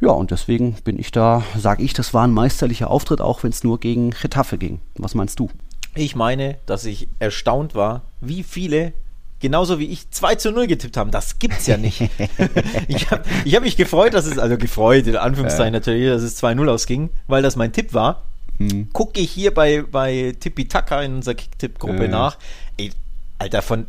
Ja, 0.01 0.09
und 0.09 0.32
deswegen 0.32 0.74
bin 0.84 0.99
ich 0.99 1.11
da, 1.11 1.43
sage 1.57 1.82
ich, 1.82 1.93
das 1.93 2.14
war 2.14 2.28
ein 2.28 2.34
meisterlicher 2.34 2.91
Auftritt, 2.91 3.22
auch 3.22 3.43
wenn 3.43 3.51
es 3.51 3.64
nur 3.64 3.80
gegen 3.80 4.11
Retafe 4.11 4.57
ging. 4.57 4.82
Was 4.97 5.16
meinst 5.16 5.39
du? 5.39 5.49
Ich 5.95 6.18
meine, 6.18 6.57
dass 6.66 6.84
ich 6.84 7.07
erstaunt 7.20 7.74
war, 7.74 8.01
wie 8.20 8.43
viele 8.43 8.91
genauso 9.44 9.78
wie 9.78 9.88
ich 9.88 10.10
2 10.10 10.36
zu 10.36 10.52
0 10.52 10.68
getippt 10.68 10.96
haben. 10.96 11.12
Das 11.12 11.38
gibt's 11.38 11.68
ja 11.68 11.76
nicht. 11.76 12.02
ich 12.88 13.12
habe 13.12 13.24
ich 13.44 13.56
hab 13.56 13.62
mich 13.62 13.76
gefreut, 13.76 14.14
dass 14.14 14.26
es, 14.26 14.39
also 14.39 14.58
gefreut, 14.58 15.06
in 15.06 15.18
Anführungszeichen 15.18 15.74
natürlich, 15.74 16.08
dass 16.08 16.24
es 16.24 16.41
2-0 16.41 16.68
ausging, 16.70 17.10
weil 17.28 17.44
das 17.44 17.58
mein 17.58 17.74
Tipp 17.74 17.94
war. 17.94 18.24
Hm. 18.58 18.88
Gucke 18.94 19.20
ich 19.20 19.32
hier 19.32 19.54
bei, 19.54 19.84
bei 19.84 20.34
Tippi 20.39 20.68
Taka 20.70 21.02
in 21.02 21.16
unserer 21.16 21.36
Kicktipp-Gruppe 21.36 22.04
Ja. 22.04 22.08
nach. 22.08 22.38
Ey, 22.78 22.91
Alter, 23.38 23.62
von 23.62 23.86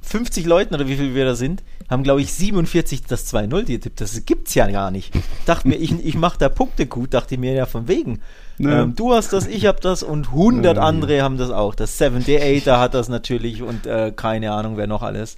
50 0.00 0.46
Leuten 0.46 0.74
oder 0.74 0.88
wie 0.88 0.96
viel 0.96 1.14
wir 1.14 1.26
da 1.26 1.34
sind, 1.34 1.62
haben, 1.90 2.02
glaube 2.02 2.22
ich, 2.22 2.32
47 2.32 3.02
das 3.04 3.32
2-0 3.34 3.64
getippt. 3.64 4.00
Das 4.00 4.24
gibt's 4.24 4.54
ja 4.54 4.66
gar 4.70 4.90
nicht. 4.90 5.12
Dachte 5.44 5.68
mir, 5.68 5.76
ich, 5.76 5.92
ich 6.04 6.14
mache 6.14 6.38
da 6.38 6.48
Punkte 6.48 6.86
gut, 6.86 7.12
dachte 7.12 7.36
mir 7.36 7.52
ja 7.52 7.66
von 7.66 7.86
wegen. 7.86 8.22
Ja. 8.58 8.82
Ähm, 8.82 8.94
du 8.96 9.12
hast 9.14 9.32
das, 9.32 9.46
ich 9.46 9.66
habe 9.66 9.80
das 9.80 10.02
und 10.02 10.28
100 10.28 10.76
Ja. 10.76 10.82
andere 10.82 11.22
haben 11.22 11.36
das 11.38 11.50
auch. 11.50 11.74
Das 11.74 11.98
7 11.98 12.24
Day 12.24 12.60
8 12.60 12.66
hat 12.78 12.94
das 12.94 13.08
natürlich 13.08 13.62
und 13.62 13.86
äh, 13.86 14.12
keine 14.14 14.52
Ahnung, 14.52 14.76
wer 14.76 14.86
noch 14.86 15.02
alles. 15.02 15.36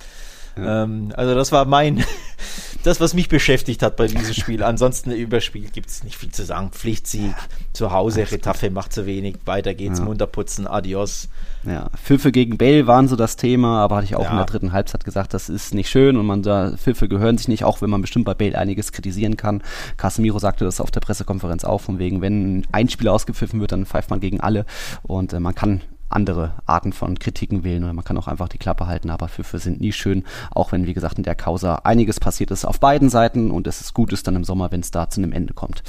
Ähm, 0.67 1.13
also 1.17 1.35
das 1.35 1.53
war 1.53 1.65
mein, 1.65 2.05
das, 2.85 3.01
was 3.01 3.15
mich 3.15 3.29
beschäftigt 3.29 3.83
hat 3.83 3.97
bei 3.97 4.07
diesem 4.07 4.35
Spiel. 4.35 4.63
Ansonsten 4.63 5.11
über 5.13 5.41
Spiel 5.41 5.69
gibt 5.71 5.89
es 5.89 6.05
nicht 6.05 6.17
viel 6.17 6.31
zu 6.31 6.45
sagen. 6.45 6.71
Pflichtsieg, 6.71 7.35
zu 7.73 7.93
Hause, 7.93 8.31
Retafe 8.31 8.71
macht 8.71 8.93
zu 8.93 9.07
wenig, 9.07 9.37
weiter 9.45 9.75
geht's, 9.75 9.99
Ja. 9.99 10.05
munter 10.05 10.27
putzen, 10.27 10.67
adios. 10.67 11.29
Ja, 11.65 11.91
Pfiffe 12.03 12.31
gegen 12.33 12.57
Bale 12.57 12.87
waren 12.87 13.09
so 13.09 13.17
das 13.17 13.37
Thema, 13.37 13.83
aber 13.83 13.97
hatte 13.97 14.05
ich 14.07 14.17
auch 14.17 14.25
Ja. 14.25 14.31
in 14.31 14.37
der 14.37 14.47
dritten 14.47 14.73
Halbzeit 14.73 15.05
gesagt, 15.05 15.35
das 15.35 15.49
ist 15.49 15.75
nicht 15.75 15.89
schön 15.91 16.17
und 16.17 16.25
man 16.25 16.43
da 16.43 16.73
Pfiffe 16.77 17.09
gehören 17.09 17.37
sich 17.37 17.49
nicht, 17.49 17.65
auch 17.65 17.83
wenn 17.83 17.91
man 17.91 18.01
bestimmt 18.01 18.25
bei 18.25 18.35
Bale 18.35 18.57
einiges 18.57 18.93
kritisieren 18.93 19.37
kann. 19.37 19.63
Casemiro 19.97 20.39
sagte 20.39 20.65
das 20.65 20.81
auf 20.81 20.91
der 20.91 21.01
Pressekonferenz 21.01 21.65
auch, 21.65 21.81
von 21.81 21.99
wegen, 21.99 22.21
wenn 22.23 22.65
ein 22.73 22.89
Spieler 22.89 23.13
ausgepfiffen 23.13 23.61
wird, 23.61 23.73
dann 23.73 23.87
pfeift 23.87 24.09
man 24.11 24.21
gegen 24.21 24.41
alle 24.41 24.65
und 25.03 25.33
äh, 25.33 25.41
man 25.41 25.55
kann 25.55 25.81
andere 26.09 26.55
Arten 26.67 26.93
von 26.93 27.19
Kritiken 27.19 27.65
wählen 27.65 27.85
oder 27.85 27.93
man 27.93 28.05
kann 28.05 28.19
auch 28.19 28.29
einfach 28.29 28.49
die 28.49 28.59
Klappe 28.59 28.87
halten, 28.87 29.11
aber 29.11 29.29
Pfiffe 29.29 29.59
sind 29.59 29.81
nie 29.81 29.93
schön, 29.93 30.25
auch 30.51 30.73
wenn, 30.73 30.87
wie 30.87 30.95
gesagt, 30.95 31.19
in 31.19 31.25
der 31.25 31.35
Causa 31.35 31.77
einiges 31.85 32.21
passiert 32.21 32.51
ist 32.51 32.65
auf 32.65 32.81
beiden 32.81 33.11
Seiten 33.11 33.51
und 33.51 33.67
es 33.67 33.81
ist 33.81 33.95
gut 33.95 34.13
ist 34.13 34.27
dann 34.27 34.37
im 34.37 34.45
Sommer, 34.45 34.73
wenn 34.73 34.81
es 34.81 34.91
da 34.91 35.09
zu 35.09 35.21
einem 35.21 35.33
Ende 35.33 35.55
kommt. 35.55 35.83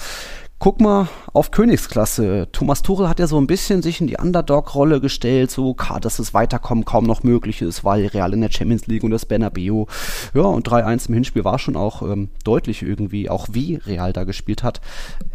Guck 0.62 0.82
mal 0.82 1.08
auf 1.32 1.52
Königsklasse. 1.52 2.50
Thomas 2.52 2.82
Tuchel 2.82 3.08
hat 3.08 3.20
ja 3.20 3.28
so 3.28 3.40
ein 3.40 3.48
bisschen 3.48 3.82
sich 3.82 4.02
in 4.02 4.08
die 4.08 4.18
Underdog-Rolle 4.18 5.00
gestellt, 5.00 5.52
so 5.52 5.74
dass 6.02 6.18
das 6.18 6.34
Weiterkommen 6.34 6.84
kaum 6.84 7.06
noch 7.06 7.24
möglich 7.24 7.62
ist, 7.62 7.86
weil 7.86 8.08
Real 8.08 8.34
in 8.34 8.42
der 8.42 8.52
Champions 8.52 8.86
League 8.86 9.04
und 9.06 9.12
das 9.12 9.26
Bernabeu. 9.26 9.86
Ja, 10.34 10.42
und 10.42 10.68
3-1 10.68 11.08
im 11.08 11.14
Hinspiel 11.14 11.46
war 11.46 11.60
schon 11.60 11.78
auch 11.78 12.02
ähm, 12.02 12.28
deutlich 12.44 12.82
irgendwie, 12.82 13.30
auch 13.30 13.48
wie 13.54 13.76
Real 13.76 14.12
da 14.12 14.26
gespielt 14.26 14.62
hat. 14.64 14.82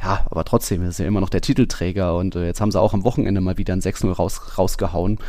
Ja, 0.02 0.26
aber 0.30 0.44
trotzdem 0.44 0.86
ist 0.86 1.00
er 1.00 1.06
immer 1.06 1.22
noch 1.22 1.30
der 1.30 1.40
Titelträger 1.40 2.16
und 2.18 2.36
äh, 2.36 2.44
jetzt 2.44 2.60
haben 2.60 2.70
sie 2.70 2.78
auch 2.78 2.92
am 2.92 3.04
Wochenende 3.04 3.40
mal 3.40 3.56
wieder 3.56 3.72
ein 3.72 3.80
6-0 3.80 4.12
raus, 4.12 4.58
rausgehauen. 4.58 5.20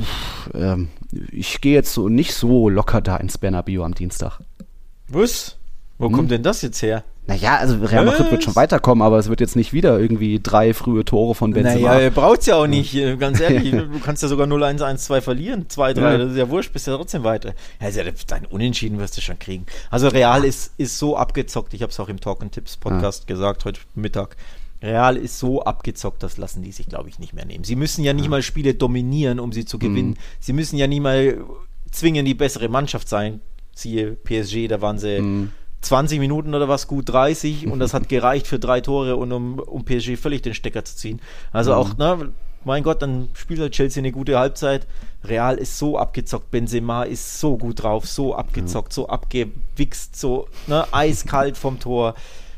Uff, 0.00 0.50
ähm, 0.54 0.88
ich 1.30 1.60
gehe 1.60 1.74
jetzt 1.74 1.92
so 1.92 2.08
nicht 2.08 2.32
so 2.32 2.70
locker 2.70 3.02
da 3.02 3.18
ins 3.18 3.36
Bernabeu 3.36 3.84
am 3.84 3.94
Dienstag. 3.94 4.40
Was? 5.08 5.58
Wo 5.98 6.06
Hm? 6.06 6.12
kommt 6.14 6.30
denn 6.30 6.42
das 6.42 6.62
jetzt 6.62 6.80
her? 6.80 7.04
Naja, 7.26 7.56
also 7.56 7.76
Real 7.82 8.04
Madrid 8.04 8.30
wird 8.30 8.44
schon 8.44 8.54
weiterkommen, 8.54 9.00
aber 9.00 9.18
es 9.18 9.30
wird 9.30 9.40
jetzt 9.40 9.56
nicht 9.56 9.72
wieder 9.72 9.98
irgendwie 9.98 10.40
drei 10.42 10.74
frühe 10.74 11.06
Tore 11.06 11.34
von 11.34 11.52
Benzema. 11.52 11.94
Naja, 11.94 12.10
braucht's 12.10 12.44
ja 12.44 12.56
auch 12.56 12.66
nicht, 12.66 12.94
äh, 12.94 13.16
ganz 13.16 13.40
ehrlich. 13.40 13.70
Du 13.94 13.98
kannst 14.00 14.22
ja 14.22 14.28
sogar 14.28 14.46
0-1, 14.46 14.80
1-2 14.80 15.20
verlieren, 15.22 15.66
2-3, 15.68 16.00
Ja. 16.00 16.18
das 16.18 16.32
ist 16.32 16.36
ja 16.36 16.50
wurscht, 16.50 16.72
bist 16.74 16.86
ja 16.86 16.94
trotzdem 16.96 17.24
weiter. 17.24 17.54
Ja, 17.80 17.88
ja 17.88 18.04
dein 18.26 18.44
Unentschieden 18.46 18.98
wirst 18.98 19.16
du 19.16 19.22
schon 19.22 19.38
kriegen. 19.38 19.64
Also 19.90 20.08
Real 20.08 20.44
ist, 20.44 20.72
ist 20.76 20.98
so 20.98 21.16
abgezockt, 21.16 21.72
ich 21.72 21.80
habe 21.80 21.90
es 21.90 21.98
auch 21.98 22.10
im 22.10 22.20
Talk 22.20 22.42
and 22.42 22.52
Tips 22.52 22.76
Podcast 22.76 23.26
gesagt 23.26 23.64
heute 23.64 23.80
Mittag. 23.94 24.36
Real 24.82 25.16
ist 25.16 25.38
so 25.38 25.62
abgezockt, 25.62 26.22
das 26.22 26.36
lassen 26.36 26.62
die 26.62 26.72
sich, 26.72 26.88
glaube 26.88 27.08
ich, 27.08 27.18
nicht 27.18 27.32
mehr 27.32 27.46
nehmen. 27.46 27.64
Sie 27.64 27.74
müssen 27.76 28.04
ja 28.04 28.12
nicht 28.12 28.28
mal 28.28 28.42
Spiele 28.42 28.74
dominieren, 28.74 29.40
um 29.40 29.50
sie 29.50 29.64
zu 29.64 29.78
gewinnen. 29.78 30.10
Mhm. 30.10 30.16
Sie 30.40 30.52
müssen 30.52 30.76
ja 30.76 30.86
nie 30.86 31.00
mal 31.00 31.38
zwingend 31.90 32.28
die 32.28 32.34
bessere 32.34 32.68
Mannschaft 32.68 33.08
sein. 33.08 33.40
Siehe 33.74 34.12
PSG, 34.12 34.68
da 34.68 34.82
waren 34.82 34.98
sie 34.98 35.20
Mhm. 35.22 35.52
20 35.84 36.18
Minuten 36.18 36.54
oder 36.54 36.68
was, 36.68 36.86
gut 36.86 37.08
30 37.08 37.66
und 37.66 37.78
das 37.78 37.94
hat 37.94 38.08
gereicht 38.08 38.46
für 38.46 38.58
drei 38.58 38.80
Tore 38.80 39.16
und 39.16 39.32
um, 39.32 39.58
um 39.58 39.84
PSG 39.84 40.16
völlig 40.16 40.42
den 40.42 40.54
Stecker 40.54 40.84
zu 40.84 40.96
ziehen. 40.96 41.20
Also 41.52 41.72
Mhm. 41.72 41.76
auch, 41.76 41.96
ne, 41.98 42.32
mein 42.64 42.82
Gott, 42.82 43.02
dann 43.02 43.28
spielt 43.34 43.60
halt 43.60 43.72
Chelsea 43.72 44.00
eine 44.00 44.10
gute 44.12 44.38
Halbzeit. 44.38 44.86
Real 45.24 45.56
ist 45.58 45.78
so 45.78 45.98
abgezockt, 45.98 46.50
Benzema 46.50 47.02
ist 47.02 47.38
so 47.40 47.56
gut 47.58 47.82
drauf, 47.82 48.06
so 48.06 48.34
abgezockt, 48.34 48.92
so 48.92 49.08
abgewichst, 49.08 50.16
so 50.16 50.48
ne, 50.66 50.86
eiskalt 50.92 51.56
vom 51.58 51.78
Tor. 51.78 52.14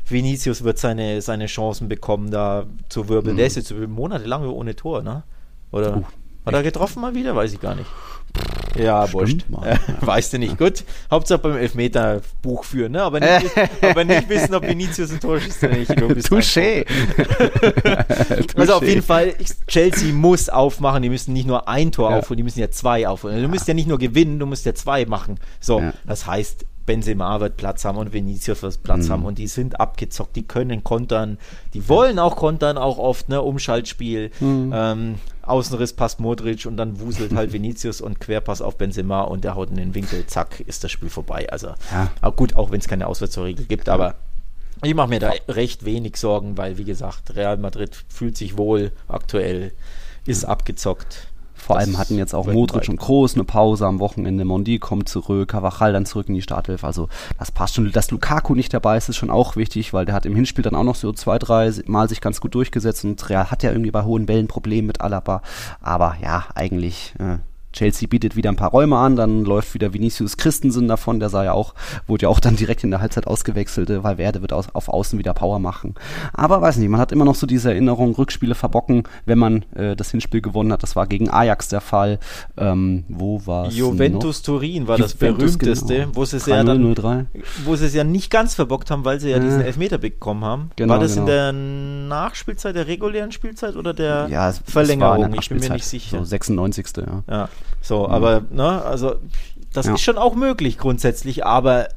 Vinicius 0.09 0.63
wird 0.63 0.77
seine, 0.77 1.21
seine 1.21 1.47
Chancen 1.47 1.89
bekommen, 1.89 2.31
da 2.31 2.65
zu 2.87 3.09
wirbeln. 3.09 3.35
Der 3.35 3.47
ist 3.47 3.57
jetzt 3.57 3.73
monatelang 3.73 4.47
ohne 4.47 4.73
Tor, 4.75 5.03
ne? 5.03 5.23
Oder 5.71 5.97
Mhm. 5.97 6.05
Oh, 6.05 6.47
hat 6.47 6.53
er 6.53 6.63
getroffen 6.63 7.01
mal 7.01 7.13
wieder? 7.13 7.35
Weiß 7.35 7.51
ich 7.51 7.59
gar 7.59 7.75
nicht. 7.75 7.89
Ja, 8.77 9.11
wurscht. 9.11 9.45
Äh, 9.63 9.77
weißt 10.05 10.33
du 10.33 10.37
nicht. 10.39 10.57
Gut. 10.57 10.83
Hauptsache 11.09 11.39
beim 11.39 11.57
Elfmeter 11.57 12.21
Buch 12.43 12.63
führen, 12.63 12.91
ne? 12.91 13.01
Aber 13.01 13.19
nicht, 13.19 13.45
aber 13.81 14.03
nicht 14.03 14.29
wissen, 14.29 14.53
ob 14.53 14.67
Vinicius 14.67 15.11
ein 15.11 15.19
Tor 15.19 15.39
schießt 15.39 15.63
oder 15.63 15.75
nicht. 15.75 15.89
Touché. 15.91 16.85
also 18.55 18.73
auf 18.75 18.83
jeden 18.83 19.01
Fall, 19.01 19.33
Chelsea 19.67 20.13
muss 20.13 20.49
aufmachen, 20.49 21.01
die 21.01 21.09
müssen 21.09 21.33
nicht 21.33 21.47
nur 21.47 21.67
ein 21.67 21.91
Tor 21.91 22.11
Ja. 22.11 22.17
aufholen, 22.19 22.37
die 22.37 22.43
müssen 22.43 22.59
ja 22.59 22.69
zwei 22.69 23.07
aufholen. 23.07 23.41
Du 23.41 23.47
musst 23.49 23.67
ja 23.67 23.73
nicht 23.73 23.87
nur 23.87 23.97
gewinnen, 23.97 24.39
du 24.39 24.45
musst 24.45 24.65
ja 24.65 24.73
zwei 24.75 25.05
machen. 25.05 25.39
So, 25.59 25.79
Ja. 25.79 25.93
das 26.05 26.25
heißt, 26.27 26.65
Benzema 26.85 27.39
wird 27.41 27.57
Platz 27.57 27.83
haben 27.83 27.97
und 27.97 28.13
Vinicius 28.13 28.61
wird 28.63 28.81
Platz 28.83 29.07
Mhm. 29.07 29.11
haben 29.11 29.25
und 29.25 29.37
die 29.39 29.47
sind 29.47 29.79
abgezockt, 29.79 30.35
die 30.35 30.43
können 30.47 30.83
kontern, 30.85 31.37
die 31.73 31.89
wollen 31.89 32.17
auch 32.19 32.35
kontern, 32.37 32.77
auch 32.77 32.97
oft, 32.97 33.27
ne, 33.27 33.41
Umschaltspiel, 33.41 34.31
Mhm. 34.39 34.71
ähm, 34.73 35.15
Außenriss 35.47 35.93
passt 35.93 36.19
Modric 36.19 36.65
und 36.65 36.77
dann 36.77 36.99
wuselt 36.99 37.33
halt 37.35 37.53
Vinicius 37.53 38.01
und 38.01 38.19
Querpass 38.19 38.61
auf 38.61 38.77
Benzema 38.77 39.21
und 39.21 39.43
der 39.43 39.55
haut 39.55 39.69
in 39.69 39.77
den 39.77 39.95
Winkel, 39.95 40.25
zack, 40.27 40.59
ist 40.61 40.83
das 40.83 40.91
Spiel 40.91 41.09
vorbei. 41.09 41.49
Also, 41.49 41.69
Ja. 41.91 42.11
auch 42.21 42.35
gut, 42.35 42.55
auch 42.55 42.71
wenn 42.71 42.79
es 42.79 42.87
keine 42.87 43.07
Auswärtsregel 43.07 43.65
gibt, 43.65 43.89
aber 43.89 44.15
ich 44.83 44.93
mache 44.93 45.09
mir 45.09 45.19
da 45.19 45.31
recht 45.47 45.85
wenig 45.85 46.17
Sorgen, 46.17 46.57
weil, 46.57 46.77
wie 46.77 46.83
gesagt, 46.83 47.35
Real 47.35 47.57
Madrid 47.57 47.95
fühlt 48.09 48.37
sich 48.37 48.57
wohl 48.57 48.91
aktuell, 49.07 49.71
ist 50.25 50.45
abgezockt. 50.45 51.27
Vor 51.57 51.75
Das 51.75 51.85
allem 51.85 51.97
hatten 51.97 52.17
jetzt 52.17 52.33
auch 52.33 52.45
Modric 52.47 52.83
weit. 52.83 52.89
und 52.89 52.97
Kroos 52.97 53.33
eine 53.33 53.43
Pause 53.43 53.85
am 53.85 53.99
Wochenende. 53.99 54.45
Mondi 54.45 54.79
kommt 54.79 55.09
zurück, 55.09 55.49
Cavachal 55.49 55.91
dann 55.91 56.05
zurück 56.05 56.29
in 56.29 56.35
die 56.35 56.41
Startelf. 56.41 56.83
Also 56.83 57.09
das 57.39 57.51
passt 57.51 57.75
schon. 57.75 57.91
Dass 57.91 58.11
Lukaku 58.11 58.55
nicht 58.55 58.73
dabei 58.73 58.97
ist, 58.97 59.09
ist 59.09 59.17
schon 59.17 59.29
auch 59.29 59.55
wichtig, 59.55 59.93
weil 59.93 60.05
der 60.05 60.15
hat 60.15 60.25
im 60.25 60.35
Hinspiel 60.35 60.63
dann 60.63 60.75
auch 60.75 60.83
noch 60.83 60.95
so 60.95 61.11
zwei, 61.13 61.39
drei 61.39 61.71
Mal 61.85 62.07
sich 62.07 62.21
ganz 62.21 62.39
gut 62.39 62.55
durchgesetzt 62.55 63.03
und 63.05 63.29
Real 63.29 63.51
hat 63.51 63.63
ja 63.63 63.71
irgendwie 63.71 63.91
bei 63.91 64.03
hohen 64.03 64.25
Bällen 64.25 64.47
Probleme 64.47 64.87
mit 64.87 65.01
Alaba. 65.01 65.41
Aber 65.81 66.15
ja, 66.21 66.45
eigentlich 66.55 67.13
äh, 67.19 67.37
Chelsea 67.77 68.07
bietet 68.07 68.35
wieder 68.35 68.49
ein 68.49 68.55
paar 68.55 68.71
Räume 68.71 68.97
an, 68.97 69.15
dann 69.15 69.45
läuft 69.45 69.73
wieder 69.73 69.93
Vinicius 69.93 70.37
Christensen 70.37 70.87
davon, 70.87 71.19
der 71.19 71.29
sah 71.29 71.43
ja 71.43 71.53
auch, 71.53 71.73
wurde 72.07 72.23
ja 72.23 72.29
auch 72.29 72.39
dann 72.39 72.55
direkt 72.55 72.83
in 72.83 72.91
der 72.91 73.01
Halbzeit 73.01 73.27
ausgewechselt, 73.27 73.89
äh, 73.89 74.03
weil 74.03 74.17
Werde 74.17 74.41
wird 74.41 74.53
aus, 74.53 74.67
auf 74.73 74.89
Außen 74.89 75.17
wieder 75.19 75.33
Power 75.33 75.59
machen. 75.59 75.95
Aber 76.33 76.61
weiß 76.61 76.77
nicht, 76.77 76.89
man 76.89 76.99
hat 76.99 77.11
immer 77.11 77.25
noch 77.25 77.35
so 77.35 77.45
diese 77.47 77.69
Erinnerung, 77.71 78.15
Rückspiele 78.15 78.55
verbocken, 78.55 79.03
wenn 79.25 79.37
man 79.37 79.63
äh, 79.75 79.95
das 79.95 80.11
Hinspiel 80.11 80.41
gewonnen 80.41 80.71
hat. 80.73 80.81
Das 80.83 80.95
war 80.95 81.07
gegen 81.07 81.29
Ajax 81.29 81.67
der 81.69 81.81
Fall. 81.81 82.19
Ähm, 82.57 83.03
wo 83.09 83.41
war 83.45 83.67
es? 83.67 83.75
Juventus 83.77 84.41
Turin 84.41 84.87
war 84.87 84.97
das 84.97 85.13
Juventus, 85.13 85.57
berühmteste, 85.57 85.93
genau. 85.95 86.09
wo 86.13 86.25
sie 86.25 86.37
es 86.37 86.45
ja 86.47 86.63
dann 86.63 86.83
3-0, 86.95 86.99
0-3. 86.99 87.25
wo 87.65 87.75
sie 87.75 87.85
es 87.85 87.93
ja 87.93 88.03
nicht 88.03 88.29
ganz 88.31 88.55
verbockt 88.55 88.89
haben, 88.91 89.05
weil 89.05 89.19
sie 89.19 89.29
ja 89.29 89.37
Ja. 89.37 89.43
diesen 89.43 89.61
Elfmeter 89.61 89.97
bekommen 89.99 90.43
haben. 90.43 90.69
Genau, 90.75 90.93
war 90.93 90.99
das 90.99 91.11
in 91.15 91.25
genau. 91.25 91.27
der 91.27 91.53
Nachspielzeit, 91.53 92.75
der 92.75 92.87
regulären 92.87 93.31
Spielzeit 93.31 93.75
oder 93.75 93.93
der 93.93 94.27
Ja, 94.29 94.49
es- 94.49 94.55
es 94.57 94.61
war 94.75 94.83
Verlängerung? 94.83 95.23
in 95.25 95.31
der 95.31 95.39
ich 95.41 95.49
bin 95.49 95.59
mir 95.59 95.69
nicht 95.71 95.85
sicher. 95.85 96.17
So 96.19 96.23
96. 96.23 96.87
Ja. 96.97 97.23
Ja, 97.29 97.49
so, 97.81 98.07
aber, 98.07 98.43
ne, 98.51 98.81
also, 98.83 99.15
das 99.73 99.85
Ja. 99.85 99.93
ist 99.95 100.01
schon 100.01 100.17
auch 100.17 100.35
möglich 100.35 100.77
grundsätzlich, 100.77 101.45
aber 101.45 101.89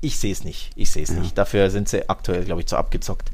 ich 0.00 0.18
sehe 0.18 0.32
es 0.32 0.44
nicht. 0.44 0.70
Ich 0.76 0.90
sehe 0.90 1.02
es 1.02 1.10
Ja. 1.10 1.20
nicht. 1.20 1.36
Dafür 1.36 1.70
sind 1.70 1.88
sie 1.88 2.08
aktuell, 2.08 2.44
glaube 2.44 2.60
ich, 2.62 2.66
zu 2.66 2.76
abgezockt. 2.76 3.30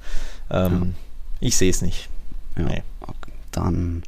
Ähm, 0.50 0.94
Ich 1.40 1.56
sehe 1.56 1.70
es 1.70 1.82
nicht. 1.82 2.08
Ja. 2.56 2.64
Nee. 2.64 2.82
Okay. 3.02 3.32
Dann 3.52 4.02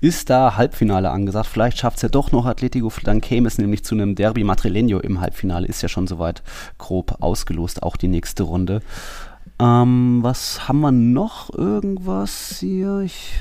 ist 0.00 0.30
da 0.30 0.56
Halbfinale 0.56 1.10
angesagt. 1.10 1.46
Vielleicht 1.46 1.78
schafft 1.78 1.96
es 1.98 2.02
ja 2.02 2.08
doch 2.08 2.32
noch 2.32 2.44
Atletico. 2.46 2.92
Dann 3.04 3.20
käme 3.20 3.46
es 3.48 3.56
nämlich 3.58 3.84
zu 3.84 3.94
einem 3.94 4.14
Derby 4.14 4.42
Madrileño 4.42 4.98
im 5.00 5.20
Halbfinale. 5.20 5.66
Ist 5.66 5.82
ja 5.82 5.88
schon 5.88 6.06
soweit 6.06 6.42
grob 6.78 7.16
ausgelost, 7.20 7.82
auch 7.82 7.96
die 7.96 8.08
nächste 8.08 8.42
Runde. 8.44 8.82
Ähm, 9.60 10.18
was 10.22 10.66
haben 10.68 10.80
wir 10.80 10.92
noch? 10.92 11.50
Irgendwas 11.54 12.56
hier? 12.60 13.00
Ich, 13.00 13.34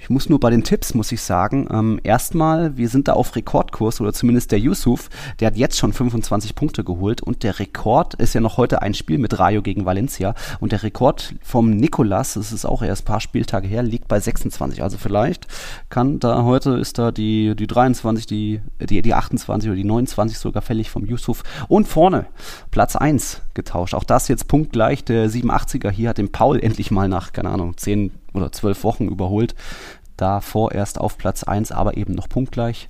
ich 0.00 0.10
muss 0.10 0.28
nur 0.28 0.40
bei 0.40 0.50
den 0.50 0.64
Tipps, 0.64 0.94
muss 0.94 1.12
ich 1.12 1.22
sagen. 1.22 1.68
Ähm, 1.70 2.00
erstmal, 2.02 2.76
wir 2.76 2.88
sind 2.88 3.08
da 3.08 3.12
auf 3.12 3.36
Rekordkurs 3.36 4.00
oder 4.00 4.12
zumindest 4.12 4.50
der 4.50 4.58
Yusuf, 4.58 5.10
der 5.38 5.48
hat 5.48 5.56
jetzt 5.56 5.78
schon 5.78 5.92
25 5.92 6.54
Punkte 6.54 6.84
geholt 6.84 7.22
und 7.22 7.42
der 7.42 7.58
Rekord 7.58 8.14
ist 8.14 8.34
ja 8.34 8.40
noch 8.40 8.56
heute 8.56 8.82
ein 8.82 8.94
Spiel 8.94 9.18
mit 9.18 9.38
Rayo 9.38 9.62
gegen 9.62 9.84
Valencia 9.84 10.34
und 10.58 10.72
der 10.72 10.82
Rekord 10.82 11.34
vom 11.42 11.70
Nikolas, 11.70 12.34
das 12.34 12.52
ist 12.52 12.64
auch 12.64 12.82
erst 12.82 13.02
ein 13.02 13.06
paar 13.06 13.20
Spieltage 13.20 13.68
her, 13.68 13.82
liegt 13.82 14.08
bei 14.08 14.18
26. 14.18 14.82
Also 14.82 14.96
vielleicht 14.98 15.46
kann 15.90 16.18
da 16.18 16.44
heute 16.44 16.70
ist 16.70 16.98
da 16.98 17.12
die, 17.12 17.54
die 17.54 17.66
23, 17.66 18.26
die, 18.26 18.60
die, 18.80 19.02
die 19.02 19.14
28 19.14 19.68
oder 19.68 19.76
die 19.76 19.84
29 19.84 20.38
sogar 20.38 20.62
fällig 20.62 20.90
vom 20.90 21.04
Yusuf 21.04 21.42
und 21.68 21.86
vorne 21.86 22.26
Platz 22.70 22.96
1 22.96 23.42
getauscht. 23.60 23.94
Auch 23.94 24.04
das 24.04 24.28
jetzt 24.28 24.48
punktgleich. 24.48 25.04
Der 25.04 25.28
87er 25.28 25.90
hier 25.90 26.10
hat 26.10 26.18
den 26.18 26.32
Paul 26.32 26.58
endlich 26.60 26.90
mal 26.90 27.08
nach, 27.08 27.32
keine 27.32 27.50
Ahnung, 27.50 27.76
10 27.76 28.12
oder 28.32 28.52
12 28.52 28.84
Wochen 28.84 29.08
überholt. 29.08 29.54
Da 30.16 30.40
vorerst 30.40 31.00
auf 31.00 31.18
Platz 31.18 31.44
1, 31.44 31.72
aber 31.72 31.96
eben 31.96 32.14
noch 32.14 32.28
punktgleich. 32.28 32.88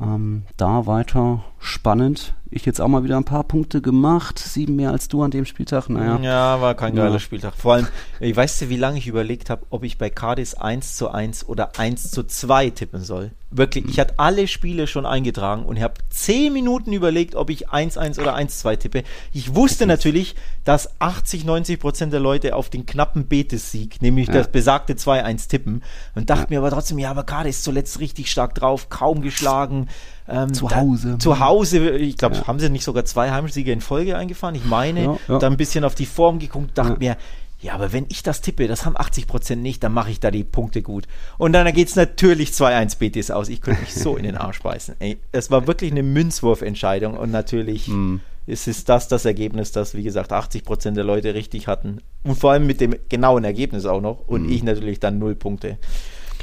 Ähm, 0.00 0.44
da 0.56 0.86
weiter 0.86 1.44
spannend. 1.58 2.34
Ich 2.50 2.64
jetzt 2.64 2.80
auch 2.80 2.88
mal 2.88 3.04
wieder 3.04 3.18
ein 3.18 3.24
paar 3.24 3.44
Punkte 3.44 3.82
gemacht. 3.82 4.38
Sieben 4.38 4.76
mehr 4.76 4.90
als 4.90 5.08
du 5.08 5.22
an 5.22 5.30
dem 5.30 5.44
Spieltag. 5.44 5.90
Naja. 5.90 6.18
Ja, 6.22 6.60
war 6.62 6.74
kein 6.74 6.94
geiler 6.94 7.12
Ja. 7.12 7.18
Spieltag. 7.18 7.54
Vor 7.54 7.74
allem, 7.74 7.86
ich 8.20 8.34
weißt 8.34 8.62
du, 8.62 8.68
wie 8.70 8.76
lange 8.76 8.96
ich 8.96 9.06
überlegt 9.06 9.50
habe, 9.50 9.66
ob 9.68 9.84
ich 9.84 9.98
bei 9.98 10.08
Cardis 10.08 10.54
1 10.54 10.96
zu 10.96 11.10
1 11.10 11.46
oder 11.46 11.78
1 11.78 12.10
zu 12.10 12.22
2 12.22 12.70
tippen 12.70 13.02
soll. 13.02 13.32
Wirklich, 13.50 13.86
ich 13.88 13.98
hatte 14.00 14.14
alle 14.18 14.46
Spiele 14.46 14.86
schon 14.86 15.04
eingetragen 15.06 15.64
und 15.64 15.78
habe 15.80 15.94
10 16.10 16.52
Minuten 16.52 16.92
überlegt, 16.92 17.34
ob 17.34 17.50
ich 17.50 17.68
1-1 17.70 18.18
oder 18.20 18.34
1-2 18.34 18.76
tippe. 18.76 19.02
Ich 19.32 19.54
wusste 19.54 19.86
natürlich, 19.86 20.34
dass 20.64 21.00
80, 21.00 21.44
90 21.44 21.78
Prozent 21.80 22.12
der 22.12 22.20
Leute 22.20 22.56
auf 22.56 22.68
den 22.70 22.84
knappen 22.86 23.26
Betis-Sieg, 23.26 24.00
nämlich 24.02 24.28
Ja. 24.28 24.34
das 24.34 24.48
besagte 24.52 24.94
2-1 24.94 25.48
tippen 25.48 25.82
und 26.14 26.28
dachte 26.30 26.46
mir 26.50 26.58
aber 26.60 26.70
trotzdem, 26.70 26.98
ja, 26.98 27.10
aber 27.10 27.24
Cardis 27.24 27.62
zuletzt 27.62 28.00
richtig 28.00 28.30
stark 28.30 28.54
drauf, 28.54 28.88
kaum 28.90 29.20
geschlagen. 29.22 29.88
Ähm, 30.28 30.52
Zu 30.52 30.68
da- 30.68 30.76
Hause. 30.76 31.16
Zu 31.18 31.38
Hause, 31.40 31.90
ich 31.90 32.16
glaube, 32.18 32.36
Ja. 32.36 32.46
haben 32.46 32.58
sie 32.58 32.68
nicht 32.68 32.84
sogar 32.84 33.04
zwei 33.06 33.30
Heimsiege 33.30 33.72
in 33.72 33.80
Folge 33.80 34.16
eingefahren? 34.16 34.54
Ich 34.54 34.64
meine, 34.66 35.18
Ja, 35.28 35.38
da 35.38 35.46
ein 35.46 35.56
bisschen 35.56 35.84
auf 35.84 35.94
die 35.94 36.06
Form 36.06 36.38
geguckt, 36.38 36.76
dachte 36.76 36.98
mir, 36.98 37.16
ja, 37.60 37.72
aber 37.74 37.92
wenn 37.92 38.06
ich 38.08 38.22
das 38.22 38.40
tippe, 38.40 38.68
das 38.68 38.84
haben 38.84 38.96
80% 38.96 39.62
nicht, 39.62 39.82
dann 39.82 39.92
mache 39.92 40.10
ich 40.10 40.20
da 40.20 40.30
die 40.30 40.44
Punkte 40.44 40.80
gut. 40.82 41.06
Und 41.38 41.52
dann 41.54 41.72
geht 41.72 41.88
es 41.88 41.96
natürlich 41.96 42.52
2-1 42.52 42.96
Betis 42.98 43.30
aus. 43.32 43.48
Ich 43.48 43.60
könnte 43.62 43.80
mich 43.80 43.94
so 43.94 44.16
in 44.16 44.22
den 44.24 44.36
Arsch 44.36 44.60
beißen. 44.62 44.94
Ey, 45.00 45.18
es 45.32 45.50
war 45.50 45.66
wirklich 45.66 45.90
eine 45.90 46.02
Münzwurfentscheidung 46.04 47.14
und 47.16 47.30
natürlich 47.32 47.88
Mhm. 47.88 48.20
ist 48.46 48.68
es 48.68 48.84
das 48.84 49.08
das 49.08 49.24
Ergebnis, 49.24 49.72
das, 49.72 49.94
wie 49.94 50.02
gesagt, 50.04 50.32
80% 50.32 50.94
der 50.96 51.04
Leute 51.04 51.34
richtig 51.34 51.66
hatten. 51.66 51.98
Und 52.22 52.38
vor 52.38 52.52
allem 52.52 52.66
mit 52.66 52.80
dem 52.80 52.94
genauen 53.08 53.42
Ergebnis 53.44 53.86
auch 53.86 54.00
noch. 54.00 54.28
Und 54.28 54.44
Mhm. 54.44 54.52
ich 54.52 54.62
natürlich 54.62 55.00
dann 55.00 55.18
null 55.18 55.34
Punkte. 55.34 55.78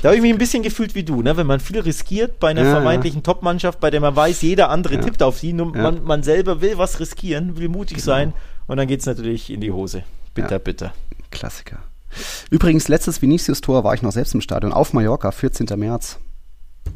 Da 0.06 0.10
habe 0.10 0.18
ich 0.18 0.22
mich 0.22 0.32
ein 0.34 0.38
bisschen 0.38 0.62
gefühlt 0.62 0.93
wie 0.93 1.01
du, 1.01 1.24
ne? 1.24 1.36
wenn 1.36 1.47
man 1.47 1.60
viel 1.60 1.80
riskiert 1.80 2.39
bei 2.39 2.51
einer 2.51 2.62
Ja, 2.64 2.70
vermeintlichen 2.74 3.24
Top-Mannschaft, 3.24 3.80
bei 3.80 3.89
der 3.89 3.99
man 4.01 4.16
weiß, 4.16 4.43
jeder 4.43 4.70
andere 4.70 4.93
Ja. 4.97 5.01
tippt 5.01 5.24
auf 5.24 5.39
sie, 5.39 5.51
nur 5.51 5.76
Ja. 5.76 5.82
man, 5.82 6.03
man 6.03 6.22
selber 6.22 6.62
will 6.62 6.78
was 6.78 6.99
riskieren, 6.99 7.58
will 7.58 7.70
mutig 7.70 7.97
Genau. 7.97 8.06
sein 8.06 8.34
und 8.68 8.78
dann 8.78 8.88
geht 8.88 8.99
es 8.99 9.08
natürlich 9.08 9.49
in 9.49 9.62
die 9.62 9.72
Hose. 9.72 10.03
Bitter, 10.36 10.51
Ja. 10.51 10.58
bitter. 10.60 10.93
Klassiker. 11.32 11.80
Übrigens, 12.51 12.88
letztes 12.88 13.20
Vinicius-Tor 13.24 13.84
war 13.84 13.95
ich 13.95 14.03
noch 14.03 14.12
selbst 14.12 14.36
im 14.36 14.41
Stadion 14.41 14.74
auf 14.74 14.93
Mallorca, 14.93 15.32
14. 15.32 15.76
März. 15.76 16.20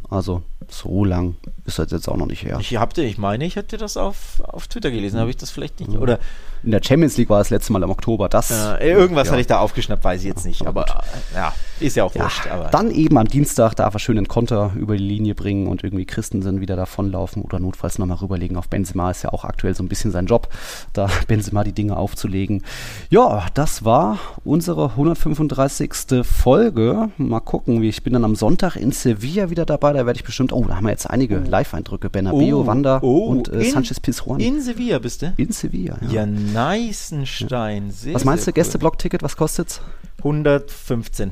Also, 0.08 0.44
so 0.72 1.06
lang 1.06 1.36
ist 1.66 1.80
das 1.80 1.92
jetzt 1.92 2.08
auch 2.10 2.18
noch 2.18 2.26
nicht 2.26 2.44
her. 2.44 2.58
Ich, 2.60 2.76
habte, 2.78 3.02
ich 3.04 3.18
meine, 3.18 3.46
ich 3.46 3.56
hätte 3.56 3.78
das 3.78 3.96
auf, 3.96 4.42
auf 4.42 4.68
Twitter 4.68 4.92
gelesen, 4.92 5.20
habe 5.20 5.30
ich 5.30 5.38
das 5.38 5.52
vielleicht 5.52 5.80
nicht. 5.80 5.92
Oder 5.92 6.20
In 6.64 6.72
der 6.72 6.82
Champions 6.84 7.16
League 7.18 7.30
war 7.30 7.40
das 7.40 7.50
letzte 7.50 7.72
Mal 7.72 7.84
im 7.84 7.90
Oktober. 7.90 8.28
Das, 8.28 8.52
äh, 8.52 8.92
irgendwas 8.92 9.28
ja. 9.28 9.32
hatte 9.32 9.42
ich 9.42 9.48
da 9.48 9.60
aufgeschnappt, 9.60 10.04
weiß 10.04 10.22
ich 10.22 10.28
jetzt 10.28 10.46
nicht. 10.46 10.66
aber 10.66 10.90
Aber 10.90 11.04
ja, 11.34 11.54
ist 11.80 11.96
ja 11.96 12.04
auch 12.04 12.14
Ja, 12.16 12.24
wurscht. 12.24 12.48
Aber 12.48 12.66
dann 12.66 12.92
eben 12.92 13.18
am 13.18 13.28
Dienstag 13.28 13.76
darf 13.76 13.94
er 13.94 14.00
schön 14.00 14.18
einen 14.18 14.28
Konter 14.28 14.72
über 14.76 14.98
die 14.98 15.04
Linie 15.04 15.36
bringen 15.36 15.68
und 15.68 15.84
irgendwie 15.84 16.06
Christensen 16.06 16.60
wieder 16.60 16.76
davonlaufen 16.76 17.44
oder 17.44 17.60
notfalls 17.60 17.98
nochmal 18.00 18.18
rüberlegen 18.18 18.58
auf 18.58 18.68
Benzema. 18.68 19.12
Ist 19.12 19.24
ja 19.24 19.32
auch 19.32 19.46
aktuell 19.46 19.76
so 19.76 19.84
ein 19.84 19.90
bisschen 19.90 20.12
sein 20.12 20.26
Job, 20.26 20.50
da 20.94 21.08
Benzema 21.28 21.64
die 21.64 21.74
Dinge 21.74 21.98
aufzulegen. 21.98 22.64
Ja, 23.10 23.46
das 23.54 23.86
war 23.86 24.20
unsere 24.44 24.92
135. 24.92 26.24
Folge. 26.24 27.10
Mal 27.18 27.40
gucken, 27.40 27.82
wie 27.82 27.90
ich 27.90 28.04
bin 28.04 28.14
dann 28.14 28.26
am 28.26 28.36
Sonntag 28.36 28.76
in 28.76 28.92
Sevilla 28.92 29.50
wieder 29.50 29.66
dabei. 29.66 29.94
Da 29.94 30.06
werde 30.06 30.18
ich 30.18 30.26
bestimmt, 30.26 30.52
oh, 30.60 30.66
da 30.68 30.76
haben 30.76 30.84
wir 30.86 30.92
jetzt 30.92 31.10
einige 31.10 31.38
Live-Eindrücke. 31.38 32.10
Bernabeu, 32.10 32.60
Oh, 32.62 32.66
Wanda 32.68 33.00
oh, 33.02 33.28
und 33.28 33.48
äh, 33.50 33.62
in- 33.64 33.72
Sanchez 33.72 34.00
Pizjuan. 34.00 34.40
in 34.40 34.62
Sevilla 34.62 35.00
bist 35.00 35.22
du? 35.22 35.34
In 35.38 35.52
Sevilla, 35.52 35.98
ja. 36.02 36.12
Ja, 36.12 36.26
Neißenstein. 36.26 37.92
Sehr, 37.92 38.14
Was 38.16 38.26
meinst 38.26 38.46
du, 38.48 38.50
cool. 38.52 38.54
Gästeblock-Ticket, 38.56 39.24
was 39.24 39.36
kostet's? 39.38 39.82
115. 40.20 41.32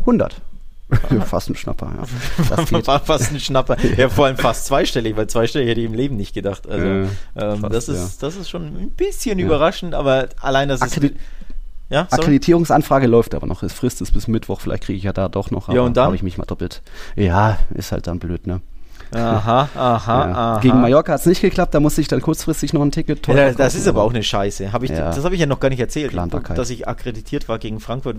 100. 0.00 0.40
Fast 1.26 1.50
ein 1.50 1.56
Schnapper, 1.56 1.92
ja. 1.96 2.04
Fast 3.00 3.32
ein 3.32 3.40
Schnapper. 3.40 3.76
Ja, 3.96 4.08
vor 4.08 4.26
allem 4.26 4.36
fast 4.36 4.66
zweistellig, 4.66 5.16
weil 5.16 5.26
zweistellig 5.26 5.68
hätte 5.68 5.80
ich 5.80 5.86
im 5.86 5.94
Leben 5.94 6.16
nicht 6.16 6.32
gedacht. 6.32 6.68
Also, 6.68 6.86
Äh, 6.86 7.06
ähm, 7.34 7.58
fast, 7.60 7.74
das, 7.74 7.88
ist, 7.88 8.22
das 8.22 8.36
ist 8.36 8.48
schon 8.48 8.66
ein 8.66 8.90
bisschen 8.90 9.38
Ja. 9.40 9.46
überraschend, 9.46 9.94
aber 9.94 10.28
allein 10.40 10.68
das 10.68 10.80
ist. 10.82 11.00
Ja, 11.88 12.06
sorry. 12.10 12.22
Akkreditierungsanfrage 12.22 13.06
läuft 13.06 13.34
aber 13.34 13.46
noch. 13.46 13.62
Es 13.62 13.72
frisst 13.72 14.00
es 14.00 14.10
bis 14.10 14.26
Mittwoch. 14.28 14.60
Vielleicht 14.60 14.84
kriege 14.84 14.96
ich 14.96 15.04
ja 15.04 15.12
da 15.12 15.28
doch 15.28 15.50
noch. 15.50 15.68
Ja, 15.68 15.82
und 15.82 15.96
dann? 15.96 16.06
Habe 16.06 16.16
ich 16.16 16.22
mich 16.22 16.36
mal 16.38 16.44
doppelt. 16.44 16.82
Ja, 17.14 17.58
ist 17.74 17.92
halt 17.92 18.06
dann 18.06 18.18
blöd, 18.18 18.46
ne? 18.46 18.60
Aha, 19.12 19.68
aha, 19.76 20.26
Ja. 20.28 20.32
aha. 20.34 20.58
Gegen 20.60 20.80
Mallorca 20.80 21.12
hat 21.12 21.20
es 21.20 21.26
nicht 21.26 21.40
geklappt. 21.40 21.72
Da 21.74 21.78
musste 21.80 22.00
ich 22.00 22.08
dann 22.08 22.20
kurzfristig 22.20 22.72
noch 22.72 22.82
ein 22.82 22.90
Ticket 22.90 23.22
teurer 23.22 23.46
Ja, 23.48 23.52
das 23.52 23.76
ist 23.76 23.86
aber 23.86 24.02
auch 24.02 24.10
eine 24.10 24.22
Scheiße. 24.24 24.72
Hab 24.72 24.82
ich, 24.82 24.90
Ja. 24.90 25.10
Das 25.14 25.24
habe 25.24 25.34
ich 25.36 25.40
ja 25.40 25.46
noch 25.46 25.60
gar 25.60 25.68
nicht 25.68 25.78
erzählt, 25.78 26.12
dass 26.56 26.70
ich 26.70 26.88
akkreditiert 26.88 27.48
war 27.48 27.58
gegen 27.60 27.78
Frankfurt. 27.78 28.16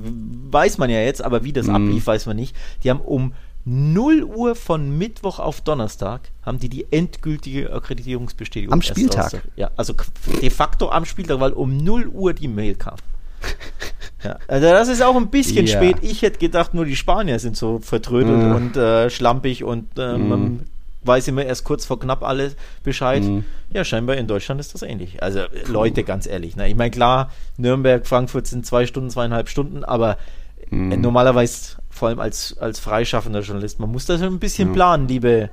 Weiß 0.50 0.78
man 0.78 0.90
ja 0.90 1.00
jetzt, 1.02 1.22
aber 1.22 1.44
wie 1.44 1.52
das 1.52 1.68
Mhm. 1.68 1.76
ablief, 1.76 2.08
weiß 2.08 2.26
man 2.26 2.38
nicht. 2.38 2.56
Die 2.84 2.90
haben 2.90 3.02
um 3.02 3.34
0 3.66 4.24
Uhr 4.24 4.56
von 4.56 4.98
Mittwoch 4.98 5.40
auf 5.40 5.60
Donnerstag 5.60 6.22
haben 6.42 6.58
die 6.58 6.70
die 6.70 6.88
endgültige 6.90 7.74
Akkreditierungsbestätigung. 7.74 8.72
Am 8.72 8.82
Spieltag? 8.82 9.34
raus- 9.34 9.42
Ja, 9.58 9.72
also 9.76 9.94
de 10.42 10.50
facto 10.50 10.90
am 10.90 11.04
Spieltag, 11.04 11.42
weil 11.42 11.52
um 11.52 11.76
0 11.76 12.08
Uhr 12.08 12.34
die 12.34 12.48
Mail 12.48 12.76
kam. 12.76 12.96
Ja, 14.24 14.40
also 14.48 14.68
das 14.68 14.88
ist 14.88 15.04
auch 15.04 15.16
ein 15.16 15.30
bisschen 15.30 15.68
Ja. 15.68 15.78
spät. 15.78 15.98
Ich 16.02 16.24
hätte 16.24 16.40
gedacht, 16.40 16.74
nur 16.74 16.86
die 16.86 16.96
Spanier 16.96 17.38
sind 17.38 17.56
so 17.56 17.78
vertrödelt 17.80 18.44
Mhm. 18.44 18.52
und 18.52 18.76
äh, 18.78 19.10
schlampig 19.12 19.64
und 19.64 19.98
äh, 20.00 20.18
Mhm. 20.18 20.28
man 20.28 20.66
weiß 21.04 21.28
immer 21.28 21.46
erst 21.46 21.64
kurz 21.64 21.86
vor 21.86 22.00
knapp 22.00 22.24
alles 22.24 22.56
Bescheid. 22.84 23.24
Mhm. 23.24 23.46
Ja, 23.70 23.84
scheinbar 23.86 24.18
in 24.18 24.26
Deutschland 24.28 24.60
ist 24.60 24.74
das 24.74 24.82
ähnlich. 24.82 25.22
Also 25.22 25.40
äh, 25.42 25.48
Leute, 25.68 26.04
ganz 26.04 26.26
ehrlich. 26.26 26.56
Ne? 26.56 26.68
Ich 26.68 26.76
meine, 26.76 26.90
klar, 26.90 27.32
Nürnberg, 27.58 28.08
Frankfurt 28.08 28.48
sind 28.48 28.66
zwei 28.66 28.88
Stunden, 28.88 29.12
zweieinhalb 29.12 29.50
Stunden, 29.50 29.84
aber 29.84 30.18
Mhm. 30.72 30.92
äh, 30.92 30.98
normalerweise, 30.98 31.78
vor 31.90 32.10
allem 32.10 32.20
als, 32.20 32.58
als 32.60 32.80
freischaffender 32.80 33.42
Journalist, 33.42 33.80
man 33.80 33.92
muss 33.92 34.06
das 34.08 34.22
ein 34.24 34.40
bisschen 34.40 34.74
planen, 34.74 35.08
liebe 35.08 35.52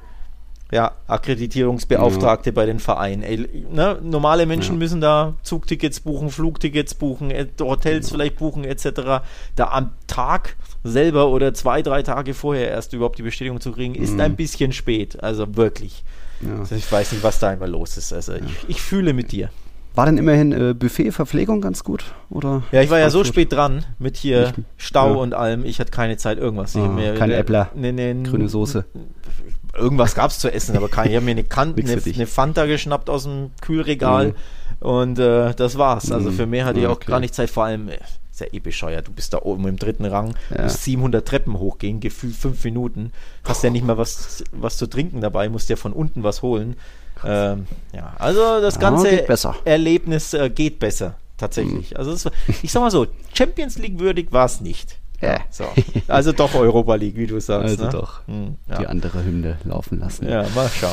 ja, 0.75 0.91
Akkreditierungsbeauftragte 1.07 2.53
bei 2.53 2.67
den 2.67 2.81
Vereinen. 2.81 3.23
Ey, 3.23 3.49
ne? 3.71 3.99
Normale 4.03 4.45
Menschen 4.45 4.75
Ja. 4.75 4.79
müssen 4.81 5.01
da 5.01 5.35
Zugtickets 5.45 6.01
buchen, 6.01 6.31
Flugtickets 6.31 6.95
buchen, 6.95 7.31
Hotels 7.61 8.07
Genau. 8.09 8.17
vielleicht 8.17 8.37
buchen 8.39 8.65
etc. 8.65 9.23
Da 9.55 9.69
am 9.71 9.93
Tag 10.09 10.57
selber 10.83 11.29
oder 11.29 11.55
zwei, 11.55 11.81
drei 11.83 12.03
Tage 12.03 12.35
vorher 12.35 12.69
erst 12.71 12.93
überhaupt 12.93 13.19
die 13.19 13.23
Bestätigung 13.23 13.61
zu 13.61 13.71
kriegen, 13.73 13.95
ist 13.95 14.15
Mhm. 14.15 14.21
ein 14.21 14.37
bisschen 14.37 14.73
spät. 14.73 15.23
Also 15.23 15.57
wirklich. 15.57 16.03
Ja. 16.41 16.59
Also 16.59 16.75
ich 16.75 16.91
weiß 16.91 17.13
nicht, 17.13 17.23
was 17.23 17.39
da 17.39 17.53
immer 17.53 17.69
los 17.69 17.97
ist. 17.97 18.13
Also 18.13 18.33
ich, 18.35 18.43
ich 18.69 18.83
fühle 18.83 19.13
mit 19.13 19.31
dir. 19.33 19.51
War 19.95 20.07
denn 20.07 20.19
immerhin 20.19 20.53
äh, 20.53 20.75
Buffet, 20.75 21.13
Verpflegung 21.13 21.61
ganz 21.61 21.85
gut? 21.85 22.15
Oder 22.31 22.63
Ja, 22.73 22.83
ich 22.83 22.91
war 22.91 22.99
ja 22.99 23.11
so 23.11 23.19
Frankfurt? 23.19 23.35
spät 23.35 23.53
dran 23.53 23.85
mit 23.99 24.17
hier 24.17 24.47
Nicht- 24.49 24.55
Stau 24.77 25.11
ja. 25.11 25.15
und 25.21 25.35
allem. 25.35 25.65
Ich 25.65 25.79
hatte 25.79 25.93
keine 25.93 26.17
Zeit, 26.17 26.39
irgendwas. 26.39 26.75
Ich 26.75 26.81
Ah, 26.83 26.89
mir, 26.89 27.15
keine 27.15 27.35
Äppler, 27.35 27.71
ne, 27.75 27.93
ne, 27.93 28.23
Grüne 28.25 28.49
Soße. 28.49 28.85
Irgendwas 29.77 30.15
gab 30.15 30.31
es 30.31 30.39
zu 30.39 30.53
essen, 30.53 30.77
aber 30.77 30.89
kein, 30.89 31.11
ich 31.11 31.17
habe 31.17 31.25
mir 31.25 31.33
eine, 31.33 31.45
kan 31.45 31.75
Nix 31.75 31.91
eine, 31.91 32.01
eine 32.15 32.27
Fanta 32.27 32.67
geschnappt 32.67 33.09
aus 33.11 33.25
dem 33.25 33.51
Kühlregal 33.61 34.29
Mhm. 34.29 34.35
und 34.89 35.19
äh, 35.19 35.55
das 35.55 35.79
war's. 35.79 36.11
Also 36.13 36.31
Mhm. 36.31 36.35
für 36.35 36.47
mehr 36.47 36.65
hatte 36.65 36.81
ich 36.81 36.87
auch 36.87 36.93
Okay. 36.97 37.11
gar 37.11 37.21
nicht 37.21 37.35
Zeit. 37.35 37.51
Vor 37.51 37.65
allem, 37.65 37.89
äh, 37.89 37.99
ist 38.33 38.41
ja 38.41 38.47
eh 38.53 38.59
bescheuert. 38.59 39.07
Du 39.07 39.13
bist 39.13 39.33
da 39.33 39.39
oben 39.43 39.67
im 39.69 39.77
dritten 39.77 40.05
Rang, 40.07 40.35
Ja. 40.53 40.63
musst 40.65 40.83
700 40.83 41.27
Treppen 41.27 41.57
hochgehen, 41.59 42.01
gefühlt 42.01 42.35
fünf 42.35 42.65
Minuten. 42.65 43.13
Hast 43.45 43.63
ja 43.63 43.71
nicht 43.71 43.85
mal 43.87 43.97
was, 43.97 44.43
was 44.51 44.77
zu 44.77 44.89
trinken 44.89 45.21
dabei, 45.21 45.49
musst 45.49 45.71
ja 45.71 45.77
von 45.77 45.93
unten 45.93 46.25
was 46.25 46.43
holen. 46.43 46.75
Ähm, 47.25 47.67
ja, 47.93 48.13
also 48.19 48.61
das 48.61 48.75
Ja, 48.75 48.81
ganze 48.81 49.11
geht 49.11 49.27
besser. 49.27 49.55
Erlebnis 49.65 50.35
äh, 50.35 50.51
geht 50.51 50.79
besser, 50.79 51.15
tatsächlich. 51.37 51.99
Also 51.99 52.13
es 52.13 52.25
war, 52.25 52.33
ich 52.63 52.71
sag 52.71 52.81
mal 52.81 52.91
so, 52.91 53.07
Champions 53.33 53.79
League 53.79 53.99
würdig 53.99 54.33
war 54.33 54.47
es 54.47 54.61
nicht. 54.61 54.99
Ja. 55.21 55.39
So. 55.51 55.65
Also 56.09 56.33
doch 56.33 56.55
Europa 56.55 56.97
League, 56.97 57.17
wie 57.17 57.27
du 57.27 57.41
sagst. 57.41 57.71
Also 57.71 57.85
ne? 57.85 57.91
doch. 57.91 58.27
Hm, 58.27 58.57
die 58.67 58.83
ja. 58.83 58.89
andere 58.89 59.25
Hymne 59.25 59.59
laufen 59.65 60.01
lassen. 60.01 60.29
ja, 60.29 60.45
mal 60.55 60.69
schauen. 60.69 60.91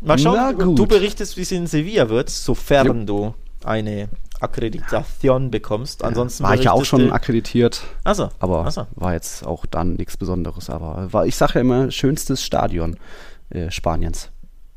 Mal 0.00 0.18
schauen, 0.18 0.36
Na 0.36 0.52
gut. 0.52 0.78
du 0.78 0.86
berichtest, 0.86 1.36
wie 1.36 1.42
es 1.42 1.52
in 1.52 1.66
Sevilla 1.66 2.08
wird, 2.08 2.28
sofern 2.30 2.86
Jo. 2.86 3.04
du 3.04 3.34
eine 3.64 4.08
Akkreditation 4.40 5.50
bekommst. 5.50 6.04
Ansonsten 6.04 6.44
war 6.44 6.54
ich 6.54 6.64
ja 6.64 6.72
auch 6.72 6.84
schon 6.84 7.12
akkreditiert, 7.12 7.82
Achso, 8.04 8.28
aber 8.40 8.66
achso. 8.66 8.86
war 8.96 9.12
jetzt 9.14 9.46
auch 9.46 9.66
dann 9.66 9.94
nichts 9.94 10.16
Besonderes. 10.16 10.70
Aber 10.70 11.12
war, 11.12 11.26
ich 11.26 11.36
sage 11.36 11.54
ja 11.54 11.60
immer, 11.60 11.90
schönstes 11.90 12.42
Stadion 12.42 12.96
äh, 13.50 13.70
Spaniens. 13.70 14.30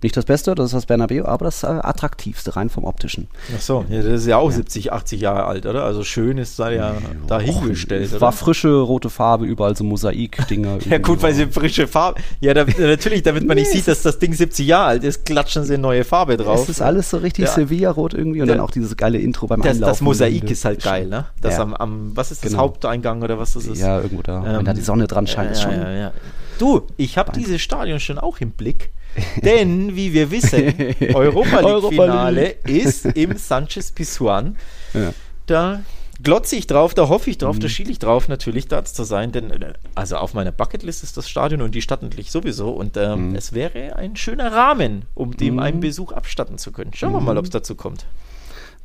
Nicht 0.03 0.15
das 0.17 0.25
Beste, 0.25 0.53
das 0.55 0.67
ist 0.67 0.73
das 0.73 0.85
Bernabeu, 0.85 1.23
aber 1.25 1.45
das 1.45 1.63
äh, 1.63 1.67
attraktivste, 1.67 2.55
rein 2.55 2.69
vom 2.69 2.83
optischen. 2.83 3.27
Ach 3.55 3.61
so, 3.61 3.85
ja, 3.89 3.97
das 4.03 4.21
ist 4.21 4.27
ja 4.27 4.37
auch 4.37 4.51
70, 4.51 4.91
80 4.91 5.21
Jahre 5.21 5.45
alt, 5.45 5.65
oder? 5.65 5.83
Also 5.85 6.03
schön 6.03 6.37
ist 6.37 6.59
da 6.59 6.69
ja 6.69 6.95
dahingestellt, 7.27 8.03
Es 8.05 8.11
oder? 8.11 8.21
war 8.21 8.31
frische 8.31 8.69
rote 8.81 9.09
Farbe, 9.09 9.45
überall 9.45 9.75
so 9.75 9.83
Mosaik-Dinger. 9.83 10.79
ja 10.89 10.97
gut, 10.99 11.21
weil 11.23 11.33
sie 11.33 11.47
frische 11.47 11.87
Farbe. 11.87 12.21
Ja, 12.39 12.53
da, 12.53 12.65
natürlich, 12.77 13.23
damit 13.23 13.47
man 13.47 13.57
nicht 13.57 13.71
sieht, 13.71 13.87
dass 13.87 14.01
das 14.01 14.19
Ding 14.19 14.33
70 14.33 14.67
Jahre 14.67 14.85
alt 14.89 15.03
ist, 15.03 15.25
klatschen 15.25 15.63
sie 15.63 15.77
neue 15.77 16.03
Farbe 16.03 16.37
drauf. 16.37 16.63
Es 16.63 16.69
ist 16.69 16.81
alles 16.81 17.09
so 17.09 17.17
richtig 17.17 17.45
Ja. 17.45 17.51
Sevilla-rot 17.51 18.13
irgendwie 18.13 18.41
und 18.41 18.47
Der- 18.47 18.57
dann 18.57 18.65
auch 18.65 18.71
dieses 18.71 18.95
geile 18.97 19.17
Intro 19.17 19.47
beim 19.47 19.61
das, 19.61 19.71
Einlaufen. 19.75 19.91
das 19.91 20.01
Mosaik 20.01 20.51
ist 20.51 20.65
halt 20.65 20.83
geil, 20.83 21.07
ne? 21.07 21.25
Das 21.41 21.55
Ja. 21.55 21.61
am, 21.63 21.73
am, 21.73 22.11
was 22.15 22.31
ist 22.31 22.43
das 22.43 22.51
Genau. 22.51 22.63
Haupteingang 22.63 23.21
oder 23.23 23.39
was 23.39 23.53
das 23.53 23.65
ist? 23.65 23.79
Ja, 23.81 24.01
irgendwo 24.01 24.21
da. 24.21 24.43
Wenn 24.43 24.65
da 24.65 24.73
die 24.73 24.81
Sonne 24.81 25.07
dran 25.07 25.25
scheint, 25.25 25.51
ist 25.51 25.63
ja, 25.63 25.71
schon. 25.71 25.81
ja, 25.81 25.91
ja. 25.91 26.11
Du, 26.59 26.83
ich 26.97 27.17
habe 27.17 27.31
dieses 27.31 27.61
Stadion 27.61 27.99
schon 27.99 28.17
auch 28.19 28.39
im 28.39 28.51
Blick. 28.51 28.91
Denn, 29.43 29.95
wie 29.95 30.13
wir 30.13 30.31
wissen, 30.31 30.73
Europa 31.13 31.59
League-Finale 31.61 32.49
ist 32.67 33.05
im 33.05 33.37
Sanchez 33.37 33.91
Pizjuan. 33.91 34.55
Ja. 34.93 35.13
Da 35.45 35.81
glotze 36.23 36.55
ich 36.55 36.65
drauf, 36.67 36.93
da 36.93 37.07
hoffe 37.09 37.29
ich 37.29 37.35
Mhm. 37.37 37.39
drauf, 37.41 37.59
da 37.59 37.67
schiele 37.69 37.91
ich 37.91 37.99
drauf, 37.99 38.27
natürlich 38.29 38.67
da 38.67 38.83
zu 38.85 39.03
sein, 39.03 39.31
denn 39.31 39.51
äh, 39.51 39.73
also 39.95 40.15
auf 40.17 40.33
meiner 40.33 40.51
Bucketlist 40.51 41.03
ist 41.03 41.17
das 41.17 41.29
Stadion 41.29 41.61
und 41.61 41.75
die 41.75 41.81
Stadt 41.81 42.01
natürlich 42.03 42.31
sowieso 42.31 42.69
und 42.69 42.95
ähm, 42.97 43.29
Mhm. 43.29 43.35
es 43.35 43.53
wäre 43.53 43.95
ein 43.97 44.15
schöner 44.15 44.51
Rahmen, 44.51 45.03
um 45.13 45.35
dem 45.35 45.59
einen 45.59 45.79
Besuch 45.81 46.11
abstatten 46.13 46.57
zu 46.57 46.71
können. 46.71 46.91
Schauen 46.93 47.11
wir 47.13 47.19
Mhm. 47.19 47.25
mal, 47.25 47.37
ob 47.37 47.43
es 47.45 47.51
dazu 47.51 47.75
kommt. 47.75 48.05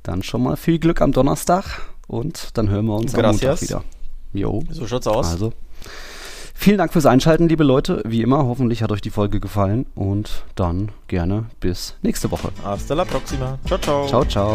Dann 0.02 0.22
schon 0.22 0.42
mal 0.42 0.56
viel 0.56 0.78
Glück 0.78 1.00
am 1.00 1.12
Donnerstag 1.12 1.82
und 2.08 2.50
dann 2.58 2.68
hören 2.68 2.86
wir 2.86 2.94
uns 2.96 3.14
am 3.14 3.22
Montag 3.22 3.40
Gracias. 3.40 3.62
wieder. 3.62 3.84
Jo. 4.32 4.62
So 4.70 4.86
schaut's 4.86 5.06
aus. 5.06 5.30
Also. 5.32 5.52
Vielen 6.62 6.76
Dank 6.76 6.92
fürs 6.92 7.06
Einschalten, 7.06 7.48
liebe 7.48 7.64
Leute. 7.64 8.02
Wie 8.04 8.20
immer, 8.20 8.44
hoffentlich 8.44 8.82
hat 8.82 8.92
euch 8.92 9.00
die 9.00 9.08
Folge 9.08 9.40
gefallen 9.40 9.86
und 9.94 10.44
dann 10.56 10.90
gerne 11.08 11.46
bis 11.58 11.96
nächste 12.02 12.30
Woche. 12.30 12.50
Hasta 12.62 12.92
la 12.92 13.06
próxima. 13.06 13.58
Ciao, 13.64 13.78
ciao. 13.78 14.06
Ciao, 14.06 14.24
ciao. 14.26 14.54